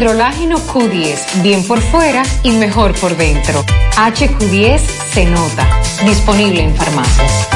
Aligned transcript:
Hidrolágeno 0.00 0.56
Q10, 0.56 1.42
bien 1.42 1.62
por 1.68 1.78
fuera 1.78 2.22
y 2.42 2.52
mejor 2.52 2.94
por 2.94 3.14
dentro. 3.18 3.62
HQ10 3.96 4.80
se 5.12 5.26
nota. 5.26 5.68
Disponible 6.06 6.62
en 6.62 6.74
farmacias. 6.74 7.48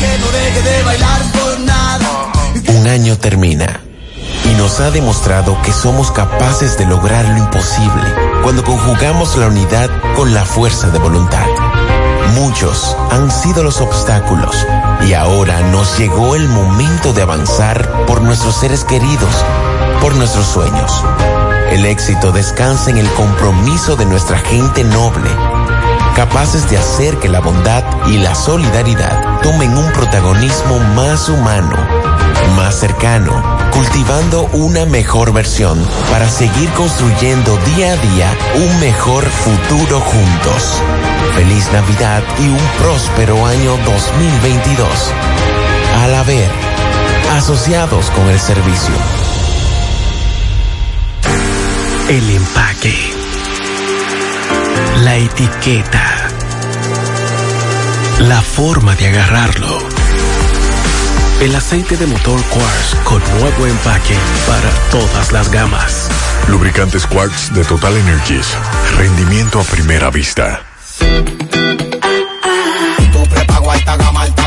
Un 2.68 2.88
año 2.88 3.18
termina 3.18 3.82
y 4.46 4.56
nos 4.56 4.80
ha 4.80 4.92
demostrado 4.92 5.58
que 5.62 5.72
somos 5.72 6.12
capaces 6.12 6.78
de 6.78 6.86
lograr 6.86 7.26
lo 7.26 7.38
imposible 7.38 8.04
cuando 8.44 8.64
conjugamos 8.64 9.38
la 9.38 9.48
unidad 9.48 9.90
con 10.16 10.34
la 10.34 10.46
fuerza 10.46 10.90
de 10.90 11.00
voluntad. 11.00 11.46
Muchos 12.36 12.98
han 13.12 13.32
sido 13.32 13.64
los 13.64 13.80
obstáculos 13.80 14.56
y 15.08 15.14
ahora 15.14 15.62
nos 15.72 15.98
llegó 15.98 16.36
el 16.36 16.50
momento 16.50 17.14
de 17.14 17.22
avanzar 17.22 18.06
por 18.06 18.22
nuestros 18.22 18.56
seres 18.56 18.84
queridos, 18.84 19.34
por 20.02 20.16
nuestros 20.16 20.46
sueños. 20.46 21.04
El 21.72 21.86
éxito 21.86 22.32
descansa 22.32 22.90
en 22.90 22.98
el 22.98 23.10
compromiso 23.14 23.96
de 23.96 24.06
nuestra 24.06 24.40
gente 24.40 24.84
noble, 24.84 25.30
capaces 26.16 26.70
de 26.70 26.78
hacer 26.78 27.18
que 27.18 27.30
la 27.30 27.40
bondad 27.40 27.84
y 28.08 28.18
la 28.18 28.36
solidaridad 28.36 29.33
tomen 29.44 29.78
un 29.78 29.92
protagonismo 29.92 30.80
más 30.96 31.28
humano, 31.28 31.76
más 32.56 32.80
cercano, 32.80 33.32
cultivando 33.72 34.50
una 34.54 34.86
mejor 34.86 35.34
versión 35.34 35.86
para 36.10 36.30
seguir 36.30 36.70
construyendo 36.72 37.58
día 37.76 37.92
a 37.92 37.98
día 37.98 38.38
un 38.56 38.80
mejor 38.80 39.26
futuro 39.26 40.00
juntos. 40.00 40.82
Feliz 41.36 41.70
Navidad 41.74 42.24
y 42.40 42.48
un 42.48 42.68
próspero 42.80 43.46
año 43.46 43.78
2022. 43.86 44.88
Al 46.04 46.16
haber, 46.16 46.50
asociados 47.34 48.10
con 48.12 48.30
el 48.30 48.40
servicio. 48.40 48.96
El 52.10 52.30
empaque. 52.30 52.94
La 55.04 55.18
etiqueta. 55.18 56.23
La 58.28 58.42
forma 58.42 58.96
de 58.96 59.08
agarrarlo. 59.08 59.80
El 61.42 61.54
aceite 61.56 61.98
de 61.98 62.06
motor 62.06 62.42
Quartz 62.44 62.96
con 63.04 63.22
nuevo 63.40 63.68
empaque 63.68 64.16
para 64.48 64.70
todas 64.92 65.34
las 65.34 65.52
gamas. 65.52 66.10
Lubricantes 66.48 67.06
Quartz 67.06 67.54
de 67.54 67.66
Total 67.66 67.98
Energies. 67.98 68.48
Rendimiento 68.98 69.60
a 69.60 69.64
primera 69.64 70.10
vista. 70.10 70.62
Tu 73.12 73.24
prepago 73.30 73.70
alta 73.70 73.98
gama, 73.98 74.22
alta 74.22 74.43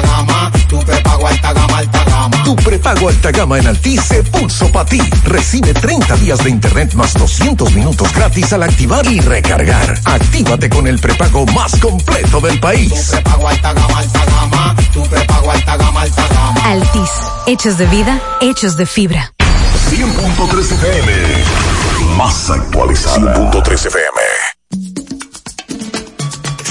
prepago 1.26 1.28
alta 1.28 1.53
gama, 1.53 1.78
alta 1.78 2.04
gama. 2.04 2.44
Tu 2.44 2.56
prepago 2.56 3.09
alta 3.09 3.31
gama 3.31 3.59
en 3.59 3.66
Altis 3.66 4.03
se 4.03 4.22
puso 4.22 4.70
para 4.70 4.88
ti. 4.88 5.00
Recibe 5.25 5.75
30 5.75 6.16
días 6.16 6.38
de 6.44 6.50
internet 6.50 6.94
más 6.94 7.14
200 7.14 7.72
minutos 7.75 8.12
gratis 8.12 8.53
al 8.53 8.62
activar 8.62 9.06
y 9.06 9.20
recargar. 9.20 9.98
Actívate 10.04 10.69
con 10.69 10.87
el 10.87 10.98
prepago 10.98 11.47
más 11.47 11.76
completo 11.81 12.41
del 12.41 12.60
país. 12.60 12.92
Tu 12.92 13.12
prepago 13.12 13.48
alta 13.48 13.72
gama, 13.72 13.98
alta 13.98 14.25
gama. 14.25 14.76
Tu 14.92 15.03
prepago 15.03 15.50
alta 15.50 15.76
gama, 15.76 16.00
alta 16.03 16.28
gama. 16.28 16.60
Altis, 16.64 17.10
hechos 17.47 17.78
de 17.78 17.87
vida, 17.87 18.20
hechos 18.41 18.76
de 18.76 18.87
fibra. 18.87 19.32
100.3 19.91 20.72
FM. 20.72 21.12
Más 22.16 22.50
actualizada. 22.50 23.50
100.3 23.53 23.87
FM. 23.87 24.25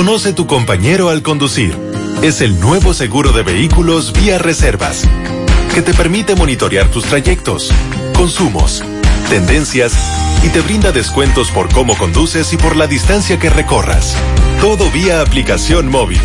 Conoce 0.00 0.32
tu 0.32 0.46
compañero 0.46 1.10
al 1.10 1.20
conducir. 1.20 1.76
Es 2.22 2.40
el 2.40 2.58
nuevo 2.58 2.94
seguro 2.94 3.32
de 3.32 3.42
vehículos 3.42 4.14
vía 4.14 4.38
reservas, 4.38 5.02
que 5.74 5.82
te 5.82 5.92
permite 5.92 6.34
monitorear 6.34 6.90
tus 6.90 7.04
trayectos, 7.04 7.70
consumos, 8.14 8.82
tendencias 9.28 9.92
y 10.42 10.48
te 10.48 10.62
brinda 10.62 10.90
descuentos 10.90 11.50
por 11.50 11.70
cómo 11.70 11.98
conduces 11.98 12.50
y 12.54 12.56
por 12.56 12.76
la 12.76 12.86
distancia 12.86 13.38
que 13.38 13.50
recorras. 13.50 14.16
Todo 14.62 14.90
vía 14.90 15.20
aplicación 15.20 15.90
móvil. 15.90 16.20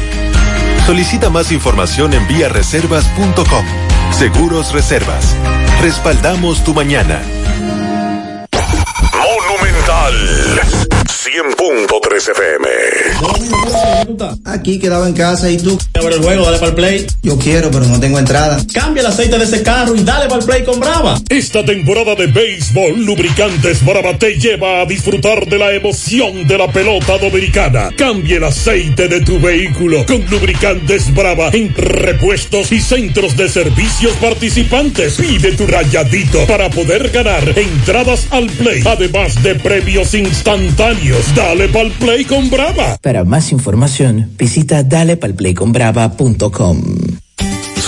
Solicita 0.85 1.29
más 1.29 1.51
información 1.51 2.13
en 2.13 2.25
viareservas.com. 2.29 3.65
Seguros 4.11 4.71
Reservas. 4.71 5.35
Respaldamos 5.81 6.63
tu 6.63 6.73
mañana. 6.73 7.21
Monumental. 9.11 10.94
100.3 11.25 12.29
FM. 12.29 12.67
Aquí 14.45 14.77
quedaba 14.77 15.07
en 15.07 15.13
casa 15.15 15.49
y 15.49 15.57
tú. 15.57 15.75
Abre 15.95 16.17
el 16.17 16.21
juego, 16.21 16.45
dale 16.45 16.59
para 16.59 16.69
el 16.69 16.75
play. 16.75 17.07
Yo 17.23 17.39
quiero, 17.39 17.71
pero 17.71 17.85
no 17.85 17.99
tengo 17.99 18.19
entrada. 18.19 18.63
Cambia 18.71 19.01
el 19.01 19.07
aceite 19.07 19.39
de 19.39 19.43
ese 19.43 19.63
carro 19.63 19.95
y 19.95 20.03
dale 20.03 20.27
para 20.27 20.41
el 20.41 20.45
play 20.45 20.63
con 20.63 20.79
Brava. 20.79 21.19
Esta 21.29 21.65
temporada 21.65 22.13
de 22.13 22.27
béisbol, 22.27 23.03
Lubricantes 23.03 23.83
Brava 23.83 24.15
te 24.19 24.35
lleva 24.35 24.81
a 24.81 24.85
disfrutar 24.85 25.47
de 25.47 25.57
la 25.57 25.73
emoción 25.73 26.45
de 26.47 26.59
la 26.59 26.71
pelota 26.71 27.17
dominicana. 27.17 27.89
Cambia 27.97 28.37
el 28.37 28.43
aceite 28.43 29.07
de 29.07 29.21
tu 29.21 29.39
vehículo 29.39 30.05
con 30.05 30.23
Lubricantes 30.29 31.11
Brava 31.11 31.49
en 31.53 31.73
repuestos 31.73 32.71
y 32.71 32.79
centros 32.79 33.35
de 33.35 33.49
servicios 33.49 34.13
participantes. 34.21 35.15
Pide 35.15 35.53
tu 35.53 35.65
rayadito 35.65 36.45
para 36.45 36.69
poder 36.69 37.09
ganar 37.09 37.57
entradas 37.57 38.27
al 38.29 38.45
play, 38.45 38.83
además 38.85 39.41
de 39.41 39.55
premios 39.55 40.13
instantáneos. 40.13 41.14
Dale 41.35 41.67
pa'l 41.69 41.91
play 41.91 42.25
con 42.25 42.49
Brava. 42.49 42.97
Para 43.01 43.23
más 43.23 43.51
información, 43.51 44.31
visita 44.37 44.83
dalepalplayconbrava.com. 44.83 47.24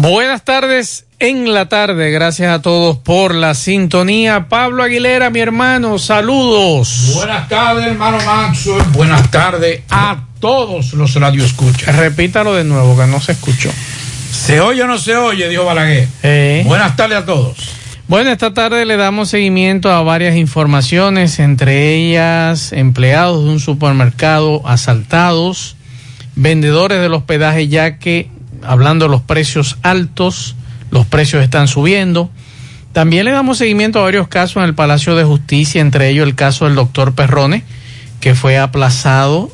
Buenas 0.00 0.44
tardes 0.44 1.06
en 1.18 1.52
la 1.52 1.68
tarde. 1.68 2.12
Gracias 2.12 2.52
a 2.52 2.62
todos 2.62 2.98
por 2.98 3.34
la 3.34 3.54
sintonía. 3.54 4.48
Pablo 4.48 4.84
Aguilera, 4.84 5.28
mi 5.30 5.40
hermano, 5.40 5.98
saludos. 5.98 7.14
Buenas 7.16 7.48
tardes, 7.48 7.84
hermano 7.88 8.18
Maxwell. 8.24 8.84
Buenas 8.92 9.28
tardes 9.32 9.82
a 9.90 10.20
todos 10.38 10.92
los 10.92 11.16
radioescuchas. 11.16 11.96
Repítalo 11.96 12.54
de 12.54 12.62
nuevo, 12.62 12.96
que 12.96 13.08
no 13.08 13.20
se 13.20 13.32
escuchó. 13.32 13.70
¿Se 14.30 14.60
oye 14.60 14.84
o 14.84 14.86
no 14.86 14.98
se 14.98 15.16
oye? 15.16 15.48
Dijo 15.48 15.64
Balaguer. 15.64 16.06
Eh. 16.22 16.62
Buenas 16.64 16.94
tardes 16.94 17.18
a 17.18 17.26
todos. 17.26 17.56
Bueno, 18.06 18.30
esta 18.30 18.54
tarde 18.54 18.84
le 18.84 18.96
damos 18.96 19.30
seguimiento 19.30 19.90
a 19.90 20.02
varias 20.02 20.36
informaciones, 20.36 21.40
entre 21.40 21.96
ellas 21.96 22.72
empleados 22.72 23.44
de 23.44 23.50
un 23.50 23.58
supermercado 23.58 24.62
asaltados, 24.64 25.76
vendedores 26.36 27.00
del 27.00 27.14
hospedaje 27.14 27.66
ya 27.66 27.98
que 27.98 28.30
hablando 28.62 29.06
de 29.06 29.10
los 29.10 29.22
precios 29.22 29.78
altos, 29.82 30.56
los 30.90 31.06
precios 31.06 31.42
están 31.42 31.68
subiendo. 31.68 32.30
También 32.92 33.24
le 33.24 33.32
damos 33.32 33.58
seguimiento 33.58 34.00
a 34.00 34.02
varios 34.02 34.28
casos 34.28 34.56
en 34.56 34.64
el 34.64 34.74
Palacio 34.74 35.14
de 35.14 35.24
Justicia, 35.24 35.80
entre 35.80 36.08
ellos 36.08 36.26
el 36.26 36.34
caso 36.34 36.64
del 36.64 36.74
doctor 36.74 37.14
Perrone, 37.14 37.64
que 38.20 38.34
fue 38.34 38.58
aplazado 38.58 39.50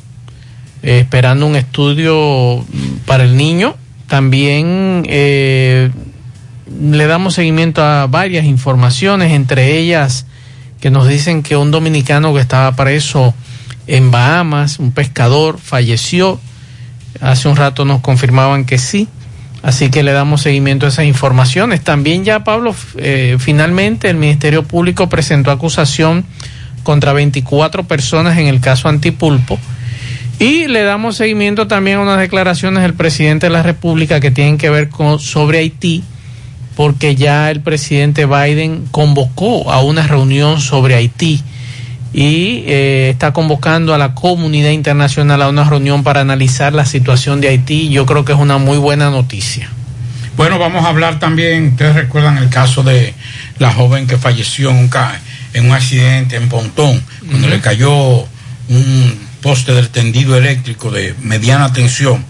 eh, 0.85 0.99
esperando 0.99 1.47
un 1.47 1.55
estudio 1.55 2.63
para 3.05 3.23
el 3.23 3.35
niño. 3.35 3.75
También 4.07 5.03
eh, 5.07 5.89
le 6.79 7.07
damos 7.07 7.33
seguimiento 7.33 7.83
a 7.83 8.07
varias 8.07 8.45
informaciones, 8.45 9.33
entre 9.33 9.77
ellas 9.77 10.27
que 10.79 10.91
nos 10.91 11.07
dicen 11.07 11.41
que 11.41 11.57
un 11.57 11.71
dominicano 11.71 12.33
que 12.35 12.39
estaba 12.39 12.75
preso 12.75 13.33
en 13.87 14.11
Bahamas, 14.11 14.77
un 14.77 14.91
pescador, 14.91 15.57
falleció. 15.59 16.39
Hace 17.21 17.47
un 17.47 17.55
rato 17.55 17.85
nos 17.85 18.01
confirmaban 18.01 18.65
que 18.65 18.77
sí. 18.77 19.07
Así 19.63 19.89
que 19.89 20.03
le 20.03 20.11
damos 20.11 20.41
seguimiento 20.41 20.85
a 20.85 20.89
esas 20.89 21.05
informaciones. 21.05 21.81
También 21.81 22.23
ya, 22.23 22.43
Pablo, 22.43 22.75
eh, 22.97 23.37
finalmente 23.39 24.09
el 24.09 24.17
Ministerio 24.17 24.63
Público 24.63 25.09
presentó 25.09 25.49
acusación 25.49 26.23
contra 26.83 27.13
24 27.13 27.85
personas 27.85 28.37
en 28.37 28.45
el 28.45 28.61
caso 28.61 28.89
Antipulpo. 28.89 29.57
Y 30.37 30.67
le 30.67 30.83
damos 30.83 31.15
seguimiento 31.15 31.65
también 31.67 31.97
a 31.97 32.01
unas 32.01 32.19
declaraciones 32.19 32.83
del 32.83 32.93
presidente 32.93 33.47
de 33.47 33.53
la 33.53 33.63
República 33.63 34.19
que 34.19 34.31
tienen 34.31 34.57
que 34.57 34.69
ver 34.69 34.89
con, 34.89 35.17
sobre 35.17 35.59
Haití, 35.59 36.03
porque 36.75 37.15
ya 37.15 37.49
el 37.49 37.61
presidente 37.61 38.25
Biden 38.25 38.85
convocó 38.91 39.71
a 39.71 39.81
una 39.81 40.05
reunión 40.05 40.59
sobre 40.59 40.93
Haití 40.95 41.41
y 42.17 42.63
eh, 42.65 43.09
está 43.11 43.33
convocando 43.33 43.93
a 43.93 43.97
la 43.97 44.13
comunidad 44.13 44.69
internacional 44.69 45.41
a 45.41 45.49
una 45.49 45.65
reunión 45.65 46.01
para 46.01 46.21
analizar 46.21 46.71
la 46.71 46.85
situación 46.85 47.41
de 47.41 47.49
Haití. 47.49 47.89
Yo 47.89 48.05
creo 48.05 48.23
que 48.23 48.31
es 48.31 48.39
una 48.39 48.57
muy 48.57 48.77
buena 48.77 49.09
noticia. 49.09 49.69
Bueno, 50.37 50.57
vamos 50.57 50.85
a 50.85 50.87
hablar 50.87 51.19
también, 51.19 51.71
ustedes 51.73 51.93
recuerdan 51.93 52.37
el 52.37 52.47
caso 52.47 52.83
de 52.83 53.13
la 53.59 53.73
joven 53.73 54.07
que 54.07 54.17
falleció 54.17 54.69
en 54.69 54.77
un, 54.77 54.89
en 55.53 55.65
un 55.65 55.73
accidente 55.73 56.37
en 56.37 56.47
Pontón, 56.47 57.03
cuando 57.19 57.47
uh 57.47 57.49
-huh. 57.49 57.53
le 57.53 57.59
cayó 57.59 57.91
un 58.69 59.19
poste 59.41 59.73
del 59.73 59.89
tendido 59.89 60.37
eléctrico 60.37 60.91
de 60.91 61.15
mediana 61.21 61.73
tensión. 61.73 62.23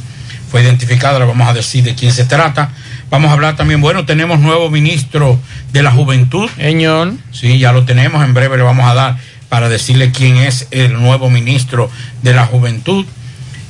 Fue 0.49 0.63
identificada, 0.63 1.19
le 1.19 1.25
vamos 1.25 1.47
a 1.47 1.53
decir 1.53 1.83
de 1.83 1.93
quién 1.93 2.11
se 2.11 2.25
trata. 2.25 2.71
Vamos 3.11 3.29
a 3.29 3.33
hablar 3.33 3.55
también, 3.55 3.81
bueno, 3.81 4.03
tenemos 4.05 4.39
nuevo 4.39 4.71
ministro 4.71 5.39
de 5.71 5.83
la 5.83 5.91
Juventud. 5.91 6.49
Señor. 6.55 7.13
Sí, 7.31 7.59
ya 7.59 7.71
lo 7.71 7.85
tenemos, 7.85 8.23
en 8.23 8.33
breve 8.33 8.57
le 8.57 8.63
vamos 8.63 8.89
a 8.89 8.95
dar 8.95 9.17
para 9.55 9.69
decirle 9.69 10.11
quién 10.11 10.35
es 10.35 10.67
el 10.71 10.91
nuevo 11.01 11.29
ministro 11.29 11.89
de 12.23 12.33
la 12.33 12.45
Juventud. 12.45 13.05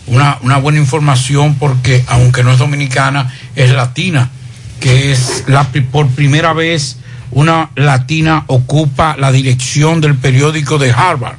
Una, 0.08 0.40
una, 0.42 0.58
buena 0.58 0.80
información 0.80 1.60
porque 1.60 2.04
aunque 2.08 2.44
no 2.44 2.52
es 2.52 2.58
dominicana, 2.58 3.32
es 3.56 3.70
latina, 3.70 4.32
que 4.80 5.12
es 5.12 5.44
la, 5.46 5.64
por 5.92 6.08
primera 6.08 6.54
vez 6.54 6.98
una 7.30 7.70
latina 7.76 8.46
ocupa 8.48 9.16
la 9.16 9.32
dirección 9.32 10.02
del 10.02 10.16
periódico 10.16 10.80
de 10.80 10.90
Harvard. 10.90 11.38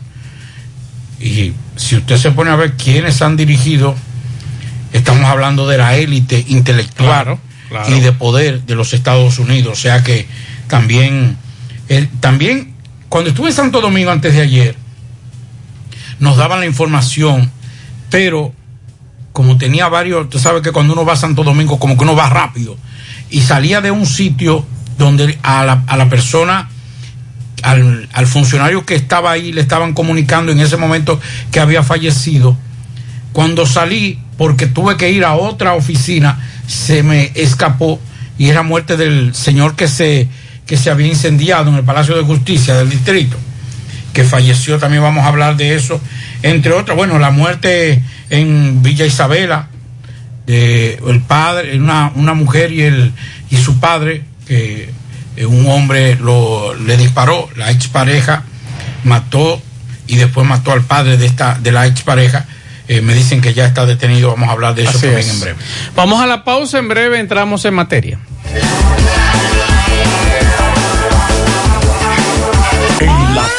Y 1.18 1.52
si 1.74 1.96
usted 1.96 2.16
se 2.16 2.30
pone 2.30 2.52
a 2.52 2.54
ver 2.54 2.74
quiénes 2.74 3.22
han 3.22 3.36
dirigido, 3.36 3.96
estamos 4.92 5.24
hablando 5.24 5.66
de 5.66 5.78
la 5.78 5.96
élite 5.96 6.44
intelectual 6.46 7.08
claro, 7.08 7.40
claro. 7.68 7.96
y 7.96 7.98
de 7.98 8.12
poder 8.12 8.62
de 8.62 8.76
los 8.76 8.94
Estados 8.94 9.40
Unidos. 9.40 9.72
O 9.72 9.82
sea 9.82 10.04
que 10.04 10.28
también, 10.68 11.36
el, 11.88 12.06
también 12.20 12.75
cuando 13.08 13.30
estuve 13.30 13.48
en 13.48 13.54
Santo 13.54 13.80
Domingo 13.80 14.10
antes 14.10 14.34
de 14.34 14.40
ayer, 14.42 14.76
nos 16.18 16.36
daban 16.36 16.60
la 16.60 16.66
información, 16.66 17.50
pero 18.10 18.52
como 19.32 19.58
tenía 19.58 19.88
varios, 19.88 20.24
usted 20.24 20.38
sabe 20.38 20.62
que 20.62 20.72
cuando 20.72 20.94
uno 20.94 21.04
va 21.04 21.12
a 21.12 21.16
Santo 21.16 21.44
Domingo, 21.44 21.78
como 21.78 21.96
que 21.96 22.04
uno 22.04 22.16
va 22.16 22.28
rápido, 22.30 22.76
y 23.30 23.42
salía 23.42 23.80
de 23.80 23.90
un 23.90 24.06
sitio 24.06 24.64
donde 24.98 25.38
a 25.42 25.64
la, 25.64 25.84
a 25.86 25.96
la 25.96 26.08
persona, 26.08 26.70
al, 27.62 28.08
al, 28.12 28.26
funcionario 28.26 28.86
que 28.86 28.94
estaba 28.94 29.30
ahí, 29.30 29.52
le 29.52 29.60
estaban 29.60 29.92
comunicando 29.92 30.52
en 30.52 30.60
ese 30.60 30.76
momento 30.76 31.20
que 31.50 31.60
había 31.60 31.82
fallecido. 31.82 32.56
Cuando 33.32 33.66
salí, 33.66 34.18
porque 34.38 34.66
tuve 34.66 34.96
que 34.96 35.10
ir 35.10 35.24
a 35.24 35.34
otra 35.34 35.74
oficina, 35.74 36.40
se 36.66 37.02
me 37.02 37.32
escapó 37.34 38.00
y 38.38 38.48
era 38.48 38.62
muerte 38.62 38.96
del 38.96 39.34
señor 39.34 39.76
que 39.76 39.88
se 39.88 40.28
que 40.66 40.76
se 40.76 40.90
había 40.90 41.06
incendiado 41.06 41.70
en 41.70 41.76
el 41.76 41.84
Palacio 41.84 42.16
de 42.16 42.22
Justicia 42.22 42.74
del 42.74 42.90
distrito, 42.90 43.36
que 44.12 44.24
falleció, 44.24 44.78
también 44.78 45.02
vamos 45.02 45.24
a 45.24 45.28
hablar 45.28 45.56
de 45.56 45.74
eso, 45.74 46.00
entre 46.42 46.72
otras, 46.72 46.96
bueno, 46.96 47.18
la 47.18 47.30
muerte 47.30 48.02
en 48.30 48.82
Villa 48.82 49.06
Isabela, 49.06 49.68
de 50.46 51.00
el 51.06 51.20
padre, 51.20 51.78
una, 51.78 52.12
una 52.14 52.34
mujer 52.34 52.72
y, 52.72 52.82
el, 52.82 53.12
y 53.50 53.56
su 53.56 53.78
padre, 53.80 54.24
que 54.46 54.90
un 55.44 55.66
hombre 55.68 56.16
lo, 56.16 56.74
le 56.74 56.96
disparó, 56.96 57.48
la 57.56 57.70
expareja 57.70 58.44
mató 59.04 59.60
y 60.06 60.16
después 60.16 60.46
mató 60.46 60.72
al 60.72 60.82
padre 60.82 61.16
de, 61.16 61.26
esta, 61.26 61.58
de 61.60 61.72
la 61.72 61.86
expareja. 61.86 62.46
Eh, 62.88 63.00
me 63.00 63.14
dicen 63.14 63.40
que 63.40 63.52
ya 63.52 63.66
está 63.66 63.84
detenido, 63.84 64.30
vamos 64.30 64.48
a 64.48 64.52
hablar 64.52 64.74
de 64.74 64.82
eso 64.82 64.90
Así 64.90 65.00
también 65.00 65.20
es. 65.20 65.34
en 65.34 65.40
breve. 65.40 65.58
Vamos 65.96 66.20
a 66.20 66.26
la 66.26 66.44
pausa, 66.44 66.78
en 66.78 66.88
breve 66.88 67.18
entramos 67.18 67.64
en 67.64 67.74
materia. 67.74 68.18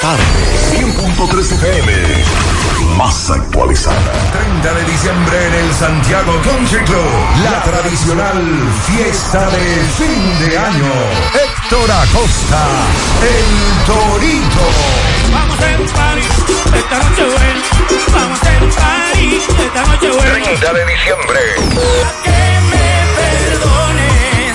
Tarde, 0.02 0.24
100.3 0.72 1.52
FM. 1.54 1.94
Más 2.98 3.30
actualizada. 3.30 4.12
30 4.32 4.74
de 4.74 4.84
diciembre 4.92 5.48
en 5.48 5.54
el 5.54 5.74
Santiago 5.74 6.42
Country 6.44 6.84
Club. 6.86 7.06
La 7.44 7.62
tradicional 7.64 8.44
fiesta 8.86 9.50
de 9.52 9.66
fin 9.98 10.40
de 10.40 10.58
año. 10.58 10.92
Héctor 11.34 11.92
Acosta, 11.92 12.68
el 13.22 13.86
Torito. 13.86 14.66
Vamos 15.32 15.60
a 15.60 15.64
hacer 15.64 15.82
un 15.82 15.88
party, 15.88 16.22
esta 16.78 16.98
noche 16.98 17.24
buena. 17.26 17.62
Vamos 18.14 18.40
a 18.40 18.42
hacer 18.42 18.64
un 18.64 18.72
party, 18.72 19.42
esta 19.66 19.86
noche 19.86 20.12
buena. 20.12 20.44
30 20.44 20.74
de 20.74 20.86
diciembre. 20.86 21.40
Que 22.24 22.42
me 22.72 22.88
perdonen. 23.18 24.54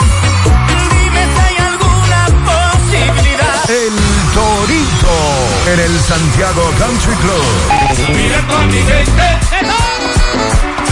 Dime 0.91 1.23
si 1.33 1.41
hay 1.41 1.57
alguna 1.67 2.21
posibilidad. 2.45 3.71
El 3.71 4.12
Torito 4.35 5.73
en 5.73 5.81
el 5.81 6.01
Santiago 6.01 6.71
Country 6.79 7.15
Club. 7.17 7.45
Mira 8.09 8.41
con 8.47 8.67
mi 8.69 8.79
gente. 8.79 9.23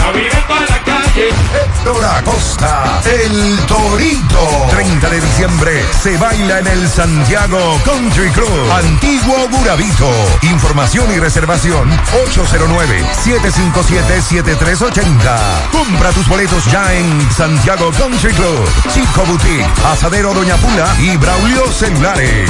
A 0.05 0.11
vivir 0.11 0.31
para 0.47 0.61
la 0.61 0.83
calle. 0.83 1.29
Héctor 1.29 2.05
Acosta, 2.05 3.01
el 3.05 3.57
Torito. 3.65 4.67
30 4.69 5.09
de 5.09 5.21
diciembre 5.21 5.83
se 6.01 6.17
baila 6.17 6.59
en 6.59 6.67
el 6.67 6.87
Santiago 6.87 7.79
Country 7.83 8.29
Club. 8.31 8.71
Antiguo 8.71 9.47
Burabito. 9.49 10.09
Información 10.43 11.11
y 11.11 11.19
reservación 11.19 11.89
809-757-7380. 13.25 15.71
Compra 15.71 16.11
tus 16.11 16.27
boletos 16.27 16.65
ya 16.71 16.93
en 16.93 17.31
Santiago 17.31 17.91
Country 17.91 18.33
Club, 18.33 18.69
Chico 18.93 19.23
Boutique, 19.25 19.65
Asadero 19.91 20.33
Doña 20.33 20.55
Pula 20.57 20.87
y 20.99 21.15
Braulio 21.17 21.71
Celulares. 21.71 22.49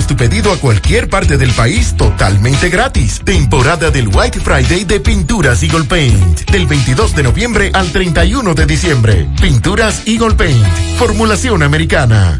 tu 0.07 0.15
pedido 0.15 0.51
a 0.51 0.57
cualquier 0.57 1.09
parte 1.09 1.37
del 1.37 1.51
país 1.51 1.95
totalmente 1.97 2.69
gratis. 2.69 3.21
Temporada 3.23 3.91
del 3.91 4.07
White 4.07 4.39
Friday 4.39 4.85
de 4.85 4.99
Pinturas 4.99 5.63
Eagle 5.63 5.85
Paint. 5.85 6.49
Del 6.49 6.67
22 6.67 7.15
de 7.15 7.23
noviembre 7.23 7.71
al 7.73 7.91
31 7.91 8.53
de 8.53 8.65
diciembre. 8.65 9.27
Pinturas 9.41 10.03
Eagle 10.05 10.35
Paint. 10.35 10.65
Formulación 10.97 11.63
americana. 11.63 12.39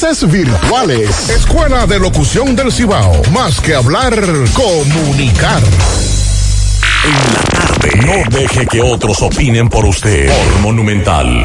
virtuales. 0.00 1.28
Escuela 1.28 1.86
de 1.86 2.00
Locución 2.00 2.56
del 2.56 2.72
Cibao. 2.72 3.20
Más 3.34 3.60
que 3.60 3.74
hablar, 3.74 4.14
comunicar. 4.54 5.60
En 7.04 7.34
la 7.34 7.42
tarde. 7.42 7.90
No 8.06 8.14
deje 8.34 8.66
que 8.66 8.80
otros 8.80 9.20
opinen 9.20 9.68
por 9.68 9.84
usted. 9.84 10.28
Por 10.28 10.60
Monumental. 10.60 11.44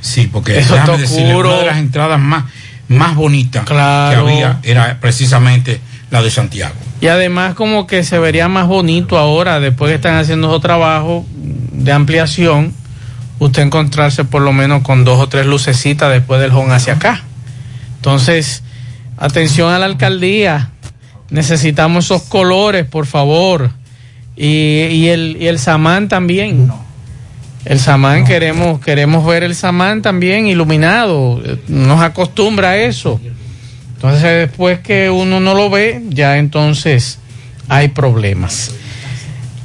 sí, 0.00 0.28
porque 0.32 0.58
Eso 0.58 0.76
está 0.76 0.96
decirle, 0.96 1.36
una 1.36 1.58
de 1.58 1.66
las 1.66 1.76
entradas 1.76 2.18
más, 2.18 2.44
más 2.88 3.14
bonitas 3.14 3.64
Claro. 3.64 4.24
que 4.24 4.32
había 4.32 4.60
era 4.62 4.98
precisamente 4.98 5.80
la 6.10 6.22
de 6.22 6.30
Santiago. 6.30 6.74
Y 7.02 7.08
además 7.08 7.54
como 7.54 7.86
que 7.86 8.02
se 8.02 8.18
vería 8.18 8.48
más 8.48 8.66
bonito 8.66 9.18
ahora, 9.18 9.60
después 9.60 9.90
que 9.90 9.96
están 9.96 10.16
haciendo 10.16 10.50
su 10.50 10.58
trabajo 10.60 11.26
de 11.36 11.92
ampliación, 11.92 12.72
usted 13.38 13.62
encontrarse 13.62 14.24
por 14.24 14.42
lo 14.42 14.52
menos 14.52 14.82
con 14.82 15.04
dos 15.04 15.18
o 15.18 15.28
tres 15.28 15.46
lucecitas 15.46 16.12
después 16.12 16.40
del 16.40 16.52
home 16.52 16.74
hacia 16.74 16.94
acá. 16.94 17.22
Entonces, 17.96 18.62
atención 19.16 19.72
a 19.72 19.78
la 19.78 19.86
alcaldía, 19.86 20.70
necesitamos 21.30 22.06
esos 22.06 22.22
colores, 22.22 22.86
por 22.86 23.06
favor. 23.06 23.70
Y, 24.36 24.46
y 24.46 25.08
el, 25.08 25.36
y 25.40 25.46
el 25.46 25.58
samán 25.58 26.08
también. 26.08 26.70
El 27.64 27.80
samán 27.80 28.24
queremos, 28.24 28.80
queremos 28.80 29.26
ver 29.26 29.42
el 29.42 29.54
samán 29.54 30.02
también 30.02 30.46
iluminado. 30.46 31.42
Nos 31.66 32.00
acostumbra 32.00 32.70
a 32.70 32.76
eso. 32.76 33.20
Entonces 33.96 34.48
después 34.48 34.80
que 34.80 35.10
uno 35.10 35.40
no 35.40 35.54
lo 35.54 35.68
ve, 35.68 36.02
ya 36.10 36.38
entonces 36.38 37.18
hay 37.68 37.88
problemas. 37.88 38.72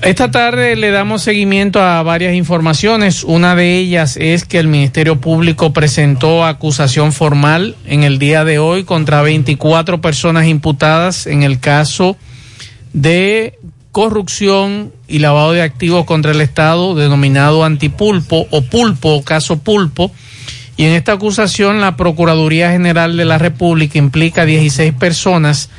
Esta 0.02 0.32
tarde 0.32 0.76
le 0.76 0.90
damos 0.90 1.22
seguimiento 1.22 1.80
a 1.80 2.02
varias 2.02 2.34
informaciones. 2.34 3.24
Una 3.24 3.56
de 3.56 3.78
ellas 3.78 4.18
es 4.18 4.46
que 4.46 4.58
el 4.58 4.68
Ministerio 4.68 5.22
Público 5.22 5.74
presentó 5.74 6.44
acusación 6.44 7.14
formal 7.14 7.76
en 7.86 8.02
el 8.02 8.18
día 8.18 8.44
de 8.44 8.58
hoy 8.58 8.84
contra 8.84 9.22
24 9.22 10.02
personas 10.02 10.48
imputadas 10.48 11.28
en 11.28 11.44
el 11.44 11.60
caso 11.60 12.18
de 12.94 13.60
corrupción 13.92 14.92
y 15.08 15.20
lavado 15.20 15.52
de 15.52 15.62
activos 15.62 16.06
contra 16.06 16.32
el 16.32 16.42
Estado 16.42 16.96
denominado 16.96 17.64
antipulpo 17.64 18.48
o 18.50 18.64
pulpo 18.64 19.24
caso 19.24 19.60
pulpo. 19.60 20.12
Y 20.78 20.86
en 20.86 20.94
esta 20.94 21.14
acusación 21.14 21.80
la 21.80 21.96
Procuraduría 21.96 22.72
General 22.72 23.16
de 23.18 23.26
la 23.26 23.38
República 23.38 24.00
implica 24.00 24.46
16 24.48 24.94
personas 24.94 25.70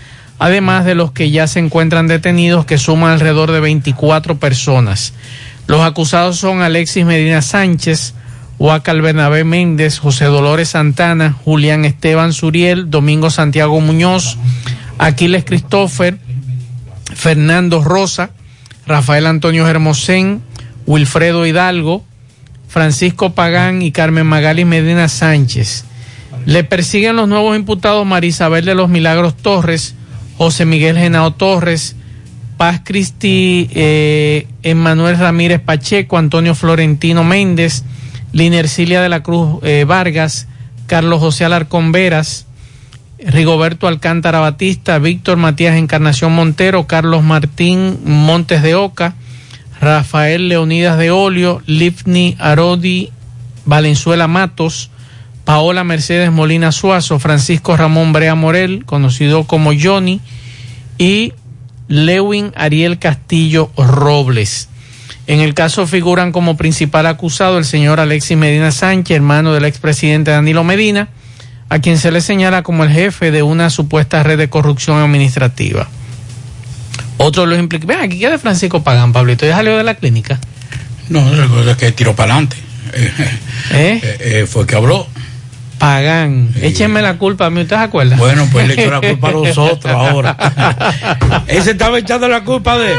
además 0.42 0.84
de 0.84 0.96
los 0.96 1.12
que 1.12 1.30
ya 1.30 1.46
se 1.46 1.60
encuentran 1.60 2.08
detenidos, 2.08 2.66
que 2.66 2.76
suman 2.76 3.12
alrededor 3.12 3.52
de 3.52 3.60
24 3.60 4.40
personas. 4.40 5.12
Los 5.68 5.82
acusados 5.82 6.36
son 6.36 6.62
Alexis 6.62 7.06
Medina 7.06 7.42
Sánchez, 7.42 8.14
Huacal 8.58 9.02
Bernabé 9.02 9.44
Méndez, 9.44 10.00
José 10.00 10.24
Dolores 10.24 10.70
Santana, 10.70 11.36
Julián 11.44 11.84
Esteban 11.84 12.32
Suriel, 12.32 12.90
Domingo 12.90 13.30
Santiago 13.30 13.80
Muñoz, 13.80 14.36
Aquiles 14.98 15.44
Christopher, 15.44 16.18
Fernando 17.14 17.80
Rosa, 17.80 18.30
Rafael 18.84 19.26
Antonio 19.26 19.68
Hermosén, 19.68 20.42
Wilfredo 20.86 21.46
Hidalgo, 21.46 22.04
Francisco 22.66 23.32
Pagán 23.32 23.80
y 23.80 23.92
Carmen 23.92 24.26
Magali 24.26 24.64
Medina 24.64 25.06
Sánchez. 25.06 25.84
Le 26.46 26.64
persiguen 26.64 27.14
los 27.14 27.28
nuevos 27.28 27.54
imputados 27.54 28.04
Marisabel 28.04 28.64
de 28.64 28.74
los 28.74 28.88
Milagros 28.88 29.36
Torres, 29.36 29.94
José 30.36 30.64
Miguel 30.64 30.98
Genao 30.98 31.32
Torres, 31.32 31.96
Paz 32.56 32.80
Cristi, 32.84 33.68
eh, 33.74 34.46
Emmanuel 34.62 35.18
Ramírez 35.18 35.60
Pacheco, 35.60 36.18
Antonio 36.18 36.54
Florentino 36.54 37.24
Méndez, 37.24 37.84
Linercilia 38.32 39.02
de 39.02 39.08
la 39.08 39.22
Cruz 39.22 39.58
eh, 39.62 39.84
Vargas, 39.86 40.46
Carlos 40.86 41.20
José 41.20 41.44
Alarcón 41.44 41.92
Veras, 41.92 42.46
Rigoberto 43.18 43.88
Alcántara 43.88 44.40
Batista, 44.40 44.98
Víctor 44.98 45.38
Matías 45.38 45.76
Encarnación 45.76 46.32
Montero, 46.32 46.86
Carlos 46.86 47.22
Martín 47.22 47.98
Montes 48.04 48.62
de 48.62 48.74
Oca, 48.74 49.14
Rafael 49.80 50.48
Leonidas 50.48 50.98
de 50.98 51.10
Olio, 51.10 51.62
Lifni 51.66 52.36
Arodi 52.38 53.10
Valenzuela 53.64 54.28
Matos, 54.28 54.91
Paola 55.44 55.84
Mercedes 55.84 56.30
Molina 56.30 56.72
Suazo, 56.72 57.18
Francisco 57.18 57.76
Ramón 57.76 58.12
Brea 58.12 58.34
Morel, 58.34 58.84
conocido 58.84 59.44
como 59.44 59.72
Johnny, 59.78 60.20
y 60.98 61.32
Lewin 61.88 62.52
Ariel 62.54 62.98
Castillo 62.98 63.70
Robles. 63.76 64.68
En 65.26 65.40
el 65.40 65.54
caso 65.54 65.86
figuran 65.86 66.32
como 66.32 66.56
principal 66.56 67.06
acusado 67.06 67.58
el 67.58 67.64
señor 67.64 68.00
Alexis 68.00 68.36
Medina 68.36 68.72
Sánchez, 68.72 69.16
hermano 69.16 69.52
del 69.52 69.64
expresidente 69.64 70.30
Danilo 70.30 70.64
Medina, 70.64 71.08
a 71.68 71.78
quien 71.78 71.98
se 71.98 72.10
le 72.10 72.20
señala 72.20 72.62
como 72.62 72.84
el 72.84 72.90
jefe 72.90 73.30
de 73.30 73.42
una 73.42 73.70
supuesta 73.70 74.22
red 74.22 74.38
de 74.38 74.50
corrupción 74.50 74.98
administrativa. 74.98 75.88
Otro 77.18 77.42
de 77.42 77.48
los 77.48 77.58
implicados. 77.58 77.96
Ven, 77.96 78.04
aquí 78.04 78.18
queda 78.18 78.38
Francisco 78.38 78.82
Pagán, 78.82 79.12
Pablito. 79.12 79.46
¿Ya 79.46 79.56
salió 79.56 79.76
de 79.76 79.84
la 79.84 79.94
clínica? 79.94 80.40
No, 81.08 81.32
recuerda 81.34 81.76
que 81.76 81.92
tiró 81.92 82.16
para 82.16 82.34
adelante. 82.34 82.56
¿Eh? 83.72 84.00
Eh, 84.02 84.46
fue 84.48 84.66
que 84.66 84.74
habló. 84.74 85.06
Pagán, 85.82 86.50
échenme 86.62 87.02
la 87.02 87.18
culpa 87.18 87.46
a 87.46 87.50
mí, 87.50 87.62
¿usted 87.62 87.74
se 87.74 87.82
acuerda? 87.82 88.14
Bueno, 88.14 88.48
pues 88.52 88.68
le 88.68 88.74
echó 88.74 88.88
la 88.88 89.00
culpa 89.00 89.28
a 89.28 89.32
los 89.32 89.58
otros 89.58 89.92
ahora. 89.92 90.36
Ese 91.48 91.72
estaba 91.72 91.98
echando 91.98 92.28
la 92.28 92.44
culpa 92.44 92.78
de. 92.78 92.94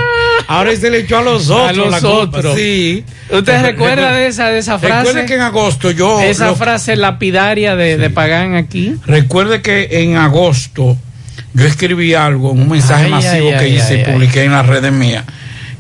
Ahora 0.49 0.75
se 0.75 0.89
le 0.91 0.97
echó 0.99 1.19
a 1.19 1.21
los 1.21 1.49
otros. 1.49 1.69
A 1.69 1.71
los 1.71 1.89
la 1.91 2.01
culpa. 2.01 2.37
otros. 2.39 2.57
Sí. 2.57 3.05
¿Usted 3.31 3.61
recuerda 3.61 4.11
de 4.11 4.27
esa, 4.27 4.49
de 4.49 4.59
esa 4.59 4.79
frase? 4.79 4.97
Recuerde 5.07 5.25
que 5.25 5.35
en 5.35 5.41
agosto 5.41 5.91
yo. 5.91 6.19
Esa 6.19 6.47
lo- 6.47 6.55
frase 6.57 6.97
lapidaria 6.97 7.77
de, 7.77 7.97
de 7.97 8.09
Pagán 8.09 8.55
aquí. 8.55 8.95
Recuerde 9.05 9.61
que 9.61 9.87
en 10.01 10.17
agosto 10.17 10.97
yo 11.53 11.65
escribí 11.65 12.13
algo, 12.15 12.51
un 12.51 12.67
mensaje 12.67 13.05
Ay, 13.05 13.11
masivo 13.11 13.47
ay, 13.51 13.57
que 13.59 13.63
ay, 13.65 13.75
hice 13.77 14.01
y 14.01 14.03
publiqué 14.11 14.43
en 14.43 14.51
las 14.51 14.65
redes 14.67 14.91
mías, 14.91 15.23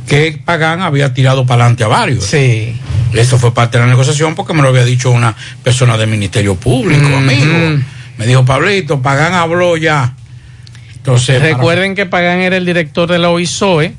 que 0.07 0.39
Pagán 0.45 0.81
había 0.81 1.13
tirado 1.13 1.45
para 1.45 1.63
adelante 1.65 1.83
a 1.83 1.87
varios. 1.87 2.23
Sí. 2.23 2.79
Eso 3.13 3.37
fue 3.37 3.53
parte 3.53 3.77
de 3.77 3.83
la 3.85 3.89
negociación 3.89 4.35
porque 4.35 4.53
me 4.53 4.61
lo 4.61 4.69
había 4.69 4.83
dicho 4.85 5.11
una 5.11 5.35
persona 5.63 5.97
del 5.97 6.09
Ministerio 6.09 6.55
Público, 6.55 7.07
Mm, 7.09 7.13
amigo. 7.13 7.53
mm. 7.53 7.83
Me 8.17 8.27
dijo, 8.27 8.45
Pablito, 8.45 9.01
Pagán 9.01 9.33
habló 9.33 9.75
ya. 9.77 10.13
Entonces, 10.95 11.39
para- 11.39 11.53
Recuerden 11.53 11.95
que 11.95 12.05
Pagán 12.05 12.39
era 12.39 12.55
el 12.57 12.65
director 12.65 13.09
de 13.11 13.19
la 13.19 13.29
OISOE. 13.29 13.93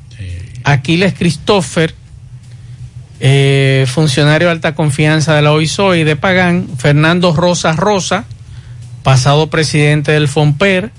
Aquiles 0.63 1.13
Christopher, 1.13 1.93
eh, 3.19 3.85
funcionario 3.87 4.47
de 4.47 4.51
alta 4.53 4.75
confianza 4.75 5.35
de 5.35 5.41
la 5.41 5.51
OISOE 5.51 5.99
y 5.99 6.03
de 6.03 6.15
Pagán. 6.15 6.67
Fernando 6.77 7.33
Rosa 7.33 7.73
Rosa, 7.73 8.25
pasado 9.03 9.49
presidente 9.49 10.11
del 10.11 10.27
FOMPER. 10.27 10.91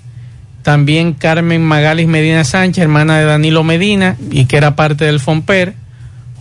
También 0.63 1.13
Carmen 1.13 1.63
Magalis 1.63 2.09
Medina 2.09 2.43
Sánchez, 2.45 2.83
hermana 2.83 3.19
de 3.19 3.25
Danilo 3.25 3.63
Medina 3.63 4.17
y 4.31 4.47
que 4.47 4.57
era 4.57 4.75
parte 4.77 5.05
del 5.05 5.21
FOMPER. 5.21 5.75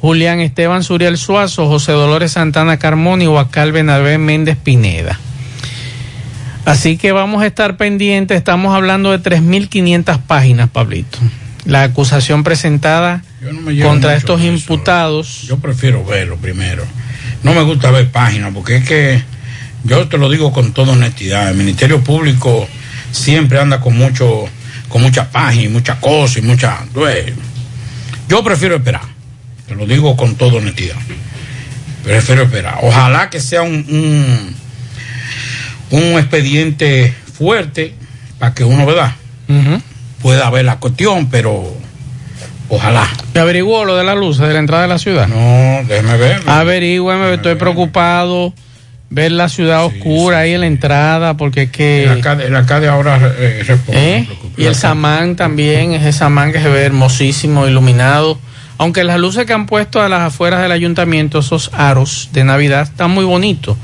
Julián 0.05 0.39
Esteban 0.39 0.83
Suriel 0.83 1.17
Suazo, 1.17 1.67
José 1.67 1.91
Dolores 1.91 2.33
Santana 2.33 2.77
Carmona 2.77 3.23
y 3.23 3.27
Huacal 3.27 3.71
Benabé 3.71 4.19
Méndez 4.19 4.55
Pineda. 4.55 5.19
Así 6.63 6.97
que 6.97 7.11
vamos 7.11 7.41
a 7.41 7.47
estar 7.47 7.75
pendientes, 7.75 8.37
estamos 8.37 8.75
hablando 8.75 9.09
de 9.09 9.19
3.500 9.19 10.19
páginas, 10.19 10.69
Pablito. 10.69 11.17
La 11.65 11.81
acusación 11.81 12.43
presentada 12.43 13.23
no 13.41 13.83
contra 13.83 14.15
estos 14.15 14.43
imputados. 14.43 15.41
Yo 15.47 15.57
prefiero 15.57 16.05
verlo 16.05 16.37
primero. 16.37 16.85
No 17.41 17.55
me 17.55 17.63
gusta 17.63 17.89
ver 17.89 18.11
páginas 18.11 18.51
porque 18.53 18.75
es 18.75 18.87
que 18.87 19.23
yo 19.85 20.07
te 20.07 20.19
lo 20.19 20.29
digo 20.29 20.51
con 20.51 20.71
toda 20.71 20.93
honestidad. 20.93 21.49
El 21.49 21.57
Ministerio 21.57 22.03
Público 22.03 22.67
siempre 23.11 23.59
anda 23.59 23.81
con 23.81 23.97
mucho, 23.97 24.45
con 24.87 25.01
muchas 25.01 25.29
páginas 25.29 25.65
y 25.65 25.69
muchas 25.69 25.97
cosas 25.97 26.37
y 26.37 26.41
muchas. 26.43 26.81
Yo 28.29 28.43
prefiero 28.43 28.75
esperar. 28.75 29.14
Te 29.67 29.75
lo 29.75 29.85
digo 29.85 30.15
con 30.15 30.35
toda 30.35 30.57
honestidad. 30.57 30.95
Prefiero 32.03 32.43
esperar. 32.43 32.79
Ojalá 32.81 33.29
que 33.29 33.39
sea 33.39 33.63
un, 33.63 33.73
un, 33.89 34.55
un 35.99 36.19
expediente 36.19 37.13
fuerte 37.37 37.95
para 38.39 38.53
que 38.53 38.63
uno, 38.63 38.85
¿verdad? 38.85 39.13
Pueda 40.21 40.49
ver 40.49 40.65
la 40.65 40.77
cuestión, 40.77 41.29
pero 41.29 41.75
ojalá. 42.69 43.07
¿Me 43.33 43.41
averiguó 43.41 43.85
lo 43.85 43.95
de 43.95 44.03
la 44.03 44.15
luz 44.15 44.37
de 44.37 44.53
la 44.53 44.59
entrada 44.59 44.83
de 44.83 44.89
la 44.89 44.99
ciudad? 44.99 45.27
No, 45.27 45.87
déjeme 45.87 46.17
ver. 46.17 46.41
Averígüeme, 46.45 47.33
estoy 47.33 47.55
preocupado. 47.55 48.53
Ver 49.11 49.31
la 49.31 49.49
ciudad 49.49 49.85
oscura 49.85 50.39
ahí 50.39 50.53
en 50.53 50.61
la 50.61 50.67
entrada, 50.67 51.37
porque 51.37 51.63
es 51.63 51.71
que. 51.71 52.03
El 52.05 52.09
alcalde, 52.09 52.45
el 52.47 52.55
alcalde 52.55 52.87
ahora 52.87 53.19
eh, 53.37 53.63
responde. 53.65 54.17
¿Eh? 54.17 54.27
Y 54.57 54.65
el 54.65 54.75
samán 54.75 55.35
también, 55.35 55.93
ese 55.93 56.11
samán 56.11 56.51
que 56.51 56.59
se 56.59 56.67
ve 56.69 56.81
hermosísimo, 56.83 57.67
iluminado. 57.67 58.39
Aunque 58.77 59.03
las 59.03 59.19
luces 59.19 59.45
que 59.45 59.53
han 59.53 59.65
puesto 59.67 60.01
a 60.01 60.09
las 60.09 60.21
afueras 60.21 60.61
del 60.61 60.71
ayuntamiento, 60.71 61.39
esos 61.39 61.71
aros 61.73 62.29
de 62.33 62.43
Navidad, 62.43 62.83
están 62.83 63.11
muy 63.11 63.23
bonitos. 63.25 63.77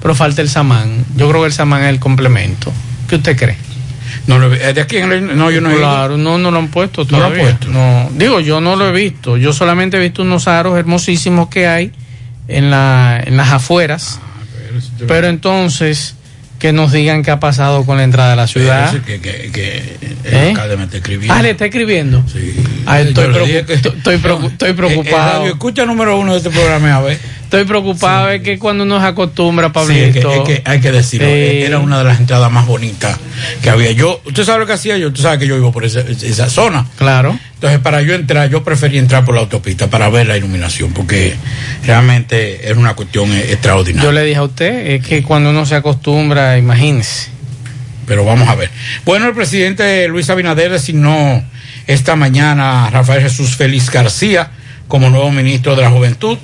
Pero 0.00 0.14
falta 0.14 0.42
el 0.42 0.48
samán. 0.48 1.04
Yo 1.16 1.28
creo 1.28 1.40
que 1.42 1.48
el 1.48 1.52
samán 1.52 1.82
es 1.82 1.88
el 1.88 1.98
complemento. 1.98 2.72
¿Qué 3.08 3.16
usted 3.16 3.36
cree? 3.36 3.56
No, 4.26 4.38
lo, 4.38 4.48
de 4.50 4.80
aquí 4.80 4.96
en 4.98 5.12
el, 5.12 5.36
no, 5.36 5.50
yo 5.50 5.60
no 5.60 5.70
he. 5.70 5.76
Claro, 5.76 6.16
no, 6.16 6.38
no 6.38 6.50
lo 6.50 6.58
han 6.58 6.68
puesto 6.68 7.04
No 7.04 7.18
lo 7.18 7.24
han 7.26 7.32
todavía. 7.32 7.56
puesto. 7.56 7.68
No, 7.68 8.10
digo, 8.14 8.40
yo 8.40 8.60
no 8.60 8.76
lo 8.76 8.88
he 8.88 8.92
visto. 8.92 9.36
Yo 9.36 9.52
solamente 9.52 9.96
he 9.96 10.00
visto 10.00 10.22
unos 10.22 10.48
aros 10.48 10.78
hermosísimos 10.78 11.48
que 11.48 11.66
hay 11.68 11.92
en, 12.48 12.70
la, 12.70 13.20
en 13.24 13.36
las 13.36 13.50
afueras. 13.52 14.20
Pero 15.08 15.28
entonces, 15.28 16.15
que 16.58 16.72
nos 16.72 16.92
digan 16.92 17.22
qué 17.22 17.30
ha 17.30 17.40
pasado 17.40 17.84
con 17.84 17.96
la 17.98 18.04
entrada 18.04 18.30
de 18.30 18.36
la 18.36 18.46
ciudad. 18.46 18.92
Que, 19.04 19.20
que, 19.20 19.50
que 19.52 19.96
el 20.24 20.34
¿Eh? 20.34 20.48
alcalde 20.50 20.76
me 20.76 20.84
está 20.84 20.96
escribiendo. 20.96 21.34
Ah, 21.34 21.42
le 21.42 21.50
está 21.50 21.64
escribiendo. 21.66 22.24
Sí. 22.32 22.54
Ah, 22.86 23.00
estoy, 23.00 23.26
preocup- 23.26 23.70
estoy, 23.70 24.16
preocu- 24.16 24.46
estoy 24.52 24.68
Eh, 24.68 24.70
eh, 24.70 24.74
preocupado. 24.74 25.38
radio 25.40 25.52
escucha 25.52 25.84
número 25.84 26.18
uno 26.18 26.32
de 26.32 26.38
este 26.38 26.50
programa, 26.50 26.96
a 26.96 27.00
ver. 27.02 27.18
Estoy 27.46 27.64
preocupado, 27.64 28.30
es 28.30 28.42
que 28.42 28.58
cuando 28.58 28.82
uno 28.82 29.00
se 29.00 29.06
acostumbra, 29.06 29.68
Sí, 29.68 29.72
Pablito. 29.72 30.32
es 30.32 30.40
que, 30.40 30.52
es 30.54 30.60
que 30.60 30.62
hay 30.68 30.80
que 30.80 30.90
decirlo. 30.90 31.28
Eh, 31.28 31.64
Era 31.64 31.78
una 31.78 31.98
de 31.98 32.04
las 32.04 32.18
entradas 32.18 32.50
más 32.50 32.66
bonitas 32.66 33.16
que 33.62 33.70
había. 33.70 33.92
Yo, 33.92 34.20
usted 34.24 34.44
sabe 34.44 34.58
lo 34.58 34.66
que 34.66 34.72
hacía 34.72 34.98
yo, 34.98 35.06
usted 35.08 35.22
sabe 35.22 35.38
que 35.38 35.46
yo 35.46 35.54
vivo 35.54 35.70
por 35.70 35.84
esa, 35.84 36.00
esa 36.00 36.50
zona. 36.50 36.86
Claro. 36.96 37.38
Entonces, 37.54 37.78
para 37.78 38.02
yo 38.02 38.14
entrar, 38.14 38.50
yo 38.50 38.64
prefería 38.64 38.98
entrar 38.98 39.24
por 39.24 39.36
la 39.36 39.42
autopista 39.42 39.88
para 39.88 40.08
ver 40.08 40.26
la 40.26 40.36
iluminación, 40.36 40.92
porque 40.92 41.36
realmente 41.84 42.68
era 42.68 42.78
una 42.78 42.94
cuestión 42.94 43.32
eh, 43.32 43.52
extraordinaria. 43.52 44.02
Yo 44.02 44.12
le 44.12 44.24
dije 44.24 44.38
a 44.38 44.42
usted, 44.42 44.86
es 44.90 45.06
que 45.06 45.22
cuando 45.22 45.50
uno 45.50 45.64
se 45.66 45.76
acostumbra, 45.76 46.58
imagínese. 46.58 47.28
Pero 48.08 48.24
vamos 48.24 48.48
a 48.48 48.56
ver. 48.56 48.70
Bueno, 49.04 49.26
el 49.28 49.34
presidente 49.34 50.06
Luis 50.08 50.28
Abinader 50.30 50.70
designó 50.72 51.44
esta 51.86 52.16
mañana 52.16 52.86
a 52.86 52.90
Rafael 52.90 53.22
Jesús 53.22 53.54
Félix 53.56 53.88
García 53.90 54.50
como 54.88 55.10
nuevo 55.10 55.30
ministro 55.30 55.76
de 55.76 55.82
la 55.82 55.90
Juventud. 55.90 56.38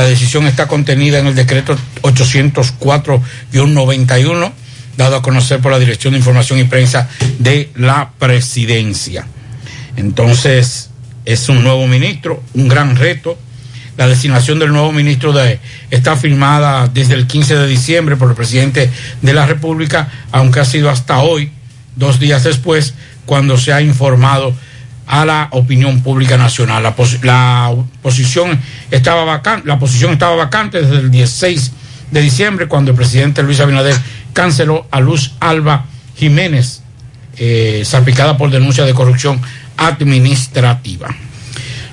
La 0.00 0.06
decisión 0.06 0.46
está 0.46 0.66
contenida 0.66 1.18
en 1.18 1.26
el 1.26 1.34
decreto 1.34 1.76
804-91, 2.00 4.52
dado 4.96 5.16
a 5.16 5.20
conocer 5.20 5.60
por 5.60 5.72
la 5.72 5.78
Dirección 5.78 6.14
de 6.14 6.18
Información 6.20 6.58
y 6.58 6.64
Prensa 6.64 7.10
de 7.38 7.68
la 7.74 8.12
Presidencia. 8.18 9.26
Entonces, 9.96 10.88
es 11.26 11.50
un 11.50 11.62
nuevo 11.62 11.86
ministro, 11.86 12.42
un 12.54 12.66
gran 12.66 12.96
reto. 12.96 13.38
La 13.98 14.08
designación 14.08 14.58
del 14.58 14.72
nuevo 14.72 14.90
ministro 14.90 15.34
está 15.90 16.16
firmada 16.16 16.88
desde 16.88 17.12
el 17.12 17.26
15 17.26 17.56
de 17.56 17.66
diciembre 17.66 18.16
por 18.16 18.30
el 18.30 18.36
presidente 18.36 18.88
de 19.20 19.34
la 19.34 19.44
República, 19.44 20.08
aunque 20.32 20.60
ha 20.60 20.64
sido 20.64 20.88
hasta 20.88 21.18
hoy, 21.18 21.50
dos 21.96 22.18
días 22.18 22.44
después, 22.44 22.94
cuando 23.26 23.58
se 23.58 23.74
ha 23.74 23.82
informado 23.82 24.54
a 25.10 25.26
la 25.26 25.48
opinión 25.50 26.02
pública 26.02 26.36
nacional. 26.36 26.84
La, 26.84 26.94
pos, 26.94 27.18
la 27.24 27.74
posición 28.00 28.60
estaba 28.92 29.24
vacante, 29.24 29.66
la 29.66 29.76
posición 29.76 30.12
estaba 30.12 30.36
vacante 30.36 30.80
desde 30.80 30.98
el 30.98 31.10
16 31.10 31.72
de 32.12 32.20
diciembre, 32.20 32.68
cuando 32.68 32.92
el 32.92 32.96
presidente 32.96 33.42
Luis 33.42 33.58
Abinader 33.58 33.96
canceló 34.32 34.86
a 34.92 35.00
Luz 35.00 35.32
Alba 35.40 35.86
Jiménez, 36.16 36.82
eh, 37.36 37.82
salpicada 37.84 38.38
por 38.38 38.50
denuncia 38.50 38.84
de 38.84 38.94
corrupción 38.94 39.40
administrativa. 39.76 41.08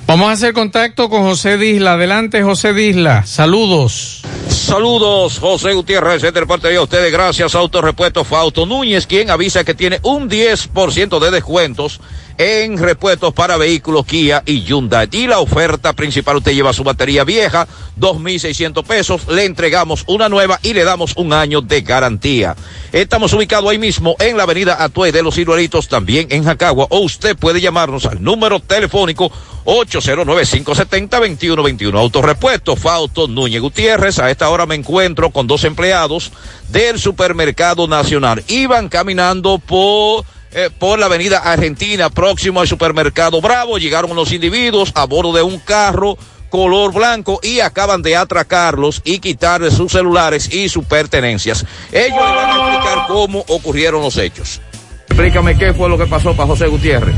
Vamos 0.06 0.28
a 0.28 0.32
hacer 0.32 0.52
contacto 0.52 1.10
con 1.10 1.22
José 1.22 1.58
Disla. 1.58 1.94
Adelante, 1.94 2.42
José 2.44 2.72
Disla. 2.72 3.26
Saludos. 3.26 4.22
Saludos, 4.48 5.38
José 5.40 5.72
Gutiérrez, 5.72 6.22
de 6.22 6.46
parte 6.46 6.68
de 6.68 6.78
ustedes, 6.78 7.12
gracias 7.12 7.54
Autorepuesto 7.54 8.24
Fausto 8.24 8.64
Núñez, 8.64 9.06
quien 9.06 9.30
avisa 9.30 9.64
que 9.64 9.74
tiene 9.74 9.98
un 10.02 10.28
10% 10.28 11.18
de 11.18 11.30
descuentos 11.30 12.00
en 12.38 12.78
repuestos 12.78 13.34
para 13.34 13.56
vehículos 13.56 14.06
Kia 14.06 14.42
y 14.46 14.62
Hyundai. 14.62 15.08
Y 15.12 15.26
la 15.26 15.40
oferta 15.40 15.92
principal, 15.92 16.36
usted 16.36 16.54
lleva 16.54 16.72
su 16.72 16.84
batería 16.84 17.24
vieja, 17.24 17.66
2.600 17.98 18.84
pesos, 18.84 19.28
le 19.28 19.44
entregamos 19.44 20.04
una 20.06 20.28
nueva 20.28 20.58
y 20.62 20.72
le 20.72 20.84
damos 20.84 21.16
un 21.16 21.32
año 21.32 21.60
de 21.60 21.82
garantía. 21.82 22.56
Estamos 22.92 23.32
ubicados 23.32 23.70
ahí 23.70 23.78
mismo 23.78 24.16
en 24.20 24.36
la 24.36 24.44
avenida 24.44 24.82
Atue 24.82 25.12
de 25.12 25.22
los 25.22 25.34
Ciruelitos, 25.34 25.88
también 25.88 26.28
en 26.30 26.44
Jacagua, 26.44 26.86
o 26.90 27.00
usted 27.00 27.36
puede 27.36 27.60
llamarnos 27.60 28.06
al 28.06 28.22
número 28.22 28.60
telefónico 28.60 29.32
809-570-2121. 29.68 31.98
Autorepuesto 31.98 32.76
Fausto 32.76 33.28
Núñez 33.28 33.60
Gutiérrez. 33.60 34.18
A 34.18 34.30
esta 34.30 34.48
hora 34.48 34.64
me 34.64 34.76
encuentro 34.76 35.28
con 35.30 35.46
dos 35.46 35.64
empleados 35.64 36.32
del 36.68 36.98
Supermercado 36.98 37.86
Nacional. 37.86 38.42
Iban 38.48 38.88
caminando 38.88 39.58
por, 39.58 40.24
eh, 40.52 40.70
por 40.78 40.98
la 40.98 41.06
avenida 41.06 41.38
Argentina, 41.38 42.10
próximo 42.10 42.60
al 42.60 42.68
Supermercado 42.68 43.40
Bravo. 43.40 43.78
Llegaron 43.78 44.14
los 44.16 44.32
individuos 44.32 44.92
a 44.94 45.04
bordo 45.04 45.32
de 45.32 45.42
un 45.42 45.58
carro 45.58 46.16
color 46.48 46.92
blanco 46.92 47.40
y 47.42 47.60
acaban 47.60 48.02
de 48.02 48.16
atracarlos 48.16 49.02
y 49.04 49.18
quitarles 49.18 49.74
sus 49.74 49.92
celulares 49.92 50.52
y 50.52 50.68
sus 50.68 50.84
pertenencias. 50.84 51.64
Ellos 51.92 52.16
le 52.16 52.34
van 52.34 52.50
a 52.50 52.56
explicar 52.56 53.06
cómo 53.06 53.44
ocurrieron 53.48 54.02
los 54.02 54.16
hechos. 54.16 54.60
Explícame 55.08 55.58
qué 55.58 55.74
fue 55.74 55.88
lo 55.88 55.98
que 55.98 56.06
pasó 56.06 56.34
para 56.34 56.46
José 56.46 56.66
Gutiérrez. 56.68 57.14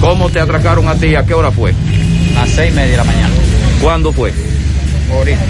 ¿Cómo 0.00 0.30
te 0.30 0.40
atracaron 0.40 0.88
a 0.88 0.94
ti? 0.94 1.14
¿A 1.14 1.24
qué 1.24 1.34
hora 1.34 1.50
fue? 1.50 1.74
A 2.36 2.40
las 2.40 2.50
seis 2.50 2.72
y 2.72 2.76
media 2.76 2.92
de 2.92 2.96
la 2.98 3.04
mañana. 3.04 3.34
¿Cuándo 3.82 4.12
fue? 4.12 4.32
Ahorita. 5.12 5.40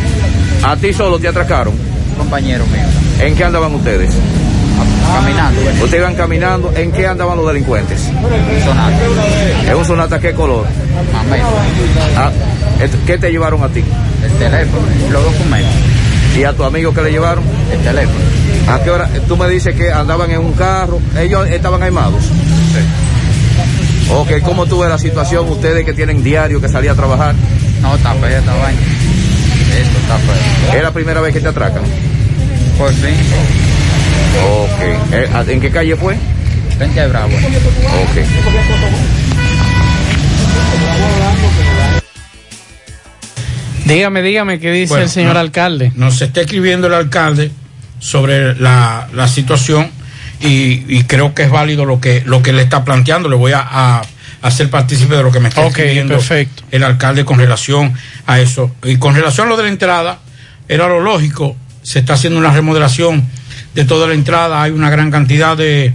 ¿A 0.63 0.77
ti 0.77 0.93
solo 0.93 1.19
te 1.19 1.29
atracaron? 1.29 1.75
Compañero 2.17 2.67
mío. 2.67 2.87
¿En 3.21 3.37
qué 3.37 3.45
andaban 3.45 3.75
ustedes? 3.75 4.15
Caminando. 5.13 5.61
venía. 5.65 5.85
¿Ustedes 5.85 6.01
iban 6.03 6.15
caminando? 6.15 6.73
¿En 6.77 6.93
qué 6.93 7.07
andaban 7.07 7.37
los 7.37 7.47
delincuentes? 7.47 8.01
Un 8.09 8.65
sonata. 8.65 8.97
¿Es 9.69 9.75
un 9.75 9.85
sonata 9.85 10.19
qué 10.21 10.33
color? 10.33 10.67
Menos. 11.31 11.49
Ah, 12.17 12.31
et- 12.81 13.05
¿Qué 13.07 13.19
te 13.19 13.31
llevaron 13.31 13.63
a 13.63 13.69
ti? 13.69 13.83
El 14.25 14.33
teléfono. 14.33 14.83
Los 15.11 15.25
documentos. 15.25 15.73
¿Y 16.37 16.45
a 16.45 16.53
tu 16.53 16.65
amigo 16.65 16.93
qué 16.95 17.03
le 17.03 17.11
llevaron? 17.11 17.45
El 17.73 17.79
teléfono. 17.81 18.19
¿A 18.69 18.81
qué 18.83 18.91
hora? 18.91 19.09
Tú 19.27 19.37
me 19.37 19.49
dices 19.49 19.75
que 19.75 19.91
andaban 19.93 20.31
en 20.31 20.41
un 20.41 20.53
carro. 20.53 20.99
¿Ellos 21.19 21.49
estaban 21.51 21.83
armados? 21.83 22.23
Sí. 22.25 24.13
Ok, 24.13 24.41
¿cómo 24.43 24.67
tú 24.67 24.81
ves 24.81 24.91
la 24.91 24.99
situación? 24.99 25.49
Ustedes 25.49 25.85
que 25.85 25.93
tienen 25.93 26.23
diario 26.23 26.61
que 26.61 26.69
salía 26.69 26.93
a 26.93 26.95
trabajar. 26.95 27.35
No, 27.83 27.95
está 27.95 28.13
fea 28.15 28.39
esta 28.39 28.55
vaina. 28.55 28.81
Esto 29.81 29.99
está 29.99 30.17
feo. 30.19 30.77
¿Es 30.77 30.83
la 30.83 30.91
primera 30.93 31.21
vez 31.21 31.33
que 31.33 31.41
te 31.41 31.49
atracan? 31.49 31.83
Por 32.79 32.93
fin. 32.93 33.15
Ok. 34.43 35.13
Eh, 35.13 35.29
¿a- 35.35 35.45
¿En 35.51 35.61
qué 35.61 35.71
calle 35.71 35.97
fue? 35.97 36.17
Frente 36.77 37.01
a 37.01 37.07
Bravo. 37.09 37.33
Ok. 37.35 39.31
Dígame, 43.85 44.23
dígame, 44.23 44.61
¿qué 44.61 44.71
dice 44.71 44.91
Bueno, 44.91 45.05
el 45.05 45.11
señor 45.11 45.35
no- 45.35 45.41
alcalde? 45.41 45.93
Nos 45.97 46.21
está 46.23 46.43
escribiendo 46.43 46.87
el 46.87 46.95
alcalde 46.95 47.51
sobre 47.99 48.55
la, 48.55 49.09
la 49.15 49.27
situación 49.29 49.91
y, 50.41 50.85
y 50.89 51.05
creo 51.05 51.35
que 51.35 51.43
es 51.45 51.51
válido 51.51 51.85
lo 51.85 52.01
que, 52.01 52.23
lo 52.25 52.43
que 52.43 52.53
le 52.53 52.63
está 52.63 52.85
planteando. 52.85 53.29
Le 53.29 53.37
voy 53.37 53.53
a, 53.53 53.61
a 53.69 54.03
hacer 54.43 54.71
partícipe 54.71 55.17
de 55.17 55.23
lo 55.23 55.33
que 55.33 55.41
me 55.41 55.49
está 55.49 55.63
Ok, 55.63 55.71
escribiendo 55.79 56.15
perfecto. 56.15 56.63
el 56.71 56.85
alcalde 56.85 57.25
con 57.25 57.39
relación 57.39 57.93
a 58.27 58.39
eso. 58.39 58.75
Y 58.85 58.97
con 58.97 59.15
relación 59.15 59.47
a 59.49 59.51
lo 59.51 59.57
de 59.57 59.65
la 59.65 59.69
entrada, 59.71 60.19
era 60.69 60.87
lo 60.89 61.01
lógico. 61.01 61.57
Se 61.83 61.99
está 61.99 62.13
haciendo 62.15 62.39
una 62.39 62.53
remodelación 62.53 63.25
de 63.75 63.85
toda 63.85 64.07
la 64.09 64.15
entrada. 64.15 64.63
Hay 64.63 64.71
una 64.73 64.91
gran 64.91 65.11
cantidad 65.11 65.57
de, 65.57 65.93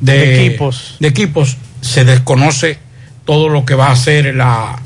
De 0.00 0.46
equipos. 0.46 0.96
de 1.00 1.08
equipos. 1.08 1.56
Se 1.80 2.04
desconoce 2.04 2.78
todo 3.24 3.48
lo 3.48 3.64
que 3.64 3.74
va 3.74 3.88
a 3.88 3.92
hacer 3.92 4.34
la, 4.34 4.76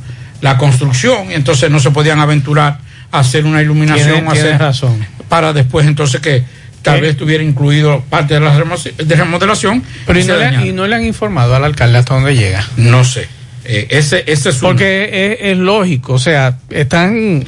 la 0.41 0.57
construcción. 0.59 1.31
Entonces 1.31 1.71
no 1.71 1.81
se 1.81 1.91
podían 1.91 2.19
aventurar 2.21 2.79
a 3.13 3.19
hacer 3.21 3.45
una 3.45 3.61
iluminación. 3.63 4.11
Tiene- 4.25 4.29
hacer- 4.31 4.59
razón. 4.59 5.07
Para 5.29 5.53
después 5.53 5.87
entonces 5.87 6.21
que 6.21 6.43
tal 6.83 6.97
¿Qué? 6.97 7.01
vez 7.03 7.11
estuviera 7.13 7.45
incluido 7.45 8.03
parte 8.09 8.35
de 8.35 8.41
la 8.41 8.57
remo- 8.59 8.77
de 8.97 9.15
remodelación. 9.15 9.83
Pero 10.07 10.19
y 10.19 10.25
no, 10.25 10.37
le, 10.37 10.67
y 10.69 10.73
no 10.73 10.87
le 10.87 10.95
han 10.97 11.05
informado 11.05 11.55
al 11.55 11.65
alcalde 11.65 11.99
hasta 11.99 12.15
dónde 12.15 12.35
llega. 12.35 12.67
No 12.77 13.05
sé. 13.05 13.29
Eh, 13.65 13.87
ese, 13.91 14.25
ese 14.27 14.49
es 14.49 14.55
un- 14.57 14.61
Porque 14.71 15.37
es, 15.41 15.53
es 15.53 15.59
lógico, 15.59 16.15
o 16.15 16.19
sea, 16.19 16.57
están, 16.71 17.45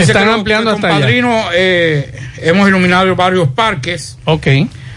Dice 0.00 0.12
están 0.12 0.24
que 0.28 0.34
ampliando 0.34 0.70
hasta 0.70 0.88
allá. 0.88 1.00
Padrino, 1.00 1.44
eh, 1.54 2.12
hemos 2.38 2.68
iluminado 2.68 3.14
varios 3.16 3.48
parques. 3.48 4.18
Ok. 4.24 4.46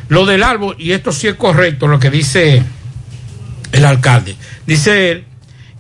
Lo 0.10 0.26
del 0.26 0.44
árbol, 0.44 0.76
y 0.80 0.92
esto 0.92 1.12
sí 1.12 1.28
es 1.28 1.36
correcto, 1.36 1.88
lo 1.88 2.00
que 2.00 2.10
dice 2.10 2.64
el 3.72 3.86
alcalde. 3.86 4.36
Dice 4.66 5.12
él 5.12 5.24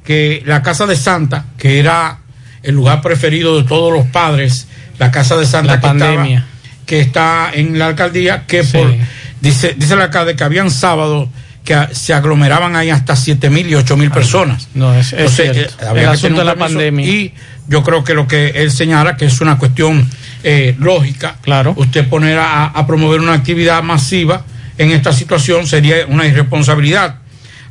que 0.04 0.44
la 0.46 0.62
casa 0.62 0.86
de 0.86 0.96
Santa, 0.96 1.46
que 1.58 1.80
era 1.80 2.20
el 2.64 2.76
lugar 2.76 3.02
preferido 3.02 3.58
de 3.62 3.68
todos 3.68 3.92
los 3.94 4.06
padres, 4.08 4.68
la 5.00 5.12
casa 5.12 5.36
de 5.38 5.46
Santa 5.46 5.76
La 5.76 5.82
que, 5.82 5.88
estaba- 5.88 6.46
que 6.86 7.00
está 7.00 7.52
en 7.54 7.80
la 7.80 7.88
alcaldía, 7.88 8.46
que 8.46 8.64
Sí. 8.64 8.78
por, 8.78 8.94
dice, 9.42 9.76
dice 9.78 9.94
el 9.94 10.02
alcalde 10.02 10.36
que 10.36 10.44
habían 10.44 10.70
sábados 10.72 11.30
que 11.64 11.76
se 11.92 12.14
aglomeraban 12.14 12.76
ahí 12.76 12.90
hasta 12.90 13.16
siete 13.16 13.50
mil 13.50 13.70
y 13.70 13.76
ocho 13.76 13.96
mil 13.96 14.10
personas. 14.10 14.68
No, 14.74 14.94
es, 14.94 15.08
es 15.08 15.14
Entonces, 15.14 15.52
cierto. 15.54 15.84
eh, 15.84 15.88
había 15.88 16.04
el 16.04 16.10
asunto 16.10 16.40
de 16.40 16.46
la 16.46 16.56
pandemia. 16.56 17.06
Y 17.06 17.34
yo 17.70 17.84
creo 17.84 18.04
que 18.04 18.14
lo 18.14 18.28
que 18.28 18.50
él 18.50 18.72
señala 18.72 19.16
que 19.16 19.26
es 19.26 19.40
una 19.42 19.58
cuestión 19.58 20.10
eh, 20.44 20.76
lógica. 20.80 21.36
Claro. 21.42 21.74
Usted 21.78 22.08
poner 22.08 22.38
a, 22.40 22.66
a 22.66 22.88
promover 22.88 23.20
una 23.22 23.34
actividad 23.34 23.82
masiva 23.84 24.44
en 24.78 24.92
esta 24.92 25.14
situación 25.14 25.68
sería 25.68 26.06
una 26.08 26.26
irresponsabilidad. 26.26 27.16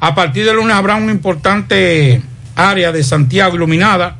A 0.01 0.15
partir 0.15 0.45
de 0.45 0.55
lunes 0.55 0.77
habrá 0.77 0.95
una 0.97 1.11
importante 1.11 2.23
área 2.55 2.93
de 2.93 3.03
Santiago 3.03 3.57
iluminada 3.57 4.17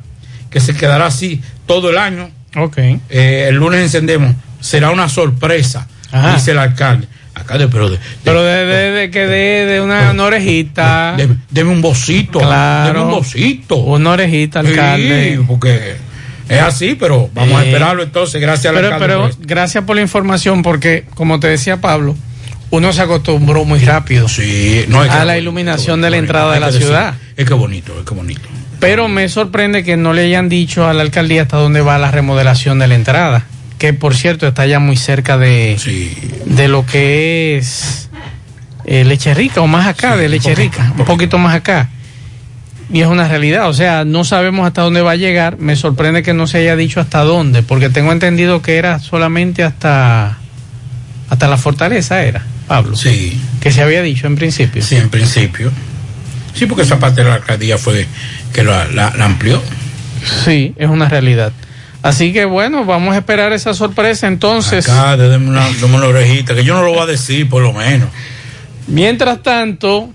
que 0.49 0.59
se 0.59 0.73
quedará 0.75 1.05
así 1.05 1.41
todo 1.65 1.89
el 1.89 1.97
año. 1.97 2.29
Ok. 2.55 2.77
Eh, 2.77 3.45
el 3.49 3.55
lunes 3.55 3.81
encendemos. 3.81 4.35
Será 4.59 4.89
una 4.91 5.07
sorpresa, 5.07 5.87
Ajá. 6.11 6.35
dice 6.35 6.51
el 6.51 6.59
alcalde. 6.59 7.07
Alcalde, 7.39 7.67
pero 7.67 7.89
de, 7.89 7.97
de- 7.97 8.03
Pero 8.23 8.43
de, 8.43 8.65
de- 8.65 8.91
de 8.91 9.11
que 9.11 9.25
de, 9.27 9.65
de 9.65 9.81
una, 9.81 10.11
una 10.11 10.23
orejita. 10.25 11.15
de- 11.17 11.29
deme 11.49 11.71
un 11.71 11.81
bocito. 11.81 12.39
Claro. 12.39 12.87
Deme 12.93 13.05
un 13.05 13.11
bocito. 13.11 13.75
Una 13.77 14.11
orejita, 14.11 14.59
alcalde. 14.59 15.37
Sí, 15.37 15.43
porque 15.47 15.95
es 16.47 16.61
así, 16.61 16.95
pero 16.99 17.29
vamos 17.33 17.59
a 17.61 17.65
esperarlo 17.65 18.03
entonces. 18.03 18.41
Gracias 18.41 18.65
al 18.73 18.75
Pero, 18.81 18.93
alcalde. 18.93 19.05
pero 19.15 19.29
por 19.35 19.45
gracias 19.45 19.83
por 19.83 19.95
la 19.95 20.01
información, 20.01 20.61
porque 20.63 21.05
como 21.15 21.39
te 21.39 21.47
decía 21.47 21.79
Pablo, 21.81 22.15
uno 22.71 22.93
se 22.93 23.01
acostumbró 23.01 23.65
muy 23.65 23.79
rápido 23.79 24.27
Sí, 24.27 24.85
no, 24.89 25.03
es 25.03 25.09
que 25.09 25.15
a 25.15 25.19
la 25.19 25.33
bonito, 25.33 25.41
iluminación 25.41 26.01
de 26.01 26.09
la 26.11 26.17
entrada 26.17 26.53
de 26.53 26.59
la 26.59 26.67
decir, 26.67 26.83
ciudad. 26.83 27.15
Es 27.35 27.45
que 27.47 27.53
bonito, 27.55 27.93
es 27.99 28.05
que 28.05 28.13
bonito. 28.13 28.47
Pero 28.79 29.07
me 29.07 29.27
sorprende 29.27 29.83
que 29.83 29.97
no 29.97 30.13
le 30.13 30.23
hayan 30.25 30.49
dicho 30.49 30.87
a 30.87 30.93
la 30.93 31.01
alcaldía 31.01 31.41
hasta 31.41 31.57
dónde 31.57 31.81
va 31.81 31.97
la 31.97 32.11
remodelación 32.11 32.79
de 32.79 32.87
la 32.87 32.95
entrada, 32.95 33.45
que 33.79 33.93
por 33.93 34.13
cierto 34.15 34.47
está 34.47 34.67
ya 34.67 34.77
muy 34.79 34.95
cerca 34.97 35.37
de, 35.39 35.77
de 36.45 36.67
lo 36.67 36.85
que 36.85 37.57
es 37.57 38.09
eh, 38.85 39.03
Leche 39.05 39.33
Rica 39.33 39.61
o 39.61 39.67
más 39.67 39.87
acá 39.87 40.15
de 40.17 40.29
Leche 40.29 40.53
Rica, 40.53 40.93
un 40.97 41.05
poquito 41.05 41.39
más 41.39 41.55
acá. 41.55 41.89
Y 42.91 43.01
es 43.01 43.07
una 43.07 43.27
realidad, 43.27 43.69
o 43.69 43.73
sea, 43.73 44.03
no 44.05 44.23
sabemos 44.23 44.65
hasta 44.67 44.81
dónde 44.81 45.01
va 45.01 45.11
a 45.11 45.15
llegar. 45.15 45.57
Me 45.59 45.75
sorprende 45.75 46.23
que 46.23 46.33
no 46.33 46.45
se 46.47 46.57
haya 46.57 46.75
dicho 46.75 46.99
hasta 46.99 47.19
dónde, 47.23 47.61
porque 47.63 47.89
tengo 47.89 48.11
entendido 48.11 48.61
que 48.61 48.77
era 48.77 48.99
solamente 48.99 49.63
hasta 49.63 50.37
hasta 51.29 51.47
la 51.47 51.57
fortaleza 51.57 52.23
era, 52.23 52.43
Pablo. 52.67 52.95
Sí. 52.95 53.39
Que 53.61 53.71
se 53.71 53.81
había 53.83 54.01
dicho 54.01 54.25
en 54.27 54.35
principio. 54.35 54.81
Sí, 54.83 54.95
en 54.95 55.09
principio. 55.09 55.71
Sí, 56.55 56.65
porque 56.65 56.81
esa 56.83 56.97
parte 56.99 57.21
de 57.23 57.29
la 57.29 57.35
alcaldía 57.35 57.77
fue 57.77 58.07
que 58.51 58.63
la, 58.63 58.85
la- 58.87 59.13
la 59.15 59.25
amplió. 59.25 59.61
Sí, 60.43 60.73
es 60.75 60.89
una 60.89 61.07
realidad. 61.07 61.53
Así 62.01 62.31
que 62.31 62.45
bueno, 62.45 62.85
vamos 62.85 63.15
a 63.15 63.17
esperar 63.17 63.51
esa 63.53 63.73
sorpresa 63.73 64.27
entonces. 64.27 64.87
Acá, 64.87 65.17
déme 65.17 65.49
una, 65.49 65.67
déme 65.81 65.97
una 65.97 66.07
orejita, 66.07 66.55
que 66.55 66.63
yo 66.63 66.73
no 66.73 66.83
lo 66.83 66.91
voy 66.91 67.01
a 67.01 67.05
decir, 67.05 67.49
por 67.49 67.61
lo 67.61 67.73
menos. 67.73 68.09
Mientras 68.87 69.43
tanto, 69.43 70.09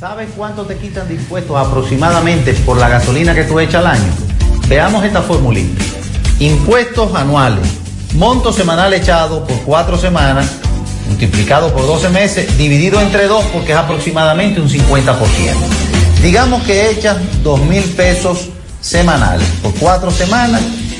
¿Sabes 0.00 0.30
cuánto 0.34 0.64
te 0.64 0.78
quitan 0.78 1.06
de 1.08 1.14
impuestos 1.14 1.54
aproximadamente 1.54 2.54
por 2.54 2.78
la 2.78 2.88
gasolina 2.88 3.34
que 3.34 3.44
tú 3.44 3.60
echas 3.60 3.84
al 3.84 3.88
año? 3.88 4.10
Veamos 4.66 5.04
esta 5.04 5.20
formulita. 5.20 5.84
Impuestos 6.38 7.14
anuales. 7.14 7.68
Monto 8.14 8.50
semanal 8.50 8.94
echado 8.94 9.46
por 9.46 9.60
cuatro 9.60 9.98
semanas, 9.98 10.52
multiplicado 11.06 11.70
por 11.74 11.82
12 11.82 12.08
meses, 12.08 12.56
dividido 12.56 12.98
entre 12.98 13.26
dos 13.26 13.44
porque 13.52 13.72
es 13.72 13.78
aproximadamente 13.78 14.58
un 14.58 14.70
50%. 14.70 15.18
Digamos 16.22 16.62
que 16.62 16.92
echas 16.92 17.18
dos 17.42 17.60
mil 17.60 17.82
pesos 17.82 18.48
semanales 18.80 19.46
por 19.62 19.74
cuatro 19.74 20.10
semanas, 20.10 20.62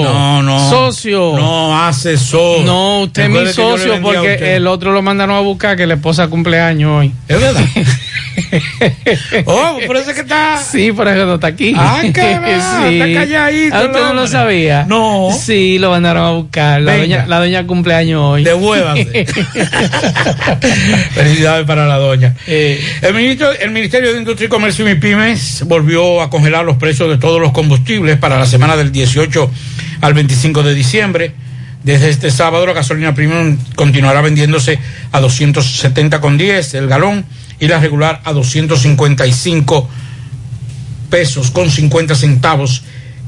No, 0.00 0.42
no. 0.42 0.70
Socio. 0.70 1.34
No, 1.36 1.84
asesor. 1.84 2.64
no, 2.64 3.02
usted 3.02 3.24
es 3.24 3.30
mi 3.30 3.46
socio 3.52 4.00
porque 4.00 4.56
el 4.56 4.66
otro 4.66 4.92
lo 4.92 5.02
mandaron 5.02 5.36
a 5.36 5.40
buscar 5.40 5.76
que 5.76 5.86
la 5.86 5.94
esposa 5.94 6.28
cumpleaños 6.28 7.00
hoy. 7.00 7.12
Es 7.28 7.40
verdad. 7.40 7.64
oh, 9.46 9.78
por 9.86 9.96
eso 9.96 10.10
es 10.10 10.14
que 10.16 10.22
está. 10.22 10.58
Sí, 10.58 10.92
por 10.92 11.08
eso 11.08 11.26
no 11.26 11.34
está 11.34 11.48
aquí. 11.48 11.74
Ah, 11.76 12.00
qué 12.02 12.20
va, 12.38 12.88
está 12.90 13.20
calladito 13.20 13.76
¿Ah, 13.76 13.82
¿Usted 13.84 13.98
el 13.98 14.04
no 14.06 14.14
lo 14.14 14.26
sabía? 14.26 14.84
No. 14.88 15.28
Sí, 15.32 15.78
lo 15.78 15.90
mandaron 15.90 16.24
a 16.24 16.30
buscar. 16.30 16.80
La 16.80 16.92
Venga. 16.92 17.18
doña, 17.18 17.26
la 17.26 17.38
doña 17.40 17.66
cumpleaños 17.66 18.20
hoy. 18.22 18.44
Devuélvase. 18.44 19.26
Felicidades 21.14 21.66
para 21.66 21.86
la 21.86 21.96
doña. 21.98 22.34
Eh. 22.46 22.82
El, 23.02 23.14
ministro, 23.14 23.52
el 23.52 23.70
Ministerio 23.70 24.12
de 24.12 24.18
Industria 24.18 24.46
y 24.46 24.48
Comercio 24.48 24.88
y 24.88 24.94
MIPIMES 24.94 25.64
volvió 25.66 26.22
a 26.22 26.30
congelar 26.30 26.64
los 26.64 26.76
precios 26.76 27.08
de 27.08 27.18
todos 27.18 27.40
los 27.40 27.52
combustibles 27.52 28.18
para 28.18 28.38
la 28.38 28.46
semana 28.46 28.76
del 28.76 28.92
18 28.92 29.50
al 30.02 30.12
25 30.12 30.62
de 30.62 30.74
diciembre. 30.74 31.32
Desde 31.82 32.10
este 32.10 32.30
sábado 32.30 32.66
la 32.66 32.74
gasolina 32.74 33.14
premium 33.14 33.56
continuará 33.74 34.20
vendiéndose 34.20 34.78
a 35.10 35.20
270,10 35.20 36.74
el 36.74 36.86
galón 36.86 37.24
y 37.58 37.68
la 37.68 37.80
regular 37.80 38.20
a 38.24 38.32
255 38.32 39.88
pesos 41.08 41.50
con 41.50 41.70
50 41.70 42.14
centavos 42.14 42.82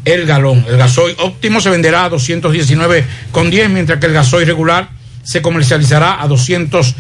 el 0.05 0.27
galón. 0.27 0.65
El 0.69 0.77
gasoil 0.77 1.17
óptimo 1.21 1.61
se 1.61 1.71
venderá 1.71 2.05
a 2.05 2.11
219,10 2.11 3.69
mientras 3.71 3.99
que 3.99 4.07
el 4.07 4.13
gasoil 4.13 4.47
regular 4.47 4.91
se 5.23 5.41
comercializará 5.41 6.23
a 6.23 6.29
200 6.29 6.95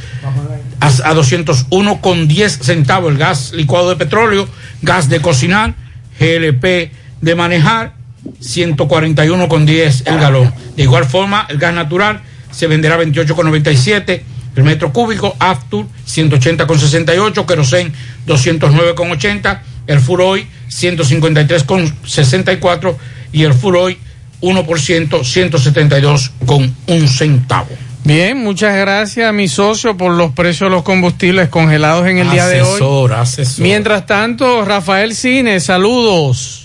a, 0.80 0.86
a 0.86 1.14
201,10 1.14 2.48
centavos 2.62 3.12
el 3.12 3.18
gas 3.18 3.52
licuado 3.52 3.90
de 3.90 3.96
petróleo, 3.96 4.48
gas 4.82 5.08
de 5.08 5.20
cocinar, 5.20 5.74
GLP 6.18 6.90
de 7.20 7.34
manejar, 7.34 8.03
141,10 8.40 10.02
el 10.06 10.18
galón. 10.18 10.52
De 10.76 10.82
igual 10.82 11.04
forma, 11.04 11.46
el 11.48 11.58
gas 11.58 11.74
natural 11.74 12.22
se 12.50 12.66
venderá 12.66 12.96
a 12.96 12.98
28,97 12.98 14.22
el 14.56 14.62
metro 14.62 14.92
cúbico, 14.92 15.34
Aftur 15.38 15.86
180,68, 16.06 17.46
Querosén 17.46 17.94
209,80, 18.26 19.60
el 19.86 20.00
Furoy 20.00 20.46
153,64 20.68 22.96
y 23.32 23.44
el 23.44 23.54
Furoy 23.54 23.96
1% 24.40 25.08
172,1 25.08 27.08
centavo. 27.08 27.68
Bien, 28.04 28.38
muchas 28.38 28.76
gracias 28.76 29.28
a 29.28 29.32
mi 29.32 29.48
socio 29.48 29.96
por 29.96 30.12
los 30.12 30.32
precios 30.32 30.68
de 30.68 30.76
los 30.76 30.82
combustibles 30.82 31.48
congelados 31.48 32.06
en 32.06 32.18
el 32.18 32.30
día 32.30 32.46
de 32.46 32.60
hoy. 32.60 32.68
Asesor, 32.68 33.14
asesor. 33.14 33.62
Mientras 33.62 34.04
tanto, 34.04 34.62
Rafael 34.64 35.14
Cine, 35.14 35.58
saludos. 35.58 36.63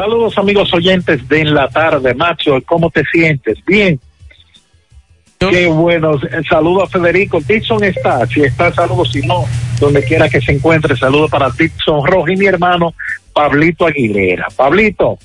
Saludos 0.00 0.38
amigos 0.38 0.72
oyentes 0.72 1.28
de 1.28 1.42
En 1.42 1.52
la 1.52 1.68
Tarde, 1.68 2.14
Macho, 2.14 2.58
¿cómo 2.64 2.88
te 2.90 3.04
sientes? 3.12 3.58
Bien. 3.66 4.00
Qué 5.38 5.66
bueno. 5.66 6.12
Saludo 6.48 6.84
a 6.84 6.88
Federico. 6.88 7.38
Dixon 7.46 7.84
está, 7.84 8.26
si 8.26 8.40
está, 8.40 8.72
saludos, 8.72 9.12
si 9.12 9.20
no, 9.20 9.44
donde 9.78 10.02
quiera 10.02 10.26
que 10.30 10.40
se 10.40 10.52
encuentre, 10.52 10.96
saludo 10.96 11.28
para 11.28 11.50
Dixon 11.50 12.06
Rojo 12.06 12.30
y 12.30 12.36
mi 12.38 12.46
hermano 12.46 12.94
Pablito 13.34 13.86
Aguilera. 13.86 14.46
Pablito. 14.56 15.18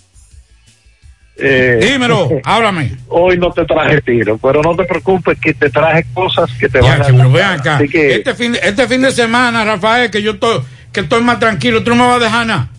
eh, 1.38 1.80
Dímelo, 1.94 2.30
háblame. 2.44 2.98
Hoy 3.08 3.38
no 3.38 3.52
te 3.52 3.64
traje 3.64 4.02
tiro, 4.02 4.38
pero 4.38 4.62
no 4.62 4.76
te 4.76 4.84
preocupes 4.84 5.40
que 5.40 5.54
te 5.54 5.70
traje 5.70 6.06
cosas 6.14 6.52
que 6.60 6.68
te 6.68 6.82
van 6.82 7.02
a 7.02 7.08
lo 7.08 7.32
vean 7.32 7.62
acá. 7.62 7.78
Así 7.78 7.88
que, 7.88 8.16
Este, 8.16 8.34
fin, 8.36 8.58
este 8.62 8.90
fin 8.90 9.02
de 9.02 9.12
semana, 9.12 9.64
Rafael, 9.64 10.12
que 10.12 10.22
yo 10.22 10.32
estoy, 10.32 10.60
que 10.92 11.00
estoy 11.00 11.24
más 11.24 11.40
tranquilo, 11.40 11.82
tú 11.82 11.92
no 11.92 11.96
me 11.96 12.08
vas 12.10 12.18
a 12.18 12.26
dejar 12.26 12.46
nada. 12.46 12.70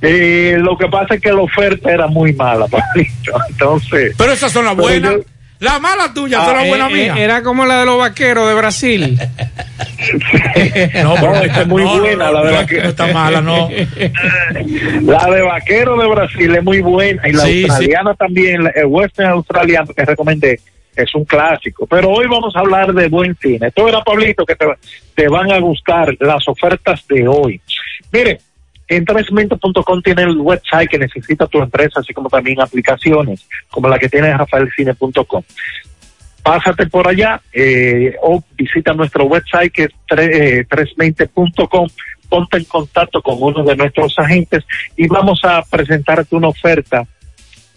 Eh, 0.00 0.56
lo 0.58 0.76
que 0.76 0.88
pasa 0.88 1.14
es 1.14 1.20
que 1.20 1.30
la 1.32 1.40
oferta 1.42 1.90
era 1.92 2.06
muy 2.06 2.32
mala, 2.32 2.66
Pablito. 2.68 3.32
Entonces. 3.50 4.14
Pero 4.16 4.32
esas 4.32 4.52
son 4.52 4.64
las 4.64 4.76
buenas. 4.76 5.12
yo- 5.14 5.20
La 5.60 5.78
mala 5.78 6.12
tuya, 6.12 6.38
Ah, 6.42 6.46
son 6.46 6.54
las 6.56 6.64
Eh, 6.64 6.68
buenas 6.70 6.90
eh, 6.90 6.94
mías. 6.94 7.18
era 7.18 7.42
como 7.44 7.64
la 7.64 7.80
de 7.80 7.86
los 7.86 7.96
vaqueros 7.98 8.48
de 8.48 8.54
Brasil. 8.54 9.18
No, 11.02 11.14
pero 11.14 11.32
No, 11.32 11.42
es 11.42 11.66
muy 11.68 11.84
no, 11.84 11.98
buena, 12.00 12.26
no, 12.26 12.32
la 12.32 12.42
de 12.44 12.50
no, 12.50 12.56
vaquero. 12.56 12.82
no 12.82 12.88
está 12.88 13.06
mala, 13.12 13.40
no. 13.40 13.68
La 15.02 15.26
de 15.30 15.42
Vaquero 15.42 15.96
de 15.96 16.08
Brasil 16.08 16.54
es 16.56 16.62
muy 16.64 16.80
buena 16.80 17.28
y 17.28 17.32
la 17.32 17.44
Sí, 17.44 17.62
australiana 17.64 18.14
también, 18.14 18.64
la- 18.64 18.70
el 18.70 18.86
western 18.86 19.30
australiano 19.30 19.92
que 19.94 20.04
recomendé 20.04 20.60
es 20.96 21.14
un 21.14 21.24
clásico. 21.24 21.86
Pero 21.86 22.10
hoy 22.10 22.26
vamos 22.28 22.54
a 22.56 22.60
hablar 22.60 22.92
de 22.92 23.08
buen 23.08 23.36
cine. 23.40 23.68
Esto 23.68 23.88
era 23.88 24.02
Pablito 24.02 24.44
que 24.44 24.56
te, 24.56 24.66
te 25.14 25.28
van 25.28 25.50
a 25.52 25.58
gustar 25.58 26.14
las 26.20 26.46
ofertas 26.48 27.06
de 27.08 27.26
hoy. 27.28 27.60
Mire, 28.10 28.40
en 28.96 29.04
tresmento.com 29.04 30.02
tiene 30.02 30.22
el 30.22 30.36
website 30.38 30.88
que 30.90 30.98
necesita 30.98 31.46
tu 31.46 31.58
empresa, 31.62 32.00
así 32.00 32.12
como 32.12 32.28
también 32.28 32.60
aplicaciones 32.60 33.46
como 33.70 33.88
la 33.88 33.98
que 33.98 34.08
tiene 34.08 34.36
rafaelcine.com 34.36 35.42
pásate 36.42 36.86
por 36.88 37.06
allá 37.06 37.40
eh, 37.52 38.16
o 38.22 38.42
visita 38.56 38.92
nuestro 38.94 39.24
website 39.26 39.72
que 39.72 39.84
es 39.84 39.90
tre- 40.08 40.30
eh, 40.60 40.66
320.com, 40.68 41.88
ponte 42.28 42.56
en 42.56 42.64
contacto 42.64 43.22
con 43.22 43.36
uno 43.40 43.62
de 43.62 43.76
nuestros 43.76 44.18
agentes 44.18 44.64
y 44.96 45.06
vamos 45.06 45.40
a 45.44 45.62
presentarte 45.62 46.34
una 46.34 46.48
oferta 46.48 47.06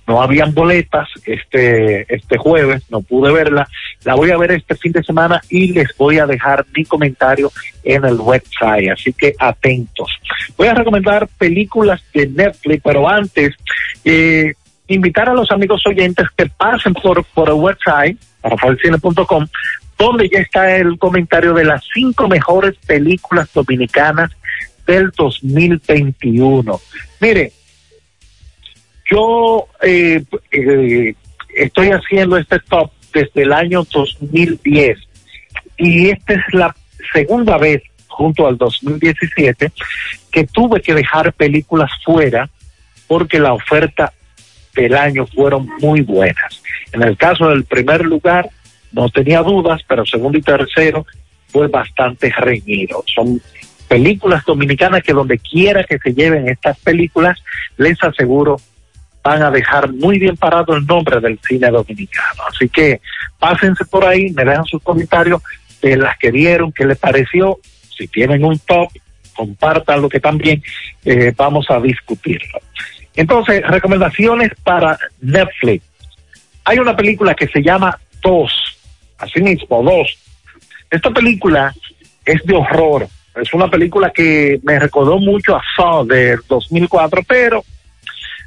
No 0.06 0.22
habían 0.22 0.54
boletas 0.54 1.08
este, 1.26 2.14
este 2.14 2.38
jueves, 2.38 2.84
no 2.90 3.02
pude 3.02 3.32
verla. 3.32 3.68
La 4.04 4.16
voy 4.16 4.32
a 4.32 4.38
ver 4.38 4.52
este 4.52 4.76
fin 4.76 4.92
de 4.92 5.04
semana 5.04 5.42
y 5.50 5.72
les 5.72 5.96
voy 5.98 6.20
a 6.20 6.26
dejar 6.26 6.66
mi 6.76 6.84
comentario 6.84 7.52
en 7.84 8.04
el 8.04 8.16
website, 8.16 8.92
así 8.92 9.14
que 9.14 9.34
atentos. 9.40 10.10
Voy 10.58 10.68
a 10.68 10.74
recomendar 10.74 11.28
películas 11.38 12.04
de 12.14 12.28
Netflix, 12.28 12.82
pero 12.84 13.08
antes, 13.08 13.56
eh, 14.04 14.54
invitar 14.88 15.30
a 15.30 15.34
los 15.34 15.52
amigos 15.52 15.82
oyentes 15.88 16.28
que 16.36 16.48
pasen 16.48 16.94
por, 16.94 17.24
por 17.26 17.50
el 17.50 17.56
website, 17.56 18.18
rafaelcine.com, 18.44 19.48
donde 19.98 20.30
ya 20.30 20.40
está 20.40 20.76
el 20.76 20.98
comentario 20.98 21.54
de 21.54 21.64
las 21.64 21.84
cinco 21.94 22.28
mejores 22.28 22.76
películas 22.86 23.50
dominicanas 23.54 24.32
del 24.86 25.12
2021. 25.12 26.82
Mire, 27.22 27.54
yo 29.14 29.68
eh, 29.82 30.24
eh, 30.52 31.16
estoy 31.56 31.90
haciendo 31.90 32.38
este 32.38 32.60
top 32.60 32.92
desde 33.14 33.44
el 33.44 33.54
año 33.54 33.84
2010 33.92 34.98
y 35.78 36.10
esta 36.10 36.34
es 36.34 36.42
la 36.54 36.76
segunda 37.14 37.58
vez 37.58 37.84
junto 38.08 38.48
al 38.48 38.58
2017 38.58 39.72
que 40.32 40.44
tuve 40.46 40.82
que 40.82 40.96
dejar 40.96 41.34
películas 41.34 41.92
fuera 42.04 42.50
porque 43.08 43.40
la 43.40 43.54
oferta 43.54 44.14
del 44.76 44.96
año 44.96 45.28
fueron 45.28 45.70
muy 45.80 46.02
buenas. 46.02 46.64
En 46.92 47.04
el 47.04 47.16
caso 47.16 47.50
del 47.50 47.66
primer 47.66 48.04
lugar, 48.04 48.50
no 48.92 49.10
tenía 49.10 49.44
dudas, 49.44 49.82
pero 49.88 50.06
segundo 50.06 50.38
y 50.38 50.42
tercero 50.42 51.06
fue 51.50 51.68
bastante 51.68 52.32
reñido. 52.32 53.04
Son 53.14 53.40
películas 53.88 54.44
dominicanas 54.46 55.04
que 55.04 55.14
donde 55.14 55.38
quiera 55.38 55.84
que 55.84 56.00
se 56.00 56.14
lleven 56.14 56.50
estas 56.50 56.80
películas, 56.80 57.38
les 57.78 58.02
aseguro, 58.04 58.60
van 59.24 59.42
a 59.42 59.50
dejar 59.50 59.92
muy 59.94 60.20
bien 60.20 60.36
parado 60.36 60.76
el 60.76 60.86
nombre 60.86 61.20
del 61.22 61.40
cine 61.48 61.70
dominicano. 61.72 62.44
Así 62.48 62.68
que 62.68 63.00
pásense 63.40 63.86
por 63.86 64.06
ahí, 64.06 64.30
me 64.32 64.44
dejan 64.44 64.66
sus 64.66 64.84
comentarios 64.84 65.42
de 65.82 65.98
las 65.98 66.18
que 66.18 66.32
vieron, 66.32 66.72
qué 66.72 66.86
les 66.86 66.98
pareció. 66.98 67.60
Si 67.98 68.08
tienen 68.08 68.44
un 68.44 68.60
top, 68.60 68.90
compartan 69.34 70.02
lo 70.02 70.10
que 70.10 70.20
también 70.20 70.62
eh, 71.06 71.34
vamos 71.36 71.66
a 71.70 71.80
discutirlo. 71.80 72.60
Entonces, 73.16 73.62
recomendaciones 73.66 74.52
para 74.64 74.98
Netflix. 75.22 75.86
Hay 76.66 76.80
una 76.80 76.96
película 76.96 77.34
que 77.34 77.48
se 77.48 77.62
llama 77.62 77.98
Dos, 78.22 78.52
así 79.18 79.42
mismo, 79.42 79.84
Dos. 79.84 80.18
Esta 80.90 81.12
película 81.12 81.74
es 82.26 82.44
de 82.44 82.56
horror. 82.56 83.08
Es 83.36 83.54
una 83.54 83.68
película 83.68 84.12
que 84.12 84.60
me 84.64 84.80
recordó 84.80 85.18
mucho 85.18 85.56
a 85.56 85.62
Saw 85.76 86.06
del 86.06 86.40
2004, 86.48 87.22
pero 87.28 87.64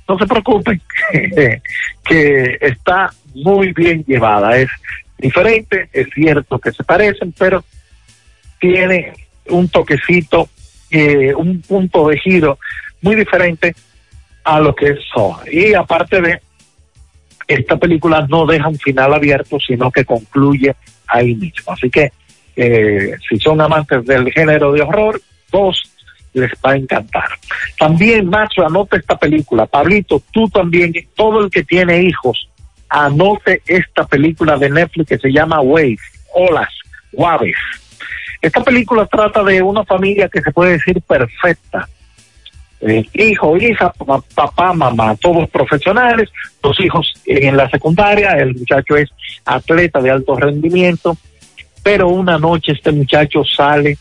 no 0.09 0.19
se 0.19 0.27
preocupen, 0.27 0.81
que 2.05 2.59
está 2.61 3.13
muy 3.35 3.73
bien 3.73 4.05
llevada. 4.07 4.57
Es 4.57 4.69
diferente, 5.19 5.89
es 5.93 6.09
cierto 6.15 6.59
que 6.59 6.73
se 6.73 6.85
parecen, 6.85 7.33
pero 7.37 7.65
tiene 8.61 9.13
un 9.49 9.69
toquecito, 9.69 10.49
eh, 10.91 11.35
un 11.35 11.61
punto 11.63 12.09
de 12.09 12.19
giro 12.19 12.59
muy 13.03 13.17
diferente 13.17 13.75
a 14.45 14.61
lo 14.61 14.75
que 14.75 14.91
es 14.91 14.99
Saw. 15.13 15.41
Y 15.51 15.75
aparte 15.75 16.21
de, 16.21 16.41
esta 17.49 17.77
película 17.77 18.27
no 18.29 18.47
deja 18.47 18.69
un 18.69 18.79
final 18.79 19.15
abierto, 19.15 19.59
sino 19.61 19.91
que 19.91 20.05
concluye 20.05 20.75
ahí 21.07 21.35
mismo. 21.35 21.73
Así 21.73 21.91
que, 21.91 22.13
eh, 22.57 23.17
si 23.29 23.39
son 23.39 23.61
amantes 23.61 24.05
del 24.05 24.33
género 24.33 24.73
de 24.73 24.83
horror, 24.83 25.21
dos 25.51 25.83
les 26.37 26.53
va 26.65 26.73
a 26.73 26.77
encantar. 26.77 27.29
También, 27.79 28.29
Macho, 28.29 28.65
anote 28.67 28.99
esta 28.99 29.17
película. 29.19 29.67
Pablito, 29.67 30.23
tú 30.33 30.49
también, 30.49 30.93
todo 31.15 31.41
el 31.45 31.51
que 31.51 31.65
tiene 31.65 32.03
hijos, 32.03 32.49
anote 32.89 33.63
esta 33.67 34.07
película 34.07 34.57
de 34.57 34.71
Netflix 34.71 35.09
que 35.09 35.19
se 35.19 35.33
llama 35.33 35.61
Wave, 35.61 35.99
Olas, 36.35 36.69
Waves. 37.13 37.57
Esta 38.43 38.63
película 38.63 39.07
trata 39.07 39.43
de 39.43 39.63
una 39.63 39.85
familia 39.85 40.29
que 40.29 40.41
se 40.43 40.53
puede 40.53 40.73
decir 40.73 41.01
perfecta. 41.03 41.89
Eh, 42.83 43.05
hijo, 43.15 43.57
hija, 43.57 43.91
pa- 43.93 44.21
papá, 44.35 44.75
mamá, 44.75 45.17
todos 45.17 45.49
profesionales, 45.49 46.29
los 46.63 46.79
hijos 46.79 47.15
en 47.25 47.57
la 47.57 47.69
secundaria, 47.71 48.33
el 48.33 48.55
muchacho 48.55 48.97
es 48.97 49.09
atleta 49.47 50.01
de 50.03 50.11
alto 50.11 50.37
rendimiento, 50.37 51.17
pero 51.83 52.09
una 52.09 52.39
noche 52.39 52.73
este 52.73 52.93
muchacho 52.93 53.43
sale 53.45 53.97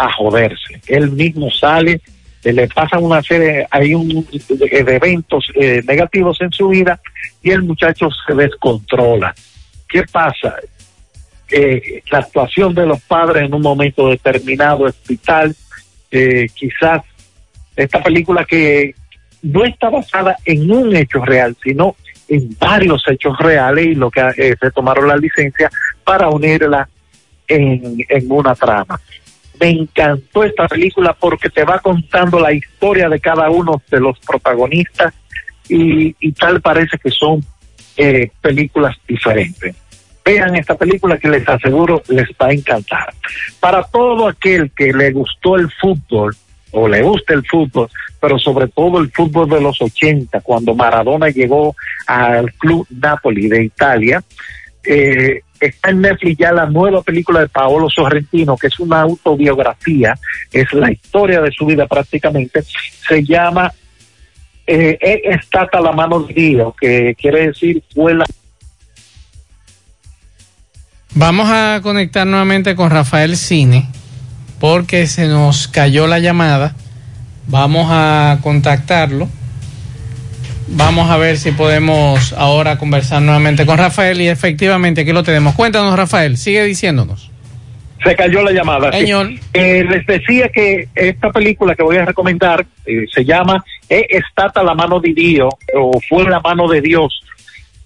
a 0.00 0.10
joderse. 0.12 0.80
Él 0.86 1.10
mismo 1.10 1.50
sale, 1.50 2.00
se 2.40 2.52
le 2.52 2.66
pasan 2.68 3.04
una 3.04 3.22
serie, 3.22 3.66
hay 3.70 3.94
un 3.94 4.08
de, 4.08 4.84
de 4.84 4.96
eventos 4.96 5.46
eh, 5.54 5.82
negativos 5.86 6.40
en 6.40 6.50
su 6.50 6.68
vida 6.68 6.98
y 7.42 7.50
el 7.50 7.62
muchacho 7.62 8.08
se 8.26 8.34
descontrola. 8.34 9.34
¿Qué 9.86 10.02
pasa? 10.10 10.56
Eh, 11.50 12.02
la 12.10 12.18
actuación 12.18 12.74
de 12.74 12.86
los 12.86 13.00
padres 13.02 13.44
en 13.44 13.54
un 13.54 13.62
momento 13.62 14.08
determinado 14.08 14.86
es 14.86 14.94
vital. 15.06 15.54
Eh, 16.10 16.46
quizás 16.54 17.02
esta 17.76 18.02
película 18.02 18.44
que 18.44 18.94
no 19.42 19.64
está 19.64 19.90
basada 19.90 20.36
en 20.44 20.70
un 20.70 20.96
hecho 20.96 21.24
real, 21.24 21.56
sino 21.62 21.96
en 22.28 22.56
varios 22.58 23.02
hechos 23.08 23.36
reales 23.38 23.86
y 23.86 23.94
lo 23.94 24.10
que 24.10 24.20
eh, 24.36 24.56
se 24.58 24.70
tomaron 24.70 25.08
la 25.08 25.16
licencia 25.16 25.70
para 26.04 26.28
unirla 26.28 26.88
en, 27.48 27.98
en 28.08 28.32
una 28.32 28.54
trama. 28.54 29.00
Me 29.60 29.68
encantó 29.70 30.42
esta 30.42 30.66
película 30.66 31.12
porque 31.12 31.50
te 31.50 31.64
va 31.64 31.78
contando 31.78 32.40
la 32.40 32.52
historia 32.52 33.08
de 33.08 33.20
cada 33.20 33.50
uno 33.50 33.82
de 33.90 34.00
los 34.00 34.18
protagonistas 34.20 35.12
y, 35.68 36.32
tal 36.32 36.60
parece 36.60 36.98
que 36.98 37.10
son 37.10 37.44
eh, 37.96 38.30
películas 38.40 38.96
diferentes. 39.06 39.76
Vean 40.24 40.56
esta 40.56 40.76
película 40.76 41.18
que 41.18 41.28
les 41.28 41.48
aseguro 41.48 42.02
les 42.08 42.28
va 42.40 42.48
a 42.48 42.52
encantar. 42.52 43.12
Para 43.60 43.82
todo 43.84 44.28
aquel 44.28 44.70
que 44.72 44.92
le 44.92 45.12
gustó 45.12 45.56
el 45.56 45.70
fútbol 45.70 46.34
o 46.72 46.88
le 46.88 47.02
gusta 47.02 47.34
el 47.34 47.44
fútbol, 47.46 47.88
pero 48.20 48.38
sobre 48.38 48.68
todo 48.68 49.00
el 49.00 49.10
fútbol 49.10 49.48
de 49.48 49.60
los 49.60 49.80
80, 49.80 50.40
cuando 50.40 50.74
Maradona 50.74 51.28
llegó 51.28 51.74
al 52.06 52.52
club 52.54 52.86
Napoli 52.90 53.48
de 53.48 53.64
Italia, 53.64 54.22
eh, 54.84 55.42
está 55.60 55.90
en 55.90 56.00
Netflix 56.00 56.38
ya 56.38 56.52
la 56.52 56.66
nueva 56.66 57.02
película 57.02 57.40
de 57.40 57.48
Paolo 57.48 57.88
Sorrentino, 57.90 58.56
que 58.56 58.68
es 58.68 58.78
una 58.80 59.02
autobiografía, 59.02 60.18
es 60.52 60.72
la 60.72 60.90
historia 60.90 61.40
de 61.40 61.52
su 61.52 61.66
vida 61.66 61.86
prácticamente, 61.86 62.62
se 62.62 63.24
llama 63.24 63.72
eh, 64.66 64.98
È 65.00 65.38
stata 65.42 65.80
la 65.80 65.92
mano 65.92 66.20
de 66.20 66.32
Dios, 66.32 66.74
que 66.80 67.14
quiere 67.16 67.48
decir 67.48 67.82
fue 67.92 68.14
la 68.14 68.24
Vamos 71.14 71.48
a 71.50 71.80
conectar 71.82 72.24
nuevamente 72.24 72.76
con 72.76 72.88
Rafael 72.88 73.36
Cine 73.36 73.88
porque 74.60 75.06
se 75.06 75.26
nos 75.26 75.66
cayó 75.66 76.06
la 76.06 76.20
llamada. 76.20 76.76
Vamos 77.48 77.88
a 77.90 78.38
contactarlo. 78.42 79.28
Vamos 80.72 81.10
a 81.10 81.16
ver 81.16 81.36
si 81.36 81.50
podemos 81.52 82.32
ahora 82.34 82.78
conversar 82.78 83.20
nuevamente 83.22 83.66
con 83.66 83.76
Rafael 83.76 84.20
y 84.20 84.28
efectivamente 84.28 85.00
aquí 85.00 85.12
lo 85.12 85.22
tenemos. 85.24 85.54
Cuéntanos, 85.54 85.96
Rafael, 85.96 86.36
sigue 86.36 86.62
diciéndonos. 86.64 87.30
se 88.04 88.14
cayó 88.14 88.42
la 88.42 88.52
llamada. 88.52 88.92
sí. 88.92 89.00
Señor. 89.00 89.30
Eh, 89.52 89.84
les 89.88 90.06
decía 90.06 90.48
que 90.48 90.88
esta 90.94 91.30
película 91.30 91.74
que 91.74 91.82
voy 91.82 91.96
a 91.96 92.04
recomendar 92.04 92.64
eh, 92.86 93.04
se 93.12 93.24
llama 93.24 93.62
E 93.88 94.06
Estata 94.10 94.62
la 94.62 94.74
mano 94.74 95.00
de 95.00 95.12
Dios 95.12 95.52
o 95.76 96.00
Fue 96.08 96.24
la 96.24 96.40
mano 96.40 96.68
de 96.68 96.80
Dios, 96.80 97.20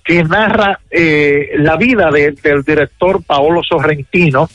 que 0.05 0.23
narra 0.23 0.79
eh, 0.91 1.49
la 1.57 1.77
vida 1.77 2.11
de- 2.11 2.33
del 2.33 2.63
director 2.63 3.25
Paolo 3.25 3.63
Sorrentino, 3.65 4.49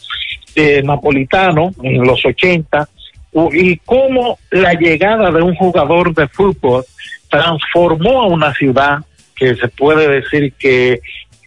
eh, 0.55 0.81
napolitano, 0.83 1.71
en 1.83 2.03
los 2.03 2.23
80, 2.23 2.87
u- 3.33 3.51
y 3.53 3.77
cómo 3.83 4.37
la 4.51 4.73
llegada 4.75 5.31
de 5.31 5.41
un 5.41 5.55
jugador 5.55 6.13
de 6.13 6.27
fútbol 6.27 6.85
transformó 7.29 8.21
a 8.21 8.27
una 8.27 8.53
ciudad 8.53 8.99
que 9.35 9.55
se 9.55 9.67
puede 9.69 10.07
decir 10.07 10.53
que 10.53 10.99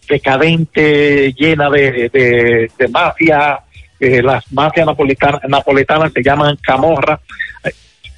decadente, 0.08 1.32
llena 1.32 1.70
de, 1.70 2.10
de, 2.10 2.88
mafia, 2.88 3.60
eh, 3.98 4.22
las 4.22 4.50
mafias 4.52 4.86
napolitanas, 5.48 6.12
se 6.12 6.22
llaman 6.22 6.56
camorra, 6.56 7.20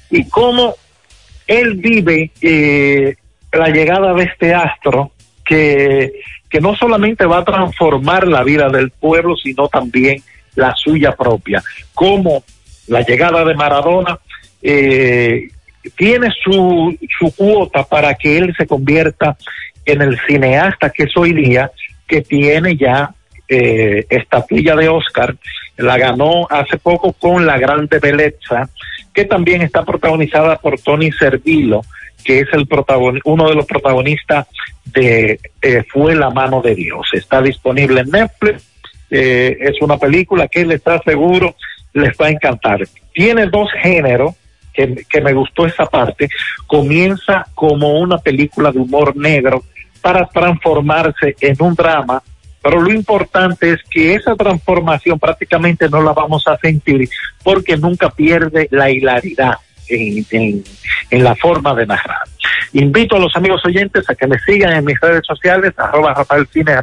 y 0.09 0.27
cómo 0.27 0.75
él 1.47 1.75
vive 1.75 2.31
eh, 2.41 3.15
la 3.51 3.69
llegada 3.69 4.13
de 4.13 4.23
este 4.23 4.53
astro 4.53 5.11
que, 5.45 6.13
que 6.49 6.59
no 6.59 6.75
solamente 6.75 7.25
va 7.25 7.39
a 7.39 7.45
transformar 7.45 8.27
la 8.27 8.43
vida 8.43 8.69
del 8.69 8.91
pueblo, 8.91 9.35
sino 9.35 9.67
también 9.67 10.21
la 10.55 10.73
suya 10.75 11.15
propia. 11.15 11.63
Como 11.93 12.43
la 12.87 13.01
llegada 13.01 13.43
de 13.43 13.55
Maradona 13.55 14.19
eh, 14.61 15.49
tiene 15.95 16.29
su, 16.43 16.97
su 17.19 17.33
cuota 17.35 17.83
para 17.83 18.13
que 18.15 18.37
él 18.37 18.53
se 18.57 18.67
convierta 18.67 19.37
en 19.85 20.01
el 20.01 20.19
cineasta 20.27 20.89
que 20.89 21.03
es 21.03 21.17
hoy 21.17 21.33
día, 21.33 21.71
que 22.07 22.21
tiene 22.21 22.75
ya 22.75 23.11
eh, 23.47 24.05
estatuilla 24.09 24.75
de 24.75 24.89
Oscar, 24.89 25.35
la 25.77 25.97
ganó 25.97 26.47
hace 26.49 26.77
poco 26.77 27.13
con 27.13 27.45
La 27.45 27.57
Grande 27.57 27.99
Belleza, 27.99 28.69
que 29.13 29.25
también 29.25 29.61
está 29.61 29.83
protagonizada 29.83 30.57
por 30.57 30.79
Tony 30.79 31.11
Servilo, 31.11 31.81
que 32.23 32.39
es 32.39 32.47
el 32.53 32.67
uno 33.23 33.49
de 33.49 33.55
los 33.55 33.65
protagonistas 33.65 34.47
de 34.85 35.39
eh, 35.61 35.83
Fue 35.89 36.15
la 36.15 36.31
mano 36.31 36.61
de 36.61 36.73
Dios. 36.73 37.07
Está 37.13 37.41
disponible 37.41 38.01
en 38.01 38.09
Netflix, 38.09 38.67
eh, 39.11 39.57
es 39.59 39.81
una 39.81 39.97
película 39.97 40.47
que 40.47 40.65
les 40.65 40.77
está 40.77 40.99
seguro 41.03 41.55
les 41.95 42.15
va 42.17 42.27
a 42.27 42.31
encantar. 42.31 42.81
Tiene 43.13 43.47
dos 43.47 43.69
géneros, 43.81 44.35
que, 44.75 45.21
me 45.21 45.33
gustó 45.33 45.65
esa 45.65 45.85
parte, 45.85 46.29
comienza 46.67 47.45
como 47.53 47.99
una 47.99 48.17
película 48.17 48.71
de 48.71 48.79
humor 48.79 49.15
negro 49.15 49.63
para 50.01 50.25
transformarse 50.27 51.35
en 51.39 51.55
un 51.59 51.73
drama, 51.73 52.21
pero 52.61 52.81
lo 52.81 52.91
importante 52.91 53.71
es 53.71 53.79
que 53.89 54.15
esa 54.15 54.35
transformación 54.35 55.19
prácticamente 55.19 55.89
no 55.89 56.01
la 56.01 56.13
vamos 56.13 56.47
a 56.47 56.57
sentir 56.57 57.09
porque 57.43 57.77
nunca 57.77 58.09
pierde 58.09 58.67
la 58.71 58.89
hilaridad 58.89 59.55
en, 59.87 60.63
en, 61.11 61.23
la 61.23 61.35
forma 61.35 61.75
de 61.75 61.85
narrar. 61.85 62.27
Invito 62.73 63.15
a 63.15 63.19
los 63.19 63.35
amigos 63.35 63.63
oyentes 63.65 64.09
a 64.09 64.15
que 64.15 64.27
me 64.27 64.39
sigan 64.39 64.73
en 64.73 64.85
mis 64.85 64.99
redes 64.99 65.25
sociales, 65.25 65.73
arroba 65.77 66.13
Rafael 66.13 66.47
Cine 66.51 66.73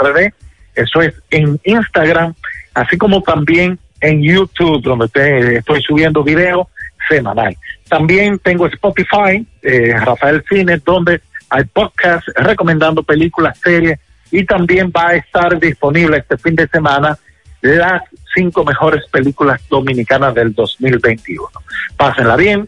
eso 0.74 1.02
es 1.02 1.14
en 1.30 1.60
Instagram, 1.64 2.34
así 2.74 2.96
como 2.96 3.22
también 3.22 3.78
en 4.00 4.22
YouTube, 4.22 4.82
donde 4.82 5.56
estoy 5.58 5.82
subiendo 5.82 6.22
video 6.22 6.68
semanal. 7.08 7.56
También 7.92 8.38
tengo 8.38 8.66
Spotify, 8.68 9.46
eh, 9.60 9.94
Rafael 10.02 10.42
Cine, 10.48 10.80
donde 10.82 11.20
hay 11.50 11.64
podcast 11.64 12.26
recomendando 12.36 13.02
películas, 13.02 13.58
series, 13.62 14.00
y 14.30 14.46
también 14.46 14.90
va 14.96 15.08
a 15.08 15.16
estar 15.16 15.60
disponible 15.60 16.16
este 16.16 16.38
fin 16.38 16.56
de 16.56 16.66
semana 16.68 17.18
las 17.60 18.04
cinco 18.34 18.64
mejores 18.64 19.04
películas 19.10 19.60
dominicanas 19.68 20.34
del 20.34 20.54
2021. 20.54 21.46
Pásenla 21.94 22.34
bien. 22.36 22.66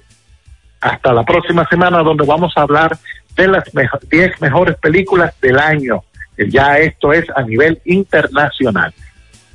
Hasta 0.82 1.14
la 1.14 1.24
próxima 1.24 1.66
semana 1.70 2.02
donde 2.02 2.26
vamos 2.26 2.52
a 2.56 2.60
hablar 2.60 2.94
de 3.34 3.48
las 3.48 3.64
10 4.10 4.42
mejores 4.42 4.76
películas 4.76 5.32
del 5.40 5.58
año. 5.58 6.02
Ya 6.36 6.78
esto 6.80 7.14
es 7.14 7.24
a 7.34 7.40
nivel 7.44 7.80
internacional. 7.86 8.92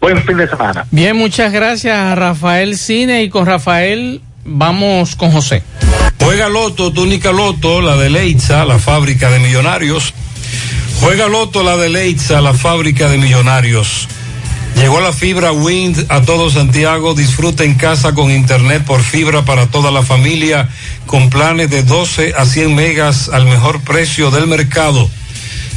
Buen 0.01 0.17
fin 0.23 0.37
de 0.37 0.47
semana. 0.47 0.85
Bien, 0.89 1.15
muchas 1.15 1.53
gracias 1.53 1.95
a 1.95 2.15
Rafael 2.15 2.75
Cine 2.75 3.21
y 3.21 3.29
con 3.29 3.45
Rafael 3.45 4.21
vamos 4.45 5.15
con 5.15 5.31
José. 5.31 5.63
Juega 6.19 6.49
Loto, 6.49 6.91
túnica 6.91 7.31
Loto, 7.31 7.81
la 7.81 7.95
de 7.95 8.09
Leitza, 8.09 8.65
la 8.65 8.79
fábrica 8.79 9.29
de 9.29 9.39
millonarios. 9.39 10.13
Juega 11.01 11.27
Loto, 11.27 11.63
la 11.63 11.77
de 11.77 11.89
Leitza, 11.89 12.41
la 12.41 12.53
fábrica 12.53 13.09
de 13.09 13.17
millonarios. 13.17 14.07
Llegó 14.75 15.01
la 15.01 15.11
fibra 15.11 15.51
Wind 15.51 16.05
a 16.09 16.21
todo 16.21 16.49
Santiago. 16.49 17.13
Disfruta 17.13 17.63
en 17.63 17.75
casa 17.75 18.13
con 18.13 18.31
internet 18.31 18.83
por 18.85 19.01
fibra 19.01 19.43
para 19.43 19.67
toda 19.67 19.91
la 19.91 20.03
familia 20.03 20.69
con 21.05 21.29
planes 21.29 21.69
de 21.69 21.83
12 21.83 22.33
a 22.37 22.45
100 22.45 22.75
megas 22.75 23.29
al 23.29 23.45
mejor 23.45 23.81
precio 23.81 24.31
del 24.31 24.47
mercado. 24.47 25.09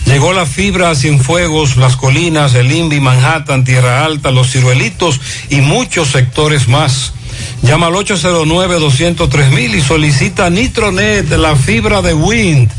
Llegó 0.07 0.33
la 0.33 0.47
fibra 0.47 0.91
a 0.91 0.95
Cienfuegos, 0.95 1.77
Las 1.77 1.97
Colinas, 1.97 2.55
El 2.55 2.71
Invi, 2.71 3.01
Manhattan, 3.01 3.65
Tierra 3.65 4.05
Alta, 4.05 4.31
Los 4.31 4.51
Ciruelitos 4.51 5.21
y 5.49 5.61
muchos 5.61 6.09
sectores 6.09 6.69
más. 6.69 7.13
Llama 7.62 7.86
al 7.86 7.95
809-203 7.95 9.74
y 9.74 9.80
solicita 9.80 10.51
Nitronet, 10.51 11.30
la 11.30 11.57
fibra 11.57 12.03
de 12.03 12.14
Wind. 12.14 12.70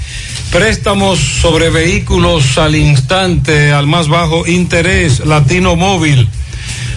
Préstamos 0.52 1.20
sobre 1.20 1.70
vehículos 1.70 2.58
al 2.58 2.76
instante, 2.76 3.72
al 3.72 3.88
más 3.88 4.08
bajo 4.08 4.46
interés, 4.46 5.26
Latino 5.26 5.76
Móvil. 5.76 6.28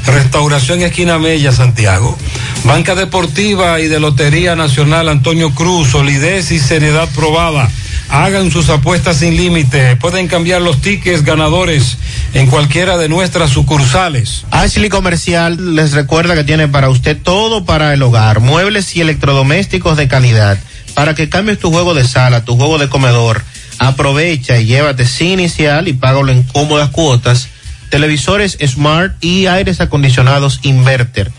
Restauración 0.06 0.82
Esquina 0.82 1.18
Mella, 1.18 1.52
Santiago. 1.52 2.16
Banca 2.64 2.94
Deportiva 2.94 3.80
y 3.80 3.88
de 3.88 4.00
Lotería 4.00 4.56
Nacional 4.56 5.08
Antonio 5.08 5.50
Cruz, 5.54 5.90
solidez 5.90 6.50
y 6.50 6.58
seriedad 6.58 7.08
probada. 7.14 7.70
Hagan 8.09 8.50
sus 8.50 8.68
apuestas 8.70 9.18
sin 9.18 9.36
límite. 9.36 9.96
Pueden 9.96 10.28
cambiar 10.28 10.62
los 10.62 10.80
tickets 10.80 11.24
ganadores 11.24 11.98
en 12.34 12.46
cualquiera 12.46 12.96
de 12.96 13.09
nuestras 13.09 13.50
sucursales. 13.50 14.44
Ashley 14.50 14.88
Comercial 14.88 15.74
les 15.74 15.92
recuerda 15.92 16.34
que 16.34 16.44
tiene 16.44 16.68
para 16.68 16.88
usted 16.88 17.16
todo 17.20 17.64
para 17.64 17.92
el 17.94 18.02
hogar, 18.02 18.40
muebles 18.40 18.94
y 18.96 19.00
electrodomésticos 19.00 19.96
de 19.96 20.09
calidad. 20.09 20.59
Para 20.94 21.14
que 21.14 21.28
cambies 21.28 21.59
tu 21.59 21.70
juego 21.70 21.94
de 21.94 22.07
sala, 22.07 22.44
tu 22.44 22.57
juego 22.57 22.78
de 22.78 22.88
comedor, 22.88 23.42
aprovecha 23.78 24.59
y 24.59 24.66
llévate 24.66 25.04
sin 25.04 25.40
inicial 25.40 25.88
y 25.88 25.92
págalo 25.92 26.30
en 26.30 26.42
cómodas 26.44 26.90
cuotas. 26.90 27.48
Televisores 27.90 28.57
Smart 28.64 29.12
y 29.22 29.46
aires 29.46 29.80
acondicionados 29.80 30.61
Inverter. 30.62 31.30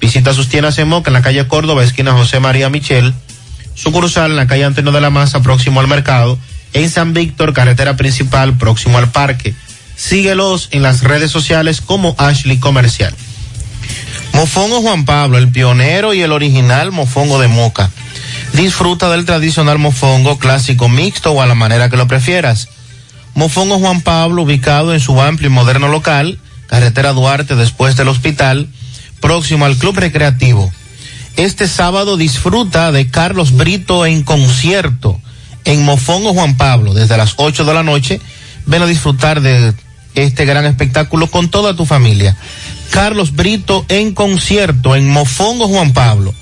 Visita 0.00 0.34
sus 0.34 0.48
tiendas 0.48 0.78
en 0.78 0.88
Moca 0.88 1.08
en 1.08 1.14
la 1.14 1.22
calle 1.22 1.46
Córdoba, 1.48 1.82
esquina 1.82 2.12
José 2.12 2.40
María 2.40 2.68
Michel 2.68 3.14
sucursal 3.76 4.32
en 4.32 4.36
la 4.36 4.48
calle 4.48 4.64
Antonio 4.64 4.90
de 4.90 5.00
la 5.00 5.10
Maza, 5.10 5.42
próximo 5.42 5.78
al 5.78 5.86
mercado, 5.86 6.36
en 6.72 6.90
San 6.90 7.12
Víctor, 7.12 7.52
carretera 7.52 7.96
principal, 7.96 8.58
próximo 8.58 8.98
al 8.98 9.12
parque. 9.12 9.54
Síguelos 9.94 10.68
en 10.72 10.82
las 10.82 11.02
redes 11.02 11.30
sociales 11.30 11.80
como 11.80 12.16
Ashley 12.18 12.58
Comercial. 12.58 13.14
Mofongo 14.32 14.82
Juan 14.82 15.04
Pablo, 15.04 15.38
el 15.38 15.50
pionero 15.50 16.12
y 16.12 16.22
el 16.22 16.32
original 16.32 16.92
mofongo 16.92 17.38
de 17.38 17.48
Moca. 17.48 17.90
Disfruta 18.52 19.08
del 19.10 19.24
tradicional 19.24 19.78
mofongo 19.78 20.38
clásico 20.38 20.88
mixto 20.88 21.32
o 21.32 21.40
a 21.40 21.46
la 21.46 21.54
manera 21.54 21.88
que 21.88 21.96
lo 21.96 22.08
prefieras. 22.08 22.68
Mofongo 23.34 23.78
Juan 23.78 24.02
Pablo, 24.02 24.42
ubicado 24.42 24.92
en 24.92 25.00
su 25.00 25.20
amplio 25.20 25.48
y 25.48 25.52
moderno 25.52 25.88
local, 25.88 26.38
carretera 26.66 27.12
Duarte 27.12 27.54
después 27.54 27.96
del 27.96 28.08
hospital, 28.08 28.68
próximo 29.20 29.64
al 29.64 29.76
Club 29.76 29.96
Recreativo. 29.96 30.70
Este 31.36 31.68
sábado 31.68 32.16
disfruta 32.16 32.92
de 32.92 33.10
Carlos 33.10 33.52
Brito 33.52 34.06
en 34.06 34.22
concierto 34.22 35.20
en 35.66 35.84
Mofongo 35.84 36.32
Juan 36.32 36.56
Pablo 36.56 36.94
desde 36.94 37.18
las 37.18 37.34
8 37.36 37.66
de 37.66 37.74
la 37.74 37.82
noche. 37.82 38.20
Ven 38.64 38.82
a 38.82 38.86
disfrutar 38.86 39.42
de 39.42 39.74
este 40.14 40.46
gran 40.46 40.64
espectáculo 40.64 41.26
con 41.26 41.50
toda 41.50 41.76
tu 41.76 41.84
familia. 41.84 42.36
Carlos 42.90 43.34
Brito 43.34 43.84
en 43.90 44.14
concierto 44.14 44.96
en 44.96 45.10
Mofongo 45.10 45.68
Juan 45.68 45.92
Pablo. 45.92 46.32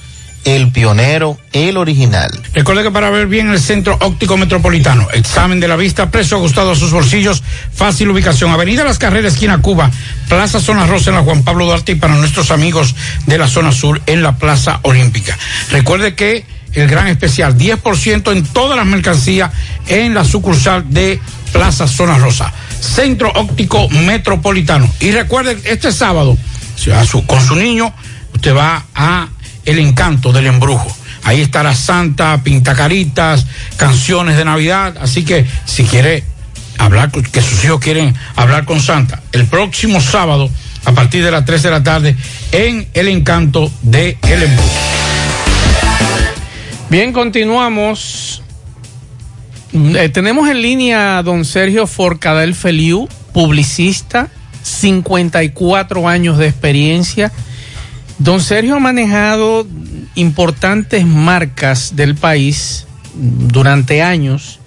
El 0.45 0.71
pionero, 0.73 1.39
el 1.53 1.77
original. 1.77 2.31
Recuerde 2.53 2.83
que 2.83 2.91
para 2.91 3.11
ver 3.11 3.27
bien 3.27 3.51
el 3.51 3.61
centro 3.61 3.97
óptico 4.01 4.37
metropolitano, 4.37 5.09
examen 5.13 5.61
de 5.61 5.69
la 5.69 5.77
vista, 5.77 6.11
precio 6.11 6.37
ajustado 6.37 6.73
a 6.73 6.77
sus 6.77 6.93
bolsillos, 6.93 7.43
fácil 7.73 8.11
ubicación, 8.11 8.51
Avenida 8.51 8.85
Las 8.85 8.99
Carreras, 8.99 9.35
esquina 9.35 9.63
Cuba, 9.63 9.91
Plaza 10.29 10.61
Zona 10.61 10.87
Rosa 10.87 11.11
en 11.11 11.17
la 11.17 11.23
Juan 11.23 11.43
Pablo 11.45 11.65
Duarte 11.67 11.93
y 11.93 11.95
para 11.97 12.15
nuestros 12.15 12.51
amigos 12.51 12.95
de 13.27 13.39
la 13.39 13.49
zona 13.49 13.73
sur 13.73 14.01
en 14.07 14.23
la 14.23 14.37
Plaza 14.37 14.81
Olímpica. 14.83 15.37
Recuerde 15.71 16.15
que 16.15 16.45
el 16.75 16.89
gran 16.89 17.07
especial, 17.07 17.57
10% 17.57 18.33
en 18.33 18.45
todas 18.45 18.77
las 18.77 18.87
mercancías 18.87 19.51
en 19.87 20.15
la 20.15 20.25
sucursal 20.25 20.85
de 20.91 21.21
Plaza 21.53 21.87
Zona 21.87 22.19
Rosa, 22.19 22.53
Centro 22.81 23.31
Óptico 23.35 23.89
Metropolitano. 23.91 24.91
Y 25.01 25.13
recuerde, 25.13 25.59
este 25.65 25.93
sábado, 25.93 26.37
con 27.27 27.41
su 27.41 27.55
niño, 27.55 27.95
usted 28.35 28.55
va 28.55 28.85
a 28.95 29.29
el 29.65 29.79
encanto 29.79 30.33
del 30.33 30.47
embrujo. 30.47 30.95
Ahí 31.23 31.41
estará 31.41 31.75
Santa, 31.75 32.43
pintacaritas, 32.43 33.47
canciones 33.77 34.37
de 34.37 34.45
Navidad. 34.45 34.97
Así 35.01 35.25
que 35.25 35.47
si 35.65 35.85
quiere 35.85 36.23
hablar, 36.79 37.11
que 37.11 37.41
sus 37.41 37.65
hijos 37.65 37.81
quieren 37.81 38.15
hablar 38.37 38.65
con 38.65 38.81
Santa, 38.81 39.23
el 39.33 39.47
próximo 39.47 40.01
sábado, 40.01 40.51
a 40.85 40.93
partir 40.93 41.25
de 41.25 41.31
las 41.31 41.45
3 41.45 41.63
de 41.63 41.71
la 41.71 41.83
tarde, 41.83 42.17
en 42.53 42.87
el 42.93 43.09
encanto 43.09 43.73
de 43.83 44.19
El 44.23 44.43
Embrujo. 44.43 44.71
Bien, 46.91 47.13
continuamos. 47.13 48.43
Eh, 49.73 50.09
tenemos 50.11 50.49
en 50.49 50.63
línea 50.63 51.19
a 51.19 51.23
don 51.23 51.45
Sergio 51.45 51.87
Forcadell 51.87 52.55
Feliu, 52.55 53.09
publicista, 53.33 54.29
54 54.63 56.09
años 56.09 56.39
de 56.39 56.47
experiencia 56.47 57.33
Don 58.19 58.41
Sergio 58.41 58.77
ha 58.77 58.81
manejado 58.81 59.67
importantes 60.15 61.07
marcas 61.07 61.97
del 61.97 62.15
país 62.15 62.87
durante 63.15 64.03
años 64.03 64.61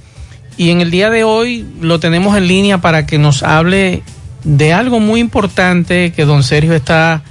y 0.57 0.71
en 0.71 0.81
el 0.81 0.91
día 0.91 1.09
de 1.09 1.23
hoy 1.23 1.65
lo 1.81 1.99
tenemos 1.99 2.35
en 2.35 2.47
línea 2.47 2.79
para 2.79 3.05
que 3.05 3.19
nos 3.19 3.43
hable 3.43 4.01
de 4.43 4.73
algo 4.73 4.99
muy 4.99 5.19
importante 5.19 6.11
que 6.11 6.25
don 6.25 6.41
Sergio 6.43 6.73
está 6.73 7.21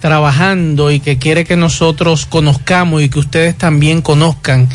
trabajando 0.00 0.90
y 0.90 1.00
que 1.00 1.18
quiere 1.18 1.44
que 1.44 1.56
nosotros 1.56 2.26
conozcamos 2.26 3.02
y 3.02 3.08
que 3.08 3.20
ustedes 3.20 3.56
también 3.56 4.02
conozcan, 4.02 4.68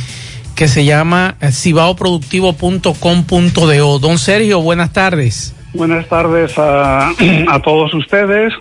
que 0.55 0.69
se 0.69 0.85
llama 0.85 1.35
cibaoproductivo.com.do. 1.51 3.99
Don 3.99 4.17
Sergio, 4.17 4.61
buenas 4.61 4.93
tardes. 4.93 5.53
Buenas 5.73 6.07
tardes 6.07 6.57
a, 6.57 7.09
a 7.49 7.61
todos 7.61 7.93
ustedes. 7.93 8.53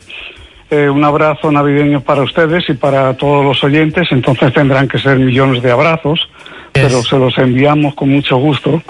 Eh, 0.68 0.88
un 0.88 1.04
abrazo 1.04 1.52
navideño 1.52 2.00
para 2.00 2.22
ustedes 2.22 2.68
y 2.68 2.74
para 2.74 3.14
todos 3.16 3.44
los 3.44 3.62
oyentes. 3.62 4.08
Entonces 4.10 4.52
tendrán 4.52 4.88
que 4.88 4.98
ser 4.98 5.18
millones 5.18 5.62
de 5.62 5.70
abrazos, 5.70 6.28
pero 6.72 7.02
se 7.02 7.18
los 7.18 7.36
enviamos 7.38 7.94
con 7.94 8.10
mucho 8.10 8.36
gusto. 8.36 8.82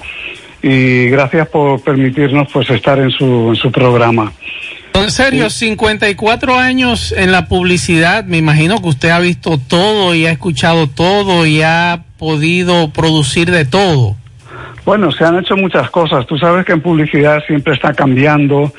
Y 0.63 1.09
gracias 1.09 1.47
por 1.49 1.81
permitirnos 1.81 2.47
pues 2.51 2.69
estar 2.71 2.97
en 2.99 3.11
su, 3.11 3.49
en 3.49 3.55
su 3.55 3.71
programa. 3.71 4.31
Don 4.93 5.11
Sergio, 5.11 5.51
54 5.51 6.55
años 6.55 7.13
en 7.15 7.31
la 7.31 7.47
publicidad, 7.47 8.25
me 8.25 8.37
imagino 8.37 8.81
que 8.81 8.87
usted 8.87 9.09
ha 9.09 9.19
visto 9.19 9.59
todo 9.59 10.15
y 10.15 10.25
ha 10.25 10.31
escuchado 10.31 10.87
todo 10.87 11.45
y 11.45 11.61
ha 11.61 12.05
podido 12.17 12.89
producir 12.89 13.51
de 13.51 13.65
todo. 13.65 14.15
Bueno, 14.85 15.11
se 15.11 15.25
han 15.25 15.37
hecho 15.37 15.57
muchas 15.57 15.89
cosas. 15.89 16.25
Tú 16.25 16.37
sabes 16.37 16.65
que 16.65 16.71
en 16.71 16.81
publicidad 16.81 17.43
siempre 17.45 17.73
está 17.73 17.93
cambiando, 17.93 18.71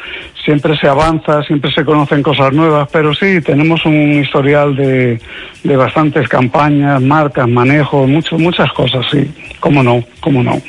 siempre 0.44 0.76
se 0.78 0.88
avanza, 0.88 1.42
siempre 1.42 1.70
se 1.70 1.84
conocen 1.84 2.22
cosas 2.22 2.52
nuevas, 2.52 2.88
pero 2.90 3.14
sí, 3.14 3.40
tenemos 3.42 3.84
un 3.84 4.14
historial 4.14 4.74
de, 4.74 5.20
de 5.62 5.76
bastantes 5.76 6.26
campañas, 6.28 7.02
marcas, 7.02 7.48
manejo, 7.48 8.06
mucho, 8.06 8.38
muchas 8.38 8.72
cosas, 8.72 9.04
sí. 9.10 9.30
¿Cómo 9.60 9.82
no? 9.82 10.02
¿Cómo 10.20 10.42
no? 10.42 10.60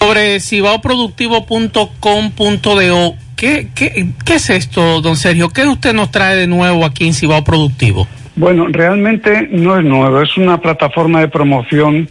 Sobre 0.00 0.40
cibaoproductivo.com.do, 0.40 3.14
¿qué, 3.36 3.68
qué, 3.74 4.08
¿qué 4.24 4.34
es 4.34 4.50
esto, 4.50 5.00
don 5.00 5.16
Sergio? 5.16 5.50
¿Qué 5.50 5.66
usted 5.66 5.92
nos 5.92 6.10
trae 6.10 6.36
de 6.36 6.46
nuevo 6.46 6.84
aquí 6.84 7.06
en 7.06 7.14
Cibao 7.14 7.44
Productivo? 7.44 8.06
Bueno, 8.36 8.66
realmente 8.68 9.48
no 9.50 9.78
es 9.78 9.84
nuevo, 9.84 10.22
es 10.22 10.36
una 10.36 10.60
plataforma 10.60 11.20
de 11.20 11.28
promoción 11.28 12.08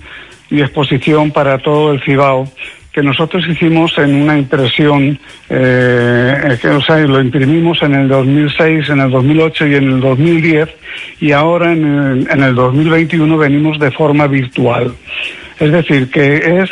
y 0.49 0.61
exposición 0.61 1.31
para 1.31 1.57
todo 1.57 1.91
el 1.91 2.01
Cibao 2.03 2.47
que 2.97 3.03
nosotros 3.03 3.47
hicimos 3.47 3.95
en 3.99 4.15
una 4.15 4.39
impresión, 4.39 5.19
eh, 5.51 6.57
que, 6.59 6.67
o 6.69 6.81
sea, 6.81 6.97
lo 6.97 7.21
imprimimos 7.21 7.83
en 7.83 7.93
el 7.93 8.07
2006, 8.07 8.89
en 8.89 9.01
el 9.01 9.11
2008 9.11 9.67
y 9.67 9.75
en 9.75 9.83
el 9.83 9.99
2010 9.99 10.67
y 11.19 11.31
ahora 11.31 11.73
en 11.73 11.85
el, 11.85 12.27
en 12.27 12.41
el 12.41 12.55
2021 12.55 13.37
venimos 13.37 13.77
de 13.77 13.91
forma 13.91 14.25
virtual. 14.25 14.95
Es 15.59 15.71
decir, 15.71 16.09
que 16.09 16.61
es 16.61 16.71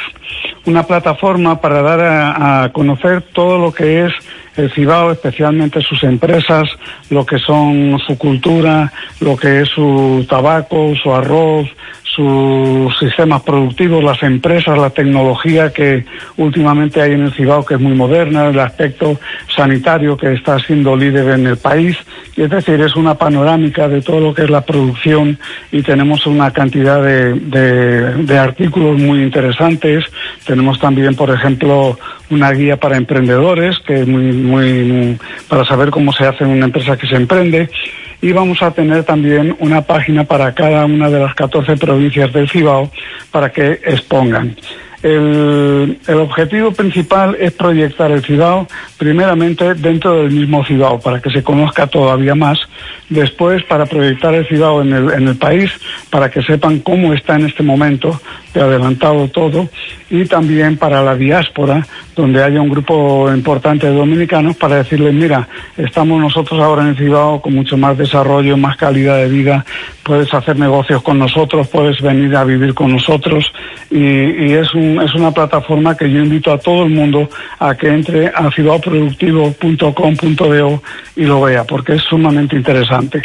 una 0.65 0.81
plataforma 0.81 1.61
para 1.61 1.83
dar 1.83 1.99
a 2.01 2.71
conocer 2.73 3.21
todo 3.31 3.59
lo 3.59 3.71
que 3.71 4.05
es 4.05 4.13
el 4.57 4.71
Cibao, 4.71 5.11
especialmente 5.11 5.81
sus 5.81 6.03
empresas, 6.03 6.67
lo 7.09 7.25
que 7.25 7.37
son 7.37 7.99
su 7.99 8.17
cultura, 8.17 8.91
lo 9.19 9.35
que 9.35 9.61
es 9.61 9.69
su 9.69 10.25
tabaco, 10.27 10.95
su 10.95 11.13
arroz, 11.13 11.67
sus 12.15 12.97
sistemas 12.97 13.41
productivos, 13.43 14.03
las 14.03 14.23
empresas, 14.23 14.77
la 14.77 14.89
tecnología 14.89 15.73
que 15.73 16.05
últimamente 16.37 17.01
hay 17.01 17.11
en 17.11 17.23
el 17.23 17.33
Cibao, 17.33 17.65
que 17.65 17.73
es 17.73 17.79
muy 17.79 17.93
moderna, 17.93 18.47
el 18.47 18.59
aspecto 18.59 19.19
sanitario 19.53 20.15
que 20.15 20.33
está 20.33 20.57
siendo 20.59 20.95
líder 20.95 21.27
en 21.31 21.47
el 21.47 21.57
país. 21.57 21.97
Y 22.37 22.43
es 22.43 22.49
decir, 22.49 22.79
es 22.81 22.95
una 22.95 23.15
panorámica 23.15 23.89
de 23.89 24.01
todo 24.01 24.19
lo 24.19 24.33
que 24.33 24.43
es 24.43 24.49
la 24.49 24.61
producción 24.61 25.37
y 25.71 25.81
tenemos 25.81 26.25
una 26.25 26.51
cantidad 26.51 27.03
de, 27.03 27.33
de, 27.33 28.37
artículos 28.37 28.97
muy 28.97 29.21
interesantes. 29.21 30.05
Tenemos 30.45 30.79
también, 30.79 31.15
por 31.15 31.29
ejemplo, 31.31 31.97
una 32.29 32.51
guía 32.51 32.77
para 32.77 32.97
emprendedores, 32.97 33.79
que 33.79 34.01
es 34.01 34.07
muy, 34.07 35.17
para 35.49 35.65
saber 35.65 35.89
cómo 35.89 36.13
se 36.13 36.25
hace 36.25 36.45
una 36.45 36.65
empresa 36.65 36.97
que 36.97 37.07
se 37.07 37.15
emprende 37.15 37.69
y 38.25 38.31
vamos 38.31 38.63
a 38.63 38.71
tener 38.71 39.03
también 39.03 39.55
una 39.59 39.83
página 39.83 40.23
para 40.23 40.51
cada 40.55 40.85
una 40.85 41.11
de 41.11 41.19
las 41.19 41.35
14 41.35 41.77
provincias 41.77 42.33
del 42.33 42.49
Cibao 42.49 42.89
para 43.29 43.51
que 43.51 43.73
expongan. 43.85 44.55
El, 45.03 45.99
el, 46.07 46.15
objetivo 46.15 46.71
principal 46.71 47.37
es 47.39 47.51
proyectar 47.51 48.09
el 48.09 48.23
Cibao 48.25 48.67
primeramente 48.97 49.75
dentro 49.75 50.23
del 50.23 50.31
mismo 50.31 50.65
Cibao 50.65 50.99
para 50.99 51.21
que 51.21 51.29
se 51.29 51.43
conozca 51.43 51.85
todavía 51.85 52.33
más, 52.33 52.57
después 53.09 53.61
para 53.65 53.85
proyectar 53.85 54.33
el 54.33 54.47
Cibao 54.47 54.81
en 54.81 54.93
el, 54.93 55.11
en 55.11 55.27
el 55.27 55.35
país 55.35 55.69
para 56.09 56.31
que 56.31 56.41
sepan 56.41 56.79
cómo 56.79 57.13
está 57.13 57.35
en 57.35 57.45
este 57.45 57.61
momento, 57.61 58.19
de 58.59 58.65
adelantado 58.65 59.27
todo, 59.27 59.69
y 60.09 60.25
también 60.25 60.77
para 60.77 61.03
la 61.03 61.15
diáspora, 61.15 61.85
donde 62.15 62.43
haya 62.43 62.61
un 62.61 62.69
grupo 62.69 63.29
importante 63.33 63.87
de 63.87 63.93
dominicanos 63.93 64.55
para 64.55 64.77
decirles, 64.77 65.13
mira, 65.13 65.47
estamos 65.77 66.21
nosotros 66.21 66.61
ahora 66.61 66.83
en 66.83 66.89
el 66.89 66.97
Cibao 66.97 67.41
con 67.41 67.55
mucho 67.55 67.75
más 67.77 67.97
desarrollo, 67.97 68.55
más 68.57 68.77
calidad 68.77 69.17
de 69.17 69.29
vida, 69.29 69.65
puedes 70.03 70.31
hacer 70.33 70.57
negocios 70.57 71.01
con 71.01 71.19
nosotros, 71.19 71.67
puedes 71.67 72.01
venir 72.01 72.35
a 72.35 72.43
vivir 72.43 72.73
con 72.73 72.91
nosotros, 72.91 73.51
y, 73.91 73.99
y 73.99 74.53
es, 74.53 74.73
un, 74.73 75.01
es 75.01 75.13
una 75.15 75.31
plataforma 75.31 75.97
que 75.97 76.09
yo 76.09 76.19
invito 76.19 76.51
a 76.51 76.57
todo 76.57 76.83
el 76.83 76.91
mundo 76.91 77.29
a 77.59 77.75
que 77.75 77.89
entre 77.89 78.27
a 78.27 78.49
cibaoproductivo.com.do 78.55 80.81
y 81.15 81.23
lo 81.23 81.41
vea, 81.41 81.63
porque 81.63 81.93
es 81.93 82.01
sumamente 82.03 82.55
interesante. 82.55 83.21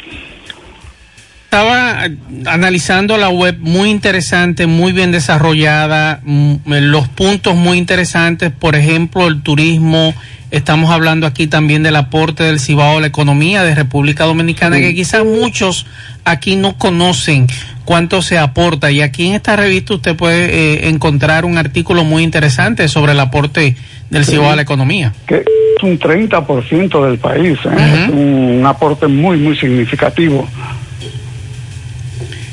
Estaba 1.50 2.04
analizando 2.46 3.16
la 3.16 3.28
web 3.28 3.56
muy 3.58 3.90
interesante, 3.90 4.68
muy 4.68 4.92
bien 4.92 5.10
desarrollada, 5.10 6.20
los 6.64 7.08
puntos 7.08 7.56
muy 7.56 7.76
interesantes, 7.76 8.52
por 8.56 8.76
ejemplo, 8.76 9.26
el 9.26 9.42
turismo. 9.42 10.14
Estamos 10.52 10.92
hablando 10.92 11.26
aquí 11.26 11.48
también 11.48 11.82
del 11.82 11.96
aporte 11.96 12.44
del 12.44 12.60
Cibao 12.60 12.98
a 12.98 13.00
la 13.00 13.08
economía 13.08 13.64
de 13.64 13.74
República 13.74 14.26
Dominicana, 14.26 14.76
sí. 14.76 14.82
que 14.82 14.94
quizás 14.94 15.24
muchos 15.24 15.86
aquí 16.24 16.54
no 16.54 16.78
conocen 16.78 17.48
cuánto 17.84 18.22
se 18.22 18.38
aporta. 18.38 18.92
Y 18.92 19.00
aquí 19.00 19.26
en 19.26 19.34
esta 19.34 19.56
revista 19.56 19.94
usted 19.94 20.14
puede 20.14 20.44
eh, 20.54 20.88
encontrar 20.88 21.44
un 21.44 21.58
artículo 21.58 22.04
muy 22.04 22.22
interesante 22.22 22.86
sobre 22.86 23.10
el 23.10 23.18
aporte 23.18 23.74
del 24.08 24.24
Cibao 24.24 24.52
a 24.52 24.54
la 24.54 24.62
economía. 24.62 25.12
Es 25.26 25.82
un 25.82 25.98
30% 25.98 27.06
del 27.08 27.18
país, 27.18 27.58
¿eh? 27.64 27.68
uh 27.68 27.72
-huh. 27.72 28.58
un 28.60 28.66
aporte 28.66 29.08
muy, 29.08 29.36
muy 29.36 29.56
significativo. 29.56 30.46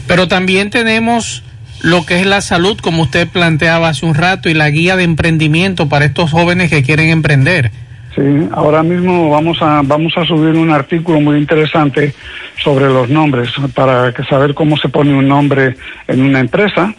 Pero 0.08 0.28
también 0.28 0.70
tenemos 0.70 1.44
lo 1.82 2.06
que 2.06 2.20
es 2.20 2.26
la 2.26 2.42
salud, 2.42 2.78
como 2.80 3.04
usted 3.04 3.28
planteaba 3.28 3.90
hace 3.90 4.06
un 4.06 4.16
rato, 4.16 4.50
y 4.50 4.54
la 4.54 4.70
guía 4.70 4.96
de 4.96 5.04
emprendimiento 5.04 5.90
para 5.90 6.06
estos 6.06 6.32
jóvenes 6.32 6.70
que 6.70 6.84
quieren 6.84 7.10
emprender. 7.10 7.72
Sí, 8.16 8.24
ahora 8.52 8.82
mismo 8.82 9.30
vamos 9.30 9.62
a 9.62 9.84
vamos 9.84 10.12
a 10.18 10.26
subir 10.26 10.56
un 10.56 10.72
artículo 10.72 11.22
muy 11.22 11.38
interesante 11.38 12.16
sobre 12.64 12.88
los 12.88 13.10
nombres 13.10 13.52
para 13.76 14.12
que 14.12 14.24
saber 14.24 14.56
cómo 14.56 14.76
se 14.76 14.90
pone 14.90 15.14
un 15.14 15.28
nombre 15.28 15.76
en 16.08 16.24
una 16.24 16.40
empresa 16.40 16.96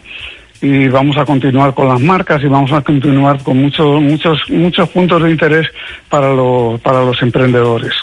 y 0.60 0.86
vamos 0.86 1.16
a 1.16 1.24
continuar 1.24 1.74
con 1.74 1.88
las 1.88 2.00
marcas 2.00 2.40
y 2.44 2.46
vamos 2.46 2.70
a 2.70 2.82
continuar 2.82 3.42
con 3.42 3.60
muchos 3.60 4.00
muchos 4.00 4.48
muchos 4.48 4.88
puntos 4.90 5.20
de 5.20 5.30
interés 5.32 5.66
para 6.08 6.32
los 6.32 6.80
para 6.80 7.04
los 7.04 7.20
emprendedores. 7.20 7.94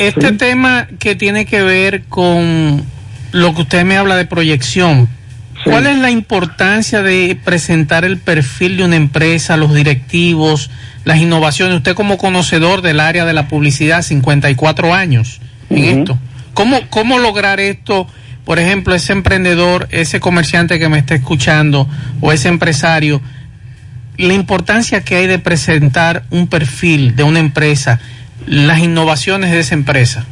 Este 0.00 0.28
sí. 0.30 0.36
tema 0.36 0.88
que 0.98 1.14
tiene 1.14 1.44
que 1.44 1.62
ver 1.62 2.04
con 2.08 2.82
lo 3.32 3.54
que 3.54 3.62
usted 3.62 3.84
me 3.84 3.98
habla 3.98 4.16
de 4.16 4.24
proyección, 4.24 5.10
sí. 5.62 5.70
¿cuál 5.70 5.86
es 5.86 5.98
la 5.98 6.10
importancia 6.10 7.02
de 7.02 7.38
presentar 7.44 8.06
el 8.06 8.16
perfil 8.16 8.78
de 8.78 8.84
una 8.84 8.96
empresa, 8.96 9.58
los 9.58 9.74
directivos, 9.74 10.70
las 11.04 11.18
innovaciones? 11.18 11.76
Usted 11.76 11.94
como 11.94 12.16
conocedor 12.16 12.80
del 12.80 12.98
área 12.98 13.26
de 13.26 13.34
la 13.34 13.46
publicidad, 13.46 14.00
54 14.00 14.94
años 14.94 15.42
en 15.68 15.76
uh 15.76 15.80
-huh. 15.80 15.98
esto. 15.98 16.18
¿Cómo, 16.54 16.80
¿Cómo 16.88 17.18
lograr 17.18 17.60
esto? 17.60 18.06
Por 18.46 18.58
ejemplo, 18.58 18.94
ese 18.94 19.12
emprendedor, 19.12 19.86
ese 19.90 20.18
comerciante 20.18 20.78
que 20.78 20.88
me 20.88 20.98
está 20.98 21.14
escuchando 21.14 21.86
o 22.22 22.32
ese 22.32 22.48
empresario, 22.48 23.20
la 24.16 24.32
importancia 24.32 25.02
que 25.02 25.16
hay 25.16 25.26
de 25.26 25.38
presentar 25.38 26.24
un 26.30 26.46
perfil 26.46 27.16
de 27.16 27.22
una 27.22 27.38
empresa, 27.38 28.00
las 28.50 28.80
innovaciones 28.80 29.52
de 29.52 29.60
esa 29.60 29.74
empresa. 29.74 30.26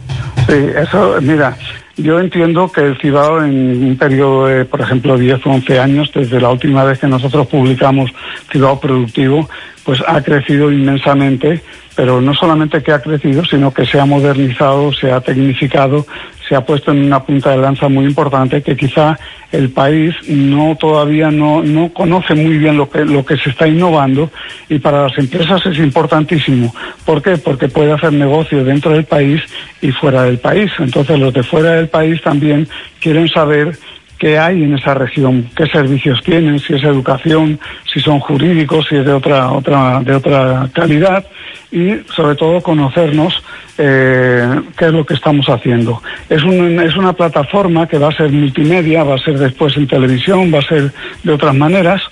Sí, 0.48 0.66
eso, 0.76 1.18
mira, 1.22 1.56
yo 1.96 2.18
entiendo 2.18 2.70
que 2.70 2.80
el 2.80 2.98
Cibao 2.98 3.44
en 3.44 3.84
un 3.84 3.96
periodo 3.96 4.46
de, 4.46 4.64
por 4.64 4.80
ejemplo, 4.80 5.16
10 5.16 5.46
o 5.46 5.50
11 5.50 5.78
años, 5.78 6.10
desde 6.12 6.40
la 6.40 6.50
última 6.50 6.82
vez 6.82 6.98
que 6.98 7.06
nosotros 7.06 7.46
publicamos 7.46 8.10
Cibao 8.50 8.80
Productivo, 8.80 9.48
pues 9.84 10.02
ha 10.06 10.20
crecido 10.20 10.72
inmensamente, 10.72 11.62
pero 11.94 12.20
no 12.20 12.34
solamente 12.34 12.82
que 12.82 12.92
ha 12.92 13.00
crecido, 13.00 13.44
sino 13.44 13.72
que 13.72 13.86
se 13.86 14.00
ha 14.00 14.04
modernizado, 14.04 14.92
se 14.92 15.12
ha 15.12 15.20
tecnificado, 15.20 16.04
se 16.48 16.56
ha 16.56 16.60
puesto 16.64 16.90
en 16.90 17.04
una 17.04 17.22
punta 17.22 17.50
de 17.50 17.58
lanza 17.58 17.88
muy 17.88 18.04
importante 18.04 18.62
que 18.62 18.76
quizá 18.76 19.16
el 19.52 19.70
país 19.70 20.14
no 20.28 20.76
todavía 20.76 21.30
no, 21.30 21.62
no 21.62 21.92
conoce 21.92 22.34
muy 22.34 22.58
bien 22.58 22.76
lo 22.76 22.88
que, 22.90 23.04
lo 23.04 23.24
que 23.24 23.36
se 23.36 23.50
está 23.50 23.66
innovando 23.66 24.30
y 24.68 24.78
para 24.78 25.04
las 25.04 25.18
empresas 25.18 25.64
es 25.66 25.78
importantísimo. 25.78 26.74
¿Por 27.04 27.22
qué? 27.22 27.38
Porque 27.38 27.68
puede 27.68 27.92
hacer 27.92 28.12
negocio 28.12 28.62
dentro 28.64 28.92
del 28.92 29.04
país 29.04 29.40
y 29.80 29.90
fuera 29.90 30.24
del 30.24 30.38
país. 30.38 30.70
Entonces 30.78 31.18
los 31.18 31.32
de 31.32 31.42
fuera 31.42 31.72
del 31.72 31.88
país 31.88 32.20
también 32.22 32.68
quieren 33.00 33.28
saber 33.28 33.78
qué 34.18 34.38
hay 34.38 34.64
en 34.64 34.74
esa 34.74 34.94
región, 34.94 35.48
qué 35.56 35.66
servicios 35.66 36.20
tienen, 36.22 36.58
si 36.58 36.74
es 36.74 36.82
educación, 36.82 37.58
si 37.92 38.00
son 38.00 38.18
jurídicos, 38.18 38.86
si 38.88 38.96
es 38.96 39.06
de 39.06 39.12
otra 39.12 39.52
otra 39.52 40.00
de 40.00 40.14
otra 40.14 40.68
calidad 40.74 41.24
y 41.70 41.94
sobre 42.14 42.34
todo 42.34 42.60
conocernos 42.60 43.42
eh, 43.78 44.60
qué 44.76 44.86
es 44.86 44.92
lo 44.92 45.06
que 45.06 45.14
estamos 45.14 45.48
haciendo. 45.48 46.02
Es, 46.28 46.42
un, 46.42 46.80
es 46.80 46.96
una 46.96 47.12
plataforma 47.12 47.86
que 47.86 47.98
va 47.98 48.08
a 48.08 48.12
ser 48.12 48.30
multimedia, 48.30 49.04
va 49.04 49.14
a 49.14 49.18
ser 49.18 49.38
después 49.38 49.76
en 49.76 49.86
televisión, 49.86 50.52
va 50.52 50.58
a 50.58 50.62
ser 50.62 50.92
de 51.22 51.32
otras 51.32 51.54
maneras 51.54 52.02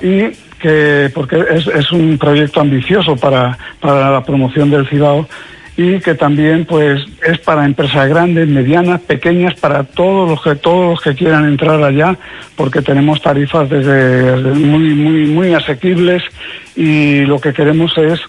y 0.00 0.30
que 0.58 1.10
porque 1.14 1.44
es, 1.50 1.66
es 1.66 1.92
un 1.92 2.18
proyecto 2.18 2.60
ambicioso 2.60 3.16
para, 3.16 3.56
para 3.80 4.10
la 4.10 4.22
promoción 4.22 4.70
del 4.70 4.86
Cibao 4.88 5.28
y 5.76 5.98
que 6.00 6.14
también 6.14 6.66
pues 6.66 7.02
es 7.26 7.38
para 7.38 7.64
empresas 7.64 8.08
grandes, 8.08 8.46
medianas, 8.48 9.00
pequeñas, 9.00 9.54
para 9.54 9.84
todos 9.84 10.28
los 10.28 10.42
que 10.42 10.54
todos 10.54 10.90
los 10.90 11.00
que 11.00 11.14
quieran 11.14 11.46
entrar 11.46 11.82
allá, 11.82 12.18
porque 12.54 12.82
tenemos 12.82 13.22
tarifas 13.22 13.70
desde, 13.70 14.42
desde 14.42 14.50
muy 14.60 14.94
muy 14.94 15.24
muy 15.26 15.54
asequibles 15.54 16.22
y 16.76 17.22
lo 17.22 17.38
que 17.38 17.52
queremos 17.54 17.96
es 17.96 18.20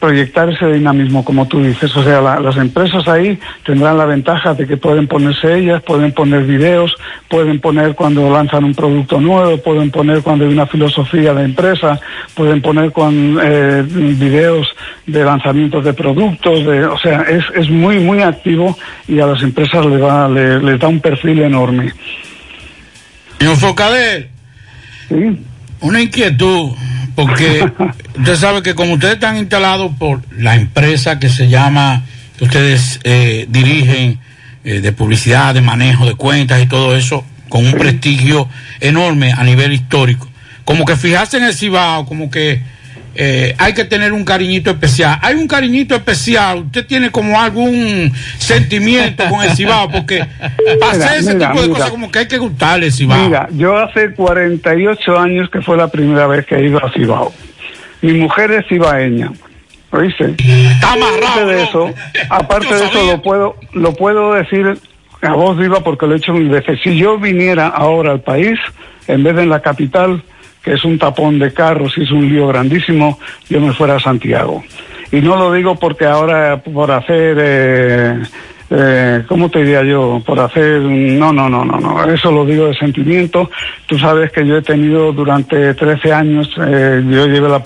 proyectar 0.00 0.48
ese 0.48 0.66
dinamismo, 0.72 1.24
como 1.24 1.48
tú 1.48 1.60
dices. 1.62 1.94
O 1.96 2.04
sea, 2.04 2.20
la- 2.20 2.38
las 2.38 2.56
empresas 2.56 3.06
ahí 3.08 3.36
tendrán 3.64 3.98
la 3.98 4.04
ventaja 4.04 4.54
de 4.54 4.66
que 4.66 4.76
pueden 4.76 5.08
ponerse 5.08 5.58
ellas, 5.58 5.82
pueden 5.82 6.12
poner 6.12 6.44
videos, 6.44 6.94
pueden 7.28 7.58
poner 7.60 7.94
cuando 7.96 8.30
lanzan 8.32 8.62
un 8.64 8.74
producto 8.74 9.20
nuevo, 9.20 9.58
pueden 9.58 9.90
poner 9.90 10.22
cuando 10.22 10.44
hay 10.46 10.52
una 10.52 10.66
filosofía 10.66 11.34
de 11.34 11.44
empresa, 11.44 11.98
pueden 12.34 12.62
poner 12.62 12.92
con 12.92 13.38
eh, 13.42 13.82
videos 13.88 14.68
de 15.06 15.24
lanzamientos 15.24 15.84
de 15.84 15.92
productos, 15.94 16.64
de, 16.64 16.84
o 16.86 16.98
sea, 16.98 17.22
es, 17.22 17.44
es 17.56 17.68
muy, 17.68 17.98
muy 17.98 18.22
activo 18.22 18.78
y 19.08 19.18
a 19.18 19.26
las 19.26 19.42
empresas 19.42 19.84
le 19.84 19.96
va, 19.96 20.28
le, 20.28 20.60
les 20.62 20.78
da 20.78 20.86
un 20.86 21.00
perfil 21.00 21.40
enorme. 21.42 21.92
Señor 23.38 23.56
Focader, 23.56 24.28
una 25.80 26.00
inquietud, 26.00 26.72
porque 27.14 27.70
usted 28.18 28.36
sabe 28.36 28.62
que 28.62 28.74
como 28.74 28.94
ustedes 28.94 29.14
están 29.14 29.36
instalados 29.36 29.92
por 29.98 30.22
la 30.32 30.56
empresa 30.56 31.18
que 31.18 31.28
se 31.28 31.48
llama, 31.48 32.04
que 32.36 32.44
ustedes 32.44 33.00
eh, 33.04 33.46
dirigen, 33.48 34.18
eh, 34.64 34.80
de 34.80 34.92
publicidad, 34.92 35.54
de 35.54 35.60
manejo 35.60 36.04
de 36.04 36.14
cuentas 36.14 36.60
y 36.62 36.66
todo 36.66 36.96
eso, 36.96 37.24
con 37.48 37.64
un 37.64 37.72
prestigio 37.72 38.48
enorme 38.80 39.32
a 39.32 39.42
nivel 39.42 39.72
histórico, 39.72 40.28
como 40.64 40.84
que 40.84 40.96
fijarse 40.96 41.38
en 41.38 41.44
el 41.44 41.54
Cibao, 41.54 42.04
como 42.04 42.30
que 42.30 42.62
eh, 43.20 43.52
hay 43.58 43.74
que 43.74 43.84
tener 43.84 44.12
un 44.12 44.24
cariñito 44.24 44.70
especial. 44.70 45.18
Hay 45.22 45.34
un 45.34 45.48
cariñito 45.48 45.96
especial, 45.96 46.58
usted 46.58 46.86
tiene 46.86 47.10
como 47.10 47.40
algún 47.40 48.12
sentimiento 48.38 49.24
con 49.28 49.42
el 49.42 49.50
Cibao, 49.56 49.90
porque 49.90 50.24
para 50.80 51.16
ese 51.16 51.34
mira, 51.34 51.48
tipo 51.48 51.60
de 51.62 51.66
mira. 51.66 51.78
cosas 51.78 51.90
como 51.90 52.12
que 52.12 52.20
hay 52.20 52.28
que 52.28 52.38
gustarle 52.38 52.86
el 52.86 52.92
Cibao. 52.92 53.24
Mira, 53.24 53.48
yo 53.50 53.76
hace 53.76 54.14
48 54.14 55.18
años 55.18 55.50
que 55.50 55.60
fue 55.60 55.76
la 55.76 55.88
primera 55.88 56.28
vez 56.28 56.46
que 56.46 56.54
he 56.54 56.66
ido 56.66 56.78
a 56.78 56.92
Cibao. 56.92 57.32
Mi 58.02 58.12
mujer 58.12 58.52
es 58.52 58.68
cibaeña. 58.68 59.32
¿Oíste? 59.90 60.36
Aparte 60.80 61.44
de 61.44 61.62
eso, 61.64 61.92
aparte 62.30 62.72
de 62.74 62.84
eso 62.84 63.04
lo 63.04 63.20
puedo, 63.20 63.56
lo 63.72 63.94
puedo 63.94 64.34
decir 64.34 64.78
a 65.22 65.32
voz 65.32 65.58
viva 65.58 65.80
porque 65.80 66.06
lo 66.06 66.14
he 66.14 66.18
hecho 66.18 66.34
mil 66.34 66.48
veces. 66.48 66.78
Si 66.84 66.96
yo 66.96 67.18
viniera 67.18 67.66
ahora 67.66 68.12
al 68.12 68.20
país, 68.20 68.60
en 69.08 69.24
vez 69.24 69.34
de 69.34 69.42
en 69.42 69.48
la 69.48 69.60
capital, 69.60 70.22
que 70.62 70.74
es 70.74 70.84
un 70.84 70.98
tapón 70.98 71.38
de 71.38 71.52
carros 71.52 71.96
es 71.98 72.10
un 72.10 72.28
lío 72.28 72.48
grandísimo, 72.48 73.18
yo 73.48 73.60
me 73.60 73.72
fuera 73.72 73.96
a 73.96 74.00
Santiago. 74.00 74.62
Y 75.10 75.20
no 75.20 75.36
lo 75.36 75.52
digo 75.52 75.76
porque 75.76 76.04
ahora 76.04 76.62
por 76.62 76.90
hacer, 76.90 77.36
eh, 77.40 78.22
eh, 78.70 79.24
¿cómo 79.26 79.48
te 79.48 79.60
diría 79.60 79.82
yo? 79.82 80.22
Por 80.24 80.38
hacer, 80.40 80.80
no, 80.80 81.32
no, 81.32 81.48
no, 81.48 81.64
no, 81.64 81.80
no, 81.80 82.04
eso 82.04 82.30
lo 82.30 82.44
digo 82.44 82.66
de 82.66 82.74
sentimiento. 82.74 83.50
Tú 83.86 83.98
sabes 83.98 84.30
que 84.30 84.46
yo 84.46 84.58
he 84.58 84.62
tenido 84.62 85.12
durante 85.12 85.74
13 85.74 86.12
años, 86.12 86.50
eh, 86.60 87.02
yo 87.08 87.26
llevé 87.26 87.48
la 87.48 87.62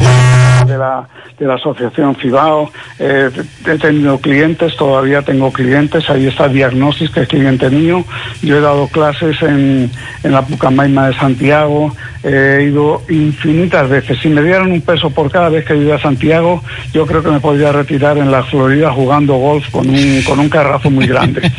de 0.64 0.78
la, 0.78 1.08
de 1.38 1.46
la 1.46 1.54
asociación 1.54 2.14
Cibao, 2.14 2.70
eh, 3.00 3.30
he 3.66 3.78
tenido 3.78 4.18
clientes, 4.18 4.76
todavía 4.76 5.22
tengo 5.22 5.52
clientes, 5.52 6.08
ahí 6.08 6.28
está 6.28 6.48
Diagnosis, 6.48 7.10
que 7.10 7.22
es 7.22 7.28
cliente 7.28 7.68
mío, 7.68 8.04
yo 8.42 8.58
he 8.58 8.60
dado 8.60 8.86
clases 8.86 9.42
en, 9.42 9.90
en 10.22 10.32
la 10.32 10.42
Pucamaima 10.42 11.08
de 11.08 11.14
Santiago, 11.14 11.92
he 12.22 12.68
ido 12.70 13.02
infinitas 13.08 13.88
veces, 13.88 14.18
si 14.20 14.28
me 14.28 14.42
dieran 14.42 14.70
un 14.70 14.80
peso 14.82 15.10
por 15.10 15.32
cada 15.32 15.48
vez 15.48 15.64
que 15.64 15.74
yo 15.74 15.82
iba 15.82 15.96
a 15.96 16.00
Santiago, 16.00 16.62
yo 16.92 17.06
creo 17.06 17.24
que 17.24 17.30
me 17.30 17.40
podría 17.40 17.72
retirar 17.72 18.18
en 18.18 18.30
la 18.30 18.44
Florida 18.44 18.92
jugando 18.92 19.34
golf 19.34 19.68
con 19.70 19.88
un, 19.88 20.22
con 20.22 20.38
un 20.38 20.48
carrazo 20.48 20.91
muy 20.92 21.06
grande. 21.06 21.42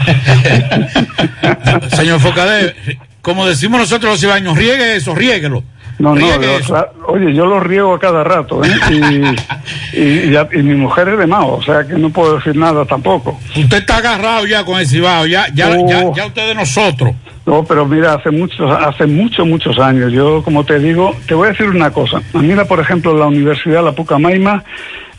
Señor 1.96 2.20
Focader, 2.20 2.76
como 3.22 3.46
decimos 3.46 3.80
nosotros 3.80 4.12
los 4.14 4.20
cibaños, 4.22 4.58
riegue 4.58 4.96
eso, 4.96 5.14
riéguelo. 5.16 5.64
No, 6.00 6.16
no, 6.16 6.22
yo, 6.22 6.88
oye, 7.06 7.34
yo 7.36 7.46
lo 7.46 7.60
riego 7.60 7.94
a 7.94 8.00
cada 8.00 8.24
rato, 8.24 8.64
¿eh? 8.64 8.72
Y, 8.90 9.98
y, 9.98 10.02
y 10.28 10.32
ya- 10.32 10.50
y 10.52 10.58
mi 10.64 10.74
mujer 10.74 11.08
es 11.10 11.20
de 11.20 11.28
Mao, 11.28 11.54
o 11.58 11.62
sea 11.64 11.84
que 11.86 11.94
no 11.94 12.10
puedo 12.10 12.38
decir 12.38 12.56
nada 12.56 12.84
tampoco. 12.84 13.40
Usted 13.56 13.78
está 13.78 13.98
agarrado 13.98 14.48
ya 14.48 14.66
con 14.66 14.80
el 14.80 14.88
Cibao, 14.88 15.28
ya, 15.28 15.46
ya, 15.54 15.70
Oh. 15.70 15.88
ya, 15.88 16.12
ya 16.16 16.26
usted 16.26 16.48
de 16.48 16.56
nosotros. 16.56 17.14
No, 17.46 17.64
pero 17.64 17.86
mira, 17.86 18.14
hace 18.16 18.32
muchos, 18.32 18.72
hace 18.72 19.06
muchos, 19.06 19.46
muchos 19.46 19.78
años. 19.78 20.12
Yo, 20.12 20.42
como 20.44 20.66
te 20.66 20.80
digo, 20.80 21.16
te 21.28 21.36
voy 21.36 21.48
a 21.48 21.52
decir 21.52 21.68
una 21.68 21.92
cosa. 21.92 22.22
A 22.34 22.38
mí, 22.40 22.54
por 22.68 22.80
ejemplo, 22.80 23.16
la 23.16 23.28
Universidad 23.28 23.84
La 23.84 23.92
Pucamaima 23.92 24.64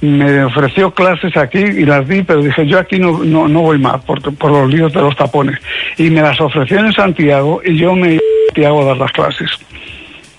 me 0.04 0.44
ofreció 0.44 0.92
clases 0.92 1.36
aquí 1.36 1.58
y 1.58 1.84
las 1.84 2.06
di, 2.06 2.22
pero 2.22 2.42
dije, 2.42 2.66
yo 2.66 2.78
aquí 2.78 2.98
no, 2.98 3.24
no, 3.24 3.48
no 3.48 3.62
voy 3.62 3.78
más 3.78 4.02
por, 4.04 4.20
por 4.36 4.50
los 4.50 4.72
líos 4.72 4.92
de 4.92 5.00
los 5.00 5.16
tapones. 5.16 5.58
Y 5.98 6.10
me 6.10 6.22
las 6.22 6.40
ofreció 6.40 6.78
en 6.78 6.92
Santiago 6.92 7.60
y 7.64 7.76
yo 7.76 7.94
me 7.94 8.14
iba 8.14 8.22
a 8.22 8.46
Santiago 8.48 8.82
a 8.82 8.84
dar 8.86 8.96
las 8.96 9.12
clases. 9.12 9.50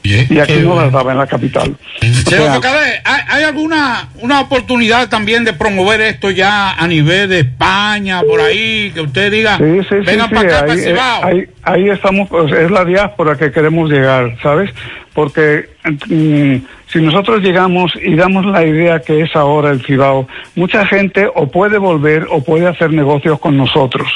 Y 0.06 0.40
aquí 0.40 0.60
no 0.60 0.76
las 0.76 0.92
daba 0.92 1.12
en 1.12 1.18
la 1.18 1.28
capital. 1.28 1.76
O 2.02 2.30
sea, 2.30 2.60
¿hay, 3.04 3.20
hay 3.28 3.44
alguna 3.44 4.10
una 4.22 4.42
oportunidad 4.42 5.10
también 5.10 5.44
de 5.44 5.54
promover 5.54 6.02
esto 6.02 6.30
ya 6.30 6.74
a 6.74 6.88
nivel 6.88 7.30
de 7.30 7.40
España, 7.40 8.22
por 8.22 8.40
ahí, 8.42 8.92
que 8.94 9.02
usted 9.02 9.32
diga, 9.32 9.58
Sí, 9.58 9.64
vengan 10.06 10.30
sí, 10.30 10.36
para 10.36 10.42
acá, 10.42 10.60
para 10.62 10.74
ahí, 10.74 10.80
el 10.80 10.86
Cibao? 10.86 11.22
eh, 11.22 11.24
ahí, 11.24 11.46
ahí 11.64 11.90
estamos, 11.90 12.30
pues, 12.30 12.52
es 12.52 12.72
la 12.72 12.86
diáspora 12.86 13.36
que 13.36 13.52
queremos 13.52 13.90
llegar, 13.90 14.38
¿sabes? 14.42 14.70
Porque 15.14 15.70
mm, 16.08 16.56
si 16.88 17.00
nosotros 17.00 17.42
llegamos 17.42 17.94
y 18.02 18.16
damos 18.16 18.46
la 18.46 18.66
idea 18.66 19.00
que 19.00 19.22
es 19.22 19.36
ahora 19.36 19.72
el 19.72 19.86
Cibao, 19.86 20.28
mucha 20.56 20.86
gente 20.86 21.28
o 21.34 21.48
puede 21.48 21.78
volver 21.78 22.28
o 22.30 22.44
puede 22.44 22.68
hacer 22.68 22.92
negocios 22.92 23.40
con 23.40 23.58
nosotros 23.58 24.08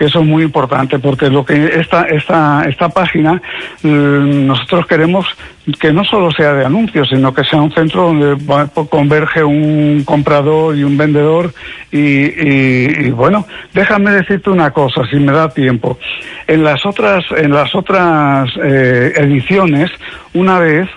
que 0.00 0.06
eso 0.06 0.20
es 0.20 0.26
muy 0.26 0.42
importante 0.42 0.98
porque 0.98 1.28
lo 1.28 1.44
que 1.44 1.78
esta 1.78 2.04
esta 2.04 2.64
esta 2.66 2.88
página 2.88 3.34
mm, 3.82 4.46
nosotros 4.46 4.86
queremos 4.86 5.26
que 5.78 5.92
no 5.92 6.04
solo 6.04 6.30
sea 6.32 6.54
de 6.54 6.64
anuncios 6.64 7.10
sino 7.10 7.34
que 7.34 7.44
sea 7.44 7.60
un 7.60 7.70
centro 7.70 8.04
donde 8.04 8.34
va- 8.46 8.66
converge 8.88 9.44
un 9.44 10.02
comprador 10.06 10.74
y 10.74 10.84
un 10.84 10.96
vendedor. 10.96 11.52
Y, 11.92 13.10
bueno 13.10 13.46
déjame 13.74 14.12
decirte 14.12 14.48
una 14.48 14.70
cosa 14.70 15.02
si 15.10 15.16
me 15.16 15.32
da 15.32 15.50
tiempo. 15.50 15.98
En 16.46 16.64
las 16.64 16.86
otras 16.86 17.22
en 17.36 17.52
las 17.52 17.74
otras 17.74 18.48
eh, 18.64 19.12
ediciones 19.16 19.90
una 20.32 20.58
vez 20.58 20.88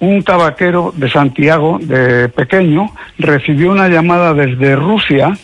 un 0.00 0.22
tabaquero 0.22 0.92
de 0.96 1.10
Santiago, 1.10 1.78
de 1.80 2.28
pequeño, 2.28 2.90
recibió 3.18 3.70
una 3.72 3.88
llamada 3.88 4.32
desde 4.34 4.74
Rusia 4.76 5.36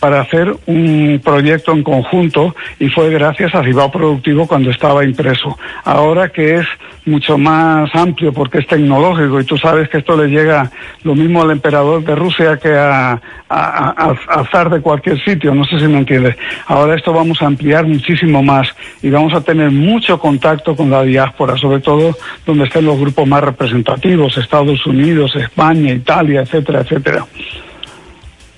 para 0.00 0.20
hacer 0.20 0.54
un 0.66 1.20
proyecto 1.24 1.72
en 1.72 1.82
conjunto 1.82 2.54
y 2.78 2.88
fue 2.88 3.10
gracias 3.10 3.54
a 3.54 3.62
Cibao 3.64 3.90
Productivo 3.90 4.46
cuando 4.46 4.70
estaba 4.70 5.04
impreso. 5.04 5.58
Ahora 5.84 6.28
que 6.28 6.54
es 6.56 6.66
mucho 7.04 7.38
más 7.38 7.88
amplio 7.94 8.32
porque 8.32 8.58
es 8.58 8.66
tecnológico 8.66 9.40
y 9.40 9.44
tú 9.44 9.56
sabes 9.56 9.88
que 9.88 9.98
esto 9.98 10.16
le 10.16 10.28
llega 10.28 10.70
lo 11.04 11.14
mismo 11.14 11.42
al 11.42 11.50
emperador 11.50 12.04
de 12.04 12.14
Rusia 12.14 12.58
que 12.58 12.74
a, 12.74 13.20
a- 13.48 14.14
a- 14.28 14.44
zar 14.52 14.68
de 14.70 14.80
cualquier 14.80 15.22
sitio, 15.24 15.54
no 15.54 15.64
sé 15.64 15.78
si 15.78 15.86
me 15.86 15.98
entiendes. 15.98 16.36
Ahora 16.66 16.94
esto 16.94 17.12
vamos 17.12 17.40
a 17.42 17.46
ampliar 17.46 17.86
muchísimo 17.86 18.42
más 18.42 18.68
y 19.02 19.10
vamos 19.10 19.32
a 19.34 19.40
tener 19.40 19.70
mucho 19.70 20.18
contacto 20.18 20.76
con 20.76 20.90
la 20.90 21.02
diáspora, 21.02 21.56
sobre 21.56 21.80
todo 21.80 22.14
donde 22.46 22.64
estén 22.64 22.84
los 22.84 22.98
grupos 23.00 23.26
más 23.26 23.42
representativos, 23.42 24.36
Estados 24.36 24.86
Unidos, 24.86 25.34
España, 25.34 25.92
Italia, 25.92 26.42
etcétera, 26.42 26.80
etcétera. 26.82 27.24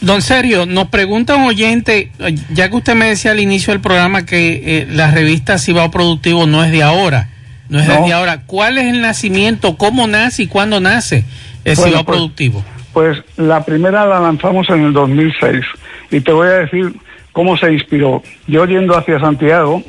Don 0.00 0.22
Sergio, 0.22 0.64
nos 0.64 0.88
pregunta 0.88 1.36
un 1.36 1.44
oyente, 1.44 2.10
ya 2.54 2.70
que 2.70 2.76
usted 2.76 2.94
me 2.94 3.06
decía 3.06 3.32
al 3.32 3.40
inicio 3.40 3.72
del 3.74 3.82
programa 3.82 4.24
que 4.24 4.78
eh, 4.78 4.86
la 4.88 5.10
revista 5.10 5.58
Cibao 5.58 5.90
Productivo 5.90 6.46
no 6.46 6.64
es 6.64 6.72
de 6.72 6.82
ahora, 6.82 7.28
no 7.68 7.78
es 7.80 7.86
No. 7.86 7.94
desde 8.00 8.12
ahora. 8.14 8.42
¿Cuál 8.46 8.78
es 8.78 8.86
el 8.86 9.02
nacimiento? 9.02 9.76
¿Cómo 9.76 10.06
nace 10.06 10.44
y 10.44 10.46
cuándo 10.46 10.80
nace 10.80 11.24
el 11.64 11.74
Bueno, 11.76 11.90
Cibao 11.90 12.04
pues- 12.04 12.16
Productivo? 12.16 12.64
Pues 12.94 13.18
la 13.36 13.64
primera 13.64 14.04
la 14.06 14.18
lanzamos 14.20 14.68
en 14.70 14.86
el 14.86 14.92
2006 14.92 15.64
y 16.10 16.20
te 16.20 16.32
voy 16.32 16.48
a 16.48 16.52
decir 16.52 16.92
cómo 17.32 17.56
se 17.56 17.72
inspiró. 17.72 18.22
Yo 18.48 18.64
yendo 18.64 18.96
hacia 18.98 19.20
Santiago 19.20 19.82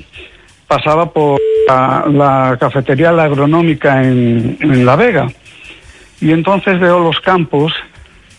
pasaba 0.67 1.09
por 1.11 1.39
la, 1.67 2.05
la 2.11 2.57
cafetería 2.59 3.11
La 3.11 3.23
Agronómica 3.23 4.03
en, 4.03 4.57
en 4.61 4.85
La 4.85 4.95
Vega 4.97 5.27
y 6.19 6.31
entonces 6.31 6.79
veo 6.79 6.99
los 6.99 7.19
campos. 7.21 7.73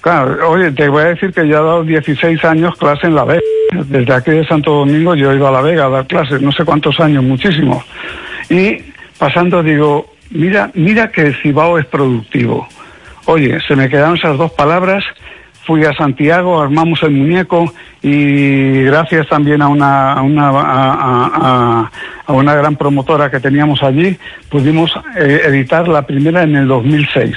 Claro, 0.03 0.51
oye, 0.51 0.73
te 0.73 0.89
voy 0.89 1.03
a 1.05 1.09
decir 1.11 1.33
que 1.33 1.47
ya 1.47 1.59
he 1.59 1.63
dado 1.63 1.85
16 1.85 2.45
años 2.45 2.77
clase 2.77 3.07
en 3.07 3.15
La 3.15 3.25
Vega. 3.25 3.41
Desde 3.87 4.13
aquí 4.13 4.33
de 4.33 4.45
Santo 4.45 4.73
Domingo 4.73 5.15
yo 5.15 5.31
he 5.31 5.37
ido 5.37 5.47
a 5.47 5.53
La 5.53 5.61
Vega 5.61 5.87
a 5.87 5.91
dar 5.91 6.07
clases, 6.09 6.43
no 6.43 6.51
sé 6.51 6.65
cuántos 6.65 6.99
años, 6.99 7.23
muchísimos. 7.23 7.85
Y 8.51 8.79
pasando 9.17 9.63
digo, 9.63 10.11
mira, 10.31 10.73
mira 10.75 11.13
que 11.13 11.23
el 11.23 11.37
Cibao 11.41 11.79
es 11.79 11.87
productivo. 11.87 12.67
Oye, 13.27 13.61
se 13.69 13.77
me 13.77 13.89
quedaron 13.89 14.17
esas 14.17 14.37
dos 14.37 14.51
palabras. 14.51 15.05
Fui 15.65 15.85
a 15.85 15.95
Santiago, 15.95 16.61
armamos 16.61 17.01
el 17.05 17.13
muñeco 17.13 17.73
y 18.03 18.83
gracias 18.83 19.29
también 19.29 19.63
a 19.63 19.69
una, 19.69 20.15
a 20.15 20.23
una, 20.23 21.91
a 22.27 22.33
una 22.33 22.55
gran 22.57 22.75
promotora 22.75 23.31
que 23.31 23.39
teníamos 23.39 23.81
allí, 23.85 24.19
pudimos 24.49 24.93
eh, 25.17 25.43
editar 25.45 25.87
la 25.87 26.05
primera 26.05 26.43
en 26.43 26.57
el 26.57 26.67
2006. 26.67 27.37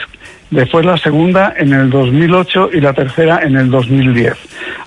Después 0.50 0.86
la 0.86 0.98
segunda 0.98 1.54
en 1.58 1.74
el 1.74 1.90
2008 1.90 2.70
y 2.74 2.82
la 2.82 2.94
tercera 2.94 3.42
en 3.44 3.56
el 3.56 3.70
2010. 3.70 4.34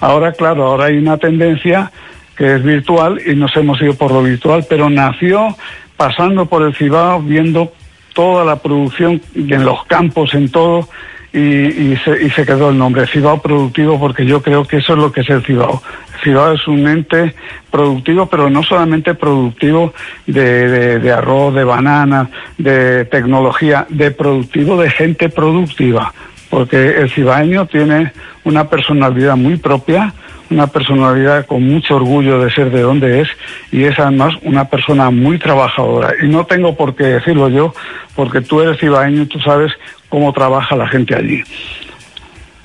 Ahora, 0.01 0.33
claro, 0.33 0.67
ahora 0.67 0.87
hay 0.87 0.99
una 0.99 1.17
tendencia 1.17 1.91
que 2.37 2.55
es 2.55 2.63
virtual 2.63 3.21
y 3.27 3.35
nos 3.35 3.55
hemos 3.57 3.81
ido 3.83 3.95
por 3.95 4.13
lo 4.13 4.23
virtual, 4.23 4.65
pero 4.69 4.89
nació 4.89 5.57
pasando 5.97 6.47
por 6.47 6.63
el 6.63 6.75
Cibao, 6.75 7.21
viendo 7.21 7.73
toda 8.15 8.45
la 8.45 8.57
producción 8.57 9.21
en 9.35 9.65
los 9.65 9.85
campos, 9.87 10.33
en 10.35 10.49
todo, 10.49 10.89
y, 11.33 11.97
se, 12.05 12.23
y 12.23 12.31
se 12.31 12.47
quedó 12.47 12.71
el 12.71 12.79
nombre, 12.79 13.07
Cibao 13.07 13.43
Productivo, 13.43 13.99
porque 13.99 14.25
yo 14.25 14.41
creo 14.41 14.65
que 14.65 14.79
eso 14.79 14.95
es 14.95 14.99
lo 14.99 15.13
que 15.13 15.21
es 15.21 15.31
el 15.31 15.45
Cibao. 15.45 15.83
Cibao 16.23 16.53
es 16.53 16.67
un 16.67 16.87
ente 16.87 17.35
productivo, 17.71 18.27
pero 18.27 18.51
no 18.51 18.63
solamente 18.63 19.15
productivo 19.15 19.93
de, 20.27 20.99
de, 20.99 21.13
arroz, 21.13 21.55
de 21.55 21.65
banana, 21.65 22.31
de 22.57 23.05
tecnología, 23.07 23.87
de 23.89 24.11
productivo 24.11 24.81
de 24.81 24.91
gente 24.91 25.29
productiva, 25.29 26.13
porque 26.51 26.97
el 26.99 27.11
cibaeño 27.11 27.67
tiene 27.67 28.13
una 28.45 28.69
personalidad 28.69 29.37
muy 29.37 29.57
propia, 29.57 30.13
una 30.51 30.67
personalidad 30.67 31.47
con 31.47 31.63
mucho 31.63 31.97
orgullo 31.97 32.41
de 32.41 32.51
ser 32.51 32.71
de 32.71 32.81
donde 32.81 33.21
es 33.21 33.29
y 33.71 33.85
es 33.85 33.99
además 33.99 34.35
una 34.43 34.65
persona 34.65 35.11
muy 35.11 35.39
trabajadora. 35.39 36.15
Y 36.23 36.29
no 36.29 36.47
tengo 36.47 36.75
por 36.75 36.95
qué 36.95 37.05
decirlo 37.05 37.49
yo, 37.49 37.75
porque 38.17 38.41
tú 38.41 38.61
eres 38.63 38.81
cibaeño 38.81 39.23
y 39.23 39.27
tú 39.27 39.39
sabes 39.41 39.73
cómo 40.09 40.33
trabaja 40.33 40.75
la 40.75 40.89
gente 40.89 41.15
allí. 41.15 41.43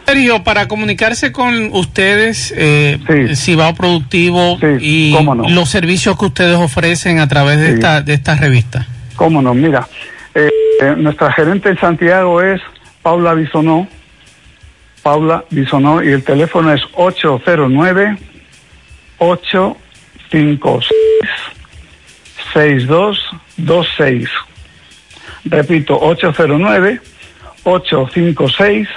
Sergio, 0.06 0.43
para 0.43 0.68
comunicarse 0.68 1.32
con 1.32 1.70
ustedes, 1.74 2.54
eh, 2.58 2.99
Cibao 3.36 3.74
Productivo 3.74 4.58
y 4.80 5.14
cómo 5.14 5.36
no. 5.36 5.49
los 5.49 5.70
servicios 5.70 6.18
que 6.18 6.26
ustedes 6.26 6.58
ofrecen 6.58 7.20
a 7.20 7.28
través 7.28 7.60
de, 7.60 7.68
Sí. 7.68 7.74
esta, 7.76 8.01
de 8.01 8.14
esta 8.14 8.36
revista. 8.36 8.88
Cómo 9.16 9.41
no, 9.41 9.54
mira, 9.54 9.88
eh, 10.36 10.49
eh, 10.82 10.93
nuestra 10.97 11.32
gerente 11.32 11.70
en 11.70 11.78
Santiago 11.80 12.41
es 12.41 12.60
Paula 13.01 13.34
Bisonó, 13.34 13.88
Paula 15.04 15.45
Bisonó, 15.49 16.04
y 16.04 16.10
el 16.10 16.24
teléfono 16.24 16.74
es 16.74 16.82
809 16.93 18.18
856 19.20 20.91
6226. 22.54 24.30
Repito, 25.45 25.97
809 25.99 27.01
856 27.64 28.88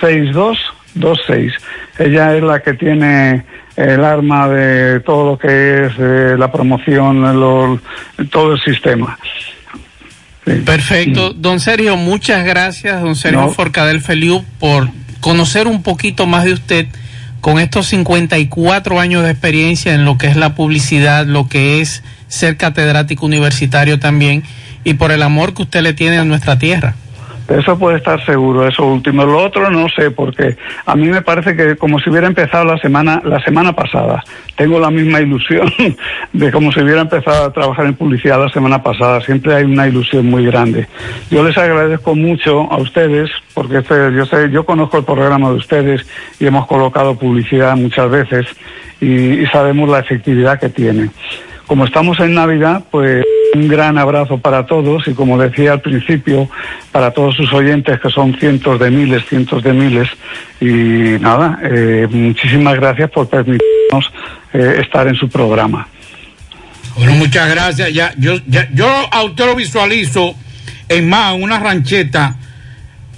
6226. 0.00 1.52
Ella 1.98 2.36
es 2.36 2.42
la 2.42 2.60
que 2.62 2.74
tiene 2.74 3.44
el 3.76 4.04
arma 4.04 4.48
de 4.48 5.00
todo 5.00 5.32
lo 5.32 5.38
que 5.38 5.86
es 5.86 5.92
eh, 5.98 6.34
la 6.38 6.50
promoción, 6.52 7.20
lo- 7.40 7.80
todo 8.30 8.54
el 8.54 8.60
sistema. 8.60 9.18
Perfecto. 10.64 11.32
Don 11.32 11.60
Sergio, 11.60 11.96
muchas 11.96 12.44
gracias, 12.44 13.00
don 13.00 13.14
Sergio 13.14 13.42
No. 13.42 13.50
Forcadell 13.50 14.00
Feliu, 14.00 14.44
por 14.58 14.88
conocer 15.20 15.68
un 15.68 15.82
poquito 15.82 16.26
más 16.26 16.44
de 16.44 16.52
usted 16.52 16.86
con 17.40 17.58
estos 17.60 17.86
54 17.86 18.98
años 19.00 19.22
de 19.24 19.30
experiencia 19.30 19.94
en 19.94 20.04
lo 20.04 20.18
que 20.18 20.26
es 20.26 20.36
la 20.36 20.54
publicidad, 20.54 21.26
lo 21.26 21.48
que 21.48 21.80
es 21.80 22.02
ser 22.28 22.56
catedrático 22.56 23.24
universitario 23.26 23.98
también, 24.00 24.42
y 24.84 24.94
por 24.94 25.12
el 25.12 25.22
amor 25.22 25.54
que 25.54 25.62
usted 25.62 25.82
le 25.82 25.92
tiene 25.92 26.18
a 26.18 26.24
nuestra 26.24 26.58
tierra. 26.58 26.94
Eso 27.58 27.78
puede 27.78 27.98
estar 27.98 28.24
seguro, 28.24 28.66
eso 28.66 28.86
último. 28.86 29.24
Lo 29.24 29.38
otro 29.38 29.70
no 29.70 29.86
sé, 29.88 30.10
porque 30.10 30.56
a 30.86 30.94
mí 30.94 31.08
me 31.08 31.22
parece 31.22 31.56
que 31.56 31.76
como 31.76 31.98
si 31.98 32.10
hubiera 32.10 32.26
empezado 32.26 32.64
la 32.64 32.78
semana, 32.78 33.20
la 33.24 33.42
semana 33.42 33.72
pasada. 33.72 34.22
Tengo 34.56 34.78
la 34.78 34.90
misma 34.90 35.20
ilusión 35.20 35.72
de 36.32 36.52
como 36.52 36.72
si 36.72 36.80
hubiera 36.80 37.00
empezado 37.00 37.46
a 37.46 37.52
trabajar 37.52 37.86
en 37.86 37.94
publicidad 37.94 38.40
la 38.40 38.50
semana 38.50 38.82
pasada. 38.82 39.20
Siempre 39.20 39.54
hay 39.54 39.64
una 39.64 39.88
ilusión 39.88 40.26
muy 40.26 40.46
grande. 40.46 40.86
Yo 41.30 41.42
les 41.44 41.56
agradezco 41.58 42.14
mucho 42.14 42.70
a 42.72 42.78
ustedes, 42.78 43.30
porque 43.54 43.78
este, 43.78 44.12
yo 44.14 44.24
sé, 44.26 44.50
yo 44.50 44.64
conozco 44.64 44.98
el 44.98 45.04
programa 45.04 45.50
de 45.50 45.56
ustedes 45.56 46.06
y 46.40 46.46
hemos 46.46 46.66
colocado 46.66 47.16
publicidad 47.16 47.76
muchas 47.76 48.10
veces 48.10 48.46
y, 49.00 49.42
y 49.42 49.46
sabemos 49.46 49.88
la 49.88 49.98
efectividad 49.98 50.58
que 50.58 50.68
tiene. 50.68 51.10
Como 51.66 51.84
estamos 51.84 52.18
en 52.20 52.34
Navidad, 52.34 52.84
pues 52.90 53.24
un 53.54 53.68
gran 53.68 53.98
abrazo 53.98 54.38
para 54.38 54.66
todos 54.66 55.06
y 55.06 55.14
como 55.14 55.38
decía 55.38 55.72
al 55.72 55.80
principio, 55.80 56.48
para 56.90 57.10
todos 57.10 57.34
sus 57.34 57.52
oyentes 57.52 58.00
que 58.00 58.10
son 58.10 58.34
cientos 58.38 58.80
de 58.80 58.90
miles, 58.90 59.24
cientos 59.28 59.62
de 59.62 59.72
miles 59.72 60.08
y 60.60 61.18
nada, 61.20 61.58
eh, 61.62 62.06
muchísimas 62.10 62.76
gracias 62.76 63.10
por 63.10 63.28
permitirnos 63.28 64.10
eh, 64.52 64.78
estar 64.80 65.06
en 65.06 65.14
su 65.14 65.28
programa. 65.28 65.86
Bueno, 66.96 67.12
muchas 67.14 67.48
gracias. 67.48 67.90
Yo, 68.18 68.34
ya, 68.46 68.68
a 69.10 69.22
usted 69.22 69.46
lo 69.46 69.54
visualizo 69.54 70.34
en 70.88 71.08
más, 71.08 71.34
una 71.34 71.58
rancheta, 71.58 72.36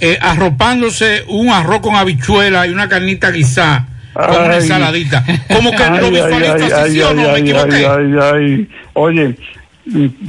eh, 0.01 0.19
arropándose 0.21 1.25
un 1.29 1.49
arroz 1.49 1.81
con 1.81 1.97
habichuela 1.97 2.67
y 2.67 2.71
una 2.71 2.89
carnita 2.89 3.31
guisada 3.31 3.89
con 4.15 4.31
una 4.31 4.51
Ay. 4.51 4.57
ensaladita. 4.57 5.25
Como 5.55 5.71
que 5.73 5.91
lo 6.01 6.11
visualizo 6.11 6.77
así, 6.77 6.93
¿sí 6.93 7.03
o 7.03 7.13
no? 7.15 7.23
¿Me 7.23 7.29
ay, 7.29 7.41
equivoqué? 7.43 7.75
ay, 7.75 7.87
ay, 7.87 8.15
ay. 8.33 8.69
Oye, 8.95 9.35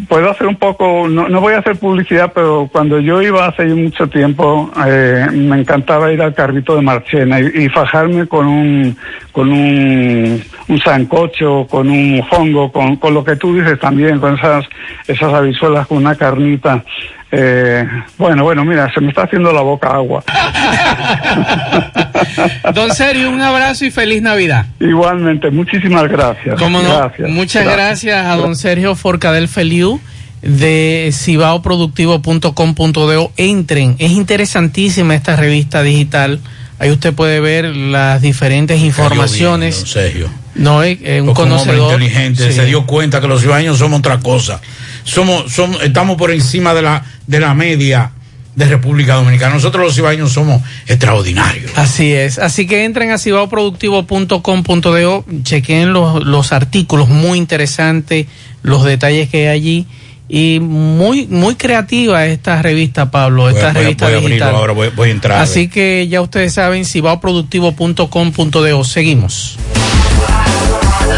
puedo 0.10 0.30
hacer 0.32 0.48
un 0.48 0.58
poco, 0.58 1.08
no, 1.08 1.30
no 1.30 1.40
voy 1.40 1.54
a 1.54 1.60
hacer 1.60 1.78
publicidad, 1.78 2.32
pero 2.36 2.68
cuando 2.72 3.00
yo 3.00 3.22
iba 3.22 3.46
hace 3.48 3.66
mucho 3.68 4.08
tiempo, 4.10 4.70
eh, 4.86 5.28
me 5.32 5.60
encantaba 5.62 6.12
ir 6.12 6.22
al 6.22 6.34
carrito 6.34 6.76
de 6.76 6.82
Marchena 6.82 7.40
y, 7.40 7.64
y 7.64 7.70
fajarme 7.70 8.28
con 8.28 8.48
un, 8.48 8.98
con 9.32 9.52
un, 9.52 10.44
un 10.68 10.80
sancocho, 10.82 11.68
con 11.70 11.90
un 11.90 12.18
mofongo, 12.18 12.72
con, 12.72 12.98
con 12.98 13.14
lo 13.14 13.24
que 13.24 13.38
tú 13.38 13.56
dices 13.56 13.80
también, 13.80 14.20
con 14.20 14.36
esas, 14.36 14.66
esas 15.08 15.34
habichuelas 15.34 15.88
con 15.88 16.00
una 16.00 16.16
carnita. 16.16 16.84
Eh, 17.32 17.86
bueno, 18.18 18.44
bueno, 18.44 18.64
mira, 18.64 18.92
se 18.94 19.02
me 19.02 19.10
está 19.10 19.24
haciendo 19.24 19.52
la 19.52 19.62
boca 19.62 19.90
agua. 19.90 20.24
Don 22.74 22.92
Sergio, 22.94 23.30
un 23.30 23.42
abrazo 23.42 23.86
y 23.86 23.92
feliz 23.92 24.22
Navidad. 24.22 24.66
Igualmente, 24.80 25.50
muchísimas 25.52 26.10
gracias. 26.10 26.58
Cómo 26.60 26.82
no. 26.82 26.98
Gracias. 26.98 27.30
Muchas 27.30 27.66
gracias 27.66 28.26
a 28.26 28.36
don 28.36 28.56
Sergio 28.56 28.96
Forcadell 28.96 29.48
Feliu 29.48 30.00
de 30.42 31.10
cibaoproductivo.com.do. 31.12 33.32
Entren, 33.38 33.96
es 34.00 34.12
interesantísima 34.12 35.16
esta 35.16 35.36
revista 35.36 35.82
digital. 35.84 36.40
Ahí 36.78 36.92
usted 36.92 37.14
puede 37.14 37.40
ver 37.40 37.74
las 37.76 38.22
diferentes 38.22 38.82
informaciones. 38.82 39.78
Don 39.80 39.88
Sergio. 39.88 40.30
No, 40.56 40.84
es 40.84 40.98
eh, 41.04 41.22
un 41.22 41.28
Porque 41.28 41.44
un 41.44 41.52
hombre 41.52 41.78
conocedor. 41.78 42.02
inteligente 42.02 42.48
Sí. 42.48 42.54
se 42.54 42.66
dio 42.66 42.86
cuenta 42.86 43.22
que 43.22 43.28
los 43.28 43.42
ciudadanos 43.42 43.78
somos 43.78 44.00
otra 44.00 44.20
cosa. 44.20 44.60
Somos, 45.06 45.54
somos, 45.54 45.82
estamos 45.82 46.18
por 46.18 46.32
encima 46.32 46.74
de 46.74 46.82
la, 46.82 47.06
de 47.28 47.40
la 47.40 47.54
media 47.54 48.12
de 48.56 48.66
República 48.66 49.16
Dominicana. 49.16 49.54
Nosotros 49.56 49.84
los 49.86 49.94
ciudadanos 49.96 50.32
somos 50.34 50.62
extraordinarios. 50.88 51.72
Así 51.76 52.12
es. 52.14 52.38
Así 52.40 52.66
que 52.68 52.84
entren 52.86 53.12
a 53.12 53.18
cibaoproductivo.com.do, 53.18 55.26
chequen 55.44 55.92
los, 55.94 56.24
los 56.26 56.52
artículos 56.54 57.08
muy 57.10 57.38
interesantes, 57.38 58.26
los 58.64 58.84
detalles 58.84 59.30
que 59.30 59.48
hay 59.50 59.56
allí. 59.56 59.86
Y 60.28 60.60
muy, 60.60 61.28
muy 61.28 61.54
creativa 61.56 62.26
esta 62.26 62.60
revista, 62.64 63.12
Pablo, 63.12 63.48
esta 63.48 63.68
Voy 63.68 63.70
a- 63.70 63.74
voy 63.74 63.80
a- 63.80 63.84
revista 63.84 64.06
voy 64.06 64.14
a 64.14 64.18
abrirlo 64.18 64.30
digital. 64.36 64.56
ahora, 64.56 64.74
voy- 64.74 64.90
voy 64.96 65.10
a 65.10 65.12
entrar, 65.12 65.38
a 65.38 65.42
Así 65.44 65.68
que 65.68 66.08
ya 66.10 66.20
ustedes 66.22 66.52
saben, 66.54 66.84
cibaoproductivo.com.do. 66.86 68.84
Seguimos. 68.84 69.58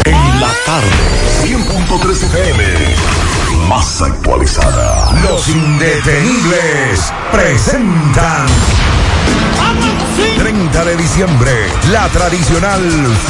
En 0.04 0.12
la 0.40 0.52
tarde, 0.66 0.88
100.3 1.42 2.22
FM. 2.22 2.62
Más 3.68 4.00
actualizada. 4.00 5.12
Los 5.22 5.46
indetenibles 5.48 7.12
presentan 7.30 8.46
30 10.38 10.84
de 10.86 10.96
diciembre, 10.96 11.52
la 11.90 12.08
tradicional 12.08 12.80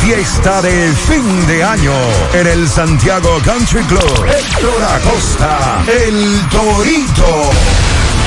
fiesta 0.01 0.63
de 0.63 0.93
fin 0.93 1.47
de 1.49 1.65
año 1.65 1.93
en 2.35 2.47
el 2.47 2.69
Santiago 2.69 3.41
Country 3.45 3.83
Club. 3.83 4.27
Héctor 4.29 4.83
Acosta, 4.95 5.83
el 5.89 6.41
Torito. 6.51 7.51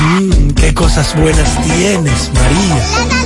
Mmm, 0.00 0.50
qué 0.52 0.72
cosas 0.74 1.14
buenas 1.16 1.60
tienes, 1.62 2.30
María. 2.34 3.21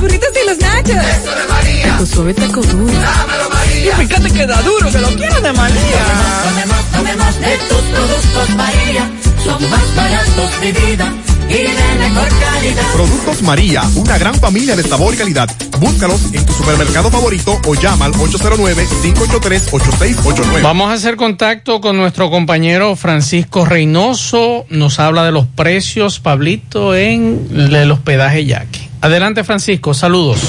Los 0.00 0.08
burritos 0.08 0.30
y 0.32 0.40
los 0.48 0.58
nachos. 0.58 0.96
Eso 0.96 1.30
de 1.30 1.46
María. 1.46 1.84
Taco 1.84 2.06
suave, 2.06 2.32
taco 2.32 2.62
duro. 2.62 2.86
Dámelo, 2.86 3.50
María. 3.50 3.92
Y 3.92 3.96
fíjate 4.06 4.30
que 4.30 4.46
da 4.46 4.62
duro, 4.62 4.90
que 4.90 4.98
lo 4.98 5.08
quiero 5.08 5.42
de 5.42 5.52
María. 5.52 6.04
Tomemos, 6.42 6.78
tomemos, 6.86 6.86
tomemos 6.86 7.38
de 7.38 7.58
tus 7.68 7.82
productos, 7.82 8.48
María. 8.56 9.10
Son 9.44 9.62
más 9.68 9.94
baratos 9.94 10.58
de 10.62 10.72
vida 10.72 11.12
y 11.50 11.52
de 11.52 11.98
mejor 11.98 12.28
calidad. 12.28 12.92
Productos 12.94 13.42
María, 13.42 13.82
una 13.96 14.16
gran 14.16 14.36
familia 14.36 14.74
de 14.74 14.84
sabor 14.84 15.12
y 15.12 15.18
calidad. 15.18 15.50
Búscalos 15.78 16.32
en 16.32 16.46
tu 16.46 16.54
supermercado 16.54 17.10
favorito 17.10 17.60
o 17.66 17.74
llama 17.74 18.06
al 18.06 18.14
809-583-8689. 18.14 20.62
Vamos 20.62 20.90
a 20.90 20.94
hacer 20.94 21.16
contacto 21.16 21.82
con 21.82 21.98
nuestro 21.98 22.30
compañero 22.30 22.96
Francisco 22.96 23.66
Reynoso. 23.66 24.64
Nos 24.70 24.98
habla 24.98 25.24
de 25.24 25.32
los 25.32 25.44
precios, 25.46 26.20
Pablito, 26.20 26.94
en 26.94 27.48
el 27.52 27.90
hospedaje 27.90 28.46
Yaque. 28.46 28.79
Adelante, 29.00 29.44
Francisco. 29.44 29.94
Saludos. 29.94 30.40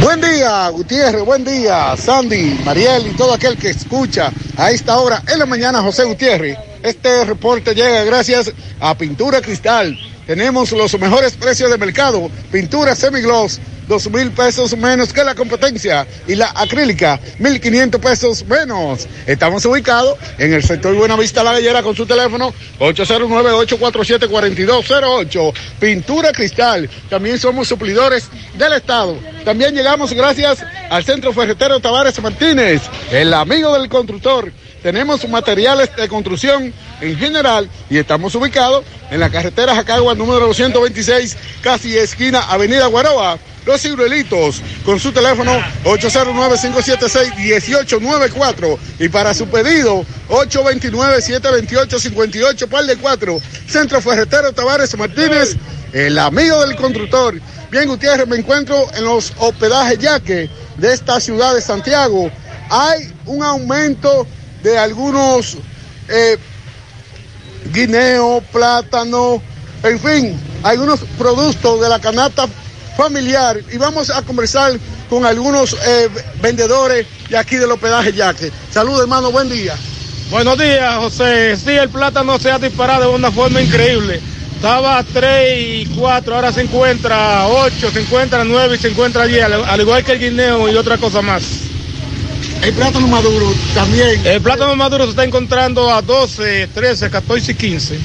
Buen 0.00 0.20
día, 0.20 0.68
Gutiérrez, 0.68 1.24
buen 1.24 1.44
día, 1.44 1.96
Sandy, 1.96 2.60
Mariel 2.64 3.08
y 3.08 3.16
todo 3.16 3.34
aquel 3.34 3.56
que 3.56 3.70
escucha 3.70 4.32
a 4.56 4.70
esta 4.70 4.96
hora 4.98 5.22
en 5.26 5.38
la 5.40 5.46
mañana, 5.46 5.82
José 5.82 6.04
Gutiérrez. 6.04 6.56
Este 6.82 7.24
reporte 7.24 7.74
llega 7.74 8.04
gracias 8.04 8.52
a 8.80 8.96
Pintura 8.96 9.40
Cristal. 9.40 9.98
Tenemos 10.28 10.70
los 10.72 11.00
mejores 11.00 11.34
precios 11.36 11.70
de 11.70 11.78
mercado. 11.78 12.30
Pintura 12.52 12.94
semigloss, 12.94 13.58
dos 13.88 14.10
mil 14.10 14.30
pesos 14.30 14.76
menos 14.76 15.10
que 15.10 15.24
la 15.24 15.34
competencia. 15.34 16.06
Y 16.26 16.34
la 16.34 16.52
acrílica, 16.54 17.18
mil 17.38 17.58
quinientos 17.58 17.98
pesos 17.98 18.44
menos. 18.44 19.08
Estamos 19.26 19.64
ubicados 19.64 20.18
en 20.36 20.52
el 20.52 20.62
sector 20.62 20.94
Buenavista 20.94 21.42
La 21.42 21.52
Gallera 21.52 21.82
con 21.82 21.96
su 21.96 22.04
teléfono 22.04 22.52
809-847-4208. 22.78 25.54
Pintura 25.80 26.30
Cristal. 26.32 26.90
También 27.08 27.38
somos 27.38 27.66
suplidores 27.66 28.28
del 28.58 28.74
Estado. 28.74 29.16
También 29.46 29.74
llegamos 29.74 30.12
gracias 30.12 30.58
al 30.90 31.04
Centro 31.04 31.32
Ferretero 31.32 31.80
Tavares 31.80 32.20
Martínez, 32.20 32.82
el 33.10 33.32
amigo 33.32 33.72
del 33.72 33.88
constructor. 33.88 34.52
Tenemos 34.82 35.26
materiales 35.28 35.94
de 35.96 36.08
construcción 36.08 36.74
en 37.00 37.16
general 37.16 37.70
y 37.90 37.98
estamos 37.98 38.34
ubicados 38.34 38.84
en 39.10 39.20
la 39.20 39.30
carretera 39.30 39.74
Jacagua 39.74 40.14
número 40.14 40.46
226, 40.46 41.36
casi 41.62 41.96
esquina 41.96 42.40
Avenida 42.42 42.84
Guaroa. 42.86 43.38
Los 43.66 43.82
Ciruelitos, 43.82 44.62
con 44.82 44.98
su 44.98 45.12
teléfono 45.12 45.52
809-576-1894 45.84 48.78
y 48.98 49.10
para 49.10 49.34
su 49.34 49.46
pedido 49.48 50.06
829-728-58, 50.30 52.66
par 52.66 52.86
de 52.86 52.96
4, 52.96 53.38
Centro 53.66 54.00
Ferretero 54.00 54.54
Tavares 54.54 54.96
Martínez, 54.96 55.54
el 55.92 56.18
amigo 56.18 56.64
del 56.64 56.76
constructor. 56.76 57.38
Bien, 57.70 57.88
Gutiérrez, 57.88 58.26
me 58.26 58.36
encuentro 58.36 58.86
en 58.94 59.04
los 59.04 59.34
hospedajes 59.36 59.98
Yaque 59.98 60.48
de 60.78 60.94
esta 60.94 61.20
ciudad 61.20 61.54
de 61.54 61.60
Santiago. 61.60 62.30
Hay 62.70 63.12
un 63.26 63.42
aumento 63.42 64.26
de 64.62 64.78
algunos 64.78 65.56
eh, 66.08 66.36
guineo, 67.72 68.42
plátano, 68.52 69.42
en 69.82 70.00
fin, 70.00 70.40
algunos 70.62 71.00
productos 71.18 71.80
de 71.80 71.88
la 71.88 72.00
canasta 72.00 72.48
familiar 72.96 73.60
y 73.72 73.76
vamos 73.76 74.10
a 74.10 74.22
conversar 74.22 74.72
con 75.08 75.24
algunos 75.24 75.74
eh, 75.86 76.08
vendedores 76.42 77.06
de 77.28 77.36
aquí 77.36 77.56
del 77.56 77.70
hospedaje 77.70 78.12
Yaque. 78.12 78.50
Saludos 78.70 79.02
hermano, 79.02 79.30
buen 79.30 79.48
día. 79.48 79.76
Buenos 80.30 80.58
días, 80.58 80.96
José. 80.96 81.56
Sí, 81.56 81.70
el 81.70 81.88
plátano 81.88 82.38
se 82.38 82.50
ha 82.50 82.58
disparado 82.58 83.10
de 83.10 83.16
una 83.16 83.30
forma 83.30 83.62
increíble. 83.62 84.20
Estaba 84.54 84.98
a 84.98 85.04
3 85.04 85.86
y 85.86 85.86
4, 85.96 86.34
ahora 86.34 86.52
se 86.52 86.62
encuentra 86.62 87.46
8, 87.46 87.90
se 87.92 88.00
encuentra 88.00 88.44
9 88.44 88.74
y 88.74 88.78
se 88.78 88.88
encuentra 88.88 89.24
10, 89.24 89.44
al, 89.44 89.64
al 89.64 89.80
igual 89.80 90.04
que 90.04 90.12
el 90.12 90.18
guineo 90.18 90.68
y 90.68 90.74
otra 90.74 90.98
cosa 90.98 91.22
más. 91.22 91.44
El 92.62 92.72
plátano 92.74 93.06
maduro 93.08 93.52
también. 93.74 94.24
El 94.26 94.40
plátano 94.40 94.74
maduro 94.76 95.04
se 95.04 95.10
está 95.10 95.24
encontrando 95.24 95.92
a 95.92 96.02
12, 96.02 96.68
13, 96.74 97.10
14 97.10 97.52
y 97.52 97.54
15. 97.54 97.98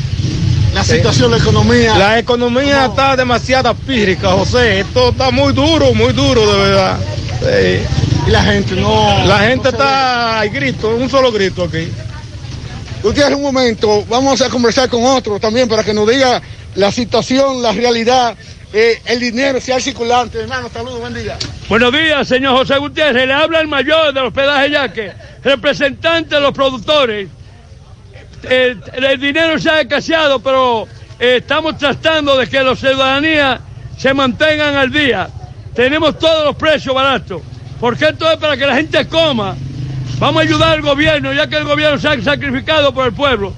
La 0.73 0.83
situación, 0.83 1.31
la 1.31 1.37
economía. 1.37 1.97
La 1.97 2.19
economía 2.19 2.85
está 2.85 3.15
demasiado 3.15 3.73
pírrica, 3.75 4.31
José. 4.31 4.79
Esto 4.81 5.09
está 5.09 5.29
muy 5.31 5.53
duro, 5.53 5.93
muy 5.93 6.13
duro, 6.13 6.51
de 6.51 6.59
verdad. 6.59 6.97
Sí. 7.39 8.27
Y 8.27 8.31
la 8.31 8.43
gente 8.43 8.75
no. 8.75 9.25
La 9.25 9.39
gente 9.39 9.63
no 9.63 9.69
está 9.69 10.39
al 10.39 10.49
grito, 10.49 10.95
un 10.95 11.09
solo 11.09 11.31
grito 11.31 11.63
aquí. 11.63 11.89
Gutiérrez, 13.03 13.35
un 13.35 13.43
momento, 13.43 14.05
vamos 14.07 14.41
a 14.41 14.49
conversar 14.49 14.87
con 14.87 15.03
otro 15.03 15.37
también 15.39 15.67
para 15.67 15.83
que 15.83 15.93
nos 15.93 16.09
diga 16.09 16.41
la 16.75 16.91
situación, 16.91 17.61
la 17.61 17.73
realidad, 17.73 18.35
eh, 18.73 19.01
el 19.05 19.19
dinero, 19.19 19.61
si 19.61 19.71
hay 19.71 19.81
circulante. 19.81 20.39
Hermano, 20.39 20.69
saludos, 20.73 20.99
buen 20.99 21.13
día. 21.13 21.37
Buenos 21.69 21.93
días, 21.93 22.27
señor 22.27 22.57
José 22.57 22.77
Gutiérrez. 22.79 23.27
Le 23.27 23.33
habla 23.33 23.61
el 23.61 23.67
mayor 23.67 24.13
del 24.13 24.25
hospedaje 24.25 24.71
Yaque, 24.71 25.13
representante 25.43 26.35
de 26.35 26.41
los 26.41 26.51
productores. 26.53 27.29
Eh, 28.43 28.75
el 28.93 29.19
dinero 29.19 29.59
se 29.59 29.69
ha 29.69 29.81
escaseado, 29.81 30.39
pero 30.39 30.87
eh, 31.19 31.37
estamos 31.37 31.77
tratando 31.77 32.35
de 32.37 32.47
que 32.47 32.61
la 32.61 32.75
ciudadanía 32.75 33.61
se 33.95 34.13
mantengan 34.13 34.75
al 34.75 34.91
día. 34.91 35.29
Tenemos 35.75 36.17
todos 36.17 36.43
los 36.43 36.55
precios 36.55 36.93
baratos. 36.93 37.41
Porque 37.79 38.05
esto 38.05 38.31
es 38.31 38.37
para 38.37 38.57
que 38.57 38.65
la 38.65 38.75
gente 38.75 39.07
coma. 39.07 39.55
Vamos 40.17 40.41
a 40.41 40.43
ayudar 40.43 40.69
al 40.71 40.81
gobierno, 40.81 41.33
ya 41.33 41.47
que 41.47 41.57
el 41.57 41.65
gobierno 41.65 41.99
se 41.99 42.07
ha 42.07 42.21
sacrificado 42.21 42.93
por 42.93 43.05
el 43.05 43.13
pueblo. 43.13 43.53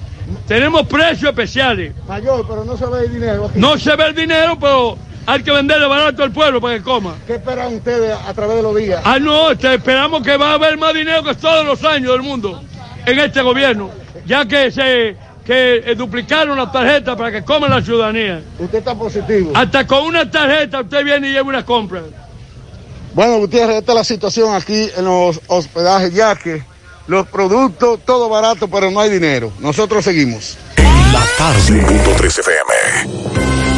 Tenemos 0.48 0.86
precios 0.86 1.30
especiales. 1.30 1.92
Mayor, 2.08 2.44
pero 2.48 2.64
no 2.64 2.76
se 2.76 2.86
ve 2.86 3.04
el 3.04 3.12
dinero. 3.12 3.46
aquí. 3.46 3.58
No 3.58 3.78
se 3.78 3.94
ve 3.94 4.06
el 4.06 4.14
dinero, 4.14 4.58
pero 4.58 4.98
hay 5.26 5.42
que 5.42 5.50
venderle 5.50 5.86
barato 5.86 6.22
al 6.22 6.32
pueblo 6.32 6.60
para 6.60 6.76
que 6.76 6.82
coma. 6.82 7.16
¿Qué 7.26 7.34
esperan 7.34 7.74
ustedes 7.74 8.16
a 8.26 8.32
través 8.34 8.56
de 8.56 8.62
los 8.62 8.76
días? 8.76 9.00
Ah, 9.04 9.18
no, 9.18 9.56
te- 9.56 9.74
esperamos 9.74 10.22
que 10.22 10.36
va 10.36 10.50
a 10.52 10.54
haber 10.54 10.76
más 10.78 10.94
dinero 10.94 11.22
que 11.24 11.34
todos 11.34 11.64
los 11.66 11.82
años 11.84 12.12
del 12.12 12.22
mundo 12.22 12.62
en 13.04 13.18
este 13.18 13.42
gobierno, 13.42 13.90
ya 14.26 14.46
que 14.46 14.70
se 14.70 15.16
que 15.44 15.76
eh, 15.86 15.94
duplicaron 15.94 16.56
las 16.58 16.72
tarjetas 16.72 17.14
para 17.16 17.30
que 17.30 17.44
coman 17.44 17.70
la 17.70 17.80
ciudadanía. 17.80 18.42
Usted 18.58 18.78
está 18.78 18.96
positivo. 18.96 19.52
Hasta 19.54 19.86
con 19.86 20.02
una 20.04 20.28
tarjeta 20.28 20.80
usted 20.80 21.04
viene 21.04 21.28
y 21.28 21.32
lleva 21.32 21.48
una 21.48 21.64
compra. 21.64 22.02
Bueno, 23.14 23.38
Gutiérrez, 23.38 23.76
esta 23.76 23.92
es 23.92 23.96
la 23.98 24.04
situación 24.04 24.54
aquí 24.54 24.90
en 24.96 25.04
los 25.04 25.40
hospedajes, 25.46 26.12
ya 26.12 26.34
que 26.34 26.64
los 27.06 27.28
productos, 27.28 28.00
todo 28.04 28.28
barato, 28.28 28.66
pero 28.68 28.90
no 28.90 28.98
hay 29.00 29.08
dinero. 29.08 29.52
Nosotros 29.60 30.04
seguimos. 30.04 30.58
La 31.12 31.22
tarde. 31.38 31.60
5.3 31.60 32.38
FM. 32.40 33.35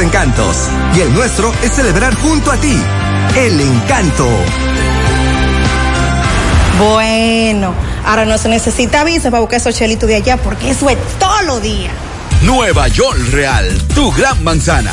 encantos 0.00 0.68
y 0.96 1.00
el 1.00 1.12
nuestro 1.14 1.52
es 1.62 1.72
celebrar 1.72 2.14
junto 2.14 2.50
a 2.50 2.56
ti. 2.56 2.76
El 3.36 3.60
encanto. 3.60 4.28
Bueno, 6.78 7.74
ahora 8.04 8.24
no 8.24 8.38
se 8.38 8.48
necesita 8.48 9.04
visa 9.04 9.30
para 9.30 9.40
buscar 9.40 9.60
esos 9.60 9.74
chelitos 9.74 10.08
de 10.08 10.16
allá 10.16 10.36
porque 10.36 10.70
eso 10.70 10.88
es 10.90 10.98
todo 11.18 11.42
lo 11.42 11.60
día. 11.60 11.90
Nueva 12.42 12.88
York 12.88 13.18
Real, 13.30 13.66
tu 13.94 14.10
gran 14.12 14.42
manzana. 14.42 14.92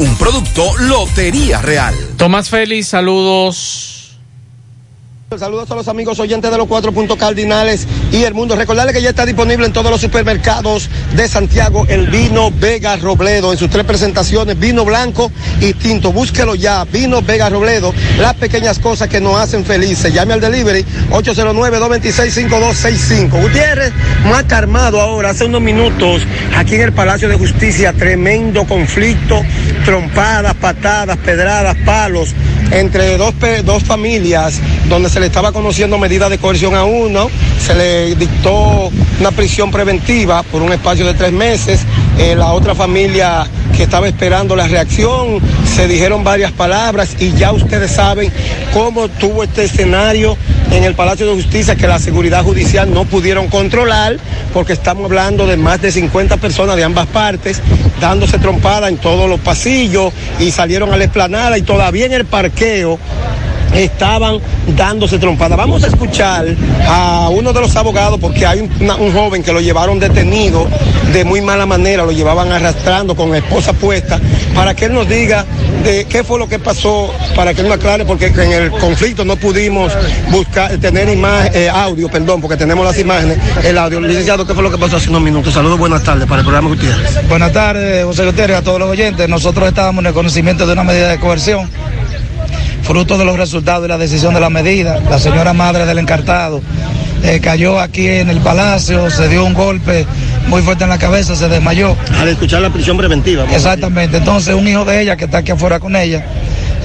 Un 0.00 0.16
producto 0.16 0.74
Lotería 0.78 1.60
Real. 1.60 1.94
Tomás 2.16 2.48
Félix, 2.48 2.88
saludos. 2.88 3.99
Saludos 5.38 5.70
a 5.70 5.76
los 5.76 5.86
amigos 5.86 6.18
oyentes 6.18 6.50
de 6.50 6.58
los 6.58 6.66
cuatro 6.66 6.90
puntos 6.90 7.16
cardinales 7.16 7.86
y 8.10 8.24
el 8.24 8.34
mundo. 8.34 8.56
Recordarles 8.56 8.96
que 8.96 9.00
ya 9.00 9.10
está 9.10 9.24
disponible 9.24 9.64
en 9.64 9.72
todos 9.72 9.88
los 9.88 10.00
supermercados 10.00 10.90
de 11.14 11.28
Santiago 11.28 11.86
el 11.88 12.08
vino 12.08 12.50
Vega 12.50 12.96
Robledo 12.96 13.52
en 13.52 13.58
sus 13.58 13.70
tres 13.70 13.84
presentaciones, 13.84 14.58
vino 14.58 14.84
blanco 14.84 15.30
y 15.60 15.72
tinto. 15.74 16.12
Búsquelo 16.12 16.56
ya, 16.56 16.84
vino 16.84 17.22
Vega 17.22 17.48
Robledo, 17.48 17.94
las 18.18 18.34
pequeñas 18.34 18.80
cosas 18.80 19.08
que 19.08 19.20
nos 19.20 19.36
hacen 19.36 19.64
felices. 19.64 20.12
Llame 20.12 20.34
al 20.34 20.40
delivery 20.40 20.84
809-226-5265. 21.10 23.40
Gutiérrez, 23.40 23.92
más 24.24 24.52
armado 24.52 25.00
ahora, 25.00 25.30
hace 25.30 25.44
unos 25.44 25.60
minutos, 25.60 26.22
aquí 26.56 26.74
en 26.74 26.80
el 26.80 26.92
Palacio 26.92 27.28
de 27.28 27.36
Justicia, 27.36 27.92
tremendo 27.92 28.64
conflicto, 28.64 29.40
trompadas, 29.84 30.54
patadas, 30.54 31.18
pedradas, 31.18 31.76
palos 31.86 32.34
entre 32.70 33.16
dos, 33.16 33.34
dos 33.64 33.82
familias 33.82 34.60
donde 34.88 35.08
se 35.08 35.20
le 35.20 35.26
estaba 35.26 35.52
conociendo 35.52 35.98
medidas 35.98 36.30
de 36.30 36.38
coerción 36.38 36.74
a 36.74 36.84
uno, 36.84 37.30
se 37.58 37.74
le 37.74 38.14
dictó 38.14 38.90
una 39.20 39.30
prisión 39.30 39.70
preventiva 39.70 40.42
por 40.42 40.62
un 40.62 40.72
espacio 40.72 41.06
de 41.06 41.14
tres 41.14 41.32
meses, 41.32 41.80
Eh, 42.22 42.34
la 42.36 42.52
otra 42.52 42.74
familia 42.74 43.46
que 43.74 43.84
estaba 43.84 44.06
esperando 44.06 44.54
la 44.54 44.68
reacción, 44.68 45.40
se 45.64 45.88
dijeron 45.88 46.22
varias 46.22 46.52
palabras 46.52 47.16
y 47.18 47.32
ya 47.32 47.50
ustedes 47.50 47.92
saben 47.92 48.30
cómo 48.74 49.08
tuvo 49.08 49.42
este 49.42 49.64
escenario 49.64 50.36
en 50.70 50.84
el 50.84 50.94
Palacio 50.94 51.26
de 51.26 51.32
Justicia 51.32 51.76
que 51.76 51.88
la 51.88 51.98
seguridad 51.98 52.44
judicial 52.44 52.92
no 52.92 53.06
pudieron 53.06 53.48
controlar 53.48 54.18
porque 54.52 54.74
estamos 54.74 55.06
hablando 55.06 55.46
de 55.46 55.56
más 55.56 55.80
de 55.80 55.92
50 55.92 56.36
personas 56.36 56.76
de 56.76 56.84
ambas 56.84 57.06
partes 57.06 57.62
dándose 58.02 58.38
trompada 58.38 58.90
en 58.90 58.98
todos 58.98 59.26
los 59.26 59.40
pasillos 59.40 60.12
y 60.38 60.50
salieron 60.50 60.92
a 60.92 60.98
la 60.98 61.04
explanada 61.04 61.56
y 61.56 61.62
todavía 61.62 62.04
en 62.04 62.12
el 62.12 62.26
parqueo 62.26 62.98
estaban 63.74 64.38
dándose 64.76 65.18
trompada. 65.18 65.56
Vamos 65.56 65.84
a 65.84 65.88
escuchar 65.88 66.46
a 66.86 67.28
uno 67.30 67.52
de 67.52 67.60
los 67.60 67.74
abogados 67.76 68.18
porque 68.20 68.46
hay 68.46 68.60
un 68.60 69.12
joven 69.12 69.42
que 69.42 69.52
lo 69.52 69.60
llevaron 69.60 69.98
detenido 69.98 70.66
de 71.12 71.24
muy 71.24 71.40
mala 71.40 71.66
manera, 71.66 72.04
lo 72.04 72.12
llevaban 72.12 72.52
arrastrando 72.52 73.14
con 73.14 73.30
la 73.30 73.38
esposa 73.38 73.72
puesta, 73.72 74.20
para 74.54 74.74
que 74.74 74.86
él 74.86 74.94
nos 74.94 75.08
diga 75.08 75.44
de 75.84 76.04
qué 76.04 76.22
fue 76.22 76.38
lo 76.38 76.48
que 76.48 76.58
pasó, 76.58 77.12
para 77.34 77.54
que 77.54 77.62
él 77.62 77.68
nos 77.68 77.76
aclare, 77.78 78.04
porque 78.04 78.26
en 78.26 78.52
el 78.52 78.70
conflicto 78.70 79.24
no 79.24 79.36
pudimos 79.36 79.92
buscar, 80.30 80.76
tener 80.78 81.08
imagen, 81.08 81.52
eh, 81.54 81.68
audio, 81.68 82.08
perdón, 82.08 82.40
porque 82.40 82.56
tenemos 82.56 82.84
las 82.84 82.98
imágenes, 82.98 83.38
el 83.64 83.76
audio. 83.78 84.00
Licenciado, 84.00 84.46
¿qué 84.46 84.54
fue 84.54 84.62
lo 84.62 84.70
que 84.70 84.78
pasó 84.78 84.96
hace 84.96 85.10
unos 85.10 85.22
minutos? 85.22 85.54
Saludos, 85.54 85.78
buenas 85.78 86.02
tardes 86.02 86.26
para 86.26 86.40
el 86.40 86.44
programa 86.44 86.68
Gutiérrez. 86.68 87.28
Buenas 87.28 87.52
tardes, 87.52 88.04
José 88.04 88.24
Gutiérrez, 88.26 88.58
a 88.58 88.62
todos 88.62 88.78
los 88.78 88.88
oyentes. 88.88 89.28
Nosotros 89.28 89.68
estábamos 89.68 90.02
en 90.02 90.08
el 90.08 90.14
conocimiento 90.14 90.66
de 90.66 90.72
una 90.72 90.84
medida 90.84 91.08
de 91.08 91.18
coerción, 91.18 91.68
fruto 92.90 93.16
de 93.16 93.24
los 93.24 93.38
resultados 93.38 93.84
y 93.84 93.88
la 93.88 93.98
decisión 93.98 94.34
de 94.34 94.40
la 94.40 94.50
medida. 94.50 94.98
La 95.08 95.20
señora 95.20 95.52
madre 95.52 95.86
del 95.86 95.98
encartado 95.98 96.60
eh, 97.22 97.38
cayó 97.40 97.78
aquí 97.78 98.08
en 98.08 98.30
el 98.30 98.38
palacio, 98.38 99.08
se 99.10 99.28
dio 99.28 99.44
un 99.44 99.54
golpe 99.54 100.04
muy 100.48 100.60
fuerte 100.62 100.82
en 100.82 100.90
la 100.90 100.98
cabeza, 100.98 101.36
se 101.36 101.48
desmayó. 101.48 101.96
Al 102.18 102.26
escuchar 102.26 102.62
la 102.62 102.70
prisión 102.70 102.96
preventiva. 102.96 103.44
Exactamente. 103.54 104.16
Entonces, 104.16 104.56
un 104.56 104.66
hijo 104.66 104.84
de 104.84 105.02
ella 105.02 105.14
que 105.14 105.26
está 105.26 105.38
aquí 105.38 105.52
afuera 105.52 105.78
con 105.78 105.94
ella, 105.94 106.24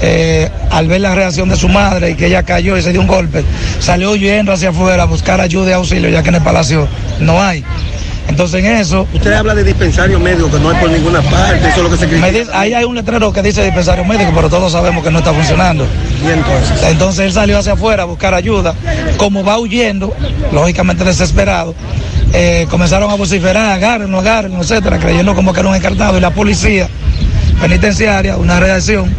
eh, 0.00 0.48
al 0.70 0.86
ver 0.86 1.00
la 1.00 1.12
reacción 1.12 1.48
de 1.48 1.56
su 1.56 1.68
madre 1.68 2.12
y 2.12 2.14
que 2.14 2.26
ella 2.26 2.44
cayó 2.44 2.76
y 2.76 2.82
se 2.82 2.92
dio 2.92 3.00
un 3.00 3.08
golpe, 3.08 3.42
salió 3.80 4.12
huyendo 4.12 4.52
hacia 4.52 4.68
afuera 4.68 5.02
a 5.02 5.06
buscar 5.06 5.40
ayuda 5.40 5.70
y 5.70 5.72
auxilio, 5.72 6.08
ya 6.08 6.22
que 6.22 6.28
en 6.28 6.36
el 6.36 6.42
palacio 6.42 6.86
no 7.18 7.42
hay. 7.42 7.64
Entonces, 8.28 8.64
en 8.64 8.66
eso. 8.72 9.06
Usted 9.14 9.32
habla 9.32 9.54
de 9.54 9.64
dispensario 9.64 10.18
médico 10.20 10.50
que 10.50 10.58
no 10.58 10.70
hay 10.70 10.76
por 10.78 10.90
ninguna 10.90 11.22
parte, 11.22 11.68
eso 11.68 11.76
es 11.78 11.82
lo 11.82 11.90
que 11.90 11.96
se 11.96 12.06
Me 12.06 12.30
dice- 12.32 12.50
ahí 12.52 12.74
hay 12.74 12.84
un 12.84 12.94
letrero 12.94 13.32
que 13.32 13.40
dice 13.42 13.62
dispensario 13.64 14.04
médico, 14.04 14.32
pero 14.34 14.48
todos 14.50 14.72
sabemos 14.72 15.02
que 15.04 15.10
no 15.10 15.18
está 15.20 15.32
funcionando. 15.32 15.86
Y 16.26 16.30
entonces. 16.30 16.82
Entonces 16.90 17.26
él 17.26 17.32
salió 17.32 17.58
hacia 17.58 17.72
afuera 17.74 18.02
a 18.02 18.06
buscar 18.06 18.34
ayuda. 18.34 18.74
Como 19.16 19.44
va 19.44 19.58
huyendo, 19.58 20.12
lógicamente 20.52 21.04
desesperado, 21.04 21.74
eh, 22.32 22.66
comenzaron 22.70 23.10
a 23.10 23.14
vociferar, 23.14 23.70
agárrenlo, 23.72 24.18
agárrenlo, 24.18 24.60
etcétera, 24.60 24.98
creyendo 24.98 25.34
como 25.34 25.52
que 25.52 25.60
era 25.60 25.68
un 25.68 25.76
encartado. 25.76 26.18
Y 26.18 26.20
la 26.20 26.30
policía 26.30 26.88
penitenciaria, 27.60 28.36
una 28.36 28.60
reacción, 28.60 29.14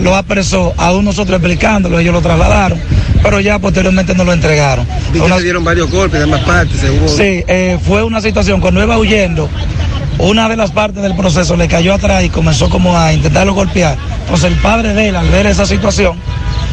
lo 0.00 0.14
apresó, 0.14 0.74
aún 0.76 1.04
nosotros 1.04 1.36
explicándolo, 1.38 1.98
ellos 1.98 2.12
lo 2.14 2.20
trasladaron, 2.20 2.78
pero 3.22 3.40
ya 3.40 3.58
posteriormente 3.58 4.14
nos 4.14 4.26
lo 4.26 4.32
entregaron. 4.32 4.86
Que 5.12 5.20
Una- 5.20 5.36
se 5.36 5.42
dieron 5.42 5.64
varios 5.64 5.90
golpes 5.90 6.18
de 6.20 6.24
ambas 6.24 6.40
partes, 6.42 6.80
se 6.80 6.90
hubo- 6.90 7.08
Sí, 7.08 7.42
eh, 7.48 7.78
fue 7.86 8.02
una 8.02 8.20
situación, 8.20 8.60
cuando 8.60 8.82
iba 8.82 8.98
huyendo, 8.98 9.48
una 10.18 10.48
de 10.48 10.56
las 10.56 10.70
partes 10.70 11.02
del 11.02 11.14
proceso 11.14 11.56
le 11.56 11.68
cayó 11.68 11.94
atrás 11.94 12.24
y 12.24 12.30
comenzó 12.30 12.68
como 12.68 12.96
a 12.96 13.12
intentarlo 13.12 13.54
golpear. 13.54 13.96
Entonces 14.22 14.50
el 14.50 14.58
padre 14.58 14.94
de 14.94 15.08
él, 15.08 15.16
al 15.16 15.28
ver 15.28 15.46
esa 15.46 15.66
situación, 15.66 16.16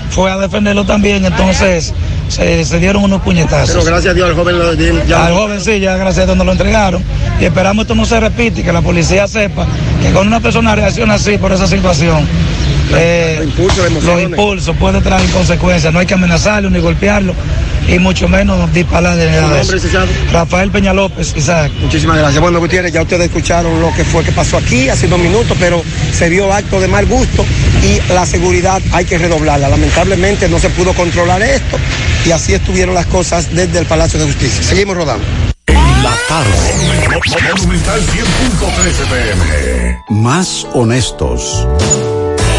fue 0.10 0.32
a 0.32 0.38
defenderlo 0.38 0.86
también, 0.86 1.26
entonces 1.26 1.94
se, 2.30 2.66
se 2.66 2.80
dieron 2.80 3.04
unos 3.04 3.22
puñetazos. 3.22 3.72
Pero 3.72 3.84
gracias 3.84 4.12
a 4.12 4.14
Dios 4.14 4.30
al 4.30 4.36
joven 4.36 4.60
lo 4.60 4.74
ya 5.06 5.26
Al 5.26 5.34
joven 5.34 5.60
sí, 5.62 5.80
ya 5.80 5.98
gracias 5.98 6.24
a 6.24 6.26
Dios 6.26 6.38
nos 6.38 6.46
lo 6.46 6.52
entregaron. 6.52 7.04
Y 7.42 7.46
esperamos 7.46 7.84
esto 7.84 7.96
no 7.96 8.06
se 8.06 8.20
repite 8.20 8.62
y 8.62 8.64
que 8.64 8.72
la 8.72 8.82
policía 8.82 9.28
sepa 9.28 9.66
que 10.02 10.12
cuando 10.12 10.28
una 10.30 10.40
persona 10.40 10.76
reacciona 10.76 11.16
así 11.16 11.38
por 11.38 11.52
esa 11.52 11.68
situación, 11.68 12.26
eh, 12.92 13.48
los 14.04 14.22
impulsos 14.22 14.76
puede 14.78 15.02
traer 15.02 15.30
consecuencias. 15.32 15.94
No 15.94 16.00
hay 16.00 16.06
que 16.06 16.14
amenazarlo 16.14 16.70
ni 16.70 16.80
golpearlo 16.80 17.34
y 17.88 18.00
mucho 18.00 18.28
menos 18.28 18.72
disparar 18.74 19.18
de. 19.18 19.30
Rafael 20.32 20.72
Peña 20.72 20.94
López, 20.94 21.34
Isaac. 21.36 21.72
Muchísimas 21.82 22.18
gracias. 22.18 22.42
Bueno, 22.42 22.60
Gutiérrez, 22.60 22.94
ya 22.94 23.02
ustedes 23.02 23.28
escucharon 23.28 23.82
lo 23.82 23.94
que 23.94 24.04
fue 24.04 24.24
que 24.24 24.32
pasó 24.32 24.58
aquí 24.58 24.90
hace 24.90 25.08
unos 25.08 25.20
minutos, 25.20 25.58
pero 25.60 25.84
se 26.12 26.30
vio 26.30 26.52
acto 26.54 26.80
de 26.80 26.88
mal 26.88 27.06
gusto 27.06 27.46
y 27.84 28.14
la 28.14 28.26
seguridad 28.26 28.82
hay 28.92 29.06
que 29.06 29.18
redoblarla. 29.18 29.70
Lamentablemente 29.70 30.48
no 30.50 30.60
se 30.60 30.70
pudo 30.70 30.94
controlar 30.94 31.42
esto 31.42 31.78
y 32.26 32.32
así 32.32 32.54
estuvieron 32.54 32.96
las 32.96 33.06
cosas 33.08 33.54
desde 33.54 33.80
el 33.80 33.86
Palacio 33.86 34.20
de 34.20 34.26
Justicia. 34.26 34.64
Seguimos 34.64 34.96
rodando. 34.96 35.26
La 35.68 36.14
tarde. 36.28 36.52
Monumental 37.56 38.02
100.13 38.02 39.10
pm. 39.10 40.00
Más 40.10 40.68
honestos. 40.74 41.66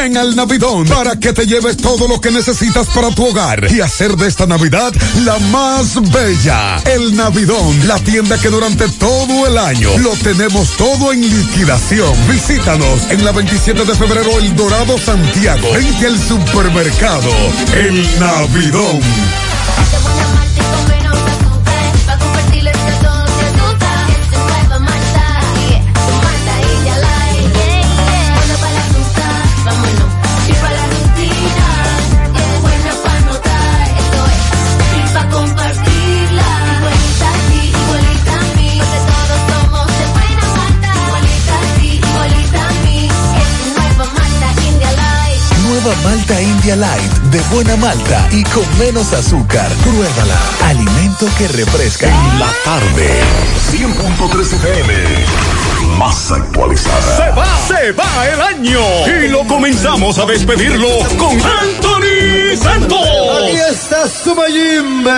Ven 0.00 0.16
al 0.16 0.34
Navidón 0.34 0.86
para 0.86 1.18
que 1.18 1.32
te 1.32 1.46
lleves 1.46 1.76
todo 1.76 2.08
lo 2.08 2.20
que 2.20 2.30
necesitas 2.30 2.88
para 2.88 3.10
tu 3.10 3.26
hogar 3.26 3.70
y 3.70 3.80
hacer 3.80 4.16
de 4.16 4.26
esta 4.26 4.46
Navidad 4.46 4.92
la 5.24 5.38
más 5.50 5.94
bella. 6.10 6.76
El 6.84 7.16
Navidón, 7.16 7.86
la 7.86 7.98
tienda 7.98 8.38
que 8.38 8.48
durante 8.48 8.88
todo 8.88 9.46
el 9.46 9.56
año 9.58 9.96
lo 9.98 10.10
tenemos 10.16 10.76
todo 10.76 11.12
en 11.12 11.20
liquidación. 11.20 12.12
Visítanos 12.28 13.10
en 13.10 13.24
la 13.24 13.32
27 13.32 13.84
de 13.84 13.94
febrero 13.94 14.38
El 14.38 14.54
Dorado 14.56 14.98
Santiago, 14.98 15.68
frente 15.72 16.06
al 16.06 16.18
supermercado 16.18 17.30
El 17.74 18.20
Navidón. 18.20 19.00
Light 46.64 47.12
de 47.30 47.40
buena 47.54 47.76
malta 47.76 48.26
y 48.32 48.42
con 48.44 48.64
menos 48.78 49.12
azúcar. 49.12 49.68
Pruébala. 49.82 50.34
Alimento 50.64 51.26
que 51.36 51.46
refresca. 51.48 52.06
En 52.08 52.38
la 52.40 52.50
tarde. 52.64 53.20
100.13 53.70 54.56
pm. 54.60 54.94
Más 55.98 56.32
actualizada. 56.32 57.16
Se 57.16 57.30
va, 57.38 57.46
se 57.68 57.92
va 57.92 58.28
el 58.28 58.40
año 58.40 58.80
y 59.06 59.28
lo 59.28 59.46
comenzamos 59.46 60.18
a 60.18 60.24
despedirlo 60.24 60.88
con 61.18 61.32
Anthony 61.34 62.56
Santos. 62.56 62.98
Aquí 63.42 63.56
está 63.70 64.08
su 64.08 64.34
Mayimbe. 64.34 65.10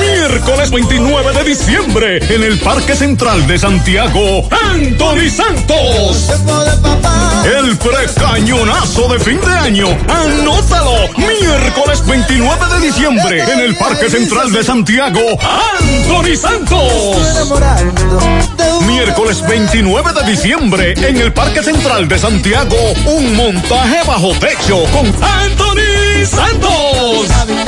Miércoles 0.00 0.70
29 0.70 1.32
de 1.34 1.44
diciembre 1.44 2.34
en 2.34 2.44
el 2.44 2.58
Parque 2.60 2.96
Central 2.96 3.46
de 3.46 3.58
Santiago, 3.58 4.48
Anthony 4.50 5.28
Santos. 5.30 6.30
El 7.44 7.76
precañonazo 7.78 9.08
de 9.08 9.20
fin 9.20 9.40
de 9.40 9.52
año. 9.52 9.86
Anótalo. 10.08 11.08
Miércoles 11.16 12.04
29 12.06 12.66
de 12.74 12.86
diciembre 12.86 13.42
en 13.52 13.60
el 13.60 13.76
Parque 13.76 14.10
Central 14.10 14.52
de 14.52 14.64
Santiago, 14.64 15.20
Anthony 15.80 16.36
Santos. 16.36 17.16
Miércoles 18.86 19.42
29 19.46 20.12
de 20.12 20.30
diciembre 20.30 20.94
en 20.96 21.16
el 21.16 21.32
Parque 21.32 21.62
Central 21.62 22.08
de 22.08 22.18
Santiago, 22.18 22.76
un 23.06 23.36
montaje 23.36 23.98
bajo 24.06 24.32
techo 24.38 24.84
con 24.92 25.06
Anthony 25.22 26.24
Santos. 26.26 27.67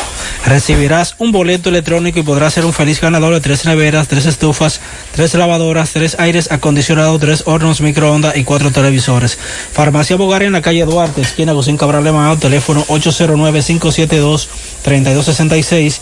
recibirás 0.46 1.16
un 1.20 1.32
boleto 1.32 1.70
electrónico 1.70 2.20
y 2.20 2.24
podrás 2.24 2.54
ser 2.54 2.66
un 2.66 2.74
feliz 2.74 3.02
ganador 3.02 3.34
de 3.34 3.42
tres 3.42 3.66
neveras, 3.66 4.08
tres 4.08 4.26
estufas, 4.26 4.80
tres 5.14 5.34
lavadoras, 5.34 5.92
tres 5.92 6.18
aires 6.20 6.52
acondicionados, 6.52 7.20
tres 7.20 7.44
hornos 7.46 7.82
microondas 7.82 8.38
y 8.38 8.44
cuatro 8.44 8.72
televisores. 8.72 9.38
Farmacia 9.72 10.16
Bogar 10.16 10.44
en 10.44 10.54
la 10.54 10.62
calle 10.62 10.86
Duarte, 10.86 11.22
esquina 11.22 11.54
Gusín 11.54 11.78
Cabral 11.78 12.04
Lemao, 12.04 12.38
teléfono 12.38 12.86
809 12.88 13.62
572 13.62 14.50
3266 14.84 16.02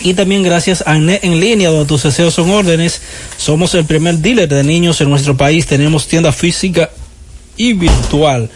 y 0.00 0.14
también 0.14 0.42
gracias 0.42 0.82
a 0.86 0.98
NET 0.98 1.24
en 1.24 1.40
línea 1.40 1.70
donde 1.70 1.86
tus 1.86 2.02
deseos 2.02 2.34
son 2.34 2.50
órdenes. 2.50 3.00
Somos 3.36 3.74
el 3.74 3.84
primer 3.84 4.18
dealer 4.18 4.48
de 4.48 4.64
niños 4.64 5.00
en 5.00 5.10
nuestro 5.10 5.36
país. 5.36 5.66
Tenemos 5.66 6.06
tienda 6.06 6.32
física 6.32 6.90
y 7.56 7.72
virtual. 7.74 8.50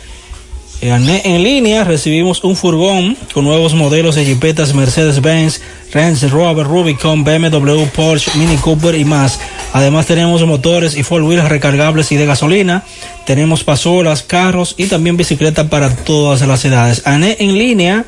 En 0.81 1.43
línea 1.43 1.83
recibimos 1.83 2.45
un 2.45 2.55
furgón 2.55 3.17
con 3.35 3.45
nuevos 3.45 3.75
modelos 3.75 4.15
de 4.15 4.25
jipetas 4.25 4.75
Mercedes-Benz, 4.75 5.61
Range 5.93 6.29
Rover, 6.29 6.67
Rubicon, 6.67 7.25
BMW, 7.25 7.85
Porsche, 7.95 8.31
Mini 8.37 8.57
Cooper 8.59 8.95
y 8.95 9.05
más. 9.05 9.41
Además 9.73 10.07
tenemos 10.07 10.47
motores 10.47 10.97
y 10.97 11.03
four 11.03 11.23
wheels 11.23 11.49
recargables 11.49 12.13
y 12.13 12.17
de 12.17 12.27
gasolina. 12.27 12.85
Tenemos 13.27 13.65
pasolas, 13.65 14.23
carros 14.23 14.77
y 14.79 14.87
también 14.87 15.17
bicicletas 15.17 15.67
para 15.69 15.95
todas 15.97 16.47
las 16.47 16.65
edades. 16.65 17.03
ANET 17.05 17.41
en 17.41 17.59
línea 17.59 18.05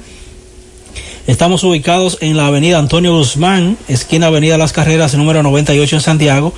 Estamos 1.27 1.63
ubicados 1.63 2.19
en 2.23 2.37
la 2.37 2.47
avenida 2.47 2.79
Antonio 2.79 3.17
Guzmán, 3.17 3.77
esquina 3.87 4.27
avenida 4.27 4.59
Las 4.59 4.73
Carreras, 4.73 5.15
número 5.15 5.45
98 5.45 5.97
en 5.97 6.03
Santiago. 6.03 6.53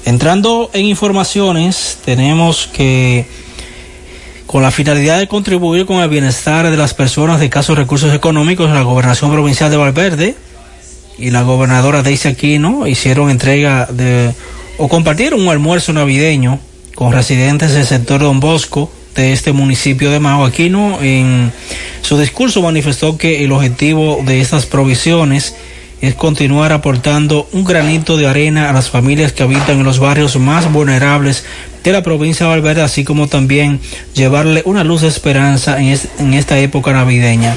Entrando 0.05 0.71
en 0.73 0.87
informaciones, 0.87 1.99
tenemos 2.05 2.69
que 2.69 3.27
con 4.47 4.63
la 4.63 4.71
finalidad 4.71 5.19
de 5.19 5.27
contribuir 5.27 5.87
con 5.87 6.03
el 6.03 6.09
bienestar 6.09 6.71
de 6.71 6.77
las 6.77 6.95
personas 6.95 7.41
de 7.41 7.51
casos 7.51 7.77
recursos 7.77 8.15
económicos, 8.15 8.71
la 8.71 8.83
gobernación 8.83 9.33
provincial 9.33 9.69
de 9.71 9.77
Valverde 9.77 10.37
y 11.19 11.31
la 11.31 11.43
gobernadora 11.43 12.03
Daisy 12.03 12.29
Aquino 12.29 12.87
hicieron 12.87 13.31
entrega 13.31 13.87
de 13.87 14.33
o 14.79 14.89
compartieron 14.89 15.41
un 15.41 15.49
almuerzo 15.49 15.93
navideño 15.93 16.61
con 16.95 17.13
residentes 17.13 17.73
del 17.73 17.87
sector 17.87 18.21
Don 18.21 18.41
Bosco 18.41 18.91
de 19.15 19.33
este 19.33 19.53
municipio 19.53 20.11
de 20.11 20.21
Mao. 20.21 20.45
Aquino 20.45 21.03
en 21.03 21.53
su 22.03 22.19
discurso 22.19 22.63
manifestó 22.63 23.17
que 23.17 23.45
el 23.45 23.53
objetivo 23.53 24.23
de 24.25 24.41
estas 24.41 24.67
provisiones 24.67 25.55
es 26.01 26.15
continuar 26.15 26.73
aportando 26.73 27.49
un 27.53 27.65
granito 27.65 28.17
de 28.17 28.27
arena 28.27 28.69
a 28.69 28.73
las 28.73 28.91
familias 28.91 29.33
que 29.33 29.43
habitan 29.43 29.79
en 29.79 29.85
los 29.85 29.99
barrios 29.99 30.37
más 30.39 30.71
vulnerables 30.71 31.45
de 31.83 31.93
la 31.93 32.03
provincia 32.03 32.47
de 32.47 32.51
Valverde, 32.51 32.83
así 32.83 33.05
como 33.05 33.29
también 33.29 33.81
llevarle 34.15 34.63
una 34.67 34.85
luz 34.85 35.03
de 35.03 35.09
esperanza 35.09 35.81
en, 35.81 35.89
es, 35.89 36.09
en 36.19 36.35
esta 36.35 36.59
época 36.59 36.93
navideña. 36.93 37.57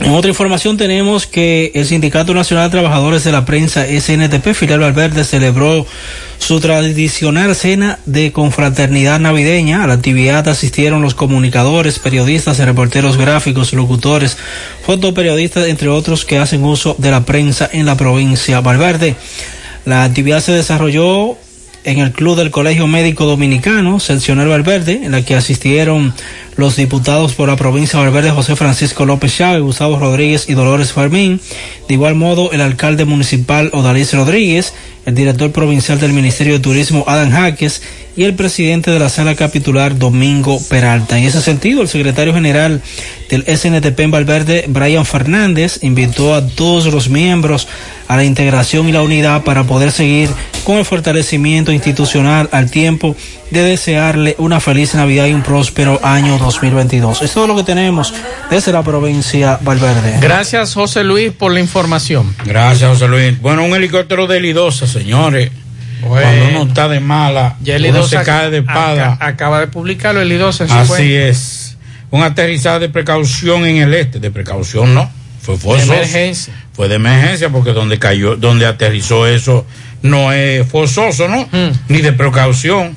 En 0.00 0.12
otra 0.12 0.28
información 0.28 0.76
tenemos 0.76 1.26
que 1.26 1.72
el 1.74 1.86
Sindicato 1.86 2.34
Nacional 2.34 2.66
de 2.66 2.78
Trabajadores 2.78 3.24
de 3.24 3.32
la 3.32 3.44
Prensa 3.44 3.86
SNTP 3.86 4.52
Filial 4.52 4.80
Valverde 4.80 5.24
celebró 5.24 5.86
su 6.38 6.60
tradicional 6.60 7.54
cena 7.56 7.98
de 8.04 8.30
confraternidad 8.30 9.18
navideña. 9.18 9.82
A 9.82 9.86
la 9.86 9.94
actividad 9.94 10.46
asistieron 10.48 11.00
los 11.00 11.14
comunicadores, 11.14 11.98
periodistas, 11.98 12.58
reporteros 12.58 13.16
gráficos, 13.16 13.72
locutores, 13.72 14.36
fotoperiodistas, 14.84 15.66
entre 15.66 15.88
otros 15.88 16.26
que 16.26 16.38
hacen 16.38 16.62
uso 16.62 16.94
de 16.98 17.10
la 17.10 17.24
prensa 17.24 17.68
en 17.72 17.86
la 17.86 17.96
provincia 17.96 18.60
Valverde. 18.60 19.16
La 19.86 20.04
actividad 20.04 20.40
se 20.40 20.52
desarrolló 20.52 21.36
en 21.84 22.00
el 22.00 22.12
Club 22.12 22.36
del 22.36 22.50
Colegio 22.50 22.86
Médico 22.86 23.24
Dominicano, 23.24 23.98
Seccional 24.00 24.48
Valverde, 24.48 25.00
en 25.04 25.12
la 25.12 25.22
que 25.22 25.36
asistieron 25.36 26.12
los 26.56 26.76
diputados 26.76 27.34
por 27.34 27.48
la 27.48 27.56
provincia 27.56 27.98
de 27.98 28.06
Valverde, 28.06 28.30
José 28.30 28.56
Francisco 28.56 29.04
López 29.04 29.36
Chávez, 29.36 29.62
Gustavo 29.62 29.98
Rodríguez 29.98 30.48
y 30.48 30.54
Dolores 30.54 30.92
Fermín. 30.92 31.40
De 31.88 31.94
igual 31.94 32.14
modo, 32.14 32.52
el 32.52 32.60
alcalde 32.60 33.04
municipal 33.04 33.70
Odalís 33.72 34.14
Rodríguez, 34.14 34.72
el 35.04 35.14
director 35.14 35.52
provincial 35.52 36.00
del 36.00 36.12
Ministerio 36.12 36.54
de 36.54 36.60
Turismo 36.60 37.04
Adam 37.06 37.30
Jaques 37.30 37.82
y 38.16 38.24
el 38.24 38.34
presidente 38.34 38.90
de 38.90 38.98
la 38.98 39.10
sala 39.10 39.34
capitular 39.34 39.98
Domingo 39.98 40.58
Peralta. 40.70 41.18
En 41.18 41.24
ese 41.24 41.42
sentido, 41.42 41.82
el 41.82 41.88
secretario 41.88 42.32
general 42.32 42.82
del 43.28 43.44
SNTP 43.44 44.00
en 44.00 44.10
Valverde, 44.10 44.64
Brian 44.68 45.04
Fernández, 45.04 45.80
invitó 45.82 46.34
a 46.34 46.46
todos 46.46 46.86
los 46.86 47.10
miembros 47.10 47.68
a 48.08 48.16
la 48.16 48.24
integración 48.24 48.88
y 48.88 48.92
la 48.92 49.02
unidad 49.02 49.44
para 49.44 49.64
poder 49.64 49.92
seguir 49.92 50.30
con 50.64 50.78
el 50.78 50.84
fortalecimiento 50.84 51.72
institucional 51.72 52.48
al 52.52 52.70
tiempo 52.70 53.14
de 53.50 53.62
desearle 53.62 54.34
una 54.38 54.58
feliz 54.60 54.94
Navidad 54.94 55.26
y 55.26 55.32
un 55.32 55.42
próspero 55.42 56.00
año 56.02 56.36
2022. 56.38 57.22
Es 57.22 57.32
todo 57.32 57.46
lo 57.46 57.56
que 57.56 57.62
tenemos 57.62 58.12
desde 58.50 58.72
la 58.72 58.82
provincia 58.82 59.58
Valverde. 59.62 60.18
Gracias, 60.20 60.74
José 60.74 61.04
Luis, 61.04 61.32
por 61.32 61.52
la 61.52 61.60
información. 61.60 62.34
Gracias, 62.44 62.90
José 62.90 63.08
Luis. 63.08 63.40
Bueno, 63.40 63.64
un 63.64 63.74
helicóptero 63.74 64.26
de 64.26 64.40
Lidosa, 64.40 64.86
señores. 64.86 65.50
Cuando 66.02 66.44
uno 66.50 66.62
está 66.68 66.88
de 66.88 67.00
mala, 67.00 67.56
Ya 67.62 67.76
el 67.76 67.86
uno 67.86 68.02
se 68.06 68.20
cae 68.22 68.50
de 68.50 68.58
espada. 68.58 69.12
aca- 69.14 69.26
acaba 69.26 69.60
de 69.60 69.66
publicarlo 69.68 70.20
el 70.20 70.28
Lidosa 70.28 70.64
en 70.64 70.70
su 70.70 70.76
Así 70.76 70.88
cuenta. 70.88 71.04
es. 71.28 71.76
Un 72.10 72.22
aterrizaje 72.22 72.80
de 72.80 72.88
precaución 72.88 73.64
en 73.66 73.76
el 73.78 73.94
este. 73.94 74.20
De 74.20 74.30
precaución 74.30 74.94
no. 74.94 75.10
Fue 75.40 75.56
forzoso. 75.56 75.92
emergencia. 75.94 76.52
Fue 76.72 76.88
de 76.88 76.96
emergencia 76.96 77.48
porque 77.48 77.72
donde 77.72 77.98
cayó, 77.98 78.36
donde 78.36 78.66
aterrizó 78.66 79.26
eso 79.26 79.64
no 80.02 80.32
es 80.32 80.66
forzoso, 80.68 81.26
¿no? 81.28 81.42
Hmm. 81.50 81.72
Ni 81.88 82.00
de 82.02 82.12
precaución. 82.12 82.96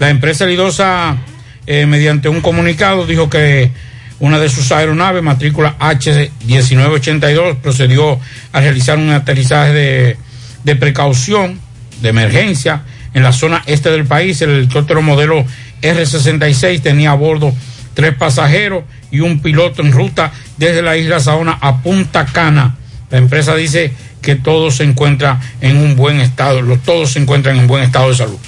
La 0.00 0.08
empresa 0.08 0.46
Lidosa, 0.46 1.18
eh, 1.66 1.84
mediante 1.84 2.30
un 2.30 2.40
comunicado, 2.40 3.06
dijo 3.06 3.28
que 3.28 3.70
una 4.18 4.38
de 4.38 4.48
sus 4.48 4.72
aeronaves, 4.72 5.22
matrícula 5.22 5.76
H1982, 5.78 7.56
procedió 7.56 8.18
a 8.50 8.60
realizar 8.60 8.96
un 8.96 9.10
aterrizaje 9.10 9.74
de, 9.74 10.16
de 10.64 10.76
precaución, 10.76 11.60
de 12.00 12.08
emergencia, 12.08 12.82
en 13.12 13.22
la 13.22 13.32
zona 13.32 13.62
este 13.66 13.90
del 13.90 14.06
país. 14.06 14.40
El 14.40 14.50
helicóptero 14.50 15.02
modelo 15.02 15.44
R66 15.82 16.80
tenía 16.80 17.10
a 17.10 17.14
bordo 17.14 17.52
tres 17.92 18.14
pasajeros 18.14 18.84
y 19.10 19.20
un 19.20 19.40
piloto 19.40 19.82
en 19.82 19.92
ruta 19.92 20.32
desde 20.56 20.80
la 20.80 20.96
isla 20.96 21.20
Saona 21.20 21.58
a 21.60 21.82
Punta 21.82 22.24
Cana. 22.24 22.74
La 23.10 23.18
empresa 23.18 23.54
dice 23.54 23.92
que 24.22 24.34
todo 24.34 24.70
se 24.70 24.84
encuentra 24.84 25.38
en 25.60 25.76
un 25.76 25.94
buen 25.94 26.20
estado, 26.20 26.62
todos 26.78 27.12
se 27.12 27.18
encuentran 27.18 27.58
en 27.58 27.66
buen 27.66 27.82
estado 27.82 28.08
de 28.08 28.16
salud. 28.16 28.38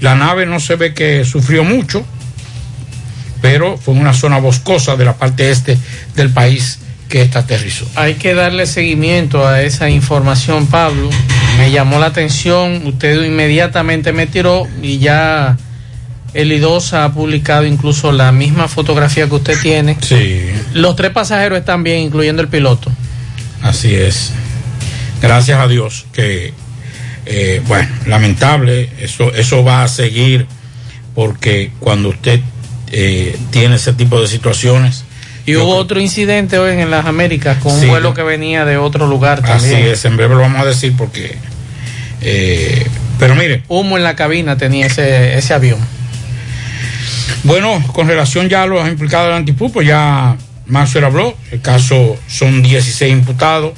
La 0.00 0.14
nave 0.14 0.46
no 0.46 0.60
se 0.60 0.76
ve 0.76 0.94
que 0.94 1.24
sufrió 1.24 1.64
mucho, 1.64 2.04
pero 3.42 3.76
fue 3.76 3.94
una 3.94 4.14
zona 4.14 4.38
boscosa 4.38 4.96
de 4.96 5.04
la 5.04 5.16
parte 5.16 5.50
este 5.50 5.78
del 6.14 6.30
país 6.30 6.78
que 7.08 7.22
esta 7.22 7.40
aterrizó. 7.40 7.86
Hay 7.96 8.14
que 8.14 8.34
darle 8.34 8.66
seguimiento 8.66 9.46
a 9.46 9.62
esa 9.62 9.90
información, 9.90 10.66
Pablo. 10.66 11.10
Me 11.58 11.70
llamó 11.70 11.98
la 11.98 12.06
atención, 12.06 12.86
usted 12.86 13.24
inmediatamente 13.24 14.12
me 14.12 14.26
tiró 14.26 14.66
y 14.80 14.98
ya 14.98 15.58
el 16.32 16.52
IDOSA 16.52 17.04
ha 17.04 17.12
publicado 17.12 17.66
incluso 17.66 18.12
la 18.12 18.30
misma 18.32 18.68
fotografía 18.68 19.28
que 19.28 19.34
usted 19.34 19.60
tiene. 19.60 19.96
Sí. 20.00 20.46
Los 20.72 20.96
tres 20.96 21.10
pasajeros 21.10 21.58
están 21.58 21.82
bien, 21.82 21.98
incluyendo 21.98 22.40
el 22.40 22.48
piloto. 22.48 22.90
Así 23.62 23.94
es. 23.94 24.32
Gracias 25.20 25.58
a 25.58 25.66
Dios 25.66 26.06
que, 26.12 26.54
eh, 27.32 27.62
bueno, 27.68 27.88
lamentable, 28.06 28.88
eso, 28.98 29.32
eso 29.32 29.62
va 29.62 29.84
a 29.84 29.88
seguir 29.88 30.48
porque 31.14 31.70
cuando 31.78 32.08
usted 32.08 32.40
eh, 32.90 33.38
tiene 33.52 33.76
ese 33.76 33.92
tipo 33.92 34.20
de 34.20 34.26
situaciones, 34.26 35.04
Y 35.46 35.54
hubo 35.54 35.76
otro 35.76 36.00
incidente 36.00 36.58
hoy 36.58 36.72
en 36.80 36.90
las 36.90 37.06
Américas 37.06 37.58
con 37.58 37.72
un 37.72 37.86
vuelo 37.86 38.14
que 38.14 38.24
venía 38.24 38.64
de 38.64 38.78
otro 38.78 39.06
lugar 39.06 39.42
así 39.44 39.70
también. 39.70 39.92
es, 39.92 40.04
en 40.04 40.16
breve 40.16 40.34
lo 40.34 40.40
vamos 40.40 40.60
a 40.60 40.64
decir 40.64 40.92
porque, 40.98 41.36
eh, 42.20 42.84
pero 43.20 43.36
mire, 43.36 43.62
Humo 43.68 43.96
en 43.96 44.02
la 44.02 44.16
cabina 44.16 44.56
tenía 44.56 44.86
ese, 44.86 45.38
ese 45.38 45.54
avión. 45.54 45.78
Bueno, 47.44 47.80
con 47.92 48.08
relación 48.08 48.48
ya 48.48 48.64
a 48.64 48.66
los 48.66 48.88
implicados 48.88 49.28
del 49.28 49.36
antipú, 49.36 49.70
pues 49.70 49.86
ya 49.86 50.36
Maxwell 50.66 51.04
habló. 51.04 51.36
El 51.52 51.60
caso 51.60 52.16
son 52.26 52.60
16 52.60 53.12
imputados 53.12 53.74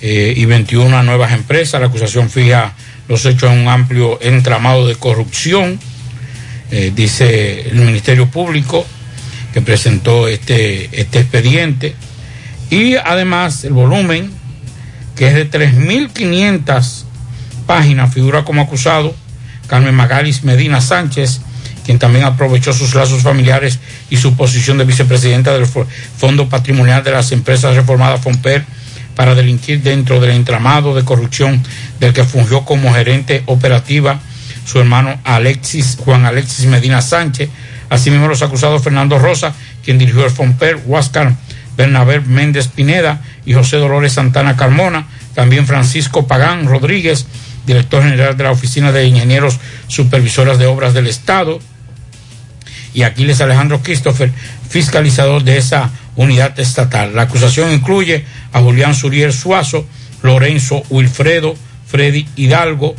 eh, 0.00 0.32
y 0.36 0.44
21 0.44 1.02
nuevas 1.02 1.32
empresas. 1.32 1.80
La 1.80 1.88
acusación 1.88 2.30
fija 2.30 2.74
los 3.08 3.24
hechos 3.26 3.50
en 3.52 3.58
un 3.60 3.68
amplio 3.68 4.18
entramado 4.22 4.86
de 4.86 4.94
corrupción, 4.94 5.78
eh, 6.70 6.92
dice 6.94 7.68
el 7.68 7.76
Ministerio 7.80 8.26
Público, 8.28 8.86
que 9.52 9.60
presentó 9.60 10.28
este, 10.28 10.88
este 11.00 11.20
expediente. 11.20 11.94
Y 12.70 12.94
además 12.96 13.64
el 13.64 13.72
volumen, 13.72 14.30
que 15.16 15.26
es 15.26 15.34
de 15.34 15.50
3.500 15.50 17.04
páginas, 17.66 18.12
figura 18.14 18.44
como 18.44 18.62
acusado 18.62 19.14
Carmen 19.66 19.94
Magalis 19.94 20.44
Medina 20.44 20.80
Sánchez, 20.80 21.40
quien 21.84 21.98
también 21.98 22.24
aprovechó 22.24 22.72
sus 22.72 22.94
lazos 22.94 23.22
familiares 23.22 23.78
y 24.10 24.16
su 24.16 24.36
posición 24.36 24.78
de 24.78 24.84
vicepresidenta 24.84 25.52
del 25.54 25.66
Fo- 25.66 25.86
Fondo 26.16 26.48
Patrimonial 26.48 27.02
de 27.02 27.10
las 27.12 27.32
Empresas 27.32 27.74
Reformadas 27.74 28.20
FOMPER 28.20 28.64
para 29.20 29.34
delinquir 29.34 29.82
dentro 29.82 30.18
del 30.18 30.30
entramado 30.30 30.94
de 30.94 31.04
corrupción 31.04 31.62
del 31.98 32.14
que 32.14 32.24
fungió 32.24 32.64
como 32.64 32.94
gerente 32.94 33.42
operativa 33.44 34.18
su 34.64 34.80
hermano 34.80 35.20
Alexis, 35.24 35.98
Juan 36.02 36.24
Alexis 36.24 36.64
Medina 36.64 37.02
Sánchez, 37.02 37.50
asimismo 37.90 38.28
los 38.28 38.40
acusados 38.40 38.82
Fernando 38.82 39.18
Rosa, 39.18 39.52
quien 39.84 39.98
dirigió 39.98 40.24
el 40.24 40.30
FOMPER, 40.30 40.80
Huáscar 40.86 41.34
Bernabé 41.76 42.20
Méndez 42.20 42.68
Pineda 42.68 43.20
y 43.44 43.52
José 43.52 43.76
Dolores 43.76 44.14
Santana 44.14 44.56
Carmona, 44.56 45.06
también 45.34 45.66
Francisco 45.66 46.26
Pagán 46.26 46.66
Rodríguez, 46.66 47.26
director 47.66 48.02
general 48.02 48.38
de 48.38 48.44
la 48.44 48.52
Oficina 48.52 48.90
de 48.90 49.04
Ingenieros 49.04 49.58
Supervisoras 49.86 50.58
de 50.58 50.64
Obras 50.64 50.94
del 50.94 51.08
Estado, 51.08 51.60
y 52.94 53.02
Aquiles 53.02 53.42
Alejandro 53.42 53.82
Christopher, 53.82 54.32
fiscalizador 54.68 55.44
de 55.44 55.58
esa 55.58 55.90
unidad 56.16 56.58
estatal. 56.58 57.14
La 57.14 57.22
acusación 57.22 57.72
incluye 57.72 58.24
a 58.52 58.60
Julián 58.60 58.94
Suriel 58.94 59.32
Suazo, 59.32 59.86
Lorenzo 60.22 60.82
Wilfredo, 60.90 61.54
Freddy 61.86 62.26
Hidalgo, 62.36 62.94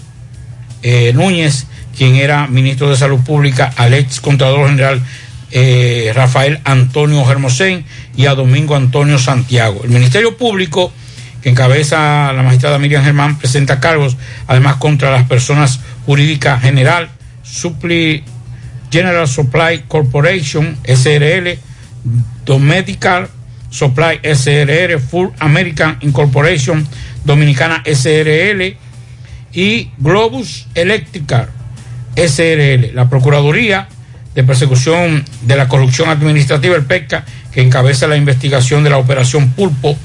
eh, 0.83 1.11
Núñez, 1.13 1.67
quien 1.95 2.15
era 2.15 2.47
ministro 2.47 2.89
de 2.89 2.97
Salud 2.97 3.19
Pública, 3.21 3.71
al 3.77 3.93
ex 3.93 4.19
Contralor 4.19 4.69
General 4.69 5.01
eh, 5.51 6.11
Rafael 6.15 6.61
Antonio 6.63 7.25
Germosén 7.25 7.83
y 8.15 8.25
a 8.25 8.35
Domingo 8.35 8.75
Antonio 8.75 9.19
Santiago. 9.19 9.81
El 9.83 9.89
Ministerio 9.89 10.37
Público, 10.37 10.93
que 11.41 11.49
encabeza 11.49 12.31
la 12.31 12.41
magistrada 12.41 12.79
Miriam 12.79 13.03
Germán, 13.03 13.37
presenta 13.37 13.81
cargos 13.81 14.15
además 14.47 14.77
contra 14.77 15.11
las 15.11 15.27
personas 15.27 15.81
jurídicas 16.05 16.61
general, 16.61 17.09
General 18.91 19.27
Supply 19.27 19.83
Corporation, 19.87 20.77
SRL, 20.83 21.57
Domedical 22.45 23.29
Supply 23.69 24.19
SRL, 24.23 24.99
Full 24.99 25.29
American 25.39 25.97
Incorporation, 26.01 26.85
Dominicana 27.23 27.83
SRL 27.85 28.75
y 29.53 29.91
Globus 29.97 30.67
Electrical 30.75 31.49
SRL. 32.15 32.93
La 32.93 33.09
Procuraduría 33.09 33.87
de 34.35 34.43
Persecución 34.43 35.23
de 35.41 35.55
la 35.55 35.67
Corrupción 35.67 36.09
Administrativa, 36.09 36.75
el 36.75 36.85
PECA, 36.85 37.25
que 37.51 37.61
encabeza 37.61 38.07
la 38.07 38.17
investigación 38.17 38.83
de 38.83 38.89
la 38.89 38.97
Operación 38.97 39.51
Pulpo, 39.51 39.97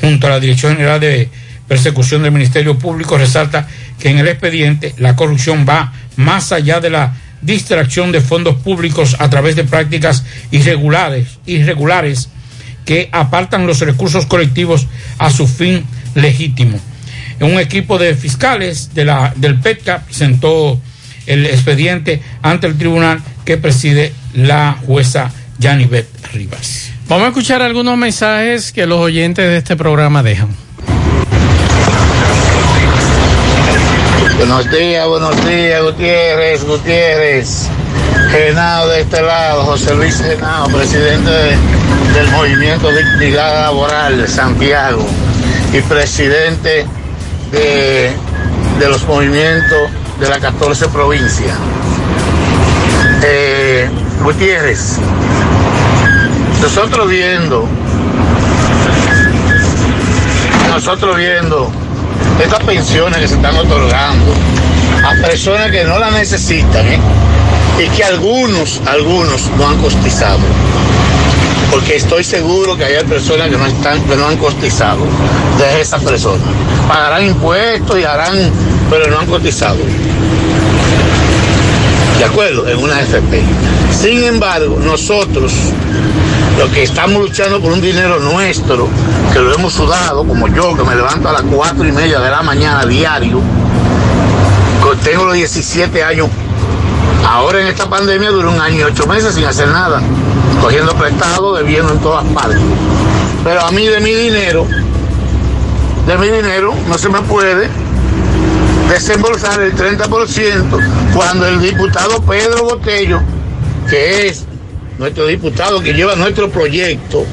junto 0.00 0.26
a 0.26 0.30
la 0.30 0.40
Dirección 0.40 0.74
General 0.74 1.00
de 1.00 1.28
Persecución 1.66 2.22
del 2.22 2.32
Ministerio 2.32 2.78
Público, 2.78 3.18
resalta 3.18 3.66
que 3.98 4.10
en 4.10 4.18
el 4.18 4.28
expediente 4.28 4.94
la 4.98 5.16
corrupción 5.16 5.66
va 5.68 5.92
más 6.16 6.52
allá 6.52 6.80
de 6.80 6.90
la 6.90 7.14
distracción 7.44 8.12
de 8.12 8.20
fondos 8.20 8.56
públicos 8.56 9.16
a 9.18 9.28
través 9.30 9.56
de 9.56 9.64
prácticas 9.64 10.24
irregulares, 10.50 11.38
irregulares 11.46 12.28
que 12.84 13.08
apartan 13.12 13.66
los 13.66 13.80
recursos 13.80 14.26
colectivos 14.26 14.86
a 15.18 15.30
su 15.30 15.46
fin 15.46 15.84
legítimo. 16.14 16.78
Un 17.40 17.58
equipo 17.58 17.98
de 17.98 18.14
fiscales 18.14 18.94
de 18.94 19.04
la, 19.04 19.32
del 19.36 19.58
PETCA 19.58 20.04
presentó 20.04 20.80
el 21.26 21.46
expediente 21.46 22.22
ante 22.42 22.66
el 22.66 22.76
tribunal 22.76 23.20
que 23.44 23.56
preside 23.56 24.12
la 24.34 24.78
jueza 24.86 25.30
Janibet 25.60 26.06
Rivas. 26.32 26.90
Vamos 27.08 27.26
a 27.26 27.28
escuchar 27.28 27.62
algunos 27.62 27.96
mensajes 27.98 28.72
que 28.72 28.86
los 28.86 28.98
oyentes 28.98 29.46
de 29.46 29.58
este 29.58 29.76
programa 29.76 30.22
dejan. 30.22 30.48
Buenos 34.46 34.70
días, 34.70 35.08
buenos 35.08 35.46
días, 35.46 35.82
Gutiérrez, 35.82 36.64
Gutiérrez. 36.66 37.66
Genao 38.30 38.86
de 38.88 39.00
este 39.00 39.22
lado, 39.22 39.64
José 39.64 39.94
Luis 39.94 40.20
Genao, 40.20 40.66
presidente 40.68 41.30
de- 41.30 41.56
del 42.12 42.28
Movimiento 42.30 42.90
Dignidad 42.92 43.62
Laboral 43.62 44.18
de 44.18 44.28
Santiago 44.28 45.02
y 45.72 45.80
presidente 45.80 46.84
de, 47.52 48.12
de 48.80 48.88
los 48.90 49.02
movimientos 49.08 49.88
de 50.20 50.28
la 50.28 50.38
14 50.38 50.88
provincia. 50.88 51.54
Eh, 53.22 53.88
Gutiérrez, 54.22 54.98
nosotros 56.60 57.08
viendo, 57.08 57.66
nosotros 60.68 61.16
viendo 61.16 61.72
estas 62.40 62.60
pensiones 62.64 63.18
que 63.18 63.28
se 63.28 63.34
están 63.34 63.56
otorgando 63.56 64.32
a 65.04 65.26
personas 65.26 65.70
que 65.70 65.84
no 65.84 65.98
la 65.98 66.10
necesitan 66.10 66.86
¿eh? 66.86 66.98
y 67.78 67.88
que 67.88 68.04
algunos, 68.04 68.80
algunos 68.86 69.50
no 69.56 69.68
han 69.68 69.78
costizado. 69.78 70.40
Porque 71.70 71.96
estoy 71.96 72.22
seguro 72.22 72.76
que 72.76 72.84
hay 72.84 73.04
personas 73.04 73.48
que 73.48 73.56
no 73.56 73.66
están, 73.66 74.02
que 74.04 74.16
no 74.16 74.28
han 74.28 74.36
costizado 74.36 75.04
de 75.58 75.80
esas 75.80 76.02
personas. 76.02 76.46
Pagarán 76.86 77.26
impuestos 77.26 77.98
y 77.98 78.04
harán, 78.04 78.36
pero 78.90 79.10
no 79.10 79.18
han 79.18 79.26
cotizado. 79.26 79.78
¿De 82.18 82.24
acuerdo? 82.24 82.68
En 82.68 82.78
una 82.78 83.00
FP. 83.00 83.42
Sin 83.90 84.24
embargo, 84.24 84.78
nosotros, 84.80 85.52
los 86.58 86.70
que 86.70 86.82
estamos 86.82 87.22
luchando 87.22 87.60
por 87.60 87.72
un 87.72 87.80
dinero 87.80 88.18
nuestro, 88.20 88.88
que 89.32 89.40
lo 89.40 89.54
hemos 89.54 89.72
sudado, 89.72 90.26
como 90.26 90.48
yo, 90.48 90.76
que 90.76 90.84
me 90.84 90.94
levanto 90.94 91.28
a 91.28 91.32
las 91.32 91.42
cuatro 91.42 91.86
y 91.86 91.92
media 91.92 92.20
de 92.20 92.30
la 92.30 92.42
mañana 92.42 92.86
diario, 92.86 93.40
tengo 95.02 95.24
los 95.24 95.34
17 95.34 96.04
años, 96.04 96.28
ahora 97.26 97.60
en 97.60 97.66
esta 97.66 97.88
pandemia 97.88 98.30
duró 98.30 98.50
un 98.50 98.60
año 98.60 98.80
y 98.80 98.82
ocho 98.84 99.06
meses 99.06 99.34
sin 99.34 99.44
hacer 99.44 99.68
nada, 99.68 100.00
cogiendo 100.60 100.94
prestado, 100.94 101.54
debiendo 101.54 101.92
en 101.92 101.98
todas 102.00 102.24
partes. 102.26 102.58
Pero 103.42 103.60
a 103.62 103.70
mí 103.70 103.86
de 103.86 104.00
mi 104.00 104.12
dinero, 104.12 104.66
de 106.06 106.18
mi 106.18 106.28
dinero, 106.28 106.74
no 106.88 106.96
se 106.96 107.08
me 107.08 107.20
puede 107.22 107.68
desembolsar 108.88 109.60
el 109.62 109.74
30% 109.74 111.14
cuando 111.14 111.48
el 111.48 111.60
diputado 111.60 112.22
Pedro 112.22 112.64
Botello, 112.64 113.20
que 113.88 114.28
es 114.28 114.44
nuestro 114.98 115.26
diputado 115.26 115.80
que 115.80 115.92
lleva 115.92 116.16
nuestro 116.16 116.50
proyecto, 116.50 117.24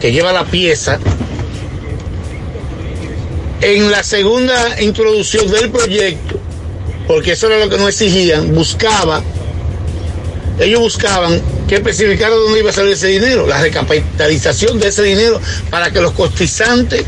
que 0.00 0.12
lleva 0.12 0.32
la 0.32 0.44
pieza, 0.44 0.98
en 3.60 3.90
la 3.90 4.02
segunda 4.02 4.80
introducción 4.82 5.50
del 5.50 5.70
proyecto, 5.70 6.38
porque 7.06 7.32
eso 7.32 7.46
era 7.46 7.64
lo 7.64 7.70
que 7.70 7.78
nos 7.78 7.88
exigían, 7.88 8.54
buscaba, 8.54 9.22
ellos 10.58 10.80
buscaban 10.80 11.40
que 11.68 11.76
especificara 11.76 12.34
dónde 12.34 12.60
iba 12.60 12.70
a 12.70 12.72
salir 12.72 12.92
ese 12.92 13.08
dinero, 13.08 13.46
la 13.46 13.60
recapitalización 13.60 14.78
de 14.78 14.88
ese 14.88 15.02
dinero 15.02 15.40
para 15.70 15.90
que 15.90 16.00
los 16.00 16.12
cotizantes 16.12 17.04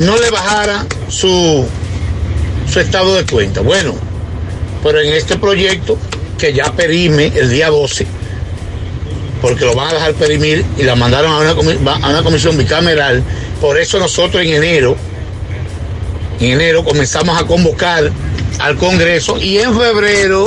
no 0.00 0.18
le 0.18 0.30
bajara 0.30 0.86
su, 1.08 1.66
su 2.70 2.80
estado 2.80 3.14
de 3.14 3.24
cuenta. 3.24 3.60
Bueno, 3.60 3.94
pero 4.82 5.00
en 5.00 5.12
este 5.12 5.36
proyecto 5.36 5.98
que 6.38 6.52
ya 6.52 6.72
pedime 6.72 7.26
el 7.34 7.50
día 7.50 7.68
12, 7.68 8.06
porque 9.42 9.64
lo 9.64 9.74
van 9.74 9.88
a 9.88 9.94
dejar 9.94 10.14
perimir 10.14 10.64
y 10.78 10.82
la 10.84 10.94
mandaron 10.96 11.32
a 11.32 11.38
una, 11.38 11.54
comi- 11.54 11.86
va- 11.86 11.96
a 11.96 12.10
una 12.10 12.22
comisión 12.22 12.56
bicameral. 12.56 13.22
Por 13.60 13.78
eso 13.78 13.98
nosotros 13.98 14.42
en 14.42 14.54
enero, 14.54 14.96
en 16.40 16.52
enero 16.52 16.84
comenzamos 16.84 17.38
a 17.38 17.44
convocar 17.46 18.10
al 18.58 18.76
Congreso 18.76 19.38
y 19.38 19.58
en 19.58 19.76
febrero 19.78 20.44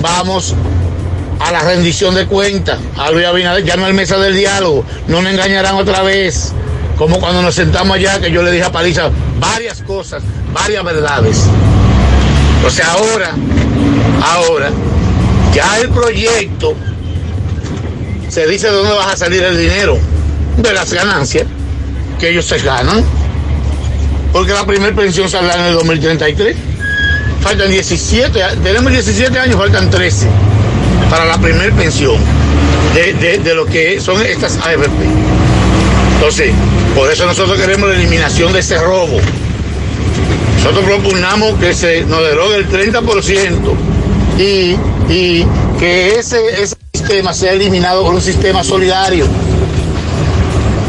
vamos 0.00 0.54
a 1.40 1.50
la 1.52 1.60
rendición 1.60 2.14
de 2.14 2.26
cuentas. 2.26 2.78
Luis 3.12 3.26
Abinader, 3.26 3.64
ya 3.64 3.76
no 3.76 3.86
hay 3.86 3.92
mesa 3.92 4.18
del 4.18 4.36
diálogo, 4.36 4.84
no 5.08 5.22
me 5.22 5.30
engañarán 5.30 5.76
otra 5.76 6.02
vez. 6.02 6.52
Como 7.02 7.18
cuando 7.18 7.42
nos 7.42 7.56
sentamos 7.56 7.96
allá, 7.96 8.20
que 8.20 8.30
yo 8.30 8.44
le 8.44 8.52
dije 8.52 8.62
a 8.62 8.70
Paliza 8.70 9.10
varias 9.40 9.82
cosas, 9.82 10.22
varias 10.54 10.84
verdades. 10.84 11.36
Sea, 12.70 12.92
ahora, 12.92 13.32
ahora, 14.24 14.70
ya 15.52 15.78
el 15.80 15.88
proyecto 15.88 16.74
se 18.28 18.46
dice 18.46 18.68
de 18.68 18.72
dónde 18.74 18.92
va 18.94 19.10
a 19.10 19.16
salir 19.16 19.42
el 19.42 19.58
dinero, 19.58 19.98
de 20.58 20.72
las 20.72 20.92
ganancias 20.92 21.44
que 22.20 22.30
ellos 22.30 22.44
se 22.44 22.58
ganan. 22.58 23.02
Porque 24.32 24.52
la 24.52 24.64
primera 24.64 24.94
pensión 24.94 25.28
saldrá 25.28 25.56
en 25.56 25.64
el 25.64 25.74
2033. 25.74 26.56
Faltan 27.40 27.68
17, 27.68 28.44
a- 28.44 28.54
tenemos 28.54 28.92
17 28.92 29.36
años, 29.40 29.56
faltan 29.56 29.90
13 29.90 30.28
para 31.10 31.24
la 31.24 31.36
primera 31.36 31.74
pensión 31.74 32.14
de, 32.94 33.12
de- 33.14 33.38
de 33.38 33.54
lo 33.56 33.66
que 33.66 34.00
son 34.00 34.24
estas 34.24 34.56
AFP. 34.58 34.88
Entonces, 36.14 36.52
por 36.94 37.10
eso 37.10 37.26
nosotros 37.26 37.58
queremos 37.58 37.88
la 37.88 37.96
eliminación 37.96 38.52
de 38.52 38.60
ese 38.60 38.78
robo. 38.78 39.18
Nosotros 40.56 40.84
propugnamos 40.84 41.54
que 41.58 41.74
se 41.74 42.04
nos 42.04 42.20
derogue 42.22 42.56
el 42.56 42.68
30% 42.68 43.74
y, 44.38 44.76
y 45.12 45.46
que 45.78 46.18
ese, 46.18 46.62
ese 46.62 46.76
sistema 46.94 47.32
sea 47.32 47.52
eliminado 47.52 48.04
por 48.04 48.14
un 48.14 48.20
sistema 48.20 48.62
solidario. 48.62 49.26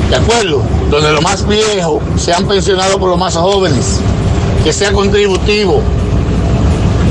¿De 0.10 0.16
acuerdo? 0.16 0.62
Donde 0.92 1.12
los 1.12 1.24
más 1.24 1.48
viejos 1.48 2.04
sean 2.18 2.48
pensionados 2.48 2.98
por 2.98 3.10
los 3.10 3.18
más 3.18 3.36
jóvenes. 3.36 4.00
Que 4.64 4.72
sea 4.72 4.92
contributivo. 4.92 5.82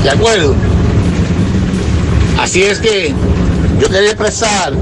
¿De 0.03 0.09
acuerdo? 0.09 0.55
Así 2.39 2.63
es 2.63 2.79
que 2.79 3.13
yo 3.79 3.87
quería 3.89 4.11
expresar 4.11 4.73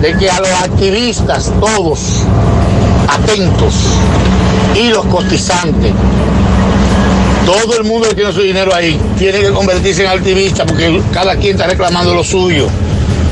de 0.00 0.16
que 0.16 0.30
a 0.30 0.40
los 0.40 0.50
activistas, 0.50 1.52
todos, 1.60 2.22
atentos, 3.08 3.74
y 4.74 4.88
los 4.88 5.04
cotizantes, 5.06 5.92
todo 7.44 7.76
el 7.76 7.84
mundo 7.84 8.08
que 8.08 8.14
tiene 8.14 8.32
su 8.32 8.40
dinero 8.40 8.74
ahí 8.74 8.98
tiene 9.18 9.40
que 9.40 9.50
convertirse 9.50 10.04
en 10.04 10.10
activista 10.10 10.64
porque 10.64 11.02
cada 11.12 11.36
quien 11.36 11.52
está 11.56 11.66
reclamando 11.66 12.14
lo 12.14 12.24
suyo. 12.24 12.68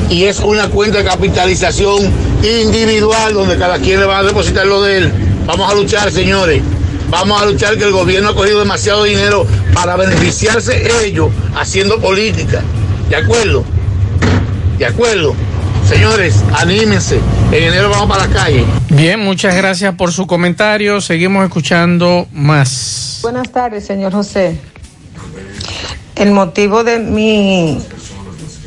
Y 0.09 0.25
es 0.25 0.39
una 0.39 0.67
cuenta 0.67 0.97
de 0.97 1.05
capitalización 1.05 2.11
individual 2.43 3.33
donde 3.33 3.57
cada 3.57 3.79
quien 3.79 3.99
le 3.99 4.05
va 4.05 4.19
a 4.19 4.23
depositar 4.23 4.65
lo 4.65 4.81
de 4.81 4.97
él. 4.97 5.13
Vamos 5.45 5.71
a 5.71 5.75
luchar, 5.75 6.11
señores. 6.11 6.61
Vamos 7.09 7.41
a 7.41 7.45
luchar 7.45 7.77
que 7.77 7.85
el 7.85 7.91
gobierno 7.91 8.29
ha 8.29 8.35
cogido 8.35 8.59
demasiado 8.59 9.03
dinero 9.03 9.45
para 9.73 9.95
beneficiarse 9.95 11.05
ellos 11.05 11.29
haciendo 11.55 11.99
política. 11.99 12.61
¿De 13.09 13.15
acuerdo? 13.15 13.63
¿De 14.77 14.85
acuerdo? 14.85 15.33
Señores, 15.87 16.35
anímense. 16.53 17.19
En 17.51 17.63
enero 17.63 17.89
vamos 17.89 18.07
para 18.07 18.27
la 18.27 18.33
calle. 18.33 18.63
Bien, 18.91 19.19
muchas 19.19 19.53
gracias 19.57 19.93
por 19.95 20.13
su 20.13 20.25
comentario. 20.25 21.01
Seguimos 21.01 21.43
escuchando 21.43 22.25
más. 22.31 23.19
Buenas 23.23 23.51
tardes, 23.51 23.85
señor 23.85 24.13
José. 24.13 24.55
El 26.15 26.31
motivo 26.31 26.85
de 26.85 26.99
mi 26.99 27.77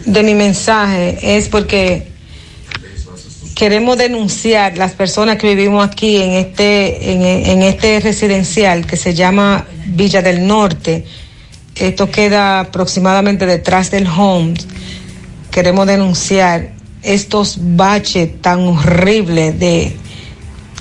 de 0.05 0.23
mi 0.23 0.35
mensaje 0.35 1.39
es 1.39 1.49
porque 1.49 2.13
queremos 3.55 3.97
denunciar 3.97 4.77
las 4.77 4.93
personas 4.93 5.39
que 5.39 5.47
vivimos 5.55 5.83
aquí 5.83 6.19
en 6.21 6.33
este 6.33 7.13
en, 7.13 7.23
en 7.23 7.63
este 7.63 8.01
residencial 8.01 8.87
que 8.87 8.99
se 8.99 9.15
llama 9.15 9.65
Villa 9.87 10.21
del 10.21 10.47
Norte. 10.47 11.07
Esto 11.75 12.11
queda 12.11 12.61
aproximadamente 12.61 13.47
detrás 13.47 13.91
del 13.91 14.07
home. 14.07 14.53
Queremos 15.51 15.87
denunciar 15.87 16.75
estos 17.05 17.59
baches 17.61 18.41
tan 18.41 18.61
horribles 18.61 19.59
de 19.59 19.95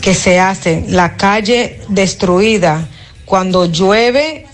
que 0.02 0.14
se 0.14 0.40
hacen, 0.40 0.88
la 0.90 1.16
calle 1.16 1.80
destruida, 1.88 2.88
cuando 3.26 3.66
llueve, 3.66 4.46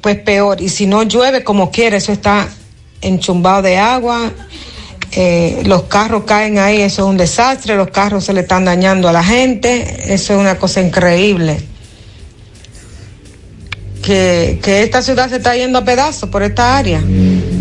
pues 0.00 0.16
peor, 0.20 0.60
y 0.60 0.68
si 0.68 0.86
no 0.86 1.02
llueve 1.02 1.42
como 1.42 1.70
quiera, 1.70 1.96
eso 1.96 2.12
está 2.12 2.48
enchumbado 3.00 3.62
de 3.62 3.78
agua, 3.78 4.32
eh, 5.12 5.62
los 5.64 5.84
carros 5.84 6.24
caen 6.24 6.58
ahí, 6.58 6.82
eso 6.82 7.02
es 7.02 7.08
un 7.08 7.16
desastre, 7.16 7.74
los 7.76 7.88
carros 7.88 8.24
se 8.24 8.32
le 8.32 8.42
están 8.42 8.64
dañando 8.64 9.08
a 9.08 9.12
la 9.12 9.24
gente, 9.24 10.12
eso 10.12 10.34
es 10.34 10.38
una 10.40 10.56
cosa 10.58 10.80
increíble. 10.80 11.58
Que, 14.02 14.60
que 14.62 14.84
esta 14.84 15.02
ciudad 15.02 15.28
se 15.28 15.36
está 15.36 15.56
yendo 15.56 15.80
a 15.80 15.84
pedazos 15.84 16.28
por 16.30 16.44
esta 16.44 16.76
área. 16.76 17.02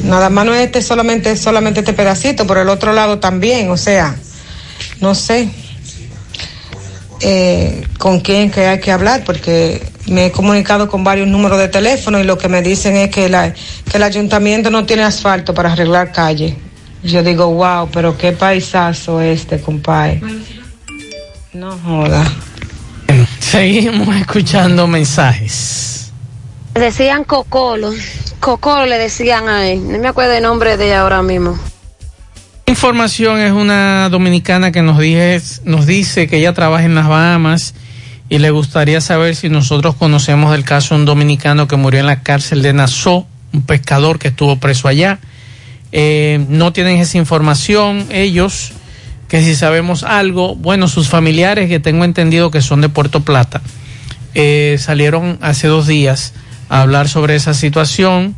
Nada 0.06 0.30
más 0.30 0.45
no 0.45 0.53
es 0.53 0.61
este 0.65 0.82
solamente, 0.82 1.36
solamente 1.36 1.80
este 1.80 1.94
pedacito, 1.94 2.45
por 2.45 2.60
el 2.60 2.69
otro 2.69 2.94
lado 2.94 3.18
también, 3.18 3.72
o 3.72 3.77
sea, 3.77 4.15
no 5.02 5.15
sé 5.15 5.49
eh, 7.22 7.88
con 7.98 8.19
quién 8.19 8.52
que 8.52 8.68
hay 8.68 8.80
que 8.80 8.91
hablar, 8.91 9.23
porque 9.26 9.82
me 10.06 10.27
he 10.27 10.32
comunicado 10.32 10.88
con 10.88 11.03
varios 11.03 11.27
números 11.27 11.57
de 11.57 11.69
teléfono 11.69 12.19
y 12.19 12.23
lo 12.23 12.38
que 12.38 12.48
me 12.48 12.61
dicen 12.61 12.95
es 12.95 13.10
que, 13.10 13.30
la, 13.30 13.52
que 13.52 13.98
el 13.98 14.03
ayuntamiento 14.03 14.69
no 14.69 14.86
tiene 14.86 15.02
asfalto 15.02 15.53
para 15.56 15.72
arreglar 15.73 16.11
calle. 16.11 16.56
Yo 17.03 17.23
digo, 17.23 17.48
wow, 17.52 17.90
pero 17.91 18.15
qué 18.15 18.32
paisazo 18.32 19.22
este, 19.22 19.60
compadre. 19.60 20.22
No 21.53 21.77
joda. 21.80 22.23
Seguimos 23.40 24.15
escuchando 24.15 24.86
mensajes. 24.86 25.94
Decían 26.76 27.23
Cocolo. 27.23 27.93
Cocolo 28.41 28.85
le 28.85 28.97
decían 28.97 29.47
a 29.47 29.65
él. 29.65 29.89
No 29.89 29.97
me 29.97 30.10
acuerdo 30.10 30.34
el 30.34 30.43
nombre 30.43 30.76
de 30.76 30.88
ella 30.88 31.02
ahora 31.02 31.22
mismo. 31.22 31.57
Información 32.65 33.39
es 33.39 33.53
una 33.53 34.10
dominicana 34.10 34.73
que 34.73 34.81
nos, 34.81 34.99
dije, 34.99 35.41
nos 35.64 35.85
dice 35.85 36.27
que 36.27 36.38
ella 36.38 36.53
trabaja 36.53 36.84
en 36.84 36.93
las 36.93 37.07
Bahamas 37.07 37.76
y 38.27 38.39
le 38.39 38.49
gustaría 38.49 38.99
saber 38.99 39.38
si 39.38 39.49
nosotros 39.49 39.95
conocemos 39.95 40.53
el 40.53 40.65
caso 40.65 40.95
de 40.95 41.02
un 41.02 41.06
dominicano 41.06 41.69
que 41.69 41.77
murió 41.77 42.02
en 42.02 42.07
la 42.07 42.23
cárcel 42.23 42.61
de 42.61 42.73
Nassau, 42.73 43.26
un 43.53 43.61
pescador 43.61 44.19
que 44.19 44.27
estuvo 44.27 44.57
preso 44.57 44.89
allá. 44.89 45.19
Eh, 45.93 46.45
no 46.49 46.73
tienen 46.73 46.97
esa 46.97 47.18
información 47.18 48.06
ellos, 48.11 48.73
que 49.30 49.41
si 49.41 49.56
sabemos 49.56 50.03
algo, 50.03 50.56
bueno, 50.57 50.89
sus 50.89 51.07
familiares 51.07 51.69
que 51.69 51.80
tengo 51.80 52.03
entendido 52.03 52.52
que 52.52 52.61
son 52.61 52.81
de 52.81 52.89
Puerto 52.89 53.22
Plata, 53.22 53.61
eh, 54.34 54.76
salieron 54.77 55.38
hace 55.41 55.68
dos 55.68 55.88
días 55.88 56.34
a 56.69 56.81
hablar 56.81 57.07
sobre 57.09 57.35
esa 57.35 57.53
situación 57.53 58.35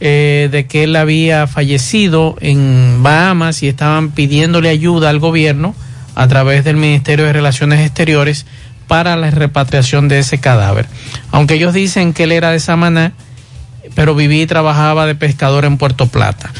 eh, 0.00 0.48
de 0.50 0.66
que 0.66 0.84
él 0.84 0.96
había 0.96 1.46
fallecido 1.46 2.36
en 2.40 3.02
Bahamas 3.02 3.62
y 3.62 3.68
estaban 3.68 4.10
pidiéndole 4.10 4.68
ayuda 4.70 5.10
al 5.10 5.18
gobierno 5.18 5.74
a 6.14 6.26
través 6.26 6.64
del 6.64 6.76
Ministerio 6.76 7.26
de 7.26 7.32
Relaciones 7.32 7.80
Exteriores 7.80 8.46
para 8.88 9.14
la 9.16 9.30
repatriación 9.30 10.08
de 10.08 10.18
ese 10.18 10.38
cadáver. 10.38 10.86
Aunque 11.30 11.54
ellos 11.54 11.74
dicen 11.74 12.12
que 12.12 12.24
él 12.24 12.32
era 12.32 12.50
de 12.50 12.60
Samaná, 12.60 13.12
pero 13.94 14.14
vivía 14.14 14.42
y 14.42 14.46
trabajaba 14.46 15.06
de 15.06 15.14
pescador 15.14 15.64
en 15.64 15.78
Puerto 15.78 16.06
Plata. 16.06 16.50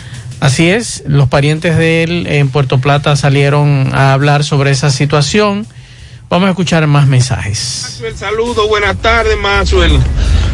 Así 0.40 0.70
es, 0.70 1.02
los 1.06 1.28
parientes 1.28 1.76
de 1.76 2.02
él 2.02 2.26
en 2.26 2.48
Puerto 2.48 2.78
Plata 2.78 3.16
salieron 3.16 3.90
a 3.92 4.12
hablar 4.12 4.44
sobre 4.44 4.70
esa 4.70 4.90
situación. 4.90 5.66
Vamos 6.30 6.46
a 6.46 6.50
escuchar 6.50 6.86
más 6.86 7.08
mensajes. 7.08 7.80
Maxwell, 7.82 8.16
saludos, 8.16 8.68
buenas 8.68 8.96
tardes, 8.98 9.36
Maxwell. 9.36 9.98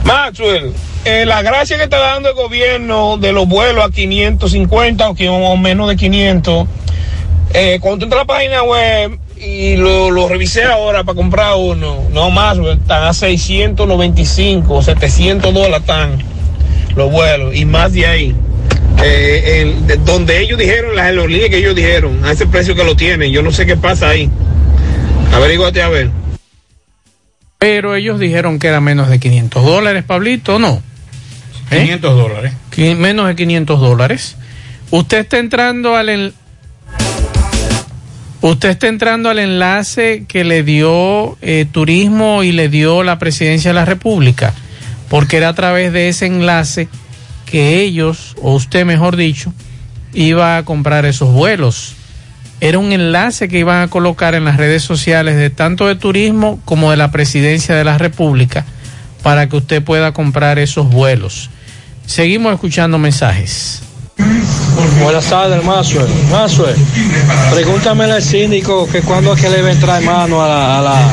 Maxwell, 0.05 0.73
eh, 1.05 1.27
la 1.27 1.43
gracia 1.43 1.77
que 1.77 1.83
está 1.83 1.99
dando 1.99 2.31
el 2.31 2.35
gobierno 2.35 3.19
de 3.19 3.33
los 3.33 3.47
vuelos 3.47 3.85
a 3.85 3.91
550 3.91 5.11
o, 5.11 5.13
o 5.13 5.57
menos 5.59 5.91
de 5.91 5.97
500, 5.97 6.67
eh, 7.53 7.77
cuando 7.83 7.99
tú 7.99 8.05
entras 8.07 8.21
a 8.21 8.25
la 8.25 8.27
página 8.27 8.63
web 8.63 9.19
y 9.37 9.77
lo, 9.77 10.11
lo 10.11 10.29
revisé 10.29 10.65
ahora 10.65 11.05
para 11.05 11.15
comprar 11.15 11.57
uno, 11.59 12.05
no 12.11 12.31
más, 12.31 12.57
están 12.57 13.05
a 13.05 13.13
695, 13.13 14.81
700 14.81 15.53
dólares 15.53 15.81
están 15.81 16.17
los 16.95 17.13
vuelos 17.13 17.55
y 17.55 17.67
más 17.67 17.93
de 17.93 18.07
ahí. 18.07 18.35
Eh, 19.05 19.77
donde 20.07 20.41
ellos 20.41 20.59
dijeron, 20.59 20.97
las 20.97 21.05
aerolíneas 21.05 21.51
que 21.51 21.59
ellos 21.59 21.75
dijeron, 21.75 22.25
a 22.25 22.33
ese 22.33 22.47
precio 22.47 22.75
que 22.75 22.83
lo 22.83 22.97
tienen, 22.97 23.31
yo 23.31 23.43
no 23.43 23.53
sé 23.53 23.67
qué 23.67 23.77
pasa 23.77 24.09
ahí. 24.09 24.31
Averíguate 25.37 25.83
a 25.83 25.89
ver. 25.89 26.11
Pero 27.59 27.95
ellos 27.95 28.19
dijeron 28.19 28.59
que 28.59 28.69
era 28.69 28.81
menos 28.81 29.09
de 29.09 29.19
500 29.19 29.65
dólares, 29.65 30.05
Pablito, 30.05 30.59
¿no? 30.59 30.83
¿Eh? 31.71 31.81
500 31.83 32.17
dólares. 32.17 32.53
Menos 32.77 33.27
de 33.29 33.37
500 33.37 33.81
dólares. 33.81 34.37
Usted 34.91 35.19
está 35.19 35.39
entrando 35.39 35.97
al... 35.97 36.09
en- 36.09 36.33
Usted 38.43 38.69
está 38.69 38.87
entrando 38.87 39.29
al 39.31 39.39
enlace 39.41 40.25
que 40.29 40.45
le 40.45 40.63
dio 40.63 41.37
eh, 41.43 41.67
Turismo 41.71 42.43
y 42.45 42.53
le 42.53 42.69
dio 42.69 43.03
la 43.03 43.19
Presidencia 43.19 43.71
de 43.71 43.75
la 43.75 43.85
República, 43.87 44.55
porque 45.09 45.39
era 45.39 45.49
a 45.49 45.55
través 45.55 45.93
de 45.93 46.09
ese 46.09 46.27
enlace 46.27 46.89
que 47.47 47.81
ellos, 47.81 48.37
o 48.41 48.55
usted 48.55 48.85
mejor 48.85 49.17
dicho, 49.17 49.53
iba 50.13 50.59
a 50.59 50.65
comprar 50.65 51.07
esos 51.07 51.33
vuelos. 51.33 51.96
Era 52.61 52.79
un 52.79 52.93
enlace 52.93 53.49
que 53.49 53.59
iban 53.59 53.83
a 53.83 53.89
colocar 53.89 54.35
en 54.35 54.45
las 54.45 54.57
redes 54.57 54.83
sociales 54.83 55.37
de 55.37 55.51
tanto 55.51 55.87
de 55.87 55.97
turismo 55.97 56.59
como 56.65 56.91
de 56.91 56.97
la 56.97 57.11
presidencia 57.11 57.75
de 57.75 57.85
la 57.85 57.99
República 57.99 58.65
para 59.23 59.49
que 59.49 59.57
usted 59.57 59.83
pueda 59.83 60.13
comprar 60.13 60.59
esos 60.59 60.89
vuelos. 60.89 61.51
Seguimos 62.07 62.55
escuchando 62.55 62.99
mensajes. 62.99 63.83
Buenas 65.03 65.27
tardes, 65.27 65.63
Maxwell. 65.65 66.07
Maxwell, 66.31 66.75
pregúntame 67.53 68.05
al 68.05 68.23
síndico 68.23 68.89
que 68.89 69.03
cuándo 69.03 69.35
es 69.35 69.41
que 69.41 69.51
le 69.51 69.63
va 69.63 69.69
a 69.69 69.73
entrar 69.73 70.03
mano 70.03 70.43
a 70.43 70.49
la, 70.49 70.79
a 70.79 70.83
la, 70.83 71.13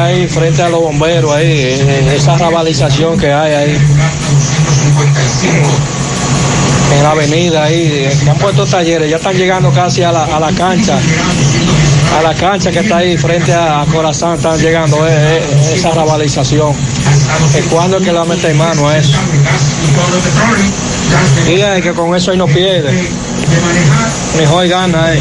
a 0.00 0.04
ahí 0.04 0.26
frente 0.26 0.62
a 0.62 0.68
los 0.68 0.80
bomberos 0.80 1.32
ahí, 1.32 1.78
esa 2.14 2.36
rabalización 2.36 3.18
que 3.18 3.32
hay 3.32 3.52
ahí. 3.52 3.78
En 6.94 7.02
la 7.02 7.10
avenida 7.10 7.64
ahí, 7.64 8.08
que 8.22 8.30
han 8.30 8.36
puesto 8.38 8.64
talleres, 8.64 9.10
ya 9.10 9.16
están 9.16 9.36
llegando 9.36 9.70
casi 9.72 10.02
a 10.02 10.12
la, 10.12 10.24
a 10.24 10.40
la 10.40 10.52
cancha, 10.52 10.98
a 12.18 12.22
la 12.22 12.32
cancha 12.34 12.70
que 12.70 12.78
está 12.78 12.98
ahí 12.98 13.16
frente 13.16 13.52
a, 13.52 13.82
a 13.82 13.86
Corazán, 13.86 14.34
están 14.36 14.58
llegando 14.58 15.06
eh, 15.06 15.10
eh, 15.10 15.72
esa 15.74 15.90
rabalización. 15.90 16.72
¿Que 17.52 17.60
¿Cuándo 17.62 17.98
es 17.98 18.02
que 18.04 18.12
le 18.12 18.18
va 18.18 18.22
a 18.22 18.26
meter 18.26 18.54
mano 18.54 18.88
a 18.88 18.96
eso? 18.98 19.16
Diga 21.46 21.80
que 21.80 21.92
con 21.92 22.14
eso 22.14 22.30
ahí 22.30 22.38
no 22.38 22.46
pierde. 22.46 22.90
Mejor 24.38 24.66
gana, 24.68 25.12
eh. 25.14 25.20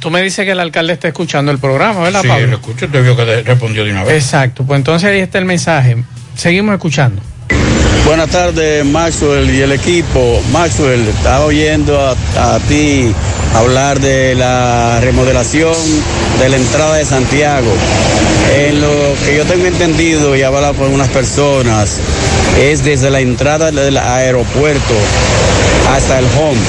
Tú 0.00 0.10
me 0.10 0.22
dices 0.22 0.44
que 0.46 0.52
el 0.52 0.60
alcalde 0.60 0.94
está 0.94 1.08
escuchando 1.08 1.52
el 1.52 1.58
programa, 1.58 2.00
¿verdad, 2.00 2.22
Sí, 2.22 2.28
Pablo? 2.28 2.46
lo 2.46 2.56
escucho, 2.56 2.88
te 2.88 3.00
vio 3.02 3.14
que 3.16 3.42
respondió 3.42 3.84
de 3.84 3.92
una 3.92 4.02
vez. 4.04 4.24
Exacto, 4.24 4.64
pues 4.64 4.78
entonces 4.78 5.10
ahí 5.10 5.20
está 5.20 5.38
el 5.38 5.44
mensaje. 5.44 6.02
Seguimos 6.36 6.74
escuchando. 6.74 7.20
Buenas 8.06 8.30
tardes, 8.30 8.84
Maxwell 8.84 9.48
y 9.50 9.60
el 9.62 9.72
equipo. 9.72 10.42
Maxwell, 10.52 11.06
estaba 11.08 11.44
oyendo 11.44 12.00
a, 12.00 12.12
a 12.36 12.58
ti 12.60 13.14
hablar 13.54 14.00
de 14.00 14.34
la 14.34 15.00
remodelación 15.00 15.74
de 16.38 16.48
la 16.48 16.56
entrada 16.56 16.96
de 16.96 17.04
Santiago. 17.04 17.70
En 18.56 18.80
lo 18.80 19.14
que 19.24 19.36
yo 19.36 19.44
tengo 19.44 19.66
entendido 19.66 20.34
y 20.36 20.42
hablado 20.42 20.74
por 20.74 20.88
unas 20.88 21.08
personas, 21.08 22.00
es 22.60 22.84
desde 22.84 23.10
la 23.10 23.20
entrada 23.20 23.70
del 23.70 23.96
aeropuerto 23.96 24.94
hasta 25.94 26.18
el 26.18 26.24
home, 26.26 26.60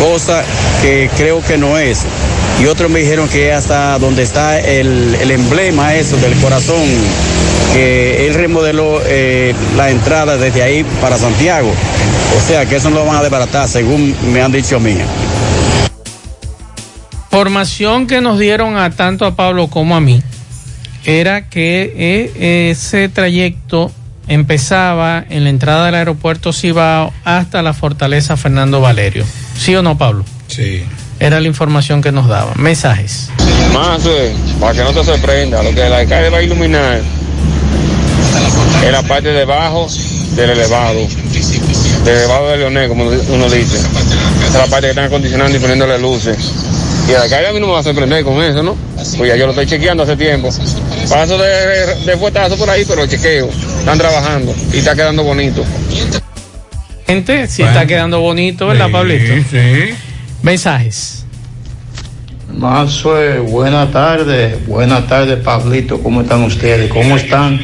cosa 0.00 0.44
que 0.82 1.10
creo 1.16 1.42
que 1.42 1.56
no 1.58 1.78
es. 1.78 2.04
Y 2.60 2.66
otros 2.66 2.90
me 2.90 3.00
dijeron 3.00 3.26
que 3.28 3.52
hasta 3.52 3.98
donde 3.98 4.22
está 4.22 4.60
el, 4.60 5.14
el 5.14 5.30
emblema 5.30 5.94
eso 5.94 6.18
del 6.18 6.34
corazón, 6.40 6.84
que 7.72 8.26
él 8.26 8.34
remodeló 8.34 9.00
eh, 9.06 9.54
la 9.76 9.90
entrada 9.90 10.36
desde 10.36 10.62
ahí 10.62 10.84
para 11.00 11.16
Santiago. 11.16 11.72
O 12.36 12.40
sea 12.46 12.66
que 12.66 12.76
eso 12.76 12.90
no 12.90 12.96
lo 12.96 13.06
van 13.06 13.16
a 13.16 13.22
desbaratar, 13.22 13.66
según 13.66 14.14
me 14.30 14.42
han 14.42 14.52
dicho 14.52 14.76
a 14.76 14.80
mí. 14.80 14.94
Formación 17.30 18.06
que 18.06 18.20
nos 18.20 18.38
dieron 18.38 18.76
a 18.76 18.90
tanto 18.90 19.24
a 19.24 19.34
Pablo 19.36 19.68
como 19.68 19.96
a 19.96 20.00
mí 20.00 20.22
era 21.04 21.48
que 21.48 21.94
eh, 21.96 22.70
ese 22.70 23.08
trayecto 23.08 23.90
empezaba 24.28 25.24
en 25.30 25.44
la 25.44 25.50
entrada 25.50 25.86
del 25.86 25.94
aeropuerto 25.94 26.52
Cibao 26.52 27.12
hasta 27.24 27.62
la 27.62 27.72
fortaleza 27.72 28.36
Fernando 28.36 28.80
Valerio. 28.80 29.24
¿Sí 29.56 29.74
o 29.74 29.82
no, 29.82 29.96
Pablo? 29.96 30.24
Sí. 30.48 30.82
Era 31.20 31.38
la 31.38 31.46
información 31.46 32.00
que 32.00 32.10
nos 32.12 32.28
daban. 32.28 32.54
Mensajes. 32.56 33.30
Más, 33.74 34.04
eh, 34.06 34.34
para 34.58 34.72
que 34.72 34.82
no 34.82 34.92
te 34.92 35.04
sorprenda, 35.04 35.62
lo 35.62 35.74
que 35.74 35.86
el 35.86 35.92
alcalde 35.92 36.30
va 36.30 36.38
a 36.38 36.42
iluminar 36.42 37.00
es 38.84 38.92
la 38.92 39.02
parte 39.02 39.28
de 39.28 39.42
abajo 39.42 39.86
del 40.34 40.50
elevado, 40.50 41.06
del 42.04 42.16
elevado 42.16 42.48
de 42.48 42.56
Leonel, 42.56 42.88
como 42.88 43.04
uno 43.04 43.50
dice. 43.50 43.76
Esa 43.76 44.46
es 44.46 44.54
la 44.54 44.66
parte 44.66 44.86
que 44.86 44.90
están 44.90 45.04
acondicionando 45.04 45.56
y 45.56 45.60
poniéndole 45.60 45.98
luces. 45.98 46.36
Y 47.06 47.10
el 47.10 47.18
alcalde 47.18 47.48
a 47.48 47.52
mí 47.52 47.60
no 47.60 47.66
me 47.66 47.72
va 47.74 47.80
a 47.80 47.82
sorprender 47.82 48.24
con 48.24 48.42
eso, 48.42 48.62
¿no? 48.62 48.74
Pues 49.18 49.28
ya 49.28 49.36
yo 49.36 49.44
lo 49.44 49.50
estoy 49.50 49.66
chequeando 49.66 50.04
hace 50.04 50.16
tiempo. 50.16 50.48
Paso 51.08 51.36
de, 51.36 51.96
de 52.06 52.16
fuetazo 52.16 52.56
por 52.56 52.70
ahí, 52.70 52.84
pero 52.88 53.06
chequeo. 53.06 53.48
Están 53.80 53.98
trabajando 53.98 54.54
y 54.72 54.78
está 54.78 54.94
quedando 54.94 55.22
bonito. 55.22 55.64
Gente, 57.06 57.46
si 57.46 57.62
está 57.62 57.84
quedando 57.84 58.20
bonito, 58.20 58.68
¿verdad, 58.68 58.90
Pablito? 58.90 59.34
Sí. 59.50 59.94
Mensajes. 60.42 61.26
Maxwell, 62.56 63.42
buenas 63.42 63.92
tardes. 63.92 64.66
Buenas 64.66 65.06
tardes, 65.06 65.38
Pablito. 65.40 66.02
¿Cómo 66.02 66.22
están 66.22 66.42
ustedes? 66.44 66.90
¿Cómo 66.90 67.16
están? 67.16 67.60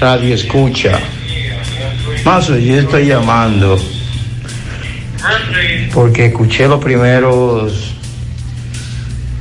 Radio 0.00 0.34
Escucha. 0.34 0.98
Maxwell, 2.24 2.64
yo 2.64 2.80
estoy 2.80 3.06
llamando 3.06 3.78
porque 5.94 6.26
escuché 6.26 6.66
los 6.66 6.82
primeros 6.82 7.94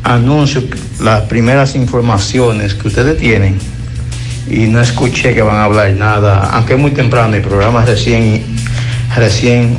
anuncios, 0.04 0.66
las 1.02 1.22
primeras 1.24 1.76
informaciones 1.76 2.76
que 2.76 2.88
ustedes 2.88 3.18
tienen 3.18 3.58
y 4.49 4.68
no 4.68 4.82
escuché 4.82 5.34
que 5.34 5.41
van 5.41 5.58
a 5.58 5.64
hablar 5.66 5.91
nada, 5.94 6.52
aunque 6.52 6.74
es 6.74 6.80
muy 6.80 6.91
temprano, 6.91 7.36
el 7.36 7.41
programa 7.41 7.84
recién, 7.86 8.45
recién 9.16 9.78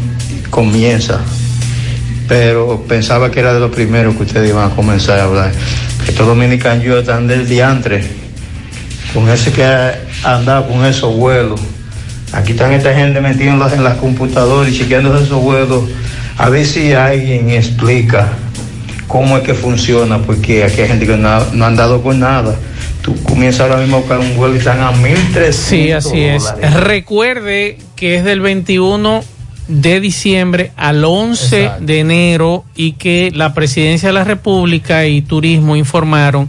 comienza 0.51 1.21
pero 2.29 2.85
pensaba 2.87 3.31
que 3.31 3.41
era 3.41 3.55
de 3.55 3.61
lo 3.61 3.71
primero 3.71 4.15
que 4.17 4.23
ustedes 4.25 4.51
iban 4.51 4.71
a 4.71 4.75
comenzar 4.75 5.19
a 5.19 5.25
hablar. 5.25 5.53
Estos 6.07 6.27
dominicanos 6.27 6.85
yo 6.85 6.99
están 6.99 7.27
del 7.27 7.49
diantre, 7.49 8.05
con 9.15 9.29
ese 9.29 9.51
que 9.53 9.65
ha 9.65 9.99
andado 10.25 10.69
con 10.69 10.85
esos 10.85 11.15
vuelos. 11.17 11.61
Aquí 12.33 12.53
están 12.53 12.73
esta 12.73 12.95
gente 12.95 13.21
metida 13.23 13.53
en 13.53 13.59
las, 13.59 13.73
en 13.73 13.83
las 13.83 13.97
computadoras 13.97 14.71
y 14.73 14.77
chequeando 14.79 15.17
esos 15.19 15.43
vuelos, 15.43 15.85
a 16.37 16.51
ver 16.51 16.67
si 16.67 16.93
alguien 16.93 17.49
explica 17.51 18.29
cómo 19.07 19.39
es 19.39 19.43
que 19.43 19.55
funciona, 19.55 20.19
porque 20.19 20.63
aquí 20.65 20.83
hay 20.83 20.89
gente 20.89 21.07
que 21.07 21.17
no, 21.17 21.29
ha- 21.29 21.47
no 21.55 21.65
han 21.65 21.77
dado 21.77 22.03
con 22.03 22.21
nada. 22.21 22.55
Tú 23.01 23.15
comienzas 23.23 23.63
ahora 23.63 23.79
mismo 23.79 23.97
a 23.97 24.01
buscar 24.01 24.19
un 24.19 24.37
vuelo 24.37 24.55
y 24.55 24.59
están 24.59 24.81
a 24.81 24.93
1.300 24.93 25.53
Sí, 25.53 25.93
así 25.93 26.21
es. 26.25 26.43
dólares. 26.45 26.75
Recuerde 26.75 27.79
que 27.97 28.17
es 28.17 28.25
del 28.25 28.41
21 28.43 29.25
de 29.69 30.01
diciembre 30.01 30.73
al 30.77 31.05
11 31.05 31.73
de 31.81 32.01
enero 32.01 32.65
y 32.75 32.93
que 32.93 33.31
la 33.35 33.55
Presidencia 33.55 34.09
de 34.09 34.15
la 34.15 34.25
República 34.25 35.07
y 35.07 35.23
Turismo 35.23 35.77
informaron 35.77 36.49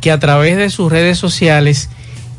que 0.00 0.12
a 0.12 0.20
través 0.20 0.56
de 0.56 0.70
sus 0.70 0.92
redes 0.92 1.18
sociales 1.18 1.88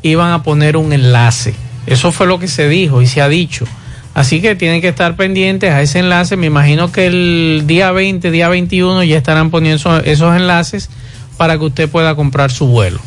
iban 0.03 0.31
a 0.31 0.43
poner 0.43 0.77
un 0.77 0.93
enlace. 0.93 1.53
Eso 1.87 2.11
fue 2.11 2.27
lo 2.27 2.39
que 2.39 2.47
se 2.47 2.69
dijo 2.69 3.01
y 3.01 3.07
se 3.07 3.21
ha 3.21 3.27
dicho. 3.27 3.65
Así 4.13 4.41
que 4.41 4.55
tienen 4.55 4.81
que 4.81 4.89
estar 4.89 5.15
pendientes 5.15 5.71
a 5.71 5.81
ese 5.81 5.99
enlace. 5.99 6.37
Me 6.37 6.47
imagino 6.47 6.91
que 6.91 7.07
el 7.07 7.63
día 7.65 7.91
20, 7.91 8.31
día 8.31 8.49
21 8.49 9.03
ya 9.03 9.17
estarán 9.17 9.49
poniendo 9.49 9.77
esos, 9.77 10.05
esos 10.05 10.35
enlaces 10.35 10.89
para 11.37 11.57
que 11.57 11.65
usted 11.65 11.89
pueda 11.89 12.15
comprar 12.15 12.51
su 12.51 12.67
vuelo. 12.67 12.99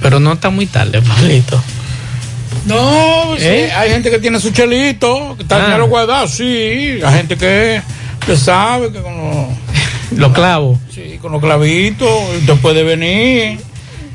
Pero 0.00 0.20
no 0.20 0.32
está 0.32 0.50
muy 0.50 0.66
tarde, 0.66 1.02
Pablito. 1.02 1.62
No, 2.66 3.34
sí, 3.38 3.44
¿Eh? 3.44 3.72
hay 3.72 3.90
gente 3.90 4.10
que 4.10 4.18
tiene 4.18 4.38
su 4.38 4.50
chelito, 4.50 5.34
que 5.36 5.42
está 5.44 5.56
Ah. 5.56 5.64
dinero 5.66 5.86
guardado, 5.88 6.28
sí. 6.28 7.00
Hay 7.04 7.16
gente 7.16 7.36
que, 7.36 7.80
que 8.26 8.36
sabe 8.36 8.92
que 8.92 9.00
con 9.00 9.16
los, 9.16 9.46
Los 10.18 10.32
clavos. 10.32 10.78
sí, 10.94 11.18
con 11.20 11.32
los 11.32 11.40
clavitos, 11.40 12.08
usted 12.38 12.54
puede 12.56 12.82
venir. 12.82 13.58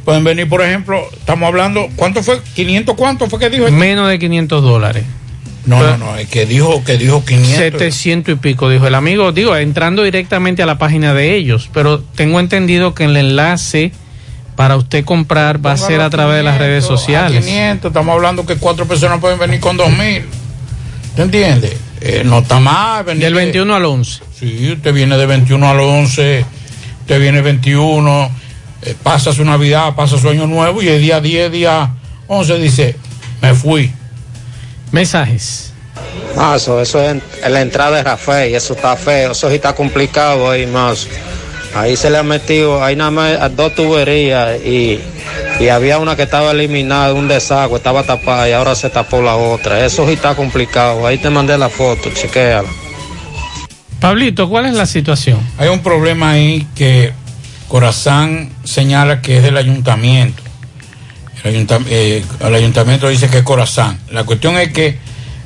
Pueden 0.03 0.23
venir, 0.23 0.47
por 0.47 0.61
ejemplo, 0.61 1.01
estamos 1.17 1.47
hablando, 1.47 1.87
¿cuánto 1.95 2.21
fue? 2.21 2.39
¿500 2.55 2.95
cuánto 2.95 3.27
fue 3.27 3.39
que 3.39 3.49
dijo? 3.49 3.69
Menos 3.71 4.07
de 4.09 4.19
500 4.19 4.61
dólares. 4.61 5.03
No, 5.65 5.81
no, 5.81 5.97
no, 5.97 6.15
es 6.15 6.27
que 6.29 6.45
dijo, 6.45 6.83
que 6.83 6.95
dijo 6.95 7.25
500. 7.25 7.57
700 7.57 8.33
y 8.35 8.37
pico, 8.37 8.69
dijo 8.69 8.85
el 8.85 8.93
amigo. 8.93 9.31
Digo, 9.31 9.55
entrando 9.55 10.03
directamente 10.03 10.61
a 10.61 10.67
la 10.67 10.77
página 10.77 11.15
de 11.15 11.33
ellos. 11.35 11.71
Pero 11.73 12.01
tengo 12.01 12.39
entendido 12.39 12.93
que 12.93 13.05
el 13.05 13.17
enlace 13.17 13.91
para 14.55 14.75
usted 14.77 15.03
comprar 15.05 15.63
va 15.65 15.73
a 15.73 15.77
ser 15.77 16.01
a 16.01 16.09
través 16.09 16.37
de 16.37 16.43
las 16.43 16.57
redes 16.57 16.85
sociales. 16.85 17.43
500, 17.45 17.89
estamos 17.89 18.13
hablando 18.13 18.45
que 18.45 18.55
cuatro 18.57 18.85
personas 18.87 19.19
pueden 19.19 19.37
venir 19.39 19.59
con 19.59 19.75
2000. 19.77 20.23
¿Te 21.15 21.21
entiendes? 21.21 21.73
Eh, 22.01 22.23
no 22.25 22.39
está 22.39 22.59
mal. 22.59 23.03
venir 23.03 23.23
Del 23.23 23.33
de- 23.33 23.39
21 23.39 23.75
al 23.75 23.85
11. 23.85 24.21
Sí, 24.39 24.71
usted 24.73 24.93
viene 24.93 25.17
de 25.17 25.25
21 25.25 25.69
al 25.69 25.79
11, 25.79 26.45
usted 27.01 27.19
viene 27.21 27.41
21, 27.41 28.29
eh, 28.81 28.95
pasa 29.01 29.31
su 29.33 29.43
Navidad, 29.45 29.95
pasa 29.95 30.17
su 30.17 30.29
Año 30.29 30.45
Nuevo 30.47 30.81
y 30.81 30.89
el 30.89 31.01
día 31.01 31.21
10, 31.21 31.51
día 31.51 31.91
11 32.27 32.57
dice, 32.57 32.95
me 33.41 33.53
fui. 33.53 33.91
Mensajes. 34.91 35.71
Ah, 36.37 36.53
eso, 36.57 36.81
eso 36.81 37.01
es 37.01 37.11
en, 37.11 37.21
en 37.43 37.53
la 37.53 37.61
entrada 37.61 37.97
de 37.97 38.03
Rafael, 38.03 38.53
eso 38.53 38.73
está 38.73 38.95
feo, 38.97 39.31
eso 39.31 39.47
sí 39.49 39.55
está 39.55 39.73
complicado 39.73 40.49
ahí 40.49 40.65
más. 40.67 41.07
Ahí 41.75 41.97
se 41.97 42.09
le 42.09 42.17
ha 42.17 42.23
metido, 42.23 42.81
ahí 42.81 42.95
nada 42.95 43.11
más 43.11 43.55
dos 43.55 43.75
tuberías 43.75 44.61
y, 44.65 44.99
y 45.59 45.67
había 45.67 45.99
una 45.99 46.15
que 46.15 46.23
estaba 46.23 46.51
eliminada, 46.51 47.13
un 47.13 47.27
desagüe, 47.27 47.77
estaba 47.77 48.03
tapada 48.03 48.47
y 48.47 48.53
ahora 48.53 48.75
se 48.75 48.89
tapó 48.89 49.21
la 49.21 49.35
otra. 49.35 49.85
Eso 49.85 50.07
sí 50.07 50.13
está 50.13 50.35
complicado. 50.35 51.05
Ahí 51.05 51.17
te 51.17 51.29
mandé 51.29 51.57
la 51.57 51.67
foto, 51.67 52.09
chequéala. 52.13 52.69
Pablito, 53.99 54.47
¿cuál 54.47 54.67
es 54.67 54.73
la 54.73 54.85
situación? 54.85 55.39
Hay 55.57 55.67
un 55.67 55.79
problema 55.79 56.31
ahí 56.31 56.65
que 56.75 57.11
Corazán 57.67 58.51
señala 58.63 59.21
que 59.21 59.37
es 59.37 59.43
del 59.43 59.57
ayuntamiento. 59.57 60.41
El, 61.43 61.55
ayuntam- 61.55 61.85
eh, 61.89 62.23
el 62.39 62.55
ayuntamiento 62.55 63.09
dice 63.09 63.27
que 63.29 63.39
es 63.39 63.43
Corazán. 63.43 63.99
La 64.11 64.23
cuestión 64.23 64.57
es 64.57 64.71
que 64.71 64.97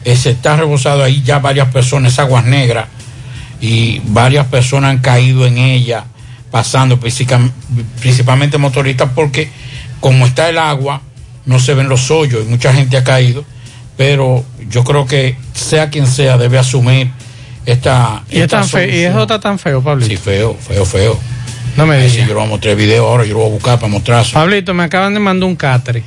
eh, 0.06 0.16
se 0.16 0.30
está 0.30 0.56
rebosado 0.58 1.04
ahí 1.04 1.24
ya 1.24 1.40
varias 1.40 1.70
personas, 1.70 2.20
aguas 2.20 2.46
negras, 2.46 2.86
y 3.62 4.00
varias 4.06 4.46
personas 4.46 4.92
han 4.92 5.00
caído 5.00 5.46
en 5.46 5.58
ella, 5.58 6.06
pasando 6.52 7.00
principalmente 7.00 8.58
motoristas, 8.58 9.10
porque 9.14 9.50
como 10.00 10.26
está 10.26 10.50
el 10.50 10.58
agua, 10.58 11.02
no 11.46 11.60
se 11.60 11.74
ven 11.74 11.90
los 11.90 12.10
hoyos 12.12 12.44
y 12.46 12.50
mucha 12.50 12.74
gente 12.74 12.98
ha 12.98 13.04
caído, 13.04 13.44
pero 13.98 14.44
yo 14.70 14.84
creo 14.84 15.06
que 15.06 15.36
sea 15.54 15.90
quien 15.90 16.08
sea 16.08 16.38
debe 16.38 16.58
asumir 16.58 17.12
esta... 17.66 18.24
Y, 18.30 18.38
es 18.38 18.44
esta 18.44 18.60
tan 18.62 18.70
fe- 18.70 18.96
y 18.96 19.04
eso 19.04 19.22
está 19.22 19.40
tan 19.40 19.60
feo, 19.60 19.82
Pablito. 19.84 20.10
Sí, 20.10 20.18
feo, 20.18 20.56
feo, 20.56 20.86
feo. 20.86 21.20
No 21.78 21.86
me 21.86 21.98
digas. 21.98 22.14
sí, 22.14 22.20
yo 22.22 22.28
lo 22.28 22.36
voy 22.36 22.44
a 22.46 22.50
mostrar 22.50 22.72
el 22.72 22.78
video 22.78 23.08
ahora, 23.08 23.26
yo 23.26 23.34
lo 23.34 23.40
voy 23.40 23.50
a 23.50 23.54
buscar 23.54 23.80
para 23.80 23.92
mostrar. 23.92 24.26
Pablito, 24.32 24.74
me 24.74 24.84
acaban 24.84 25.14
de 25.14 25.20
mandar 25.20 25.48
un 25.48 25.56
catre. 25.56 26.04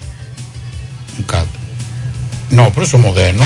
Un 1.18 1.24
catre. 1.24 1.60
No, 2.50 2.70
pero 2.70 2.84
eso 2.86 2.96
es 2.96 3.02
moderno. 3.02 3.44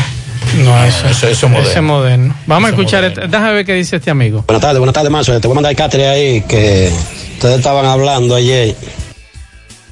No, 0.65 0.85
eso, 0.85 1.07
eso, 1.09 1.29
eso 1.29 1.47
es 1.47 1.53
moderno. 1.53 1.71
Ese 1.71 1.81
moderno. 1.81 2.35
Vamos 2.47 2.71
a 2.71 2.73
Eso 2.73 2.81
es 2.83 2.87
escuchar, 2.87 3.05
este- 3.05 3.21
déjame 3.29 3.53
ver 3.53 3.65
qué 3.67 3.75
dice 3.75 3.97
este 3.97 4.11
amigo. 4.11 4.43
Buenas 4.47 4.63
tardes, 4.63 4.79
buenas 4.79 4.95
tardes, 4.95 5.11
Mazo. 5.11 5.39
Te 5.41 5.47
voy 5.49 5.55
a 5.55 5.57
mandar 5.57 5.71
el 5.73 5.77
catre 5.77 6.09
ahí 6.09 6.41
que 6.43 6.91
ustedes 7.35 7.59
estaban 7.59 7.85
hablando 7.87 8.35
ayer. 8.35 8.75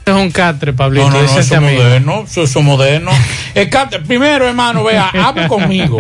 Es 0.07 0.13
un 0.15 0.31
catre, 0.31 0.75
Pablito, 0.75 1.07
No, 1.07 1.13
no, 1.13 1.17
no, 1.17 1.23
dice 1.23 1.33
eso 1.35 1.41
este 1.41 1.57
amigo. 1.57 1.83
moderno, 1.83 2.25
eso, 2.27 2.43
eso 2.43 2.59
es 2.59 2.65
moderno. 2.65 3.11
El 3.55 3.71
catre- 3.71 4.03
primero, 4.05 4.47
hermano, 4.49 4.85
vea, 4.85 5.09
hable 5.11 5.47
conmigo. 5.49 5.99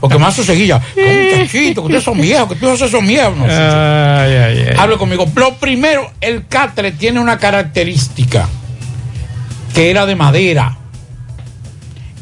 Porque 0.00 0.16
más 0.16 0.34
seguilla, 0.34 0.80
"Ay, 0.96 1.30
muchachito, 1.38 1.82
que 1.82 1.86
ustedes 1.88 2.04
son 2.04 2.20
viejos, 2.20 2.56
que 2.56 2.66
ustedes 2.66 2.90
son 2.90 3.06
viejos. 3.06 3.36
No, 3.36 3.44
Ay, 3.44 4.32
ay, 4.32 4.64
ay. 4.70 4.76
Hable 4.78 4.96
conmigo. 4.96 5.26
Lo 5.34 5.54
primero, 5.56 6.10
el 6.22 6.46
catre 6.46 6.92
tiene 6.92 7.20
una 7.20 7.36
característica 7.36 8.48
que 9.74 9.90
era 9.90 10.06
de 10.06 10.14
madera. 10.16 10.78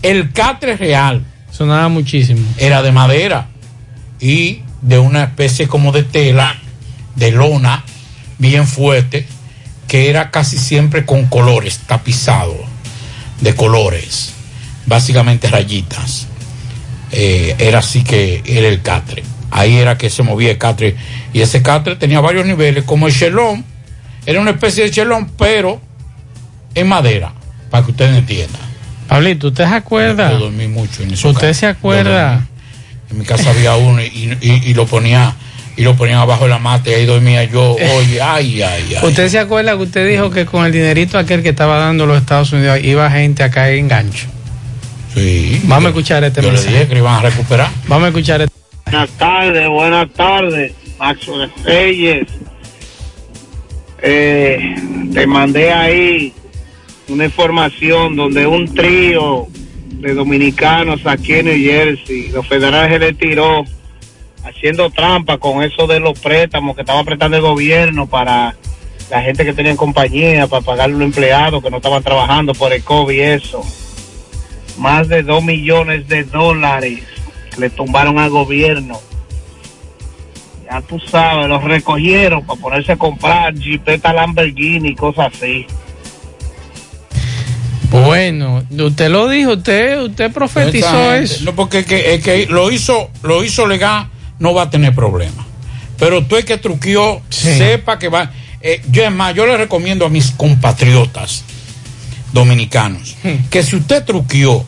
El 0.03 0.33
catre 0.33 0.77
real 0.77 1.23
Muchísimo. 1.89 2.47
era 2.59 2.83
de 2.83 2.93
madera 2.93 3.49
y 4.21 4.63
de 4.81 4.99
una 4.99 5.25
especie 5.25 5.69
como 5.69 5.93
de 5.93 6.03
tela, 6.03 6.57
de 7.17 7.33
lona, 7.33 7.85
bien 8.39 8.67
fuerte, 8.67 9.27
que 9.89 10.11
era 10.11 10.31
casi 10.31 10.59
siempre 10.59 11.05
con 11.05 11.27
colores, 11.27 11.81
tapizado 11.87 12.57
de 13.41 13.55
colores, 13.55 14.33
básicamente 14.87 15.49
rayitas. 15.49 16.29
Eh, 17.11 17.55
era 17.59 17.81
así 17.81 18.03
que 18.03 18.43
era 18.47 18.69
el 18.69 18.81
catre. 18.83 19.23
Ahí 19.51 19.77
era 19.77 19.99
que 19.99 20.09
se 20.09 20.23
movía 20.23 20.51
el 20.53 20.59
catre. 20.59 20.97
Y 21.33 21.41
ese 21.43 21.61
catre 21.63 21.97
tenía 21.97 22.21
varios 22.21 22.47
niveles, 22.47 22.85
como 22.85 23.07
el 23.07 23.15
chelón, 23.15 23.65
era 24.25 24.41
una 24.41 24.53
especie 24.53 24.85
de 24.85 24.91
chelón, 24.91 25.31
pero 25.37 25.81
en 26.75 26.89
madera, 26.89 27.35
para 27.71 27.85
que 27.85 27.91
ustedes 27.91 28.17
entiendan. 28.17 28.72
Pablito, 29.09 29.49
¿usted 29.49 29.65
se 29.69 29.75
acuerda? 29.75 30.31
Yo 30.33 30.39
dormí 30.39 30.69
mucho 30.69 31.03
en 31.03 31.13
¿Usted 31.13 31.53
se 31.53 31.67
acuerda? 31.67 32.47
En 33.11 33.19
mi 33.19 33.25
casa 33.25 33.51
había 33.51 33.75
uno 33.77 34.01
y, 34.03 34.37
y- 34.41 34.63
y 34.71 34.75
lo 34.75 34.87
ponía 34.87 35.35
y 35.77 35.83
lo 35.83 35.95
ponían 35.97 36.19
abajo 36.19 36.45
de 36.45 36.51
la 36.51 36.59
mata 36.59 36.91
y 36.91 36.95
ahí 36.95 37.07
dormía 37.07 37.45
yo. 37.45 37.73
Oye, 37.97 38.21
ay, 38.23 38.63
ay, 38.63 38.95
ay. 38.95 38.99
¿Usted 39.09 39.29
se 39.29 39.39
acuerda 39.39 39.73
que 39.77 39.83
usted 39.83 40.09
dijo 40.09 40.31
que 40.31 40.47
con 40.47 40.65
el 40.67 40.73
dinerito 40.73 41.19
aquel 41.19 41.43
que 41.43 41.51
estaba 41.51 41.79
dando 41.79 42.07
los 42.07 42.19
Estados 42.19 42.53
Unidos 42.53 42.79
iba 42.83 43.11
gente 43.11 43.43
a 43.43 43.51
caer 43.51 43.77
en 43.79 43.89
gancho? 43.89 44.27
Sí. 45.15 45.61
Vamos 45.65 45.87
a 45.87 45.89
escuchar 45.91 46.25
este 46.25 46.41
Yo 46.41 46.49
le 46.49 46.55
mensaje. 46.55 46.73
dije 46.75 46.89
que 46.89 46.95
lo 46.95 47.01
iban 47.01 47.15
a 47.17 47.21
recuperar. 47.21 47.69
Vamos 47.87 48.05
a 48.07 48.09
escuchar 48.09 48.41
este. 48.43 48.55
Buenas 48.87 49.11
tardes, 49.11 49.69
buenas 49.69 50.11
tardes, 50.13 50.73
Maxwell 50.99 51.51
Reyes. 51.65 52.29
Eh, 54.03 54.75
te 55.13 55.27
mandé 55.27 55.73
ahí 55.73 56.33
una 57.09 57.25
información 57.25 58.17
donde 58.17 58.47
un 58.47 58.73
trío 58.75 59.49
de 59.89 60.15
dominicanos 60.15 61.07
aquí 61.07 61.35
en 61.35 61.47
New 61.47 61.57
Jersey, 61.57 62.29
los 62.29 62.47
federales 62.47 62.93
se 62.93 62.99
le 62.99 63.15
tiró 63.15 63.65
haciendo 64.45 64.91
trampa 64.91 65.39
con 65.39 65.63
eso 65.63 65.87
de 65.87 66.01
los 66.01 66.19
préstamos 66.19 66.75
que 66.75 66.83
estaba 66.83 67.05
prestando 67.05 67.37
el 67.37 67.43
gobierno 67.43 68.07
para 68.07 68.57
la 69.11 69.23
gente 69.23 69.45
que 69.45 69.53
tenía 69.53 69.73
en 69.73 69.77
compañía, 69.77 70.47
para 70.47 70.63
pagar 70.63 70.91
los 70.91 71.03
empleados 71.03 71.63
que 71.63 71.71
no 71.71 71.77
estaban 71.77 72.03
trabajando 72.03 72.55
por 72.55 72.73
el 72.73 72.83
COVID 72.83 73.15
y 73.15 73.21
eso. 73.21 73.63
Más 74.79 75.09
de 75.09 75.23
dos 75.23 75.45
millones 75.45 76.09
de 76.09 76.25
dólares 76.25 77.01
le 77.59 77.71
tumbaron 77.71 78.19
al 78.19 78.31
gobierno. 78.31 78.99
Ya 80.65 80.81
tú 80.81 80.99
sabes, 80.99 81.49
los 81.49 81.63
recogieron 81.63 82.47
para 82.47 82.61
ponerse 82.61 82.93
a 82.93 82.97
comprar 82.97 83.55
Jeepeta 83.55 84.13
Lamborghini 84.13 84.91
y 84.91 84.95
cosas 84.95 85.33
así. 85.35 85.67
Bueno, 87.93 88.65
usted 88.71 89.11
lo 89.11 89.29
dijo, 89.29 89.53
usted, 89.53 90.01
usted 90.03 90.33
profetizó 90.33 91.15
eso. 91.15 91.45
No, 91.45 91.55
porque 91.55 91.85
que, 91.85 92.47
lo 92.49 92.71
hizo, 92.73 93.11
lo 93.23 93.45
hizo 93.45 93.67
legal, 93.67 94.09
no 94.39 94.55
va 94.55 94.63
a 94.63 94.71
tener 94.71 94.95
problema. 94.95 95.47
Pero 95.99 96.25
tú 96.25 96.37
es 96.37 96.45
que 96.45 96.59
truqueó, 96.59 97.23
sepa 97.29 97.99
que 97.99 98.09
va. 98.09 98.33
eh, 98.61 98.83
yo 98.91 99.05
es 99.05 99.13
más, 99.13 99.35
yo 99.35 99.47
le 99.47 99.57
recomiendo 99.57 100.07
a 100.07 100.09
mis 100.09 100.31
compatriotas 100.33 101.45
dominicanos 102.33 103.17
que 103.51 103.63
si 103.63 103.77
usted 103.77 104.05
truqueó 104.05 104.65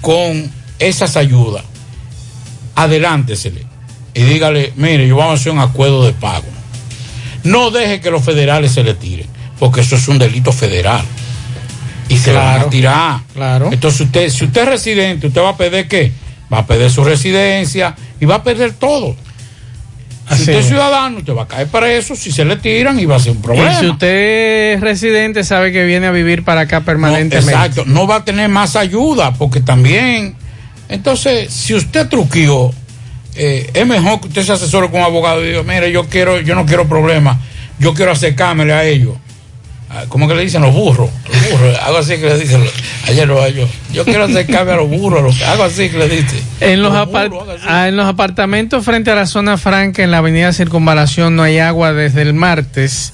con 0.00 0.50
esas 0.78 1.16
ayudas, 1.16 1.64
adelántesele 2.74 3.64
y 4.14 4.22
dígale, 4.22 4.72
mire, 4.76 5.06
yo 5.06 5.16
vamos 5.16 5.38
a 5.38 5.40
hacer 5.40 5.52
un 5.52 5.58
acuerdo 5.58 6.04
de 6.04 6.12
pago. 6.12 6.46
No 7.44 7.70
deje 7.70 8.00
que 8.00 8.10
los 8.10 8.24
federales 8.24 8.72
se 8.72 8.82
le 8.84 8.94
tiren, 8.94 9.26
porque 9.58 9.80
eso 9.80 9.96
es 9.96 10.08
un 10.08 10.18
delito 10.18 10.52
federal. 10.52 11.04
Y 12.08 12.16
se 12.18 12.32
van 12.32 12.42
Claro, 12.54 12.66
a 12.66 12.70
tirar. 12.70 13.20
claro. 13.32 13.68
Entonces 13.72 14.00
usted, 14.02 14.28
si 14.28 14.44
usted 14.44 14.62
es 14.62 14.68
residente, 14.68 15.26
usted 15.28 15.40
va 15.40 15.50
a 15.50 15.56
perder 15.56 15.88
qué? 15.88 16.12
Va 16.52 16.58
a 16.58 16.66
perder 16.66 16.90
su 16.90 17.02
residencia 17.04 17.94
y 18.20 18.24
va 18.26 18.36
a 18.36 18.42
perder 18.42 18.72
todo. 18.74 19.16
Si 20.28 20.40
usted 20.40 20.52
es 20.60 20.66
ciudadano, 20.66 21.18
usted 21.18 21.34
va 21.34 21.42
a 21.42 21.48
caer 21.48 21.66
preso 21.66 22.14
si 22.16 22.30
se 22.30 22.44
le 22.44 22.56
tiran 22.56 22.98
y 22.98 23.04
va 23.06 23.16
a 23.16 23.18
ser 23.18 23.32
un 23.32 23.42
problema. 23.42 23.72
Y 23.72 23.80
si 23.80 23.86
usted 23.88 24.72
es 24.74 24.80
residente, 24.80 25.44
sabe 25.44 25.72
que 25.72 25.84
viene 25.84 26.06
a 26.06 26.10
vivir 26.10 26.44
para 26.44 26.62
acá 26.62 26.80
permanentemente. 26.82 27.50
Exacto, 27.52 27.84
no 27.86 28.06
va 28.06 28.16
a 28.16 28.24
tener 28.24 28.48
más 28.48 28.76
ayuda 28.76 29.32
porque 29.34 29.60
también, 29.60 30.34
entonces, 30.88 31.52
si 31.52 31.74
usted 31.74 32.08
truqueó, 32.08 32.72
eh, 33.34 33.70
es 33.74 33.86
mejor 33.86 34.20
que 34.20 34.28
usted 34.28 34.42
se 34.44 34.52
asesore 34.52 34.90
con 34.90 35.00
un 35.00 35.06
abogado 35.06 35.42
y 35.44 35.48
diga, 35.48 35.62
mire, 35.64 35.90
yo 35.92 36.04
quiero, 36.08 36.40
yo 36.40 36.54
no 36.54 36.64
quiero 36.66 36.86
problemas, 36.88 37.38
yo 37.78 37.92
quiero 37.94 38.12
acercármele 38.12 38.72
a 38.72 38.84
ellos. 38.84 39.16
Ah, 39.94 40.04
¿Cómo 40.08 40.26
que 40.26 40.34
le 40.34 40.40
dicen 40.42 40.62
los 40.62 40.72
burros? 40.72 41.10
Los 41.28 41.50
burros, 41.50 41.76
algo 41.82 41.98
así 41.98 42.12
que 42.16 42.24
le 42.26 42.38
dicen, 42.38 42.64
ayer 43.08 43.28
lo 43.28 43.46
yo. 43.48 43.68
Yo 43.92 44.06
quiero 44.06 44.24
acercarme 44.24 44.72
a 44.72 44.76
los 44.76 44.88
burros, 44.88 45.22
los- 45.22 45.42
algo 45.42 45.64
así 45.64 45.90
que 45.90 45.98
le 45.98 46.08
dicen. 46.08 46.40
En 46.60 46.80
los, 46.80 46.94
apar- 46.94 47.30
ah, 47.68 47.88
en 47.88 47.96
los 47.96 48.06
apartamentos 48.06 48.82
frente 48.86 49.10
a 49.10 49.14
la 49.14 49.26
zona 49.26 49.58
franca 49.58 50.02
en 50.02 50.10
la 50.10 50.16
avenida 50.18 50.54
Circunvalación 50.54 51.36
no 51.36 51.42
hay 51.42 51.58
agua 51.58 51.92
desde 51.92 52.22
el 52.22 52.32
martes. 52.32 53.12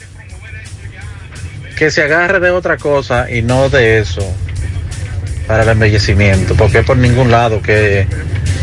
que 1.76 1.90
se 1.90 2.02
agarre 2.02 2.40
de 2.40 2.50
otra 2.50 2.76
cosa 2.76 3.30
y 3.30 3.42
no 3.42 3.68
de 3.68 3.98
eso 3.98 4.22
para 5.46 5.62
el 5.62 5.68
embellecimiento, 5.70 6.54
porque 6.54 6.82
por 6.82 6.96
ningún 6.96 7.30
lado 7.30 7.62
que, 7.62 8.06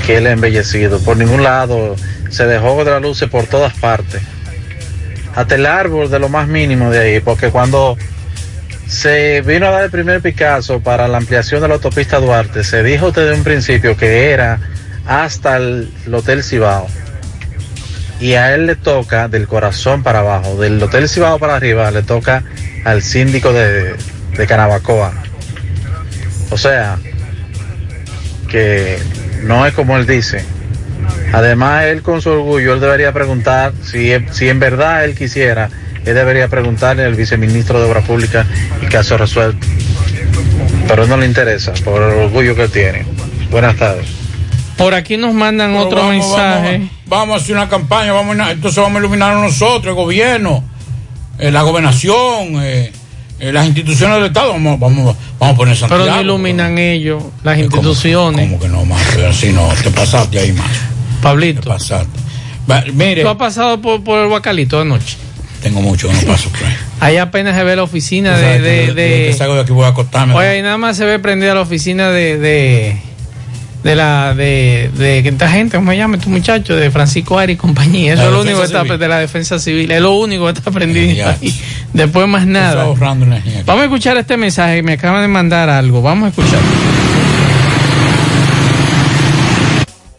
que 0.05 0.17
él 0.17 0.27
ha 0.27 0.31
embellecido, 0.31 0.99
por 0.99 1.17
ningún 1.17 1.43
lado 1.43 1.95
se 2.29 2.45
dejó 2.45 2.83
de 2.83 2.91
las 2.91 3.01
luces 3.01 3.29
por 3.29 3.45
todas 3.45 3.73
partes, 3.73 4.21
hasta 5.35 5.55
el 5.55 5.65
árbol 5.65 6.09
de 6.09 6.19
lo 6.19 6.29
más 6.29 6.47
mínimo 6.47 6.91
de 6.91 6.99
ahí, 6.99 7.19
porque 7.19 7.49
cuando 7.49 7.97
se 8.89 9.41
vino 9.41 9.67
a 9.67 9.71
dar 9.71 9.83
el 9.83 9.91
primer 9.91 10.19
Picasso 10.19 10.79
para 10.79 11.07
la 11.07 11.19
ampliación 11.19 11.61
de 11.61 11.67
la 11.67 11.75
autopista 11.75 12.19
Duarte, 12.19 12.63
se 12.63 12.81
dijo 12.81 13.11
desde 13.11 13.35
un 13.35 13.43
principio 13.43 13.95
que 13.95 14.31
era 14.31 14.59
hasta 15.05 15.57
el, 15.57 15.91
el 16.05 16.13
Hotel 16.13 16.43
Cibao. 16.43 16.87
Y 18.19 18.33
a 18.33 18.53
él 18.53 18.65
le 18.65 18.75
toca 18.75 19.27
del 19.27 19.47
corazón 19.47 20.01
para 20.01 20.19
abajo, 20.19 20.59
del 20.59 20.81
Hotel 20.81 21.07
Cibao 21.07 21.37
para 21.37 21.55
arriba, 21.55 21.91
le 21.91 22.01
toca 22.01 22.43
al 22.83 23.03
síndico 23.03 23.53
de, 23.53 23.93
de 24.35 24.47
Canabacoa. 24.47 25.13
O 26.49 26.57
sea, 26.57 26.97
que 28.49 28.97
no 29.43 29.67
es 29.67 29.73
como 29.73 29.97
él 29.97 30.07
dice. 30.07 30.43
Además, 31.31 31.85
él 31.85 32.01
con 32.01 32.23
su 32.23 32.31
orgullo, 32.31 32.73
él 32.73 32.79
debería 32.79 33.13
preguntar, 33.13 33.71
si, 33.83 34.11
si 34.31 34.49
en 34.49 34.59
verdad 34.59 35.05
él 35.05 35.15
quisiera, 35.15 35.69
él 36.05 36.15
debería 36.15 36.47
preguntarle 36.47 37.03
al 37.05 37.15
viceministro 37.15 37.79
de 37.81 37.89
Obras 37.89 38.05
Públicas 38.05 38.45
y 38.81 38.85
caso 38.87 39.17
resuelto. 39.17 39.65
Pero 40.87 41.05
no 41.07 41.17
le 41.17 41.25
interesa, 41.25 41.73
por 41.83 42.01
el 42.01 42.09
orgullo 42.25 42.55
que 42.55 42.63
él 42.63 42.71
tiene. 42.71 43.05
Buenas 43.51 43.75
tardes. 43.77 44.05
Por 44.77 44.93
aquí 44.93 45.17
nos 45.17 45.33
mandan 45.33 45.71
Pero 45.71 45.85
otro 45.87 45.97
vamos, 45.99 46.13
mensaje. 46.15 46.77
Vamos, 46.77 46.89
vamos 47.07 47.33
a 47.41 47.43
hacer 47.43 47.55
una 47.55 47.69
campaña, 47.69 48.13
vamos 48.13 48.39
a- 48.39 48.51
entonces 48.51 48.81
vamos 48.81 48.95
a 48.97 48.99
iluminar 48.99 49.35
a 49.35 49.41
nosotros, 49.41 49.87
el 49.87 49.93
gobierno, 49.95 50.63
eh, 51.37 51.51
la 51.51 51.61
gobernación, 51.63 52.63
eh, 52.63 52.91
eh, 53.39 53.51
las 53.51 53.65
instituciones 53.67 54.15
del 54.17 54.25
Estado, 54.27 54.53
vamos, 54.53 54.79
vamos, 54.79 55.15
vamos 55.37 55.53
a 55.53 55.57
poner 55.57 55.75
Santiago. 55.75 56.03
Pero 56.03 56.15
no 56.15 56.21
iluminan 56.21 56.77
ellos, 56.77 57.23
las 57.43 57.57
instituciones. 57.57 58.41
¿Cómo 58.47 58.59
que 58.59 58.69
no, 58.69 58.85
Macho? 58.85 59.27
Así 59.29 59.51
no, 59.51 59.67
te 59.83 59.91
pasaste 59.91 60.39
ahí, 60.39 60.53
Macho. 60.53 60.79
Pablito. 61.21 61.61
Te 61.61 61.67
pasaste. 61.67 62.19
Va, 62.69 62.83
mire, 62.93 63.21
¿Tú 63.23 63.27
has 63.29 63.35
pasado 63.37 63.81
por, 63.81 64.03
por 64.03 64.19
el 64.19 64.27
Guacalito 64.29 64.79
anoche? 64.79 65.17
Tengo 65.61 65.81
mucho 65.81 66.11
no 66.11 66.19
paso 66.21 66.49
por 66.49 66.63
ahí. 66.65 66.75
Ahí 66.99 67.17
apenas 67.17 67.55
se 67.55 67.63
ve 67.63 67.75
la 67.75 67.83
oficina 67.83 68.37
de... 68.37 68.43
sabes 68.43 68.61
de, 68.63 68.93
de- 68.93 69.27
que 69.27 69.33
salgo 69.37 69.55
de 69.55 69.61
aquí 69.61 69.71
voy 69.71 69.85
a 69.85 69.89
acostarme. 69.89 70.33
Oye, 70.33 70.47
ahí 70.47 70.61
nada 70.61 70.77
más 70.77 70.97
se 70.97 71.05
ve 71.05 71.19
prendida 71.19 71.53
la 71.53 71.61
oficina 71.61 72.09
de... 72.09 72.37
de 72.37 72.97
de 73.81 73.95
la 73.95 74.33
de, 74.35 74.89
de 74.97 75.19
esta 75.19 75.49
gente, 75.49 75.77
¿cómo 75.77 75.91
se 75.91 75.95
llama 75.97 76.17
tu 76.17 76.29
muchacho? 76.29 76.75
De 76.75 76.91
Francisco 76.91 77.39
Ari 77.39 77.53
y 77.53 77.55
compañía. 77.55 78.11
Eso 78.13 78.23
La 78.23 78.27
es 78.27 78.33
lo 78.33 78.41
único 78.41 78.59
que 78.59 78.65
está 78.65 78.83
de 78.83 79.07
la 79.07 79.19
defensa 79.19 79.57
civil. 79.57 79.89
Es 79.89 80.01
lo 80.01 80.15
único 80.15 80.43
que 80.51 80.51
está 80.59 80.69
prendido 80.69 81.13
Ya. 81.13 81.29
ahí. 81.41 81.57
Después 81.93 82.27
más 82.27 82.45
nada. 82.45 82.83
Vamos 82.83 83.81
a 83.81 83.83
escuchar 83.85 84.17
este 84.17 84.35
mensaje. 84.35 84.83
Me 84.83 84.93
acaban 84.93 85.21
de 85.21 85.29
mandar 85.29 85.69
algo. 85.69 86.01
Vamos 86.01 86.25
a 86.25 86.29
escuchar. 86.31 86.59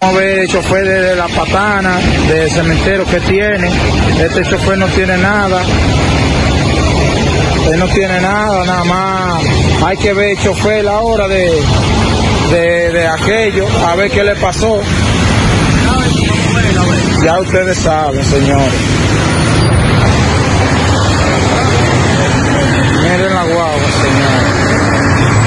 Vamos 0.02 0.16
a 0.16 0.18
ver 0.18 0.38
el 0.38 0.48
chofer 0.48 0.88
de 0.88 1.14
la 1.14 1.28
patana, 1.28 1.98
del 2.26 2.50
cementerio 2.50 3.04
que 3.04 3.20
tiene. 3.20 3.70
Este 4.18 4.42
chofer 4.44 4.78
no 4.78 4.86
tiene 4.86 5.18
nada. 5.18 5.62
Él 7.70 7.78
no 7.78 7.86
tiene 7.88 8.18
nada, 8.20 8.64
nada 8.64 8.84
más. 8.84 9.42
Hay 9.84 9.98
que 9.98 10.14
ver 10.14 10.30
el 10.30 10.38
chofer 10.38 10.88
ahora 10.88 11.28
de, 11.28 11.50
de, 12.50 12.92
de 12.92 13.06
aquello, 13.08 13.66
a 13.86 13.94
ver 13.94 14.10
qué 14.10 14.24
le 14.24 14.36
pasó. 14.36 14.80
Ya 17.22 17.38
ustedes 17.38 17.76
saben, 17.76 18.24
señores. 18.24 18.72
Miren 23.02 23.34
la 23.34 23.44
guagua, 23.44 23.90
señores. 24.02 24.60
Ya 24.64 24.78
ustedes 24.80 25.14
saben. 25.14 25.40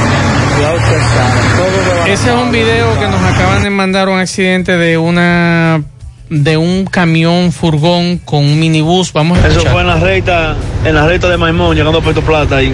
Todo 0.00 0.30
de 0.30 0.46
Ese 2.06 2.28
es 2.28 2.34
un 2.34 2.50
video 2.52 2.98
que 2.98 3.06
nos 3.08 3.22
acaban 3.22 3.62
de 3.62 3.70
mandar 3.70 4.08
un 4.08 4.18
accidente 4.18 4.76
de 4.76 4.98
una 4.98 5.82
de 6.28 6.56
un 6.56 6.84
camión 6.84 7.52
furgón 7.52 8.18
con 8.18 8.44
un 8.44 8.58
minibús. 8.58 9.12
Vamos 9.12 9.38
a 9.38 9.48
Eso 9.48 9.60
fue 9.60 9.80
en 9.80 9.86
la 9.86 9.96
recta, 9.96 10.56
en 10.84 10.94
la 10.94 11.06
recta 11.06 11.28
de 11.28 11.36
Maimón, 11.36 11.76
llegando 11.76 11.98
a 11.98 12.02
Puerto 12.02 12.22
Plata 12.22 12.56
ahí. 12.56 12.68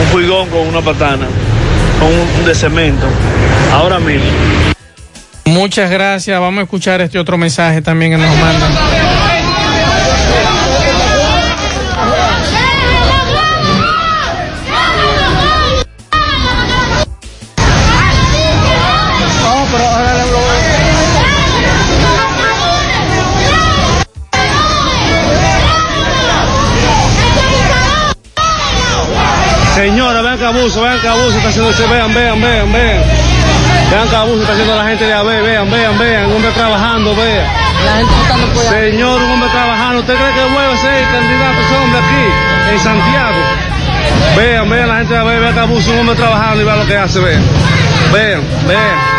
Un 0.00 0.06
furgón 0.10 0.48
con 0.48 0.66
una 0.66 0.80
patana, 0.80 1.26
con 1.98 2.08
un, 2.08 2.40
un 2.40 2.44
de 2.46 2.54
cemento. 2.54 3.06
Ahora 3.72 3.98
mismo. 3.98 4.26
Muchas 5.44 5.90
gracias. 5.90 6.38
Vamos 6.40 6.60
a 6.60 6.64
escuchar 6.64 7.00
este 7.00 7.18
otro 7.18 7.38
mensaje 7.38 7.82
también 7.82 8.12
que 8.12 8.18
nos 8.18 8.36
mandan. 8.36 9.07
Abuso, 30.48 30.80
vean 30.82 30.98
que 31.00 31.08
abuso 31.08 31.36
está 31.36 31.48
haciendo 31.48 31.70
ese, 31.70 31.86
vean, 31.86 32.12
vean, 32.14 32.40
vean, 32.40 32.72
vean. 32.72 33.02
Vean 33.90 34.08
que 34.08 34.16
abuso 34.16 34.40
está 34.40 34.52
haciendo 34.52 34.74
la 34.76 34.84
gente 34.84 35.04
de 35.04 35.12
AB, 35.12 35.26
vean, 35.26 35.70
vean, 35.70 35.98
vean, 35.98 36.26
un 36.26 36.36
hombre 36.36 36.50
trabajando, 36.52 37.14
vean. 37.14 37.46
Señor, 38.54 39.20
un 39.22 39.30
hombre 39.30 39.48
trabajando, 39.50 40.00
¿usted 40.00 40.14
cree 40.14 40.34
que 40.34 40.52
vuelve 40.52 40.72
a 40.72 40.76
ser 40.76 41.04
candidato 41.12 41.60
ese 41.60 41.76
hombre 41.76 42.00
aquí, 42.00 42.72
en 42.72 42.80
Santiago? 42.80 43.38
Vean, 44.36 44.70
vean 44.70 44.88
la 44.88 44.96
gente 44.96 45.14
de 45.14 45.20
AB, 45.20 45.40
vean 45.40 45.54
que 45.54 45.60
abuso, 45.60 45.90
un 45.92 45.98
hombre 46.00 46.16
trabajando 46.16 46.62
y 46.62 46.64
vean 46.64 46.78
lo 46.78 46.86
que 46.86 46.96
hace, 46.96 47.20
vean. 47.20 47.42
Vean, 48.12 48.42
vean. 48.66 49.17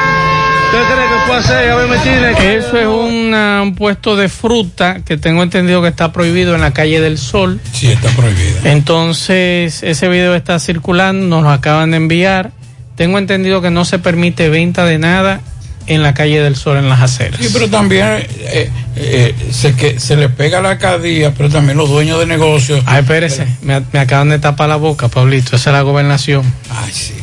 ¿Usted 0.72 0.84
cree 0.94 1.08
que 1.08 1.26
puede 1.26 1.40
hacer? 1.40 2.58
Eso 2.58 2.78
es 2.78 2.86
una- 2.88 3.62
un 3.64 3.74
puesto 3.76 4.16
de 4.16 4.30
fruta 4.30 5.00
que 5.04 5.18
tengo 5.18 5.42
entendido 5.44 5.82
que 5.82 5.88
está 5.88 6.12
prohibido 6.12 6.54
en 6.56 6.62
la 6.62 6.72
calle 6.72 7.02
del 7.02 7.18
Sol. 7.18 7.60
Sí, 7.74 7.88
está 7.88 8.10
prohibido. 8.10 8.58
Entonces, 8.66 9.82
ese 9.84 10.08
video 10.10 10.36
está 10.36 10.60
circulando, 10.60 11.26
nos 11.26 11.44
lo 11.44 11.50
acaban 11.52 11.92
de 11.92 11.98
enviar. 11.98 12.52
Tengo 12.96 13.18
entendido 13.18 13.62
que 13.62 13.72
no 13.72 13.84
se 13.86 13.98
permite 13.98 14.50
venta 14.50 14.86
de 14.86 15.00
nada 15.00 15.42
en 15.88 16.04
la 16.04 16.14
calle 16.14 16.40
del 16.42 16.56
Sol, 16.56 16.78
en 16.78 16.88
las 16.88 17.02
aceras. 17.02 17.40
Sí, 17.42 17.50
pero 17.52 17.68
también 17.68 18.06
eh, 18.08 18.70
eh, 18.96 19.36
se, 19.52 19.74
que, 19.76 20.00
se 20.00 20.16
le 20.18 20.30
pega 20.30 20.62
la 20.62 20.72
alcaldía, 20.72 21.34
pero 21.36 21.50
también 21.50 21.78
los 21.78 21.90
dueños 21.90 22.20
de 22.20 22.28
negocios. 22.28 22.84
Ay, 22.86 23.02
espérese, 23.02 23.48
me, 23.64 23.82
me 23.92 24.00
acaban 24.00 24.30
de 24.30 24.38
tapar 24.38 24.70
la 24.70 24.76
boca, 24.76 25.08
Pablito. 25.08 25.56
Esa 25.56 25.72
es 25.72 25.74
la 25.74 25.82
gobernación. 25.82 26.44
Ay, 26.70 26.92
sí. 26.94 27.14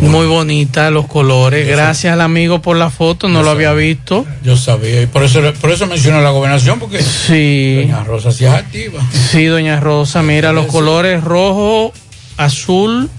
Muy 0.00 0.26
bonita, 0.26 0.90
los 0.90 1.06
colores. 1.06 1.66
Gracias 1.66 2.12
al 2.12 2.20
amigo 2.20 2.62
por 2.62 2.76
la 2.76 2.90
foto, 2.90 3.28
no 3.28 3.42
lo 3.42 3.50
había 3.50 3.72
visto. 3.72 4.26
Yo 4.42 4.56
sabía, 4.56 5.02
y 5.02 5.06
por 5.06 5.22
eso, 5.22 5.40
por 5.60 5.70
eso 5.70 5.86
menciono 5.86 6.20
la 6.20 6.30
gobernación, 6.30 6.78
porque 6.78 7.02
Sí. 7.02 7.82
Doña 7.82 8.04
Rosa 8.04 8.32
sí 8.32 8.44
es 8.44 8.52
activa. 8.52 9.00
Sí, 9.30 9.46
doña 9.46 9.80
Rosa, 9.80 10.22
mira 10.22 10.52
los 10.52 10.66
colores 10.66 11.22
rojo, 11.22 11.92
azul 12.36 13.10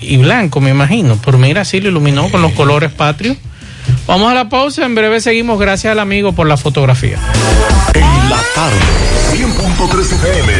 y 0.00 0.16
blanco, 0.18 0.60
me 0.60 0.70
imagino. 0.70 1.18
Pero 1.24 1.38
mira, 1.38 1.64
sí 1.64 1.80
lo 1.80 1.88
iluminó 1.88 2.30
con 2.30 2.42
los 2.42 2.52
colores 2.52 2.92
patrios. 2.92 3.36
Vamos 4.06 4.30
a 4.30 4.34
la 4.34 4.48
pausa, 4.48 4.84
en 4.84 4.94
breve 4.94 5.20
seguimos. 5.20 5.58
Gracias 5.58 5.92
al 5.92 5.98
amigo 6.00 6.32
por 6.32 6.46
la 6.46 6.56
fotografía. 6.56 7.18
En 7.94 8.30
la 8.30 8.40
tarde, 8.54 8.76
100.3 9.32 10.12
FM. 10.12 10.52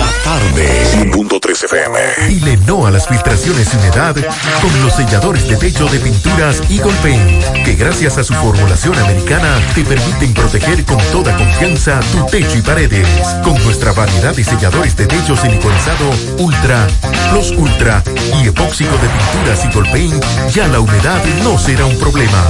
La 0.00 0.10
tarde, 0.24 0.66
100.3 0.94 1.64
FM. 1.64 1.98
Dile 2.28 2.56
no 2.66 2.86
a 2.86 2.90
las 2.90 3.06
filtraciones 3.06 3.68
y 3.74 3.76
humedad 3.76 4.14
con 4.14 4.82
los 4.82 4.94
selladores 4.94 5.46
de 5.46 5.56
techo 5.56 5.84
de 5.88 5.98
pinturas 5.98 6.62
Eagle 6.70 6.94
Paint, 7.02 7.44
que 7.66 7.74
gracias 7.74 8.16
a 8.16 8.24
su 8.24 8.32
formulación 8.32 8.98
americana 8.98 9.58
te 9.74 9.84
permiten 9.84 10.32
proteger 10.32 10.86
con 10.86 10.96
toda 11.12 11.36
confianza 11.36 12.00
tu 12.12 12.24
techo 12.28 12.56
y 12.56 12.62
paredes. 12.62 13.06
Con 13.44 13.62
nuestra 13.62 13.92
variedad 13.92 14.34
de 14.34 14.42
selladores 14.42 14.96
de 14.96 15.06
techo 15.06 15.36
siliconizado 15.36 16.08
Ultra, 16.38 16.86
Plus 17.30 17.50
Ultra 17.50 18.02
y 18.42 18.48
epóxico 18.48 18.96
de 18.96 19.08
pinturas 19.08 19.64
Eagle 19.66 19.90
Paint, 19.90 20.24
ya 20.54 20.66
la 20.68 20.80
humedad 20.80 21.22
no 21.44 21.58
será 21.58 21.84
un 21.84 21.98
problema. 21.98 22.42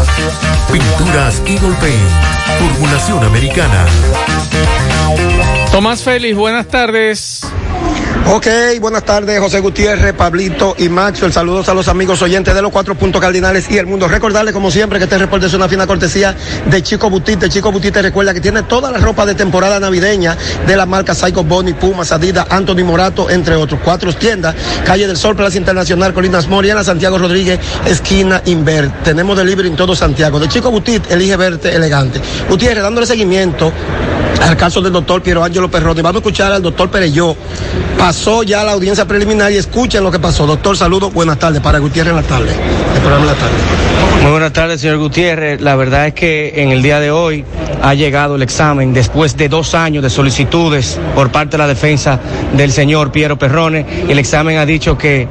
Pinturas 0.71 1.43
Eagle 1.47 1.75
Paint, 1.81 2.11
formulación 2.61 3.25
americana. 3.25 3.87
Tomás 5.73 6.03
Félix, 6.03 6.37
buenas 6.37 6.67
tardes. 6.67 7.43
Ok, 8.27 8.47
buenas 8.81 9.05
tardes, 9.05 9.41
José 9.41 9.61
Gutiérrez, 9.61 10.13
Pablito 10.15 10.75
y 10.79 10.89
Maxwell. 10.89 11.33
Saludos 11.33 11.69
a 11.69 11.75
los 11.75 11.87
amigos 11.87 12.21
oyentes 12.23 12.55
de 12.55 12.63
los 12.63 12.71
cuatro 12.73 12.97
puntos 12.97 13.21
cardinales 13.21 13.71
y 13.71 13.79
el 13.79 13.87
mundo. 13.87 14.09
Recordarles, 14.09 14.53
como 14.53 14.71
siempre, 14.71 14.99
que 14.99 15.05
este 15.05 15.19
reporte 15.19 15.47
es 15.47 15.55
una 15.55 15.69
fina 15.69 15.87
cortesía 15.87 16.37
de 16.67 16.83
Chico 16.83 17.09
Butit. 17.09 17.39
De 17.39 17.49
Chico 17.49 17.71
Butit 17.71 17.95
te 17.95 18.03
recuerda 18.03 18.35
que 18.35 18.41
tiene 18.41 18.65
toda 18.65 18.91
la 18.91 18.99
ropa 18.99 19.25
de 19.27 19.35
temporada 19.35 19.79
navideña 19.81 20.37
de 20.67 20.77
la 20.77 20.87
marca 20.87 21.15
Psycho 21.15 21.45
Bonnie, 21.45 21.75
Pumas, 21.75 22.13
Adidas, 22.13 22.47
Anthony 22.51 22.85
Morato, 22.85 23.31
entre 23.31 23.55
otros. 23.55 23.81
Cuatro 23.83 24.13
tiendas, 24.13 24.55
Calle 24.85 25.07
del 25.07 25.17
Sol, 25.17 25.37
Plaza 25.37 25.57
Internacional, 25.57 26.13
Colinas 26.13 26.49
Moriana, 26.49 26.85
Santiago 26.85 27.17
Rodríguez, 27.17 27.59
esquina 27.87 28.43
Inver. 28.45 28.91
Tenemos 29.03 29.37
delivery 29.37 29.69
en 29.69 29.77
todo 29.77 29.95
Santiago. 29.95 30.39
De 30.39 30.49
Chico 30.49 30.71
Butit, 30.71 31.11
elige 31.11 31.37
verte 31.37 31.75
elegante. 31.75 32.21
Gutiérrez, 32.49 32.83
dándole 32.83 33.07
seguimiento 33.07 33.73
al 34.41 34.57
caso 34.57 34.81
del 34.81 34.93
doctor 34.93 35.23
Piero 35.23 35.43
Ángelo 35.43 35.71
Perroni. 35.71 36.03
Vamos 36.03 36.17
a 36.17 36.19
escuchar 36.19 36.53
al 36.53 36.63
doctor 36.63 36.91
Pereyó. 36.91 37.37
Pasó 37.99 38.43
ya 38.43 38.65
la 38.65 38.73
audiencia 38.73 39.07
preliminar 39.07 39.53
y 39.53 39.57
escuchen 39.57 40.03
lo 40.03 40.11
que 40.11 40.19
pasó. 40.19 40.47
Doctor, 40.47 40.77
saludos, 40.77 41.13
buenas 41.13 41.39
tardes. 41.39 41.61
Para 41.61 41.79
Gutiérrez 41.79 42.11
en 42.11 42.17
la 42.17 42.23
tarde. 42.23 42.51
El 42.95 43.01
programa 43.01 43.27
de 43.27 43.33
la 43.33 43.39
tarde. 43.39 43.55
Muy 44.23 44.31
buenas 44.33 44.53
tardes, 44.53 44.81
señor 44.81 44.99
Gutiérrez. 44.99 45.61
La 45.61 45.77
verdad 45.77 46.07
es 46.07 46.15
que 46.15 46.63
en 46.63 46.71
el 46.71 46.83
día 46.83 47.01
de 47.01 47.11
hoy 47.11 47.45
ha 47.83 47.95
llegado 47.95 48.37
el 48.37 48.43
examen 48.43 48.93
después 48.93 49.37
de 49.37 49.49
dos 49.49 49.75
años 49.75 50.03
de 50.03 50.11
solicitudes 50.11 50.99
por 51.15 51.31
parte 51.31 51.53
de 51.53 51.59
la 51.59 51.67
defensa 51.67 52.21
del 52.55 52.73
señor 52.73 53.13
Piero 53.13 53.39
Perrone. 53.39 53.87
El 54.09 54.19
examen 54.19 54.59
ha 54.59 54.67
dicho 54.67 54.99
que 54.99 55.29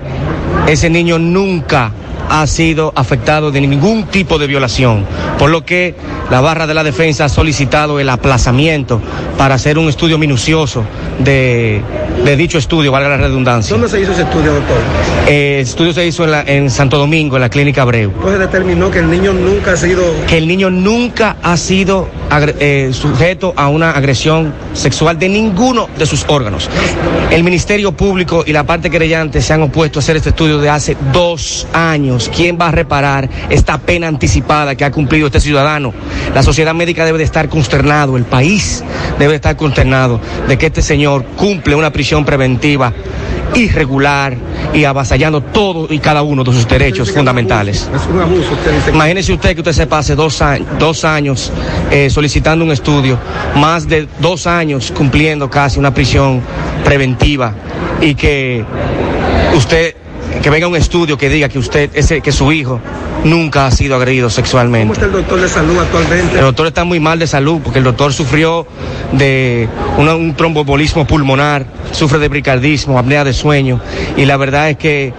ese 0.68 0.90
niño 0.90 1.20
nunca 1.20 1.92
ha 2.30 2.46
sido 2.48 2.94
afectado 2.96 3.52
de 3.52 3.60
ningún 3.62 4.06
tipo 4.06 4.38
de 4.38 4.48
violación, 4.48 5.06
por 5.38 5.50
lo 5.50 5.66
que 5.66 5.96
la 6.30 6.42
barra 6.42 6.68
de 6.68 6.74
la 6.74 6.84
defensa 6.84 7.26
ha 7.26 7.30
solicitado 7.30 8.00
el 8.00 8.10
aplazamiento 8.10 9.02
para 9.38 9.56
hacer 9.56 9.78
un 9.78 9.90
estudio 9.90 10.18
minucioso 10.18 10.84
de, 11.20 11.82
de 12.24 12.36
dicho 12.36 12.58
estudio, 12.58 12.92
valga 12.92 13.10
la 13.10 13.18
redundancia. 13.18 13.74
¿Dónde 13.74 13.90
se 13.90 14.02
hizo 14.02 14.12
ese 14.12 14.22
estudio, 14.24 14.54
doctor? 14.54 14.78
Eh, 15.28 15.56
el 15.60 15.62
estudio 15.68 15.94
se 15.94 16.06
hizo 16.06 16.24
en, 16.26 16.32
la- 16.32 16.42
en 16.44 16.70
Santo 16.70 16.98
Domingo, 16.98 17.36
en 17.38 17.42
la 17.42 17.50
clínica 17.50 17.82
Abreu. 17.84 18.12
Entonces 18.16 18.40
determinó 18.40 18.92
que 18.92 19.00
el 19.00 19.10
niño 19.10 19.34
nunca 19.34 19.74
ha 19.74 19.78
sido... 19.78 20.04
Que 20.28 20.38
el 20.38 20.48
niño 20.48 20.70
nunca 20.70 21.38
ha 21.42 21.56
sido 21.58 22.08
eh, 22.60 22.90
sujeto 22.94 23.54
a 23.56 23.68
una 23.70 23.92
agresión 23.92 24.54
sexual 24.74 25.18
de 25.18 25.30
ninguno 25.30 25.88
de 25.98 26.06
sus 26.06 26.26
órganos. 26.28 26.70
El 27.32 27.44
Ministerio 27.44 27.92
Público 27.92 28.44
y 28.46 28.54
la 28.54 28.64
parte 28.66 28.90
querellante 28.90 29.42
se 29.42 29.54
han 29.54 29.62
opuesto 29.64 30.00
a 30.00 30.02
hacer 30.02 30.16
este 30.18 30.30
estudio 30.30 30.60
de 30.60 30.70
hace 30.70 30.98
dos 31.14 31.68
años. 31.74 32.30
¿Quién 32.36 32.58
va 32.60 32.68
a 32.70 32.72
reparar 32.72 33.30
esta 33.50 33.78
pena 33.78 34.08
anticipada 34.08 34.76
que 34.76 34.84
ha 34.86 34.92
cumplido 34.92 35.28
este 35.28 35.40
ciudadano? 35.40 35.94
La 36.34 36.44
sociedad 36.44 36.74
médica 36.74 37.06
debe 37.06 37.18
de 37.18 37.24
estar 37.24 37.50
consternado, 37.50 38.18
el 38.18 38.26
país 38.26 38.84
debe 39.18 39.32
de 39.32 39.36
estar 39.38 39.56
consternado 39.56 40.20
de 40.48 40.58
que 40.58 40.68
este 40.68 40.82
señor 40.82 41.24
cumple 41.36 41.76
una 41.76 41.92
prisión 41.92 42.09
preventiva 42.26 42.94
irregular 43.56 44.36
y 44.74 44.84
avasallando 44.84 45.42
todo 45.42 45.92
y 45.92 46.00
cada 46.00 46.22
uno 46.22 46.44
de 46.44 46.54
sus 46.54 46.68
derechos 46.68 47.12
fundamentales. 47.12 47.90
Es 47.94 48.06
un 48.08 48.20
usted. 48.20 48.94
Imagínese 48.94 49.34
usted 49.34 49.54
que 49.56 49.62
usted 49.62 49.74
se 49.74 49.88
pase 49.88 50.16
dos 50.16 50.42
años, 50.42 50.68
dos 50.78 51.04
años 51.04 51.52
eh, 51.92 52.10
solicitando 52.10 52.64
un 52.64 52.72
estudio, 52.72 53.18
más 53.56 53.88
de 53.88 54.08
dos 54.20 54.48
años 54.48 54.94
cumpliendo 54.96 55.50
casi 55.50 55.80
una 55.80 55.94
prisión 55.94 56.42
preventiva 56.84 57.54
y 58.02 58.16
que 58.16 58.64
usted, 59.56 59.96
que 60.42 60.50
venga 60.50 60.68
un 60.68 60.76
estudio 60.76 61.18
que 61.18 61.30
diga 61.30 61.50
que 61.50 61.60
usted, 61.60 61.90
ese, 61.94 62.22
que 62.22 62.32
su 62.32 62.52
hijo 62.52 62.80
nunca 63.24 63.68
ha 63.68 63.72
sido 63.72 63.96
agredido 63.96 64.28
¿Cómo 64.28 64.36
sexualmente. 64.36 64.94
está 64.94 65.06
el 65.06 65.12
doctor 65.12 65.42
de 65.42 65.50
salud 65.50 65.78
actualmente? 65.80 66.36
El 66.36 66.42
doctor 66.42 66.68
está 66.68 66.84
muy 66.86 67.00
mal 67.00 67.20
de 67.20 67.28
salud 67.28 67.60
porque 67.64 67.80
el 67.80 67.86
doctor 67.86 68.14
sufrió 68.14 68.66
de 69.12 69.68
una- 69.98 70.16
un 70.16 70.36
tromboembolismo 70.36 71.06
pulmonar, 71.06 71.66
sufre 71.92 72.20
de 72.20 72.28
bricardismo, 72.30 72.98
apnea 72.98 73.24
de 73.24 73.34
sueño 73.34 73.82
y 74.16 74.26
la 74.26 74.38
verdad 74.38 74.70
es 74.70 74.78
que 74.78 75.14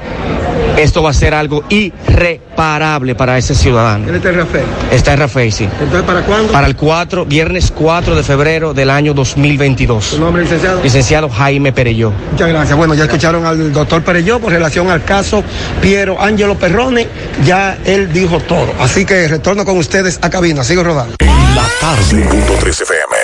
esto 0.83 1.03
va 1.03 1.11
a 1.11 1.15
ser 1.15 1.35
algo 1.35 1.65
irreparable 1.69 3.15
para 3.15 3.39
ese 3.39 3.55
ciudadano. 3.55 4.09
¿Él 4.09 4.17
está 4.17 4.31
en 4.31 4.37
Rafael? 4.37 4.65
Está 4.91 5.13
en 5.13 5.19
Rafael, 5.21 5.53
sí. 5.53 5.65
Entonces, 5.65 6.03
¿para 6.03 6.23
cuándo? 6.23 6.53
Para 6.53 6.67
el 6.67 6.77
4, 6.77 7.25
viernes 7.27 7.73
4 7.75 8.15
de 8.15 8.23
febrero 8.23 8.75
del 8.75 8.91
año 8.91 9.15
2022. 9.15 10.05
¿Su 10.05 10.21
nombre, 10.21 10.43
licenciado? 10.43 10.83
Licenciado 10.83 11.29
Jaime 11.29 11.73
Pereyó. 11.73 12.13
Muchas 12.33 12.49
gracias. 12.49 12.77
Bueno, 12.77 12.95
ya 12.95 13.05
escucharon 13.05 13.47
al 13.47 13.73
doctor 13.73 14.03
Pereyó 14.03 14.41
por 14.41 14.53
relación 14.53 14.91
al 14.91 15.05
caso 15.05 15.43
Piero 15.81 16.21
Ángelo 16.21 16.57
Perrone. 16.57 17.09
Ya 17.45 17.79
él 17.85 18.13
dijo 18.13 18.41
todo. 18.41 18.73
Así 18.81 19.05
que 19.05 19.29
retorno 19.29 19.65
con 19.65 19.79
ustedes 19.79 20.19
a 20.23 20.31
cabina. 20.31 20.65
Sigo 20.65 20.83
rodando. 20.83 21.17
La 21.21 21.67
tarde. 21.81 22.03
5.3 22.11 22.83
FM. 22.83 23.21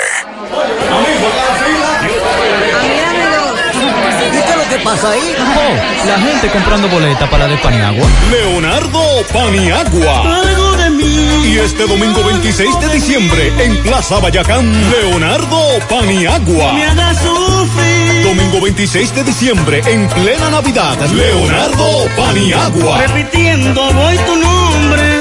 ¿Y 4.86 4.88
qué 4.88 4.94
es 4.94 5.02
lo 5.02 5.02
que 5.02 5.02
pasa 5.02 5.10
ahí? 5.10 5.34
Oh, 5.38 6.06
la 6.06 6.18
gente 6.18 6.50
comprando 6.50 6.88
boleta 6.88 7.28
para 7.28 7.46
la 7.46 7.54
de 7.54 7.58
Paniagua. 7.58 8.06
Leonardo 8.30 9.00
Paniagua. 9.32 10.40
Algo 10.40 10.76
de 10.76 10.90
mí. 10.90 11.28
Y 11.44 11.58
este 11.58 11.86
domingo 11.86 12.22
26 12.24 12.80
de 12.80 12.88
diciembre 12.90 13.52
en 13.58 13.76
Plaza 13.82 14.18
Bayacán, 14.20 14.70
Leonardo 14.90 15.60
Paniagua. 15.88 16.72
Me 16.72 16.84
haga 16.84 17.14
sufrir. 17.14 18.24
Domingo 18.24 18.60
26 18.60 19.14
de 19.14 19.24
diciembre 19.24 19.82
en 19.86 20.08
plena 20.08 20.50
Navidad, 20.50 20.98
Leonardo 21.10 22.06
Paniagua. 22.16 22.98
Repitiendo 23.06 23.92
voy 23.92 24.16
tu 24.18 24.36
nombre. 24.36 25.15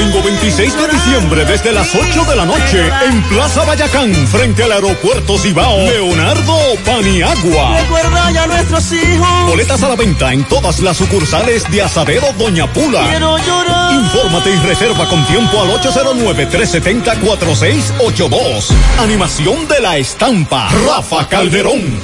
Domingo 0.00 0.22
26 0.22 0.76
de 0.78 0.88
diciembre 0.88 1.44
desde 1.44 1.72
las 1.72 1.94
8 1.94 2.24
de 2.24 2.34
la 2.34 2.46
noche 2.46 2.90
en 3.06 3.22
Plaza 3.24 3.66
Bayacán, 3.66 4.10
frente 4.28 4.62
al 4.62 4.72
aeropuerto 4.72 5.36
Cibao, 5.36 5.76
Leonardo 5.76 6.56
Paniagua. 6.86 7.78
Recuerda 7.82 8.30
ya 8.30 8.44
a 8.44 8.46
nuestros 8.46 8.90
hijos. 8.92 9.28
Boletas 9.46 9.82
a 9.82 9.90
la 9.90 9.96
venta 9.96 10.32
en 10.32 10.44
todas 10.44 10.80
las 10.80 10.96
sucursales 10.96 11.70
de 11.70 11.82
Asadero 11.82 12.32
Doña 12.38 12.66
Pula. 12.72 13.08
Quiero 13.10 13.36
llorar. 13.36 13.92
Infórmate 13.92 14.54
y 14.54 14.56
reserva 14.60 15.06
con 15.06 15.22
tiempo 15.26 15.60
al 15.60 15.68
809-370-4682. 15.68 18.68
Animación 19.00 19.68
de 19.68 19.80
la 19.80 19.98
estampa. 19.98 20.70
Rafa 20.88 21.28
Calderón. 21.28 22.00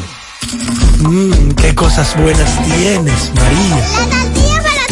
Mmm, 0.98 1.52
qué 1.52 1.74
cosas 1.74 2.14
buenas 2.20 2.62
tienes, 2.62 3.32
María. 3.34 3.76
La 3.96 4.06
tortilla 4.22 4.62
para 4.62 4.84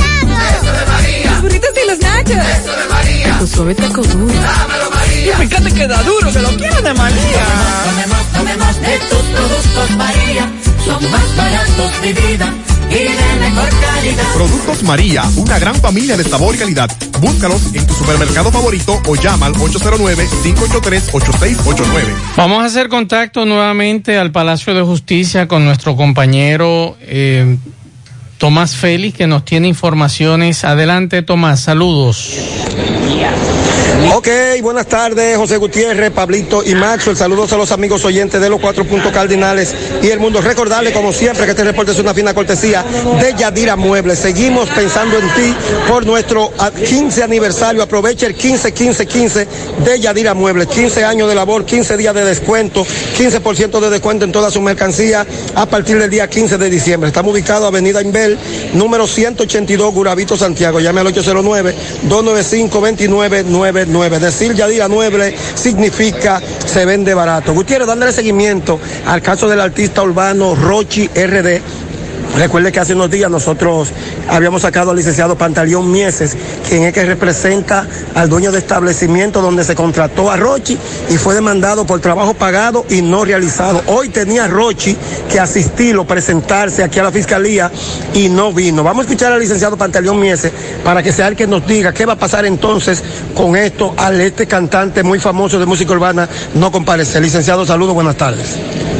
Eso 0.56 0.72
de 0.72 0.86
María. 0.86 1.30
Los 1.32 1.42
burritos 1.42 1.70
y 1.82 1.86
los 1.86 1.98
nachos. 1.98 2.30
Eso 2.30 2.70
de 2.70 2.76
María. 2.88 2.93
Tu 3.38 3.46
suave 3.46 3.74
taco 3.74 4.02
duro. 4.02 4.32
Dámelo, 4.32 4.90
María. 4.90 5.32
Y 5.32 5.36
fíjate 5.46 5.72
que 5.72 5.86
da 5.86 6.02
duro, 6.02 6.32
que 6.32 6.40
lo 6.40 6.48
quiero 6.56 6.82
de 6.82 6.92
María. 6.94 7.44
Tomemos, 7.84 8.26
tomemos 8.32 8.80
de 8.80 8.98
tus 9.10 9.22
productos 9.22 9.90
María. 9.96 10.50
Son 10.84 11.10
más 11.10 11.36
baratos 11.36 12.02
de 12.02 12.12
vida 12.12 12.52
y 12.90 12.94
de 12.94 13.40
mejor 13.40 13.68
calidad. 13.80 14.24
Productos 14.34 14.82
María, 14.82 15.22
una 15.36 15.58
gran 15.58 15.74
familia 15.76 16.16
de 16.16 16.24
sabor 16.24 16.54
y 16.54 16.58
calidad. 16.58 16.90
Búscalos 17.20 17.74
en 17.74 17.86
tu 17.86 17.94
supermercado 17.94 18.50
favorito 18.52 19.00
o 19.06 19.14
llama 19.16 19.46
al 19.46 19.54
809-583-8689. 19.54 22.14
Vamos 22.36 22.62
a 22.62 22.66
hacer 22.66 22.88
contacto 22.88 23.44
nuevamente 23.46 24.18
al 24.18 24.30
Palacio 24.30 24.74
de 24.74 24.82
Justicia 24.82 25.48
con 25.48 25.64
nuestro 25.64 25.96
compañero 25.96 26.96
eh, 27.00 27.56
Tomás 28.38 28.76
Félix, 28.76 29.16
que 29.16 29.26
nos 29.26 29.44
tiene 29.44 29.68
informaciones. 29.68 30.64
Adelante, 30.64 31.22
Tomás, 31.22 31.60
saludos. 31.60 32.34
Ok, 34.14 34.28
buenas 34.62 34.86
tardes, 34.86 35.36
José 35.36 35.56
Gutiérrez, 35.56 36.10
Pablito 36.10 36.62
y 36.64 36.74
Maxwell. 36.74 37.16
Saludos 37.16 37.52
a 37.52 37.56
los 37.56 37.70
amigos 37.72 38.04
oyentes 38.04 38.40
de 38.40 38.48
los 38.48 38.60
cuatro 38.60 38.84
puntos 38.84 39.12
cardinales 39.12 39.74
y 40.02 40.08
el 40.08 40.18
mundo. 40.18 40.40
Recordarle, 40.40 40.92
como 40.92 41.12
siempre, 41.12 41.44
que 41.44 41.52
este 41.52 41.64
reporte 41.64 41.92
es 41.92 41.98
una 41.98 42.14
fina 42.14 42.34
cortesía 42.34 42.84
de 43.20 43.34
Yadira 43.34 43.76
Muebles. 43.76 44.18
Seguimos 44.18 44.68
pensando 44.70 45.18
en 45.18 45.28
ti 45.34 45.54
por 45.88 46.06
nuestro 46.06 46.52
ah, 46.58 46.70
15 46.70 47.22
aniversario. 47.22 47.82
Aprovecha 47.82 48.26
el 48.26 48.34
15, 48.34 48.72
15, 48.72 49.06
15 49.06 49.48
de 49.84 50.00
Yadira 50.00 50.34
Muebles. 50.34 50.68
15 50.68 51.04
años 51.04 51.28
de 51.28 51.34
labor, 51.34 51.64
15 51.64 51.96
días 51.96 52.14
de 52.14 52.24
descuento, 52.24 52.84
15% 52.84 53.80
de 53.80 53.90
descuento 53.90 54.24
en 54.24 54.32
toda 54.32 54.50
su 54.50 54.60
mercancía 54.60 55.26
a 55.54 55.66
partir 55.66 55.98
del 55.98 56.10
día 56.10 56.28
15 56.28 56.58
de 56.58 56.70
diciembre. 56.70 57.08
Estamos 57.08 57.32
ubicados 57.32 57.68
Avenida 57.68 58.02
Inbel, 58.02 58.38
número 58.74 59.06
182, 59.06 59.94
Guravito, 59.94 60.36
Santiago. 60.36 60.80
Llame 60.80 61.00
al 61.00 61.06
809-295-2999. 63.86 64.18
Decir 64.18 64.54
Yadira 64.54 64.88
Muebles 64.88 65.34
significa 65.54 66.40
se 66.66 66.84
vende 66.84 67.14
barato. 67.14 67.52
Gutiérrez, 67.52 67.86
dándole 67.86 68.12
seguimiento 68.12 68.80
al 69.06 69.22
caso 69.22 69.48
del 69.48 69.60
artista 69.60 70.02
urbano 70.02 70.54
Rochi 70.54 71.08
RD. 71.08 71.60
Recuerde 72.36 72.72
que 72.72 72.80
hace 72.80 72.94
unos 72.94 73.10
días 73.10 73.30
nosotros 73.30 73.90
habíamos 74.28 74.62
sacado 74.62 74.90
al 74.90 74.96
licenciado 74.96 75.38
Pantaleón 75.38 75.90
Mieses, 75.92 76.36
quien 76.68 76.82
es 76.82 76.92
que 76.92 77.04
representa 77.04 77.86
al 78.14 78.28
dueño 78.28 78.50
de 78.50 78.58
establecimiento 78.58 79.40
donde 79.40 79.62
se 79.62 79.76
contrató 79.76 80.30
a 80.30 80.36
Rochi 80.36 80.76
y 81.10 81.16
fue 81.16 81.34
demandado 81.34 81.86
por 81.86 82.00
trabajo 82.00 82.34
pagado 82.34 82.84
y 82.90 83.02
no 83.02 83.24
realizado. 83.24 83.82
Hoy 83.86 84.08
tenía 84.08 84.48
Rochi 84.48 84.96
que 85.30 85.38
asistirlo, 85.38 86.06
presentarse 86.06 86.82
aquí 86.82 86.98
a 86.98 87.04
la 87.04 87.12
fiscalía 87.12 87.70
y 88.14 88.28
no 88.28 88.52
vino. 88.52 88.82
Vamos 88.82 89.06
a 89.06 89.08
escuchar 89.08 89.32
al 89.32 89.38
licenciado 89.38 89.76
Pantaleón 89.76 90.18
Mieses 90.18 90.50
para 90.82 91.04
que 91.04 91.12
sea 91.12 91.28
el 91.28 91.36
que 91.36 91.46
nos 91.46 91.64
diga 91.68 91.92
qué 91.92 92.04
va 92.04 92.14
a 92.14 92.18
pasar 92.18 92.44
entonces 92.46 93.00
con 93.32 93.54
esto 93.54 93.94
al 93.96 94.20
este 94.20 94.48
cantante 94.48 95.04
muy 95.04 95.20
famoso 95.20 95.60
de 95.60 95.66
música 95.66 95.92
urbana 95.92 96.28
no 96.54 96.72
comparece. 96.72 97.20
Licenciado, 97.20 97.64
saludos, 97.64 97.94
buenas 97.94 98.16
tardes. 98.16 98.56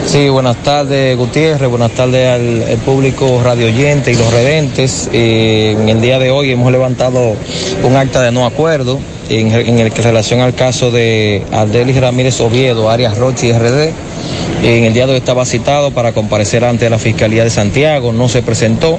Sí, 0.07 0.29
buenas 0.29 0.57
tardes 0.63 1.17
Gutiérrez, 1.17 1.69
buenas 1.69 1.91
tardes 1.93 2.29
al, 2.29 2.71
al 2.71 2.79
público 2.79 3.24
radio 3.43 3.67
oyente 3.67 4.13
y 4.13 4.15
los 4.15 4.33
redentes. 4.33 5.09
Eh, 5.13 5.77
en 5.79 5.89
el 5.89 6.01
día 6.01 6.19
de 6.19 6.31
hoy 6.31 6.51
hemos 6.51 6.71
levantado 6.71 7.35
un 7.83 7.97
acta 7.97 8.23
de 8.23 8.33
no 8.33 8.47
acuerdo 8.47 9.01
en, 9.29 9.53
en 9.53 9.79
el 9.79 9.93
que 9.93 10.03
relación 10.03 10.41
al 10.41 10.55
caso 10.55 10.91
de 10.91 11.43
Ardelis 11.53 12.01
Ramírez 12.01 12.41
Oviedo, 12.41 12.91
Arias 12.91 13.17
Rochi 13.17 13.53
RD. 13.53 13.93
En 14.65 14.85
el 14.85 14.95
día 14.95 15.05
de 15.07 15.13
hoy 15.13 15.19
estaba 15.19 15.45
citado 15.45 15.91
para 15.91 16.15
comparecer 16.15 16.65
ante 16.65 16.89
la 16.89 16.99
Fiscalía 16.99 17.45
de 17.45 17.51
Santiago, 17.51 18.15
no 18.15 18.31
se 18.31 18.41
presentó, 18.41 18.99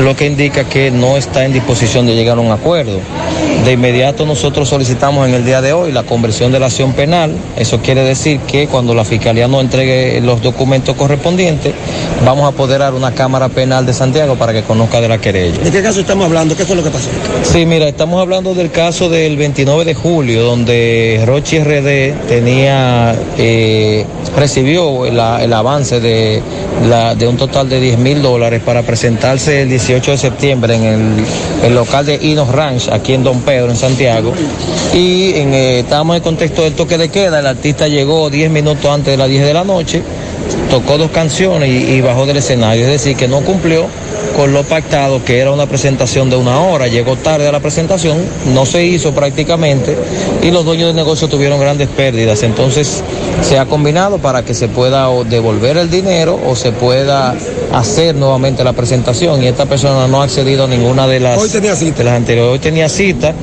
lo 0.00 0.14
que 0.14 0.26
indica 0.26 0.64
que 0.64 0.90
no 0.90 1.16
está 1.16 1.46
en 1.46 1.54
disposición 1.54 2.04
de 2.06 2.14
llegar 2.14 2.36
a 2.36 2.42
un 2.42 2.50
acuerdo. 2.50 3.00
De 3.64 3.72
inmediato 3.72 4.26
nosotros 4.26 4.68
solicitamos 4.68 5.26
en 5.26 5.34
el 5.34 5.46
día 5.46 5.62
de 5.62 5.72
hoy 5.72 5.92
la 5.92 6.02
conversión 6.02 6.52
de 6.52 6.60
la 6.60 6.66
acción 6.66 6.92
penal. 6.92 7.34
Eso 7.56 7.80
quiere 7.80 8.02
decir 8.02 8.40
que 8.40 8.66
cuando 8.68 8.94
la 8.94 9.06
Fiscalía 9.06 9.48
nos 9.48 9.62
entregue 9.62 10.20
los 10.20 10.42
documentos 10.42 10.94
correspondientes, 10.94 11.72
vamos 12.22 12.44
a 12.44 12.48
apoderar 12.48 12.92
una 12.92 13.12
Cámara 13.12 13.48
Penal 13.48 13.86
de 13.86 13.94
Santiago 13.94 14.36
para 14.36 14.52
que 14.52 14.62
conozca 14.62 15.00
de 15.00 15.08
la 15.08 15.18
querella. 15.18 15.58
¿De 15.58 15.70
qué 15.70 15.82
caso 15.82 16.00
estamos 16.00 16.26
hablando? 16.26 16.54
¿Qué 16.54 16.66
fue 16.66 16.76
lo 16.76 16.84
que 16.84 16.90
pasó? 16.90 17.08
Sí, 17.44 17.64
mira, 17.64 17.88
estamos 17.88 18.20
hablando 18.20 18.54
del 18.54 18.70
caso 18.70 19.08
del 19.08 19.38
29 19.38 19.86
de 19.86 19.94
julio, 19.94 20.42
donde 20.42 21.22
Rochi 21.26 21.58
RD 21.60 22.28
tenía, 22.28 23.16
eh, 23.38 24.04
recibió 24.36 24.97
el 25.06 25.52
avance 25.52 26.00
de, 26.00 26.42
la- 26.88 27.14
de 27.14 27.26
un 27.26 27.36
total 27.36 27.68
de 27.68 27.80
10 27.80 27.98
mil 27.98 28.22
dólares 28.22 28.62
para 28.64 28.82
presentarse 28.82 29.62
el 29.62 29.68
18 29.68 30.10
de 30.12 30.18
septiembre 30.18 30.74
en 30.74 31.24
el, 31.64 31.74
local 31.74 32.06
de 32.06 32.16
Inos 32.22 32.48
Ranch, 32.48 32.88
aquí 32.90 33.14
en 33.14 33.22
Don 33.24 33.40
Pedro, 33.42 33.70
en 33.70 33.76
Santiago. 33.76 34.32
Y 34.94 35.34
en, 35.34 35.54
eh, 35.54 35.80
estábamos 35.80 36.14
en 36.14 36.16
el 36.16 36.22
contexto 36.22 36.62
del 36.62 36.74
toque 36.74 36.98
de 36.98 37.08
queda, 37.08 37.40
el 37.40 37.46
artista 37.46 37.88
llegó 37.88 38.30
10 38.30 38.50
minutos 38.50 38.86
antes 38.86 39.12
de 39.12 39.16
las 39.16 39.28
10 39.28 39.44
de 39.44 39.54
la 39.54 39.64
noche, 39.64 40.02
tocó 40.70 40.98
dos 40.98 41.10
canciones 41.10 41.68
y 41.70 42.00
bajó 42.00 42.26
del 42.26 42.38
escenario, 42.38 42.84
es 42.86 42.90
decir, 42.92 43.16
que 43.16 43.28
no 43.28 43.40
cumplió 43.40 43.86
con 44.36 44.52
lo 44.52 44.62
pactado, 44.64 45.24
que 45.24 45.38
era 45.38 45.50
una 45.50 45.66
presentación 45.66 46.30
de 46.30 46.36
una 46.36 46.60
hora, 46.60 46.86
llegó 46.86 47.16
tarde 47.16 47.48
a 47.48 47.52
la 47.52 47.60
presentación, 47.60 48.18
no 48.54 48.66
se 48.66 48.84
hizo 48.84 49.12
prácticamente 49.12 49.96
y 50.42 50.50
los 50.50 50.64
dueños 50.64 50.88
del 50.88 50.96
negocio 50.96 51.28
tuvieron 51.28 51.60
grandes 51.60 51.88
pérdidas. 51.88 52.42
Entonces 52.42 53.02
se 53.42 53.58
ha 53.58 53.66
combinado 53.66 54.18
para 54.18 54.44
que 54.44 54.54
se 54.54 54.68
pueda 54.68 55.10
o 55.10 55.24
devolver 55.24 55.76
el 55.76 55.90
dinero 55.90 56.38
o 56.46 56.56
se 56.56 56.72
pueda 56.72 57.34
hacer 57.72 58.14
nuevamente 58.14 58.64
la 58.64 58.72
presentación 58.72 59.42
y 59.42 59.46
esta 59.46 59.66
persona 59.66 60.08
no 60.08 60.22
ha 60.22 60.24
accedido 60.24 60.64
a 60.64 60.68
ninguna 60.68 61.06
de 61.06 61.20
las, 61.20 61.38
Hoy 61.38 61.48
tenía 61.48 61.74
cita. 61.74 61.98
de 61.98 62.04
las 62.04 62.14
anteriores. 62.14 62.52
Hoy 62.52 62.58
tenía 62.58 62.88
cita 62.88 63.34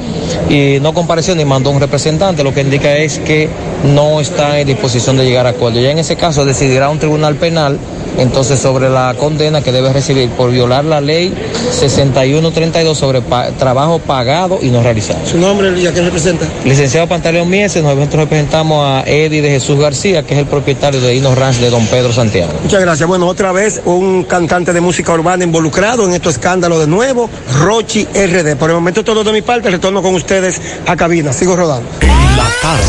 y 0.50 0.78
no 0.82 0.94
compareció 0.94 1.36
ni 1.36 1.46
mandó 1.46 1.70
un 1.70 1.80
representante, 1.80 2.44
lo 2.44 2.54
que 2.54 2.62
indica 2.62 2.96
es 2.98 3.20
que 3.20 3.50
no 3.94 4.20
está 4.20 4.60
en 4.60 4.68
disposición 4.68 5.18
de 5.18 5.26
llegar 5.26 5.46
a 5.46 5.50
acuerdo. 5.50 5.80
Ya 5.80 5.92
en 5.92 6.00
ese 6.00 6.16
caso 6.16 6.46
decidirá 6.46 6.90
un 6.90 7.00
tribunal 7.00 7.36
penal 7.36 7.78
entonces 8.18 8.60
sobre 8.60 8.90
la 8.90 9.14
condena 9.18 9.62
que 9.62 9.72
debe 9.72 9.92
recibir 9.94 10.30
por 10.32 10.52
violar 10.52 10.86
la 10.86 11.02
ley 11.02 11.34
6132 11.72 12.98
sobre 12.98 13.22
pa- 13.22 13.50
trabajo 13.52 14.00
pagado 14.00 14.60
y 14.62 14.70
no 14.70 14.82
realizado. 14.84 15.20
¿Su 15.30 15.38
nombre 15.38 15.72
y 15.80 15.88
a 15.88 15.92
quién 15.94 16.06
representa? 16.06 16.46
Licenciado 16.64 17.08
Pantaleón 17.08 17.50
Mieses, 17.50 17.84
nosotros 17.84 18.16
representamos 18.16 18.86
a 18.86 19.04
Eddie 19.10 19.42
de 19.42 19.50
Jesús 19.50 19.80
García, 19.80 20.24
que 20.24 20.34
es 20.34 20.40
el 20.40 20.46
propietario 20.46 21.00
de 21.02 21.16
Inos 21.16 21.38
Ranch 21.38 21.58
de 21.58 21.70
Don 21.70 21.86
Pedro 21.88 22.12
Santiago. 22.14 22.52
Muchas 22.64 22.82
gracias. 22.82 23.08
Bueno, 23.08 23.28
otra 23.28 23.52
vez 23.52 23.82
un 23.86 24.24
cantante 24.24 24.74
de 24.74 24.82
música 24.82 25.14
urbana 25.14 25.44
involucrado 25.44 26.06
en 26.06 26.14
estos 26.14 26.36
escándalos 26.36 26.80
de 26.80 26.88
nuevo, 26.88 27.30
Rochi 27.60 28.06
RD. 28.06 28.56
Por 28.58 28.70
el 28.70 28.76
momento 28.76 29.04
todo 29.04 29.24
de 29.24 29.32
mi 29.32 29.42
parte, 29.42 29.70
retorno 29.70 30.02
con 30.02 30.16
ustedes 30.16 30.60
a 30.88 30.96
cabina. 30.96 31.34
Sigo 31.34 31.56
rodando. 31.56 31.88
La 32.02 32.48
tarde. 32.62 32.84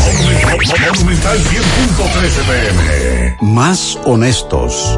Monumental 0.91 1.37
100.13 1.37 1.47
pm. 2.47 3.37
Más 3.41 3.97
honestos. 4.05 4.97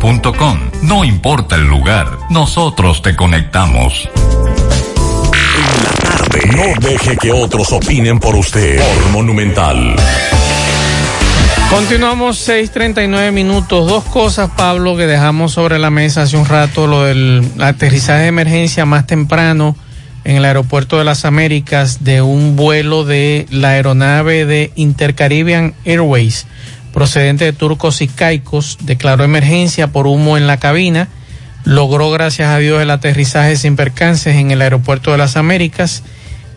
No 0.81 1.05
importa 1.05 1.55
el 1.57 1.67
lugar, 1.67 2.07
nosotros 2.31 3.03
te 3.03 3.15
conectamos. 3.15 4.09
No 6.55 6.87
deje 6.89 7.17
que 7.17 7.31
otros 7.31 7.71
opinen 7.71 8.19
por 8.19 8.35
usted. 8.35 8.81
Por 8.81 9.09
Monumental. 9.11 9.95
Continuamos 11.69 12.39
6:39 12.49 13.31
minutos. 13.31 13.87
Dos 13.87 14.03
cosas, 14.05 14.49
Pablo, 14.57 14.97
que 14.97 15.05
dejamos 15.05 15.51
sobre 15.51 15.77
la 15.77 15.91
mesa 15.91 16.23
hace 16.23 16.35
un 16.35 16.47
rato: 16.47 16.87
lo 16.87 17.03
del 17.03 17.47
aterrizaje 17.59 18.23
de 18.23 18.27
emergencia 18.27 18.87
más 18.87 19.05
temprano 19.05 19.75
en 20.23 20.37
el 20.37 20.45
aeropuerto 20.45 20.97
de 20.97 21.03
las 21.03 21.25
Américas 21.25 22.03
de 22.03 22.23
un 22.23 22.55
vuelo 22.55 23.05
de 23.05 23.45
la 23.51 23.69
aeronave 23.69 24.45
de 24.47 24.71
Intercaribbean 24.75 25.75
Airways 25.85 26.47
procedente 26.93 27.45
de 27.45 27.53
Turcos 27.53 28.01
y 28.01 28.07
Caicos. 28.07 28.77
Declaró 28.81 29.23
emergencia 29.23 29.87
por 29.87 30.07
humo 30.07 30.37
en 30.37 30.47
la 30.47 30.57
cabina. 30.57 31.07
Logró, 31.63 32.09
gracias 32.11 32.49
a 32.49 32.57
Dios, 32.57 32.81
el 32.81 32.89
aterrizaje 32.89 33.55
sin 33.55 33.75
percances 33.75 34.35
en 34.35 34.51
el 34.51 34.61
aeropuerto 34.61 35.11
de 35.11 35.17
las 35.17 35.37
Américas 35.37 36.03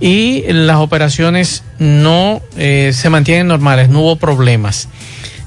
y 0.01 0.45
las 0.49 0.79
operaciones 0.79 1.63
no 1.79 2.43
eh, 2.57 2.93
se 2.95 3.11
mantienen 3.11 3.47
normales, 3.47 3.89
no 3.89 4.01
hubo 4.01 4.17
problemas. 4.17 4.89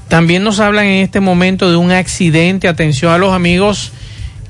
También 0.08 0.42
nos 0.42 0.58
hablan 0.58 0.86
en 0.86 1.04
este 1.04 1.20
momento 1.20 1.70
de 1.70 1.76
un 1.76 1.92
accidente. 1.92 2.66
Atención 2.66 3.12
a 3.12 3.18
los 3.18 3.34
amigos 3.34 3.92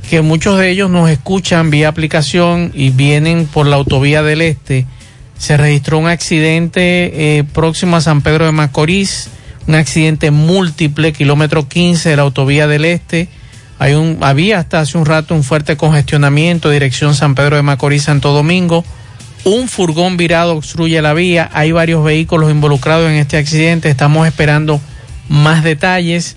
que 0.08 0.22
muchos 0.22 0.58
de 0.58 0.70
ellos 0.70 0.88
nos 0.88 1.10
escuchan 1.10 1.70
vía 1.70 1.88
aplicación 1.88 2.70
y 2.74 2.90
vienen 2.90 3.46
por 3.46 3.66
la 3.66 3.76
autovía 3.76 4.22
del 4.22 4.40
Este. 4.40 4.86
Se 5.36 5.56
registró 5.56 5.98
un 5.98 6.06
accidente 6.06 7.38
eh, 7.38 7.44
próximo 7.44 7.96
a 7.96 8.00
San 8.00 8.22
Pedro 8.22 8.46
de 8.46 8.52
Macorís, 8.52 9.28
un 9.68 9.74
accidente 9.74 10.30
múltiple, 10.30 11.12
kilómetro 11.12 11.68
15 11.68 12.08
de 12.08 12.16
la 12.16 12.22
autovía 12.22 12.66
del 12.66 12.86
Este. 12.86 13.28
Hay 13.78 13.92
un, 13.92 14.16
había 14.22 14.58
hasta 14.58 14.80
hace 14.80 14.96
un 14.96 15.04
rato 15.04 15.34
un 15.34 15.44
fuerte 15.44 15.76
congestionamiento, 15.76 16.70
dirección 16.70 17.14
San 17.14 17.34
Pedro 17.34 17.56
de 17.56 17.62
Macorís, 17.62 18.04
Santo 18.04 18.32
Domingo. 18.32 18.82
Un 19.44 19.68
furgón 19.68 20.16
virado 20.16 20.56
obstruye 20.56 21.00
la 21.02 21.12
vía. 21.12 21.50
Hay 21.52 21.70
varios 21.72 22.02
vehículos 22.02 22.50
involucrados 22.50 23.10
en 23.10 23.16
este 23.16 23.36
accidente. 23.36 23.90
Estamos 23.90 24.26
esperando 24.26 24.80
más 25.28 25.62
detalles. 25.62 26.36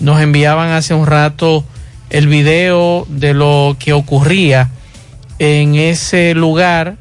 Nos 0.00 0.20
enviaban 0.22 0.70
hace 0.70 0.94
un 0.94 1.06
rato 1.06 1.64
el 2.08 2.28
video 2.28 3.06
de 3.10 3.34
lo 3.34 3.76
que 3.78 3.92
ocurría 3.92 4.70
en 5.38 5.74
ese 5.74 6.34
lugar. 6.34 6.96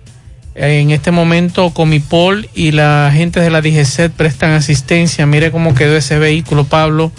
En 0.62 0.92
este 0.92 1.12
momento 1.12 1.70
Comipol 1.74 2.50
y 2.54 2.72
la 2.72 3.10
gente 3.14 3.40
de 3.40 3.50
la 3.50 3.62
DGCET 3.62 4.12
prestan 4.12 4.52
asistencia. 4.52 5.26
Mire 5.26 5.52
cómo 5.52 5.74
quedó 5.74 5.96
ese 5.96 6.20
vehículo, 6.20 6.66
Pablo. 6.66 7.12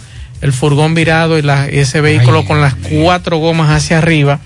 el 0.43 0.55
furgón 0.55 0.95
virado 0.95 1.37
y 1.39 1.43
la- 1.43 1.67
ese 1.69 2.01
vehículo 2.01 2.47
con 2.47 2.63
las 2.63 2.75
cuatro 2.75 3.37
gomas 3.37 3.69
hacia 3.71 3.99
arriba. 3.99 4.41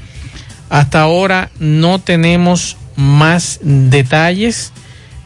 Hasta 0.68 1.00
ahora 1.00 1.50
no 1.60 2.00
tenemos 2.00 2.76
más 2.96 3.60
detalles 3.62 4.72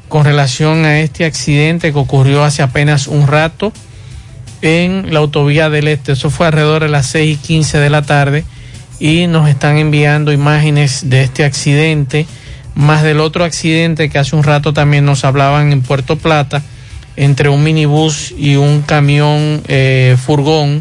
con 0.08 0.26
relación 0.26 0.84
a 0.84 1.00
este 1.00 1.24
accidente 1.24 1.90
que 1.90 1.98
ocurrió 1.98 2.44
hace 2.44 2.60
apenas 2.62 3.06
un 3.06 3.26
rato 3.26 3.72
en 4.60 5.12
la 5.14 5.20
autovía 5.20 5.70
del 5.70 5.88
Este. 5.88 6.12
Eso 6.12 6.28
fue 6.28 6.46
alrededor 6.48 6.82
de 6.82 6.90
las 6.90 7.06
6 7.06 7.38
y 7.38 7.46
15 7.46 7.78
de 7.78 7.88
la 7.88 8.02
tarde 8.02 8.44
y 9.00 9.26
nos 9.26 9.48
están 9.48 9.78
enviando 9.78 10.32
imágenes 10.32 11.08
de 11.08 11.22
este 11.22 11.44
accidente, 11.46 12.26
más 12.78 13.02
del 13.02 13.18
otro 13.18 13.44
accidente 13.44 14.08
que 14.08 14.20
hace 14.20 14.36
un 14.36 14.44
rato 14.44 14.72
también 14.72 15.04
nos 15.04 15.24
hablaban 15.24 15.72
en 15.72 15.82
Puerto 15.82 16.16
Plata, 16.16 16.62
entre 17.16 17.48
un 17.48 17.64
minibús 17.64 18.32
y 18.38 18.54
un 18.54 18.82
camión 18.82 19.64
eh, 19.66 20.16
furgón. 20.16 20.80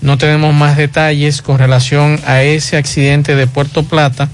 No 0.00 0.16
tenemos 0.16 0.54
más 0.54 0.78
detalles 0.78 1.42
con 1.42 1.58
relación 1.58 2.18
a 2.26 2.42
ese 2.42 2.78
accidente 2.78 3.36
de 3.36 3.46
Puerto 3.46 3.82
Plata, 3.82 4.30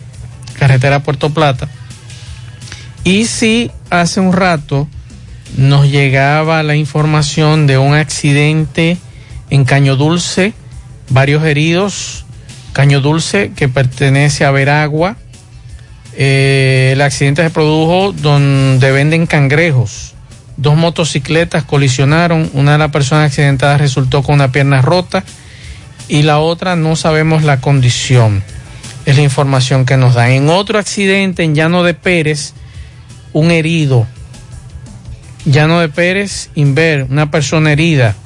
carretera 0.56 1.02
Puerto 1.02 1.30
Plata. 1.30 1.68
Y 3.02 3.24
si 3.24 3.72
hace 3.90 4.20
un 4.20 4.32
rato 4.32 4.86
nos 5.56 5.88
llegaba 5.88 6.62
la 6.62 6.76
información 6.76 7.66
de 7.66 7.76
un 7.76 7.94
accidente 7.94 8.98
en 9.50 9.64
Caño 9.64 9.96
Dulce, 9.96 10.52
varios 11.08 11.42
heridos, 11.42 12.24
Caño 12.72 13.00
Dulce 13.00 13.50
que 13.56 13.68
pertenece 13.68 14.44
a 14.44 14.52
Veragua. 14.52 15.16
Eh, 16.20 16.90
el 16.94 17.00
accidente 17.00 17.44
se 17.44 17.50
produjo 17.50 18.12
donde 18.12 18.90
venden 18.90 19.28
cangrejos. 19.28 20.14
Dos 20.56 20.76
motocicletas 20.76 21.62
colisionaron, 21.62 22.50
una 22.54 22.72
de 22.72 22.78
las 22.78 22.90
personas 22.90 23.26
accidentadas 23.26 23.80
resultó 23.80 24.24
con 24.24 24.34
una 24.34 24.50
pierna 24.50 24.82
rota 24.82 25.22
y 26.08 26.22
la 26.22 26.40
otra 26.40 26.74
no 26.74 26.96
sabemos 26.96 27.44
la 27.44 27.60
condición. 27.60 28.42
Es 29.06 29.16
la 29.16 29.22
información 29.22 29.86
que 29.86 29.96
nos 29.96 30.14
dan. 30.14 30.32
En 30.32 30.48
otro 30.50 30.80
accidente 30.80 31.44
en 31.44 31.54
Llano 31.54 31.84
de 31.84 31.94
Pérez, 31.94 32.52
un 33.32 33.52
herido. 33.52 34.04
Llano 35.44 35.78
de 35.78 35.88
Pérez, 35.88 36.50
Inver, 36.56 37.06
una 37.08 37.30
persona 37.30 37.70
herida. 37.70 38.16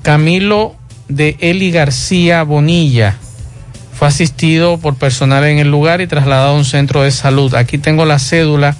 Camilo 0.00 0.74
de 1.08 1.36
Eli 1.40 1.70
García 1.70 2.44
Bonilla 2.44 3.18
fue 3.98 4.06
asistido 4.06 4.78
por 4.78 4.94
personal 4.94 5.44
en 5.44 5.58
el 5.58 5.72
lugar 5.72 6.00
y 6.00 6.06
trasladado 6.06 6.50
a 6.50 6.54
un 6.56 6.64
centro 6.64 7.02
de 7.02 7.10
salud. 7.10 7.52
Aquí 7.56 7.78
tengo 7.78 8.04
la 8.04 8.20
cédula. 8.20 8.76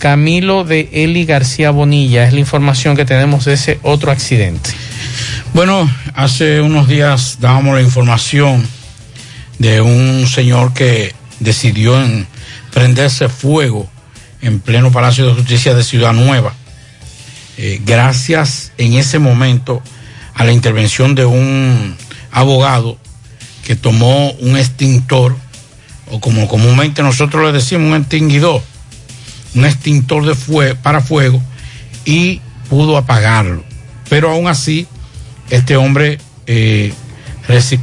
Camilo 0.00 0.64
de 0.64 0.88
Eli 0.92 1.24
García 1.24 1.70
Bonilla 1.70 2.26
es 2.26 2.32
la 2.32 2.40
información 2.40 2.96
que 2.96 3.04
tenemos 3.04 3.44
de 3.44 3.52
ese 3.52 3.78
otro 3.82 4.10
accidente. 4.10 4.70
Bueno, 5.54 5.88
hace 6.14 6.60
unos 6.62 6.88
días 6.88 7.36
dábamos 7.38 7.76
la 7.76 7.82
información 7.82 8.66
de 9.60 9.80
un 9.82 10.26
señor 10.26 10.72
que 10.72 11.14
decidió 11.38 12.02
en 12.02 12.26
prenderse 12.72 13.28
fuego 13.28 13.88
en 14.42 14.58
pleno 14.58 14.90
Palacio 14.90 15.26
de 15.26 15.34
Justicia 15.34 15.74
de 15.74 15.84
Ciudad 15.84 16.12
Nueva. 16.12 16.54
Eh, 17.56 17.80
gracias 17.84 18.72
en 18.78 18.94
ese 18.94 19.20
momento 19.20 19.80
a 20.34 20.44
la 20.44 20.52
intervención 20.52 21.14
de 21.14 21.26
un 21.26 21.94
abogado 22.32 22.98
que 23.70 23.76
tomó 23.76 24.32
un 24.40 24.56
extintor, 24.56 25.36
o 26.10 26.18
como 26.18 26.48
comúnmente 26.48 27.04
nosotros 27.04 27.44
le 27.46 27.52
decimos, 27.52 27.86
un 27.92 28.00
extinguidor, 28.00 28.60
un 29.54 29.64
extintor 29.64 30.26
de 30.26 30.34
fue 30.34 30.74
para 30.74 31.00
fuego, 31.00 31.40
y 32.04 32.40
pudo 32.68 32.96
apagarlo. 32.96 33.62
Pero 34.08 34.28
aún 34.32 34.48
así, 34.48 34.88
este 35.50 35.76
hombre 35.76 36.18
eh, 36.48 36.92
reci- 37.46 37.78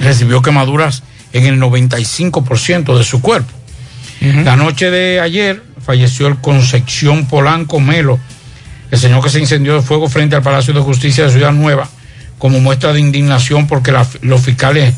recibió 0.00 0.42
quemaduras 0.42 1.04
en 1.32 1.46
el 1.46 1.60
95% 1.60 2.98
de 2.98 3.04
su 3.04 3.20
cuerpo. 3.20 3.52
La 4.20 4.56
noche 4.56 4.90
de 4.90 5.20
ayer 5.20 5.62
falleció 5.86 6.26
el 6.26 6.38
Concepción 6.40 7.26
Polanco 7.26 7.78
Melo, 7.78 8.18
el 8.90 8.98
señor 8.98 9.22
que 9.22 9.30
se 9.30 9.38
incendió 9.38 9.76
de 9.76 9.82
fuego 9.82 10.08
frente 10.08 10.34
al 10.34 10.42
Palacio 10.42 10.74
de 10.74 10.80
Justicia 10.80 11.22
de 11.26 11.30
Ciudad 11.30 11.52
Nueva, 11.52 11.88
como 12.40 12.58
muestra 12.58 12.92
de 12.92 12.98
indignación 12.98 13.68
porque 13.68 13.92
la- 13.92 14.08
los 14.22 14.40
fiscales 14.40 14.92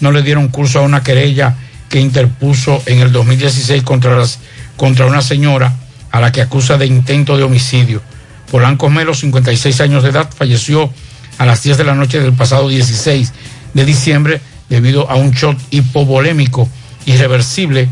no 0.00 0.12
le 0.12 0.22
dieron 0.22 0.48
curso 0.48 0.80
a 0.80 0.82
una 0.82 1.02
querella 1.02 1.56
que 1.88 2.00
interpuso 2.00 2.82
en 2.86 3.00
el 3.00 3.12
2016 3.12 3.82
contra, 3.82 4.16
las, 4.16 4.38
contra 4.76 5.06
una 5.06 5.22
señora 5.22 5.74
a 6.10 6.20
la 6.20 6.32
que 6.32 6.42
acusa 6.42 6.78
de 6.78 6.86
intento 6.86 7.36
de 7.36 7.42
homicidio. 7.42 8.02
Polanco 8.50 8.90
Melo, 8.90 9.14
56 9.14 9.80
años 9.80 10.02
de 10.02 10.10
edad, 10.10 10.30
falleció 10.34 10.92
a 11.38 11.46
las 11.46 11.62
10 11.62 11.78
de 11.78 11.84
la 11.84 11.94
noche 11.94 12.20
del 12.20 12.32
pasado 12.32 12.68
16 12.68 13.32
de 13.74 13.84
diciembre 13.84 14.40
debido 14.68 15.10
a 15.10 15.14
un 15.14 15.30
shock 15.32 15.58
hipovolémico 15.70 16.68
irreversible 17.06 17.88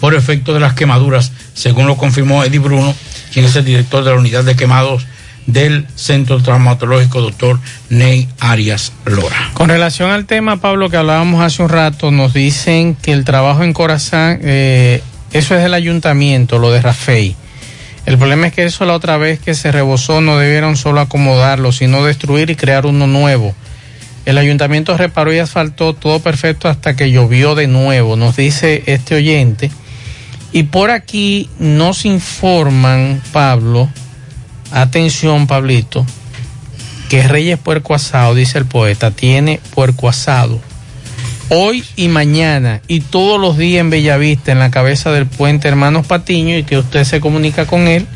por 0.00 0.14
efecto 0.14 0.52
de 0.52 0.60
las 0.60 0.74
quemaduras, 0.74 1.32
según 1.54 1.86
lo 1.86 1.96
confirmó 1.96 2.44
Eddie 2.44 2.58
Bruno, 2.58 2.94
quien 3.32 3.46
es 3.46 3.56
el 3.56 3.64
director 3.64 4.04
de 4.04 4.10
la 4.10 4.16
unidad 4.16 4.44
de 4.44 4.56
quemados 4.56 5.06
del 5.46 5.86
Centro 5.94 6.42
Traumatológico, 6.42 7.20
doctor 7.20 7.58
Ney 7.90 8.28
Arias 8.40 8.92
Lora. 9.04 9.50
Con 9.54 9.68
relación 9.68 10.10
al 10.10 10.26
tema, 10.26 10.56
Pablo, 10.56 10.90
que 10.90 10.96
hablábamos 10.96 11.42
hace 11.42 11.62
un 11.62 11.68
rato, 11.68 12.10
nos 12.10 12.32
dicen 12.32 12.94
que 12.94 13.12
el 13.12 13.24
trabajo 13.24 13.62
en 13.62 13.72
Corazán, 13.72 14.40
eh, 14.42 15.02
eso 15.32 15.54
es 15.54 15.62
del 15.62 15.74
ayuntamiento, 15.74 16.58
lo 16.58 16.70
de 16.70 16.80
Rafey. 16.80 17.36
El 18.06 18.18
problema 18.18 18.48
es 18.48 18.52
que 18.52 18.64
eso 18.64 18.84
la 18.84 18.94
otra 18.94 19.16
vez 19.16 19.38
que 19.40 19.54
se 19.54 19.72
rebosó 19.72 20.20
no 20.20 20.36
debieron 20.36 20.76
solo 20.76 21.00
acomodarlo, 21.00 21.72
sino 21.72 22.04
destruir 22.04 22.50
y 22.50 22.56
crear 22.56 22.84
uno 22.86 23.06
nuevo. 23.06 23.54
El 24.26 24.38
ayuntamiento 24.38 24.96
reparó 24.96 25.32
y 25.32 25.38
asfaltó 25.38 25.94
todo 25.94 26.20
perfecto 26.20 26.68
hasta 26.68 26.96
que 26.96 27.10
llovió 27.10 27.54
de 27.54 27.66
nuevo, 27.66 28.16
nos 28.16 28.36
dice 28.36 28.82
este 28.86 29.14
oyente. 29.14 29.70
Y 30.52 30.64
por 30.64 30.90
aquí 30.90 31.48
nos 31.58 32.04
informan, 32.04 33.20
Pablo, 33.32 33.90
atención 34.74 35.46
Pablito, 35.46 36.04
que 37.08 37.26
Reyes 37.26 37.58
Puerco 37.58 37.94
Asado, 37.94 38.34
dice 38.34 38.58
el 38.58 38.66
poeta, 38.66 39.12
tiene 39.12 39.60
puerco 39.74 40.08
asado. 40.08 40.60
Hoy 41.50 41.84
y 41.94 42.08
mañana 42.08 42.80
y 42.88 43.00
todos 43.00 43.38
los 43.38 43.58
días 43.58 43.82
en 43.82 43.90
Bellavista, 43.90 44.52
en 44.52 44.58
la 44.58 44.70
cabeza 44.70 45.12
del 45.12 45.26
puente 45.26 45.68
Hermanos 45.68 46.06
Patiño, 46.06 46.56
y 46.56 46.64
que 46.64 46.78
usted 46.78 47.04
se 47.04 47.20
comunica 47.20 47.66
con 47.66 47.86
él 47.86 48.06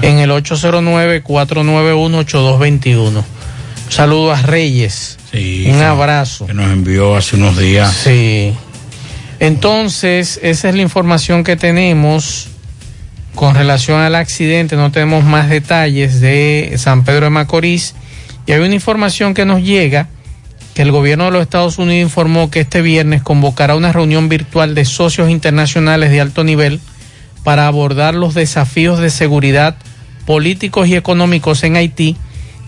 en 0.00 0.18
el 0.18 0.30
809-491-8221. 0.30 3.24
Saludo 3.88 4.30
a 4.32 4.40
Reyes. 4.42 5.18
Un 5.32 5.82
abrazo. 5.82 6.46
Que 6.46 6.54
nos 6.54 6.70
envió 6.70 7.16
hace 7.16 7.34
unos 7.36 7.58
días. 7.58 7.92
Sí. 7.92 8.54
Entonces, 9.40 10.38
esa 10.42 10.68
es 10.68 10.74
la 10.74 10.82
información 10.82 11.44
que 11.44 11.56
tenemos 11.56 12.48
con 13.34 13.54
relación 13.54 14.00
al 14.00 14.14
accidente. 14.14 14.76
No 14.76 14.90
tenemos 14.90 15.24
más 15.24 15.48
detalles 15.48 16.20
de 16.20 16.74
San 16.78 17.04
Pedro 17.04 17.26
de 17.26 17.30
Macorís. 17.30 17.94
Y 18.46 18.52
hay 18.52 18.60
una 18.60 18.74
información 18.74 19.34
que 19.34 19.44
nos 19.44 19.62
llega 19.62 20.08
que 20.74 20.82
el 20.82 20.92
gobierno 20.92 21.24
de 21.24 21.32
los 21.32 21.42
Estados 21.42 21.78
Unidos 21.78 22.08
informó 22.08 22.50
que 22.50 22.60
este 22.60 22.82
viernes 22.82 23.22
convocará 23.22 23.74
una 23.74 23.92
reunión 23.92 24.28
virtual 24.28 24.74
de 24.74 24.84
socios 24.84 25.28
internacionales 25.28 26.10
de 26.10 26.20
alto 26.20 26.44
nivel 26.44 26.80
para 27.42 27.66
abordar 27.66 28.14
los 28.14 28.34
desafíos 28.34 28.98
de 29.00 29.10
seguridad 29.10 29.76
políticos 30.24 30.88
y 30.88 30.94
económicos 30.94 31.64
en 31.64 31.76
Haití 31.76 32.16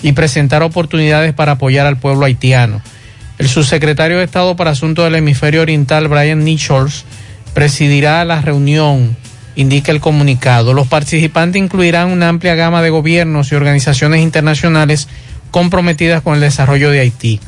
y 0.03 0.13
presentar 0.13 0.63
oportunidades 0.63 1.35
para 1.35 1.53
apoyar 1.53 1.87
al 1.87 1.99
pueblo 1.99 2.25
haitiano. 2.25 2.83
El 3.39 3.49
subsecretario 3.49 4.19
de 4.19 4.25
Estado 4.25 4.57
para 4.57 4.71
Asuntos 4.71 5.05
del 5.05 5.15
Hemisferio 5.15 5.63
Oriental, 5.63 6.09
Brian 6.09 6.45
Nichols, 6.45 7.05
presidirá 7.55 8.25
la 8.25 8.41
reunión, 8.41 9.17
indica 9.57 9.93
el 9.93 10.01
comunicado. 10.01 10.75
Los 10.75 10.89
participantes 10.89 11.61
incluirán 11.61 12.11
una 12.11 12.29
amplia 12.29 12.55
gama 12.55 12.83
de 12.83 12.91
gobiernos 12.91 13.53
y 13.53 13.55
organizaciones 13.55 14.21
internacionales 14.21 15.09
comprometidas 15.51 16.23
con 16.23 16.35
el 16.35 16.41
desarrollo 16.41 16.91
de 16.91 17.01
Haití. 17.01 17.41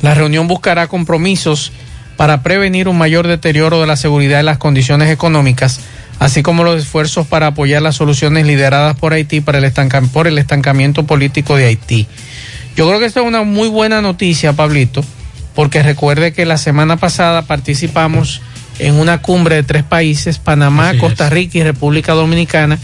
La 0.00 0.14
reunión 0.14 0.48
buscará 0.48 0.88
compromisos 0.88 1.72
para 2.16 2.42
prevenir 2.42 2.88
un 2.88 2.98
mayor 2.98 3.26
deterioro 3.26 3.80
de 3.80 3.86
la 3.86 3.96
seguridad 3.96 4.40
y 4.40 4.44
las 4.44 4.58
condiciones 4.58 5.10
económicas, 5.10 5.80
así 6.18 6.42
como 6.42 6.64
los 6.64 6.80
esfuerzos 6.80 7.26
para 7.26 7.48
apoyar 7.48 7.82
las 7.82 7.96
soluciones 7.96 8.46
lideradas 8.46 8.96
por 8.96 9.12
Haití 9.12 9.40
para 9.40 9.58
el 9.58 9.72
por 10.12 10.26
el 10.26 10.38
estancamiento 10.38 11.04
político 11.04 11.56
de 11.56 11.66
Haití. 11.66 12.06
Yo 12.76 12.86
creo 12.88 12.98
que 13.00 13.06
esta 13.06 13.20
es 13.20 13.26
una 13.26 13.42
muy 13.42 13.68
buena 13.68 14.00
noticia, 14.00 14.54
Pablito, 14.54 15.04
porque 15.54 15.82
recuerde 15.82 16.32
que 16.32 16.46
la 16.46 16.56
semana 16.58 16.96
pasada 16.96 17.42
participamos 17.42 18.40
en 18.82 18.94
una 18.94 19.22
cumbre 19.22 19.54
de 19.54 19.62
tres 19.62 19.84
países, 19.84 20.38
Panamá, 20.38 20.94
Costa 20.98 21.30
Rica 21.30 21.58
y 21.58 21.62
República 21.62 22.14
Dominicana, 22.14 22.78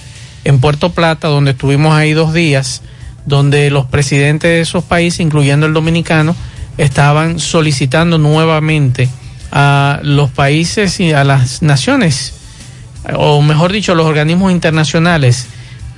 en 0.45 0.61
Puerto 0.61 0.93
Plata, 0.93 1.27
donde 1.27 1.51
estuvimos 1.51 1.93
ahí 1.93 2.13
dos 2.13 2.33
días, 2.33 2.83
donde 3.27 3.69
los 3.71 3.87
presidentes 3.87 4.49
de 4.49 4.61
esos 4.61 4.85
países, 4.85 5.21
incluyendo 5.21 5.67
el 5.67 5.73
dominicano, 5.73 6.37
estaban 6.77 7.41
solicitando 7.41 8.17
nuevamente 8.17 9.09
a 9.51 9.99
los 10.05 10.31
países 10.31 11.01
y 11.01 11.13
a 11.13 11.25
las 11.25 11.63
naciones, 11.63 12.35
o 13.15 13.43
mejor 13.43 13.73
dicho, 13.73 13.93
a 13.93 13.95
los 13.97 14.07
organismos 14.07 14.53
internacionales, 14.53 15.49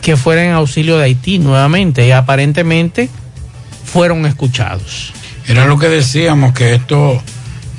que 0.00 0.16
fueran 0.16 0.46
en 0.46 0.52
auxilio 0.52 0.96
de 0.96 1.04
Haití 1.04 1.38
nuevamente. 1.38 2.06
Y 2.06 2.10
aparentemente 2.10 3.10
fueron 3.84 4.24
escuchados. 4.24 5.12
Era 5.46 5.66
lo 5.66 5.78
que 5.78 5.88
decíamos, 5.88 6.54
que 6.54 6.74
esto 6.74 7.22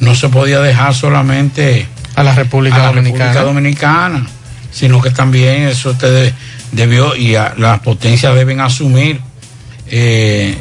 no 0.01 0.13
se 0.13 0.29
podía 0.29 0.59
dejar 0.59 0.93
solamente 0.93 1.87
a 2.15 2.23
la 2.23 2.33
República, 2.35 2.75
a 2.75 2.79
la 2.79 2.85
Dominicana. 2.87 3.25
República 3.33 3.43
Dominicana, 3.43 4.27
sino 4.71 5.01
que 5.01 5.11
también 5.11 5.63
eso 5.67 5.93
te 5.95 6.09
de- 6.11 6.33
debió 6.71 7.15
y 7.15 7.35
a- 7.35 7.53
las 7.57 7.79
potencias 7.79 8.33
deben 8.35 8.59
asumir, 8.61 9.19
eh, 9.87 10.57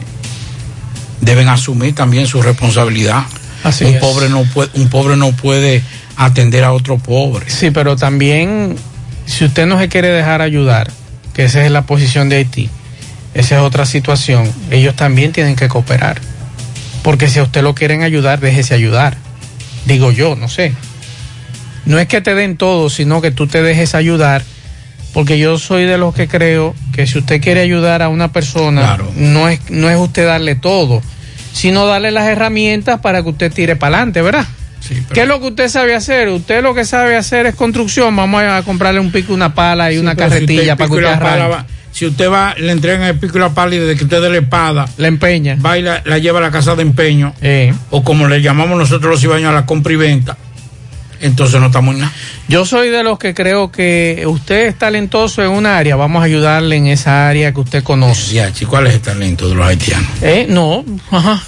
deben 1.21 1.49
asumir 1.49 1.95
también 1.95 2.27
su 2.27 2.43
responsabilidad. 2.43 3.25
Así 3.63 3.85
un 3.85 3.95
es. 3.95 4.01
pobre 4.01 4.29
no 4.29 4.43
puede, 4.45 4.71
un 4.75 4.89
pobre 4.89 5.17
no 5.17 5.33
puede 5.33 5.83
atender 6.17 6.65
a 6.65 6.73
otro 6.73 6.99
pobre. 6.99 7.49
Sí, 7.51 7.71
pero 7.71 7.97
también, 7.97 8.77
si 9.27 9.45
usted 9.45 9.67
no 9.67 9.79
se 9.79 9.89
quiere 9.89 10.09
dejar 10.09 10.41
ayudar, 10.43 10.91
que 11.35 11.45
esa 11.45 11.65
es 11.65 11.71
la 11.71 11.83
posición 11.83 12.29
de 12.29 12.37
Haití, 12.37 12.71
esa 13.35 13.57
es 13.57 13.61
otra 13.63 13.85
situación, 13.87 14.51
ellos 14.71 14.97
también 14.97 15.33
tienen 15.33 15.57
que 15.57 15.69
cooperar. 15.69 16.21
Porque 17.03 17.29
si 17.29 17.39
a 17.39 17.43
usted 17.45 17.63
lo 17.63 17.75
quieren 17.75 18.03
ayudar, 18.03 18.41
déjese 18.41 18.75
ayudar. 18.75 19.17
Digo 19.87 20.11
yo, 20.11 20.37
no 20.37 20.49
sé. 20.49 20.75
No 21.87 21.99
es 21.99 22.07
que 22.09 22.21
te 22.21 22.35
den 22.35 22.57
todo, 22.57 22.91
sino 22.91 23.21
que 23.21 23.31
tú 23.31 23.47
te 23.47 23.63
dejes 23.63 23.95
ayudar. 23.95 24.43
Porque 25.13 25.39
yo 25.39 25.59
soy 25.59 25.85
de 25.87 25.99
los 25.99 26.15
que 26.15 26.29
creo 26.29 26.75
que 26.93 27.07
si 27.07 27.19
usted 27.19 27.41
quiere 27.41 27.61
ayudar 27.61 28.01
a 28.03 28.09
una 28.09 28.33
persona, 28.33 28.97
no, 29.17 29.49
es, 29.49 29.59
no 29.71 29.91
es 29.91 29.99
usted 29.99 30.25
darle 30.27 30.55
todo, 30.55 31.03
sino 31.53 31.85
darle 31.87 32.13
las 32.13 32.29
herramientas 32.29 33.01
para 33.01 33.23
que 33.23 33.31
usted 33.31 33.53
tire 33.53 33.75
para 33.75 33.97
adelante, 33.97 34.23
¿verdad? 34.23 34.47
¿Qué 35.13 35.23
es 35.23 35.29
lo 35.29 35.41
que 35.41 35.49
usted 35.49 35.69
sabe 35.69 35.95
hacer? 35.97 36.29
Usted 36.29 36.63
lo 36.63 36.75
que 36.75 36.85
sabe 36.85 37.17
hacer 37.17 37.47
es 37.47 37.55
construcción. 37.57 38.15
Vamos 38.15 38.43
a 38.43 38.63
comprarle 38.63 39.01
un 39.01 39.11
pico, 39.13 39.35
una 39.35 39.53
pala 39.55 39.93
y 39.93 39.99
una 39.99 40.15
Pero 40.15 40.29
si 40.29 40.35
carretilla 40.35 40.77
para 40.77 40.89
que 40.89 40.95
usted 40.97 41.07
arranque. 41.09 41.49
va- 41.49 41.67
si 41.93 42.07
usted 42.07 42.31
va, 42.31 42.55
le 42.57 42.71
entregan 42.71 43.03
el 43.03 43.19
pico 43.19 43.37
y 43.37 43.41
la 43.41 43.51
pala 43.51 43.75
y 43.75 43.79
desde 43.79 43.97
que 43.97 44.05
usted 44.05 44.23
dé 44.23 44.31
la 44.31 44.39
espada, 44.39 44.89
la 44.97 45.09
empeña. 45.09 45.57
Va 45.65 45.77
y 45.77 45.83
la, 45.83 46.01
la 46.05 46.19
lleva 46.19 46.39
a 46.39 46.43
la 46.43 46.51
casa 46.53 46.77
de 46.77 46.83
empeño, 46.83 47.35
Eh. 47.43 47.75
o 47.91 48.05
como 48.05 48.29
le 48.29 48.41
llamamos 48.41 48.79
nosotros 48.79 49.11
los 49.11 49.25
ibaños 49.25 49.51
a 49.51 49.53
la 49.53 49.67
compra 49.67 49.93
y 49.93 49.97
venta, 49.97 50.37
entonces 51.21 51.61
no 51.61 51.67
estamos 51.67 51.95
en 51.95 52.01
nada. 52.03 52.13
Yo 52.49 52.65
soy 52.67 52.89
de 52.91 53.03
los 53.03 53.19
que 53.19 53.35
creo 53.35 53.71
que 53.71 54.25
usted 54.27 54.67
es 54.69 54.79
talentoso 54.79 55.43
en 55.43 55.51
una 55.51 55.79
área, 55.79 55.97
vamos 55.97 56.23
a 56.23 56.25
ayudarle 56.25 56.77
en 56.77 56.87
esa 56.87 57.29
área 57.29 57.53
que 57.53 57.61
usted 57.61 57.83
conoce. 57.83 58.35
Ya, 58.35 58.53
chico, 58.53 58.71
¿cuál 58.73 58.87
es 58.89 58.95
el 58.95 59.01
talento 59.01 59.49
de 59.49 59.55
los 59.55 59.67
haitianos? 59.67 60.09
Eh, 60.23 60.47
no, 60.49 60.85
ajá. 61.11 61.43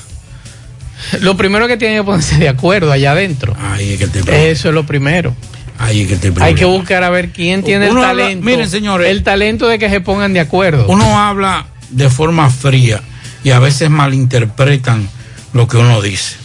Lo 1.20 1.36
primero 1.36 1.66
que 1.66 1.76
tiene 1.76 1.96
que 1.96 2.04
ponerse 2.04 2.36
de 2.38 2.48
acuerdo 2.48 2.92
allá 2.92 3.12
adentro. 3.12 3.56
Ahí 3.60 3.94
es 3.94 3.98
que 3.98 4.06
te 4.06 4.50
Eso 4.50 4.68
es 4.68 4.74
lo 4.74 4.84
primero. 4.86 5.34
Ahí 5.78 6.02
es 6.02 6.08
que 6.08 6.16
te 6.16 6.32
Hay 6.42 6.54
que 6.54 6.64
buscar 6.64 7.02
a 7.02 7.10
ver 7.10 7.30
quién 7.30 7.64
tiene 7.64 7.90
Uno 7.90 8.00
el 8.00 8.06
habla- 8.10 8.22
talento. 8.24 8.44
miren, 8.46 8.70
señores. 8.70 9.10
El 9.10 9.24
talento 9.24 9.66
de 9.66 9.78
que 9.80 9.90
se 9.90 10.00
pongan 10.00 10.32
de 10.32 10.38
acuerdo. 10.40 10.86
Uno 10.88 11.18
habla 11.18 11.66
de 11.90 12.08
forma 12.08 12.48
fría 12.50 13.02
y 13.42 13.50
a 13.50 13.58
veces 13.58 13.90
malinterpretan 13.90 15.08
lo 15.52 15.66
que 15.66 15.76
uno 15.78 16.00
dice. 16.00 16.36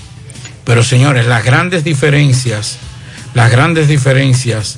Pero 0.64 0.84
señores, 0.84 1.28
las 1.28 1.46
grandes 1.46 1.84
diferencias, 1.84 2.78
las 3.38 3.52
grandes 3.52 3.88
diferencias 3.88 4.78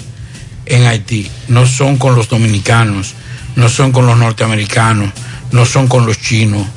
en 0.66 0.86
Haití 0.86 1.32
no 1.48 1.66
son 1.66 1.96
con 1.96 2.14
los 2.16 2.28
dominicanos, 2.28 3.14
no 3.56 3.70
son 3.70 3.94
con 3.94 4.06
los 4.06 4.18
norteamericanos, 4.18 5.14
no 5.54 5.66
son 5.66 5.88
con 5.88 6.06
los 6.06 6.20
chinos, 6.20 6.68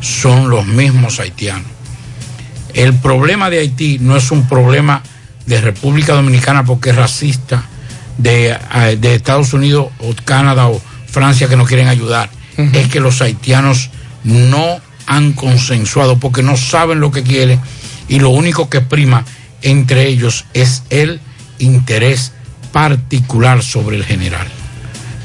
son 0.00 0.50
los 0.50 0.66
mismos 0.66 1.20
haitianos. 1.20 1.68
El 2.74 2.92
problema 2.92 3.50
de 3.50 3.60
Haití 3.60 4.00
no 4.00 4.16
es 4.16 4.32
un 4.32 4.48
problema 4.48 5.00
de 5.46 5.60
República 5.60 6.12
Dominicana 6.14 6.64
porque 6.64 6.90
es 6.90 6.96
racista, 6.96 7.62
de, 8.16 8.58
de 8.98 9.14
Estados 9.14 9.52
Unidos 9.52 9.92
o 10.00 10.12
Canadá 10.24 10.66
o 10.66 10.82
Francia 11.06 11.48
que 11.48 11.54
no 11.54 11.66
quieren 11.66 11.86
ayudar. 11.86 12.30
Es 12.72 12.88
que 12.88 12.98
los 12.98 13.22
haitianos 13.22 13.90
no 14.24 14.80
han 15.06 15.34
consensuado 15.34 16.18
porque 16.18 16.42
no 16.42 16.56
saben 16.56 16.98
lo 16.98 17.12
que 17.12 17.22
quieren 17.22 17.60
y 18.08 18.18
lo 18.18 18.30
único 18.30 18.68
que 18.68 18.80
prima 18.80 19.24
entre 19.62 20.08
ellos 20.08 20.44
es 20.52 20.82
el 20.90 21.20
interés 21.58 22.32
particular 22.72 23.62
sobre 23.62 23.96
el 23.96 24.04
general. 24.04 24.46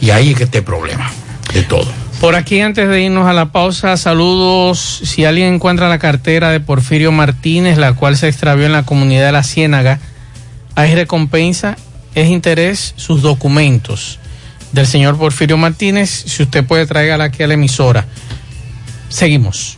Y 0.01 0.09
ahí 0.09 0.31
es 0.31 0.37
que 0.37 0.43
está 0.43 0.59
el 0.59 0.63
problema 0.63 1.09
de 1.53 1.63
todo. 1.63 1.91
Por 2.19 2.35
aquí, 2.35 2.61
antes 2.61 2.87
de 2.87 3.01
irnos 3.01 3.27
a 3.27 3.33
la 3.33 3.51
pausa, 3.51 3.97
saludos. 3.97 5.01
Si 5.03 5.25
alguien 5.25 5.55
encuentra 5.55 5.89
la 5.89 5.99
cartera 5.99 6.51
de 6.51 6.59
Porfirio 6.59 7.11
Martínez, 7.11 7.77
la 7.77 7.93
cual 7.93 8.15
se 8.15 8.29
extravió 8.29 8.65
en 8.65 8.71
la 8.71 8.83
comunidad 8.83 9.25
de 9.25 9.31
La 9.33 9.43
Ciénaga, 9.43 9.99
hay 10.75 10.95
recompensa, 10.95 11.75
es 12.15 12.29
interés, 12.29 12.93
sus 12.95 13.21
documentos 13.21 14.19
del 14.71 14.87
señor 14.87 15.17
Porfirio 15.17 15.57
Martínez. 15.57 16.09
Si 16.09 16.43
usted 16.43 16.65
puede, 16.65 16.85
tráigala 16.85 17.25
aquí 17.25 17.43
a 17.43 17.47
la 17.47 17.55
emisora. 17.55 18.05
Seguimos. 19.09 19.77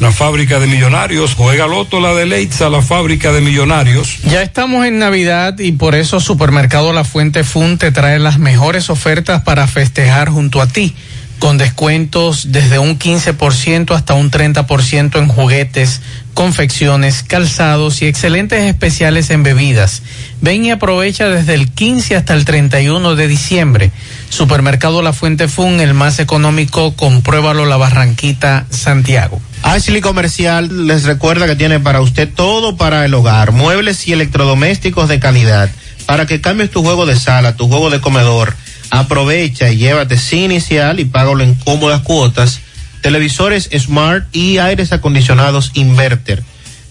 la 0.00 0.12
fábrica 0.12 0.58
de 0.58 0.66
millonarios. 0.66 1.34
Juega 1.34 1.66
Loto, 1.66 2.00
la 2.00 2.14
de 2.14 2.26
Leitza, 2.26 2.68
la 2.68 2.82
fábrica 2.82 3.32
de 3.32 3.40
millonarios. 3.40 4.18
Ya 4.24 4.42
estamos 4.42 4.86
en 4.86 4.98
Navidad 4.98 5.58
y 5.58 5.72
por 5.72 5.94
eso 5.94 6.20
Supermercado 6.20 6.92
La 6.92 7.04
Fuente 7.04 7.44
Fun 7.44 7.78
te 7.78 7.90
trae 7.90 8.18
las 8.18 8.38
mejores 8.38 8.90
ofertas 8.90 9.42
para 9.42 9.66
festejar 9.66 10.28
junto 10.28 10.60
a 10.60 10.68
ti, 10.68 10.94
con 11.38 11.58
descuentos 11.58 12.52
desde 12.52 12.78
un 12.78 12.98
15% 12.98 13.94
hasta 13.94 14.14
un 14.14 14.30
30% 14.30 15.18
en 15.18 15.28
juguetes, 15.28 16.00
confecciones, 16.34 17.22
calzados 17.22 18.02
y 18.02 18.06
excelentes 18.06 18.64
especiales 18.64 19.30
en 19.30 19.42
bebidas. 19.42 20.02
Ven 20.40 20.64
y 20.64 20.70
aprovecha 20.70 21.28
desde 21.28 21.54
el 21.54 21.70
15 21.70 22.16
hasta 22.16 22.34
el 22.34 22.44
31 22.44 23.14
de 23.14 23.28
diciembre. 23.28 23.90
Supermercado 24.30 25.02
La 25.02 25.12
Fuente 25.12 25.48
Fun, 25.48 25.80
el 25.80 25.94
más 25.94 26.18
económico, 26.18 26.94
compruébalo 26.94 27.66
La 27.66 27.76
Barranquita, 27.76 28.66
Santiago. 28.70 29.40
Ashley 29.62 30.00
Comercial 30.00 30.86
les 30.86 31.04
recuerda 31.04 31.46
que 31.46 31.56
tiene 31.56 31.80
para 31.80 32.00
usted 32.00 32.28
todo 32.32 32.76
para 32.76 33.04
el 33.04 33.14
hogar, 33.14 33.52
muebles 33.52 34.06
y 34.06 34.12
electrodomésticos 34.12 35.08
de 35.08 35.18
calidad, 35.18 35.70
para 36.06 36.26
que 36.26 36.40
cambies 36.40 36.70
tu 36.70 36.82
juego 36.82 37.06
de 37.06 37.16
sala, 37.16 37.56
tu 37.56 37.68
juego 37.68 37.90
de 37.90 38.00
comedor. 38.00 38.54
Aprovecha 38.90 39.70
y 39.70 39.76
llévate 39.76 40.16
sin 40.16 40.44
inicial 40.52 41.00
y 41.00 41.04
págalo 41.04 41.42
en 41.42 41.54
cómodas 41.54 42.02
cuotas. 42.02 42.60
Televisores 43.02 43.68
Smart 43.76 44.24
y 44.34 44.58
aires 44.58 44.92
acondicionados 44.92 45.70
Inverter. 45.74 46.42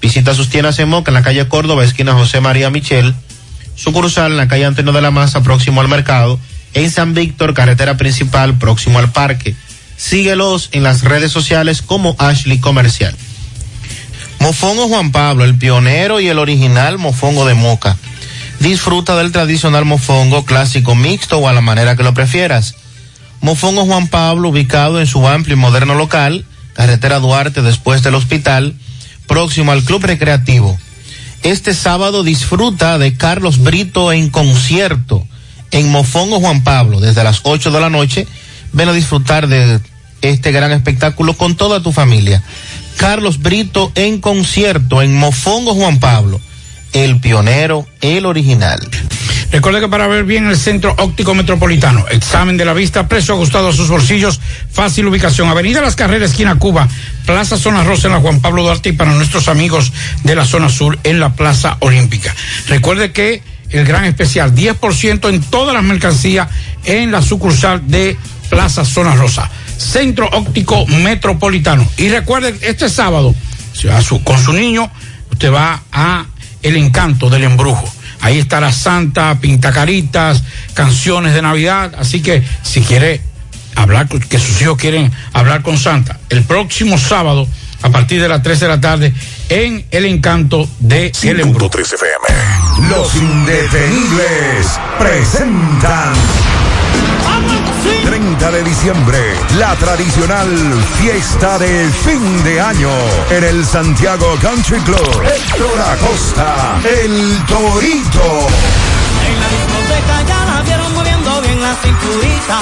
Visita 0.01 0.33
sus 0.33 0.49
tiendas 0.49 0.79
en 0.79 0.89
Moca 0.89 1.09
en 1.09 1.15
la 1.15 1.23
calle 1.23 1.47
Córdoba, 1.47 1.83
esquina 1.83 2.13
José 2.13 2.39
María 2.39 2.69
Michel. 2.69 3.15
Sucursal 3.75 4.31
en 4.31 4.37
la 4.37 4.47
calle 4.47 4.65
Antonio 4.65 4.93
de 4.93 5.01
la 5.01 5.11
Maza, 5.11 5.41
próximo 5.41 5.81
al 5.81 5.87
mercado. 5.87 6.39
En 6.73 6.91
San 6.91 7.13
Víctor, 7.13 7.53
carretera 7.53 7.97
principal, 7.97 8.57
próximo 8.57 8.99
al 8.99 9.11
parque. 9.11 9.55
Síguelos 9.97 10.69
en 10.71 10.83
las 10.83 11.03
redes 11.03 11.31
sociales 11.31 11.81
como 11.81 12.15
Ashley 12.19 12.59
Comercial. 12.59 13.15
Mofongo 14.39 14.87
Juan 14.87 15.11
Pablo, 15.11 15.43
el 15.43 15.57
pionero 15.57 16.19
y 16.19 16.27
el 16.27 16.37
original 16.37 16.97
mofongo 16.97 17.45
de 17.45 17.55
Moca. 17.55 17.97
Disfruta 18.59 19.15
del 19.15 19.31
tradicional 19.31 19.85
mofongo 19.85 20.43
clásico 20.43 20.95
mixto 20.95 21.37
o 21.37 21.47
a 21.47 21.53
la 21.53 21.61
manera 21.61 21.95
que 21.95 22.03
lo 22.03 22.13
prefieras. 22.13 22.75
Mofongo 23.41 23.85
Juan 23.85 24.07
Pablo, 24.07 24.49
ubicado 24.49 24.99
en 24.99 25.07
su 25.07 25.27
amplio 25.27 25.55
y 25.55 25.59
moderno 25.59 25.95
local, 25.95 26.45
carretera 26.73 27.19
Duarte 27.19 27.61
después 27.61 28.01
del 28.03 28.15
hospital, 28.15 28.75
próximo 29.27 29.71
al 29.71 29.83
Club 29.83 30.03
Recreativo. 30.03 30.77
Este 31.43 31.73
sábado 31.73 32.23
disfruta 32.23 32.97
de 32.97 33.15
Carlos 33.15 33.59
Brito 33.59 34.11
en 34.11 34.29
concierto 34.29 35.25
en 35.71 35.91
Mofongo 35.91 36.39
Juan 36.39 36.63
Pablo 36.63 36.99
desde 36.99 37.23
las 37.23 37.41
8 37.43 37.71
de 37.71 37.79
la 37.79 37.89
noche. 37.89 38.27
Ven 38.73 38.89
a 38.89 38.93
disfrutar 38.93 39.47
de 39.47 39.79
este 40.21 40.51
gran 40.51 40.71
espectáculo 40.71 41.35
con 41.35 41.55
toda 41.55 41.81
tu 41.81 41.91
familia. 41.91 42.41
Carlos 42.97 43.39
Brito 43.39 43.91
en 43.95 44.19
concierto 44.19 45.01
en 45.01 45.15
Mofongo 45.15 45.75
Juan 45.75 45.99
Pablo, 45.99 46.41
el 46.93 47.19
pionero, 47.19 47.87
el 48.01 48.25
original. 48.25 48.79
Recuerde 49.51 49.79
que 49.79 49.87
para 49.87 50.07
ver 50.07 50.25
bien 50.25 50.47
el 50.47 50.57
centro 50.57 50.93
óptico 50.97 51.33
metropolitano, 51.33 52.05
examen 52.09 52.57
de 52.57 52.65
la 52.65 52.73
vista, 52.73 53.07
precio 53.07 53.33
ajustado 53.33 53.69
a 53.69 53.73
sus 53.73 53.87
bolsillos, 53.87 54.41
fácil 54.71 55.07
ubicación, 55.07 55.47
Avenida 55.47 55.81
Las 55.81 55.95
Carreras, 55.95 56.31
esquina 56.31 56.55
Cuba, 56.55 56.87
Plaza 57.25 57.57
Zona 57.57 57.83
Rosa 57.83 58.07
en 58.07 58.13
la 58.13 58.19
Juan 58.19 58.41
Pablo 58.41 58.63
Duarte 58.63 58.89
y 58.89 58.93
para 58.93 59.13
nuestros 59.13 59.47
amigos 59.47 59.93
de 60.23 60.35
la 60.35 60.45
zona 60.45 60.69
sur 60.69 60.99
en 61.03 61.21
la 61.21 61.33
Plaza 61.33 61.77
Olímpica. 61.79 62.35
Recuerde 62.67 63.11
que 63.13 63.41
el 63.69 63.85
gran 63.85 64.03
especial, 64.03 64.53
10% 64.53 65.29
en 65.29 65.41
todas 65.41 65.73
las 65.73 65.83
mercancías 65.83 66.49
en 66.83 67.11
la 67.11 67.21
sucursal 67.21 67.81
de 67.87 68.17
Plaza 68.49 68.83
Zona 68.83 69.15
Rosa, 69.15 69.49
centro 69.77 70.29
óptico 70.33 70.85
metropolitano. 70.87 71.89
Y 71.97 72.09
recuerde, 72.09 72.57
este 72.61 72.89
sábado, 72.89 73.33
con 74.23 74.43
su 74.43 74.53
niño, 74.53 74.91
usted 75.31 75.53
va 75.53 75.83
a 75.91 76.25
El 76.63 76.75
Encanto 76.75 77.29
del 77.29 77.43
Embrujo. 77.43 77.91
Ahí 78.21 78.39
estará 78.39 78.71
Santa, 78.71 79.37
pintacaritas, 79.39 80.43
canciones 80.73 81.33
de 81.33 81.41
Navidad. 81.41 81.93
Así 81.97 82.21
que 82.21 82.43
si 82.63 82.81
quiere 82.81 83.21
hablar, 83.75 84.07
que 84.07 84.39
sus 84.39 84.61
hijos 84.61 84.77
quieren 84.77 85.11
hablar 85.33 85.61
con 85.61 85.77
Santa, 85.77 86.19
el 86.29 86.43
próximo 86.43 86.97
sábado, 86.97 87.47
a 87.83 87.89
partir 87.89 88.21
de 88.21 88.27
las 88.27 88.41
3 88.41 88.59
de 88.59 88.67
la 88.67 88.81
tarde, 88.81 89.13
en 89.49 89.85
El 89.91 90.05
Encanto 90.05 90.67
de 90.79 91.11
El 91.23 91.39
Embrujo. 91.41 91.69
100.3 91.69 91.93
FM. 91.93 92.89
Los 92.89 93.15
indetenibles 93.15 94.79
presentan. 94.97 96.13
30 98.39 98.51
de 98.51 98.63
diciembre, 98.63 99.17
la 99.57 99.75
tradicional 99.75 100.47
fiesta 100.99 101.57
de 101.57 101.89
fin 101.89 102.43
de 102.43 102.59
año 102.59 102.89
en 103.31 103.43
el 103.43 103.65
Santiago 103.65 104.35
Country 104.41 104.79
Club. 104.81 105.23
Héctor 105.23 105.81
Acosta, 105.81 106.79
el 106.83 107.45
Torito. 107.45 108.47
En 109.25 109.39
la 109.39 109.49
discoteca 109.49 110.21
ya 110.27 110.45
la 110.45 110.61
vieron 110.61 110.93
moviendo 110.93 111.41
bien 111.41 111.61
la 111.61 111.75
cinturita. 111.75 112.59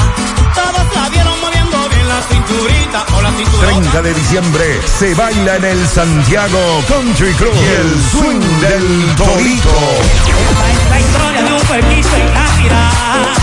La 2.15 2.21
la 2.21 2.27
cinturita. 2.27 3.05
O 3.13 3.21
la 3.21 3.29
cinturita. 3.31 3.65
30 3.65 4.01
de 4.01 4.13
diciembre 4.13 4.79
se 4.85 5.13
baila 5.15 5.57
en 5.57 5.65
el 5.65 5.85
Santiago 5.85 6.81
Country 6.87 7.33
Club. 7.33 7.51
Y 7.53 7.65
el 7.81 8.01
swing 8.09 8.39
del 8.61 9.13
Torito. 9.17 9.69
La 10.89 11.01
historia 11.01 11.41
de 11.41 11.51
un 11.51 11.59
pueblito 11.59 12.15
en 12.15 12.33
Navidad. 12.33 13.33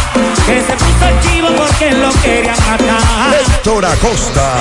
Que 0.47 0.61
se 0.61 0.73
puso 0.73 1.07
el 1.07 1.20
chivo 1.20 1.49
porque 1.55 1.90
lo 1.93 2.11
querían 2.23 2.57
matar. 2.66 3.36
Héctor 3.47 3.85
Acosta, 3.85 4.55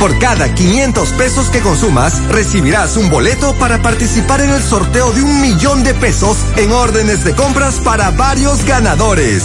Por 0.00 0.18
cada 0.18 0.52
500 0.52 1.10
pesos 1.10 1.48
que 1.50 1.60
consumas, 1.60 2.26
recibirás 2.28 2.96
un 2.96 3.08
boleto 3.08 3.54
para 3.54 3.80
participar 3.82 4.40
en 4.40 4.50
el 4.50 4.62
sorteo 4.62 5.12
de 5.12 5.22
un 5.22 5.40
millón 5.40 5.84
de 5.84 5.94
pesos 5.94 6.38
en 6.56 6.72
órdenes 6.72 7.22
de 7.22 7.34
compras 7.34 7.80
para 7.84 8.10
varios 8.10 8.64
ganadores. 8.64 9.44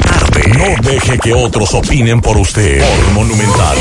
No 0.47 0.89
deje 0.89 1.17
que 1.19 1.33
otros 1.33 1.73
opinen 1.73 2.21
por 2.21 2.37
usted. 2.37 2.79
Por 2.79 3.11
Monumental. 3.13 3.77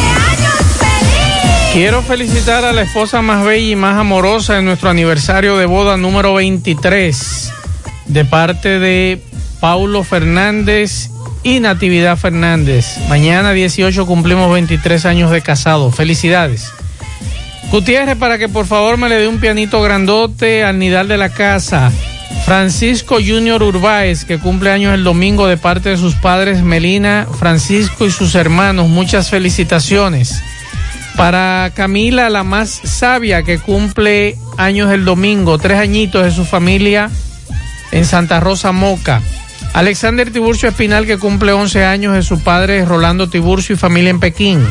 Quiero 1.73 2.03
felicitar 2.03 2.65
a 2.65 2.73
la 2.73 2.83
esposa 2.83 3.23
más 3.23 3.45
bella 3.45 3.73
y 3.73 3.77
más 3.77 3.97
amorosa 3.97 4.59
en 4.59 4.65
nuestro 4.65 4.91
aniversario 4.91 5.57
de 5.57 5.67
boda 5.67 5.97
número 5.97 6.35
23 6.35 7.53
de 8.07 8.25
parte 8.25 8.79
de 8.79 9.23
Paulo 9.61 10.03
Fernández 10.03 11.11
y 11.43 11.61
Natividad 11.61 12.17
Fernández. 12.17 12.99
Mañana 13.09 13.53
18 13.53 14.05
cumplimos 14.07 14.53
23 14.53 15.07
años 15.07 15.31
de 15.31 15.43
casado. 15.43 15.91
Felicidades. 15.93 16.73
Gutiérrez, 17.71 18.17
para 18.17 18.37
que 18.37 18.49
por 18.49 18.67
favor 18.67 18.99
me 18.99 19.09
le 19.09 19.17
dé 19.17 19.29
un 19.29 19.39
pianito 19.39 19.81
grandote 19.81 20.65
al 20.65 20.79
nidal 20.79 21.07
de 21.07 21.17
la 21.17 21.29
casa. 21.29 21.93
Francisco 22.45 23.17
Junior 23.17 23.63
Urbáez, 23.63 24.25
que 24.25 24.39
cumple 24.39 24.71
años 24.71 24.95
el 24.95 25.05
domingo 25.05 25.47
de 25.47 25.57
parte 25.57 25.91
de 25.91 25.97
sus 25.97 26.15
padres 26.15 26.63
Melina, 26.63 27.27
Francisco 27.39 28.07
y 28.07 28.11
sus 28.11 28.35
hermanos. 28.35 28.89
Muchas 28.89 29.31
felicitaciones. 29.31 30.43
Para 31.17 31.71
Camila, 31.75 32.31
la 32.31 32.45
más 32.45 32.71
sabia, 32.71 33.43
que 33.43 33.59
cumple 33.59 34.37
años 34.57 34.91
el 34.91 35.05
domingo, 35.05 35.59
tres 35.59 35.79
añitos 35.79 36.25
de 36.25 36.31
su 36.31 36.45
familia 36.45 37.11
en 37.93 38.05
Santa 38.05 38.41
Rosa 38.41 38.73
Moca. 38.73 39.21
Alexander 39.73 40.33
Tiburcio 40.33 40.69
Espinal, 40.69 41.07
que 41.07 41.19
cumple 41.19 41.53
11 41.53 41.85
años 41.85 42.15
de 42.15 42.23
su 42.23 42.41
padre 42.41 42.85
Rolando 42.85 43.29
Tiburcio 43.29 43.75
y 43.75 43.79
familia 43.79 44.11
en 44.11 44.21
Pekín. 44.21 44.67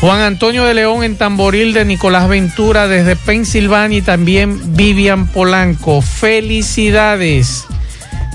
Juan 0.00 0.20
Antonio 0.20 0.64
de 0.64 0.74
León 0.74 1.02
en 1.02 1.18
Tamboril 1.18 1.72
de 1.72 1.84
Nicolás 1.84 2.28
Ventura 2.28 2.86
desde 2.86 3.16
Pensilvania 3.16 3.98
y 3.98 4.02
también 4.02 4.76
Vivian 4.76 5.26
Polanco. 5.26 6.02
Felicidades. 6.02 7.66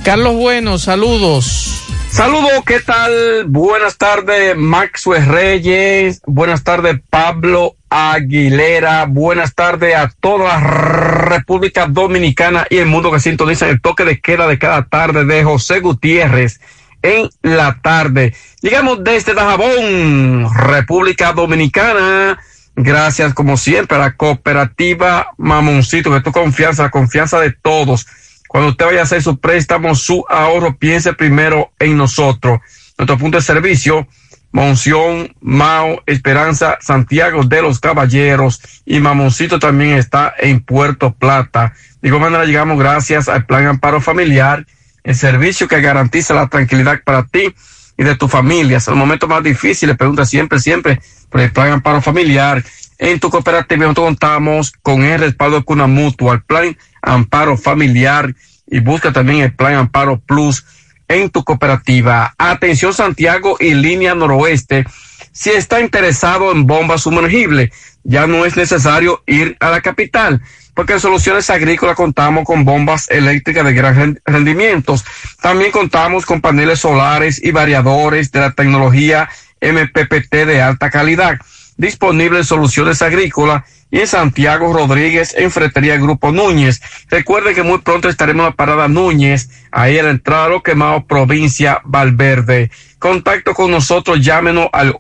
Carlos 0.04 0.36
Bueno, 0.36 0.78
saludos. 0.78 1.80
Saludos, 2.10 2.52
¿qué 2.66 2.82
tal? 2.82 3.46
Buenas 3.48 3.98
tardes, 3.98 4.58
Maxwell 4.58 5.26
Reyes. 5.26 6.22
Buenas 6.26 6.66
tardes, 6.66 7.00
Pablo 7.10 7.78
Aguilera. 7.90 9.06
Buenas 9.06 9.56
tardes 9.56 9.96
a 9.96 10.12
toda 10.20 10.46
la 10.46 10.60
República 10.60 11.88
Dominicana 11.88 12.68
y 12.70 12.78
el 12.78 12.88
mundo 12.88 13.10
que 13.10 13.22
sintoniza 13.22 13.70
el 13.70 13.82
toque 13.82 14.04
de 14.04 14.20
queda 14.20 14.48
de 14.48 14.60
cada 14.60 14.84
tarde 14.84 15.24
de 15.24 15.46
José 15.46 15.80
Gutiérrez 15.80 16.60
en 17.04 17.30
la 17.44 17.80
tarde. 17.82 18.34
Llegamos 18.62 19.04
desde 19.04 19.36
Dajabón, 19.36 20.52
República 20.56 21.34
Dominicana. 21.34 22.40
Gracias, 22.76 23.36
como 23.36 23.56
siempre, 23.56 23.98
a 23.98 24.00
la 24.00 24.16
cooperativa 24.16 25.28
Mamoncito, 25.38 26.12
que 26.12 26.22
tu 26.22 26.32
confianza, 26.32 26.84
la 26.84 26.90
confianza 26.90 27.40
de 27.40 27.52
todos. 27.52 28.08
Cuando 28.48 28.70
usted 28.70 28.86
vaya 28.86 29.02
a 29.02 29.04
hacer 29.04 29.22
su 29.22 29.40
préstamo, 29.40 29.94
su 29.94 30.26
ahorro, 30.28 30.76
piense 30.78 31.14
primero 31.14 31.72
en 31.78 31.98
nosotros. 31.98 32.60
Nuestro 32.98 33.18
punto 33.18 33.38
de 33.38 33.44
servicio, 33.44 34.08
Monción, 34.52 35.36
Mao, 35.42 36.04
Esperanza, 36.06 36.78
Santiago 36.80 37.44
de 37.44 37.64
los 37.64 37.80
Caballeros 37.80 38.62
y 38.86 39.00
Mamoncito 39.00 39.58
también 39.58 39.94
está 39.94 40.34
en 40.38 40.62
Puerto 40.62 41.12
Plata. 41.14 41.74
De 42.02 42.10
igual 42.10 42.22
manera 42.22 42.46
llegamos 42.46 42.78
gracias 42.78 43.28
al 43.28 43.48
Plan 43.48 43.66
Amparo 43.66 44.00
Familiar, 44.00 44.68
el 45.04 45.16
servicio 45.16 45.68
que 45.68 45.82
garantiza 45.82 46.34
la 46.34 46.48
tranquilidad 46.48 47.02
para 47.04 47.24
ti 47.24 47.54
y 47.98 48.04
de 48.04 48.16
tu 48.16 48.28
familia. 48.28 48.78
Es 48.78 48.88
el 48.88 48.96
momento 48.96 49.28
más 49.28 49.44
difícil, 49.44 49.90
le 49.90 49.96
pregunta 49.96 50.26
siempre, 50.26 50.60
siempre 50.60 51.02
por 51.30 51.42
el 51.42 51.52
Plan 51.52 51.72
Amparo 51.72 52.02
Familiar. 52.02 52.64
En 52.98 53.20
tu 53.20 53.30
cooperativa 53.30 53.84
nosotros 53.84 54.06
contamos 54.06 54.72
con 54.82 55.04
el 55.04 55.20
respaldo 55.20 55.58
de 55.58 55.64
Cuna 55.64 55.88
Mutua, 55.88 56.36
el 56.36 56.44
Plan 56.44 56.78
Amparo 57.02 57.58
Familiar 57.58 58.34
y 58.68 58.80
busca 58.80 59.12
también 59.12 59.42
el 59.42 59.54
Plan 59.54 59.76
Amparo 59.76 60.20
Plus 60.20 60.66
en 61.08 61.30
tu 61.30 61.44
cooperativa. 61.44 62.34
Atención 62.38 62.94
Santiago 62.94 63.58
y 63.60 63.74
línea 63.74 64.16
noroeste. 64.16 64.86
Si 65.32 65.50
está 65.50 65.82
interesado 65.82 66.52
en 66.52 66.66
bombas 66.66 67.02
sumergibles, 67.02 67.72
ya 68.04 68.28
no 68.28 68.46
es 68.46 68.56
necesario 68.56 69.24
ir 69.26 69.58
a 69.60 69.70
la 69.70 69.82
capital, 69.82 70.42
porque 70.74 70.94
en 70.94 71.00
Soluciones 71.00 71.50
Agrícolas 71.50 71.96
contamos 71.96 72.46
con 72.46 72.66
bombas 72.66 73.10
eléctricas 73.10 73.66
de 73.66 73.74
gran 73.74 73.96
ren- 73.96 74.22
rendimientos. 74.26 75.06
También 75.42 75.72
contamos 75.72 76.26
con 76.26 76.42
paneles 76.42 76.80
solares 76.80 77.44
y 77.44 77.52
variadores 77.52 78.32
de 78.32 78.40
la 78.40 78.52
tecnología 78.52 79.30
MPPT 79.62 80.34
de 80.46 80.62
alta 80.62 80.90
calidad, 80.90 81.38
disponible 81.78 82.40
en 82.40 82.46
Soluciones 82.46 83.02
Agrícolas 83.02 83.64
y 83.92 84.00
en 84.00 84.08
Santiago 84.08 84.74
Rodríguez 84.74 85.36
en 85.38 85.52
Fretería 85.52 85.98
Grupo 85.98 86.32
Núñez. 86.32 86.82
Recuerde 87.10 87.54
que 87.54 87.62
muy 87.62 87.78
pronto 87.80 88.10
estaremos 88.10 88.42
en 88.42 88.50
la 88.50 88.56
parada 88.56 88.88
Núñez, 88.88 89.50
ahí 89.72 90.00
a 90.00 90.04
la 90.04 90.10
entrada 90.10 90.50
Lo 90.50 90.64
Quemado, 90.64 91.06
provincia 91.06 91.80
Valverde. 91.86 92.72
Contacto 92.98 93.54
con 93.54 93.70
nosotros, 93.70 94.20
llámenos 94.22 94.70
al 94.74 94.96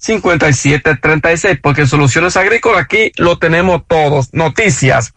829-543-5736, 0.00 1.60
porque 1.62 1.86
Soluciones 1.86 2.36
Agrícolas 2.36 2.82
aquí 2.82 3.12
lo 3.16 3.38
tenemos 3.38 3.82
todos. 3.86 4.32
Noticias. 4.32 5.12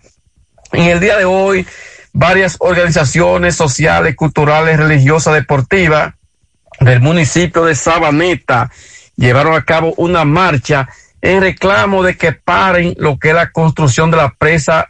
En 0.72 0.90
el 0.90 1.00
día 1.00 1.18
de 1.18 1.26
hoy, 1.26 1.66
varias 2.14 2.58
organizaciones 2.60 3.56
sociales, 3.56 4.16
culturales, 4.16 4.78
religiosas, 4.78 5.34
deportivas 5.34 6.14
del 6.80 7.02
municipio 7.02 7.66
de 7.66 7.76
Sabaneta 7.76 8.72
llevaron 9.16 9.56
a 9.56 9.64
cabo 9.64 9.94
una 9.98 10.26
marcha 10.26 10.90
en 11.22 11.42
reclamo 11.42 12.04
de 12.04 12.18
que 12.18 12.34
paren 12.34 12.96
lo 12.98 13.18
que 13.18 13.30
es 13.30 13.36
la 13.36 13.52
construcción 13.52 14.12
de 14.12 14.18
la 14.18 14.34
presa 14.34 14.90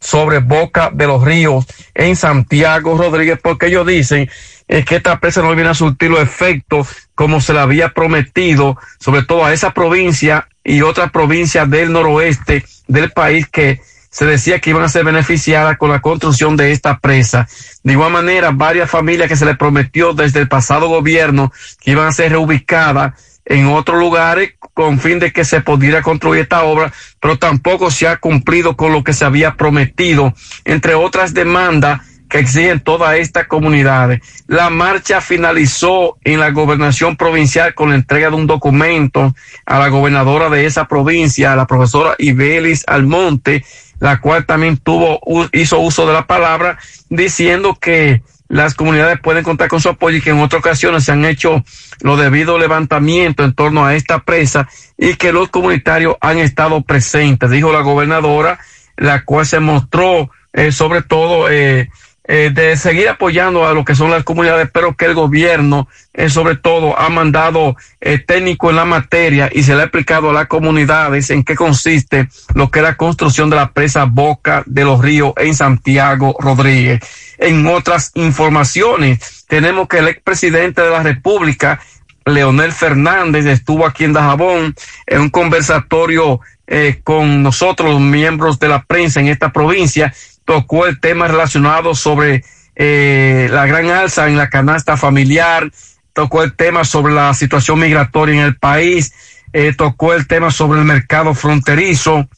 sobre 0.00 0.38
Boca 0.38 0.90
de 0.92 1.06
los 1.06 1.22
Ríos 1.22 1.66
en 1.94 2.16
Santiago 2.16 2.96
Rodríguez, 2.96 3.38
porque 3.42 3.66
ellos 3.66 3.86
dicen 3.86 4.30
es 4.68 4.84
que 4.84 4.96
esta 4.96 5.20
presa 5.20 5.42
no 5.42 5.54
viene 5.54 5.70
a 5.70 5.74
surtir 5.74 6.10
los 6.10 6.20
efectos 6.20 6.88
como 7.14 7.40
se 7.40 7.52
le 7.52 7.60
había 7.60 7.90
prometido, 7.90 8.78
sobre 8.98 9.22
todo 9.22 9.44
a 9.44 9.52
esa 9.52 9.72
provincia 9.72 10.48
y 10.64 10.82
otras 10.82 11.10
provincias 11.10 11.68
del 11.68 11.92
noroeste 11.92 12.64
del 12.88 13.10
país 13.10 13.46
que 13.48 13.80
se 14.10 14.26
decía 14.26 14.60
que 14.60 14.70
iban 14.70 14.84
a 14.84 14.88
ser 14.88 15.04
beneficiadas 15.04 15.76
con 15.76 15.90
la 15.90 16.00
construcción 16.00 16.56
de 16.56 16.70
esta 16.70 16.98
presa. 16.98 17.48
De 17.82 17.92
igual 17.92 18.12
manera, 18.12 18.52
varias 18.52 18.88
familias 18.88 19.28
que 19.28 19.36
se 19.36 19.44
les 19.44 19.56
prometió 19.56 20.14
desde 20.14 20.40
el 20.40 20.48
pasado 20.48 20.88
gobierno 20.88 21.52
que 21.80 21.90
iban 21.90 22.06
a 22.06 22.12
ser 22.12 22.30
reubicadas 22.30 23.14
en 23.44 23.66
otros 23.66 23.98
lugares 23.98 24.54
con 24.72 24.98
fin 24.98 25.18
de 25.18 25.32
que 25.32 25.44
se 25.44 25.60
pudiera 25.60 26.00
construir 26.00 26.42
esta 26.42 26.62
obra, 26.62 26.92
pero 27.20 27.38
tampoco 27.38 27.90
se 27.90 28.08
ha 28.08 28.16
cumplido 28.16 28.76
con 28.76 28.92
lo 28.92 29.04
que 29.04 29.12
se 29.12 29.24
había 29.24 29.56
prometido, 29.56 30.32
entre 30.64 30.94
otras 30.94 31.34
demandas 31.34 32.00
que 32.28 32.38
exigen 32.38 32.80
todas 32.80 33.16
estas 33.16 33.46
comunidades. 33.46 34.20
La 34.46 34.70
marcha 34.70 35.20
finalizó 35.20 36.16
en 36.24 36.40
la 36.40 36.50
gobernación 36.50 37.16
provincial 37.16 37.74
con 37.74 37.90
la 37.90 37.96
entrega 37.96 38.30
de 38.30 38.36
un 38.36 38.46
documento 38.46 39.34
a 39.66 39.78
la 39.78 39.88
gobernadora 39.88 40.50
de 40.50 40.66
esa 40.66 40.86
provincia, 40.86 41.52
a 41.52 41.56
la 41.56 41.66
profesora 41.66 42.14
Ibelis 42.18 42.84
Almonte, 42.86 43.64
la 44.00 44.20
cual 44.20 44.46
también 44.46 44.76
tuvo, 44.76 45.20
hizo 45.52 45.78
uso 45.80 46.06
de 46.06 46.12
la 46.12 46.26
palabra, 46.26 46.78
diciendo 47.08 47.78
que 47.80 48.22
las 48.48 48.74
comunidades 48.74 49.18
pueden 49.20 49.42
contar 49.42 49.68
con 49.68 49.80
su 49.80 49.88
apoyo 49.88 50.18
y 50.18 50.20
que 50.20 50.30
en 50.30 50.40
otras 50.40 50.60
ocasiones 50.60 51.04
se 51.04 51.12
han 51.12 51.24
hecho 51.24 51.64
lo 52.00 52.16
debido 52.16 52.58
levantamiento 52.58 53.42
en 53.42 53.54
torno 53.54 53.84
a 53.86 53.94
esta 53.94 54.20
presa 54.20 54.68
y 54.98 55.14
que 55.14 55.32
los 55.32 55.48
comunitarios 55.48 56.16
han 56.20 56.38
estado 56.38 56.82
presentes, 56.82 57.50
dijo 57.50 57.72
la 57.72 57.80
gobernadora, 57.80 58.60
la 58.96 59.24
cual 59.24 59.46
se 59.46 59.60
mostró 59.60 60.30
eh, 60.52 60.70
sobre 60.70 61.02
todo 61.02 61.50
eh, 61.50 61.90
eh, 62.26 62.50
de 62.54 62.76
seguir 62.78 63.08
apoyando 63.08 63.66
a 63.66 63.74
lo 63.74 63.84
que 63.84 63.94
son 63.94 64.10
las 64.10 64.24
comunidades, 64.24 64.70
pero 64.72 64.96
que 64.96 65.04
el 65.04 65.14
gobierno, 65.14 65.88
eh, 66.14 66.30
sobre 66.30 66.56
todo, 66.56 66.98
ha 66.98 67.10
mandado 67.10 67.76
eh, 68.00 68.18
técnico 68.18 68.70
en 68.70 68.76
la 68.76 68.86
materia 68.86 69.50
y 69.52 69.62
se 69.62 69.74
le 69.74 69.82
ha 69.82 69.84
explicado 69.84 70.30
a 70.30 70.32
las 70.32 70.46
comunidades 70.46 71.28
en 71.28 71.44
qué 71.44 71.54
consiste 71.54 72.28
lo 72.54 72.70
que 72.70 72.78
es 72.78 72.82
la 72.82 72.96
construcción 72.96 73.50
de 73.50 73.56
la 73.56 73.72
presa 73.72 74.04
Boca 74.04 74.62
de 74.64 74.84
los 74.84 75.02
Ríos 75.02 75.34
en 75.36 75.54
Santiago 75.54 76.34
Rodríguez. 76.38 77.00
En 77.36 77.66
otras 77.66 78.10
informaciones, 78.14 79.44
tenemos 79.46 79.86
que 79.86 79.98
el 79.98 80.08
expresidente 80.08 80.80
de 80.80 80.90
la 80.90 81.02
República, 81.02 81.80
Leonel 82.24 82.72
Fernández, 82.72 83.44
estuvo 83.44 83.84
aquí 83.84 84.04
en 84.04 84.14
Dajabón 84.14 84.74
en 85.06 85.20
un 85.20 85.28
conversatorio 85.28 86.40
eh, 86.66 87.00
con 87.04 87.42
nosotros, 87.42 87.90
los 87.90 88.00
miembros 88.00 88.58
de 88.58 88.68
la 88.68 88.82
prensa 88.82 89.20
en 89.20 89.28
esta 89.28 89.52
provincia, 89.52 90.14
tocó 90.44 90.86
el 90.86 91.00
tema 91.00 91.28
relacionado 91.28 91.94
sobre 91.94 92.44
eh, 92.76 93.48
la 93.50 93.66
gran 93.66 93.86
alza 93.90 94.28
en 94.28 94.36
la 94.36 94.48
canasta 94.50 94.96
familiar, 94.96 95.70
tocó 96.12 96.42
el 96.42 96.54
tema 96.54 96.84
sobre 96.84 97.14
la 97.14 97.32
situación 97.34 97.78
migratoria 97.80 98.34
en 98.34 98.40
el 98.46 98.56
país, 98.56 99.12
eh, 99.52 99.72
tocó 99.76 100.14
el 100.14 100.26
tema 100.26 100.50
sobre 100.50 100.80
el 100.80 100.84
mercado 100.84 101.34
fronterizo, 101.34 102.28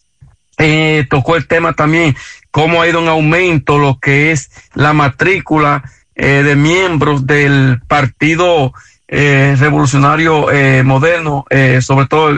eh, 0.59 1.07
tocó 1.11 1.37
el 1.37 1.47
tema 1.47 1.73
también 1.75 2.17
cómo 2.51 2.81
ha 2.81 2.89
ido 2.89 3.01
en 3.01 3.09
aumento 3.09 3.79
lo 3.79 3.99
que 3.99 4.33
es 4.33 4.51
la 4.75 4.93
matrícula 4.93 5.83
eh, 6.15 6.43
de 6.43 6.57
miembros 6.57 7.27
del 7.27 7.81
Partido 7.87 8.73
Revolucionario 9.09 10.49
Moderno, 10.85 11.45
sobre 11.81 12.07
todo 12.07 12.33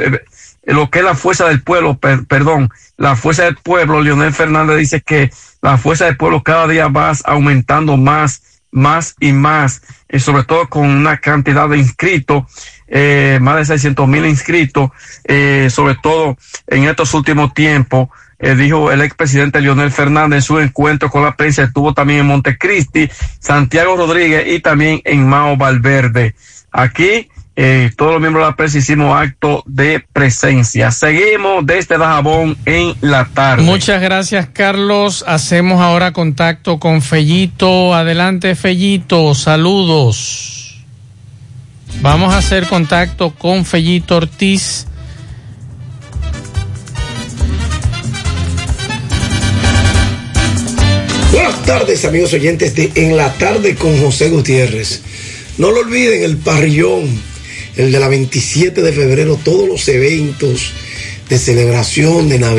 lo 0.64 0.90
que 0.90 0.98
es 0.98 1.04
la 1.04 1.14
fuerza 1.14 1.48
del 1.48 1.62
pueblo, 1.62 1.96
per- 1.96 2.26
perdón, 2.26 2.68
la 2.98 3.16
fuerza 3.16 3.44
del 3.44 3.56
pueblo, 3.56 4.02
Leonel 4.02 4.34
Fernández 4.34 4.76
dice 4.76 5.00
que 5.00 5.30
la 5.60 5.78
fuerza 5.78 6.06
del 6.06 6.16
pueblo 6.16 6.42
cada 6.42 6.66
día 6.68 6.88
va 6.88 7.12
aumentando 7.24 7.96
más, 7.96 8.42
más 8.70 9.14
y 9.20 9.32
más, 9.32 9.82
y 10.08 10.20
sobre 10.20 10.44
todo 10.44 10.68
con 10.68 10.86
una 10.86 11.18
cantidad 11.18 11.68
de 11.68 11.78
inscritos, 11.78 12.44
eh, 12.86 13.38
más 13.40 13.56
de 13.56 13.64
600 13.66 14.08
mil 14.08 14.26
inscritos, 14.26 14.90
eh, 15.24 15.68
sobre 15.70 15.96
todo 15.96 16.36
en 16.66 16.84
estos 16.84 17.12
últimos 17.14 17.54
tiempos. 17.54 18.08
Eh, 18.40 18.54
dijo 18.54 18.92
el 18.92 19.00
expresidente 19.00 19.60
Leonel 19.60 19.90
Fernández 19.90 20.36
en 20.36 20.42
su 20.42 20.58
encuentro 20.60 21.10
con 21.10 21.24
la 21.24 21.36
prensa, 21.36 21.64
estuvo 21.64 21.92
también 21.92 22.20
en 22.20 22.26
Montecristi, 22.26 23.10
Santiago 23.40 23.96
Rodríguez 23.96 24.46
y 24.46 24.60
también 24.60 25.00
en 25.04 25.28
Mao 25.28 25.56
Valverde. 25.56 26.36
Aquí 26.70 27.28
eh, 27.60 27.90
todos 27.96 28.12
los 28.12 28.20
miembros 28.20 28.44
de 28.44 28.50
la 28.50 28.56
prensa 28.56 28.78
hicimos 28.78 29.20
acto 29.20 29.64
de 29.66 29.98
presencia. 30.12 30.92
Seguimos 30.92 31.66
desde 31.66 31.98
Dajabón 31.98 32.56
en 32.64 32.94
la 33.00 33.24
tarde. 33.24 33.64
Muchas 33.64 34.00
gracias, 34.00 34.46
Carlos. 34.52 35.24
Hacemos 35.26 35.80
ahora 35.80 36.12
contacto 36.12 36.78
con 36.78 37.02
Fellito. 37.02 37.96
Adelante, 37.96 38.54
Fellito. 38.54 39.34
Saludos. 39.34 40.84
Vamos 42.00 42.32
a 42.32 42.38
hacer 42.38 42.68
contacto 42.68 43.34
con 43.34 43.64
Fellito 43.64 44.18
Ortiz. 44.18 44.86
Buenas 51.32 51.62
tardes, 51.64 52.04
amigos 52.04 52.32
oyentes 52.34 52.76
de 52.76 52.92
En 52.94 53.16
la 53.16 53.32
tarde 53.32 53.74
con 53.74 54.00
José 54.00 54.30
Gutiérrez. 54.30 55.02
No 55.58 55.72
lo 55.72 55.80
olviden, 55.80 56.22
el 56.22 56.36
parrillón, 56.36 57.20
el 57.78 57.92
de 57.92 58.00
la 58.00 58.08
27 58.08 58.82
de 58.82 58.92
febrero, 58.92 59.38
todos 59.42 59.68
los 59.68 59.88
eventos 59.88 60.72
de 61.28 61.38
celebración 61.38 62.28
de 62.28 62.38
Navidad. 62.38 62.56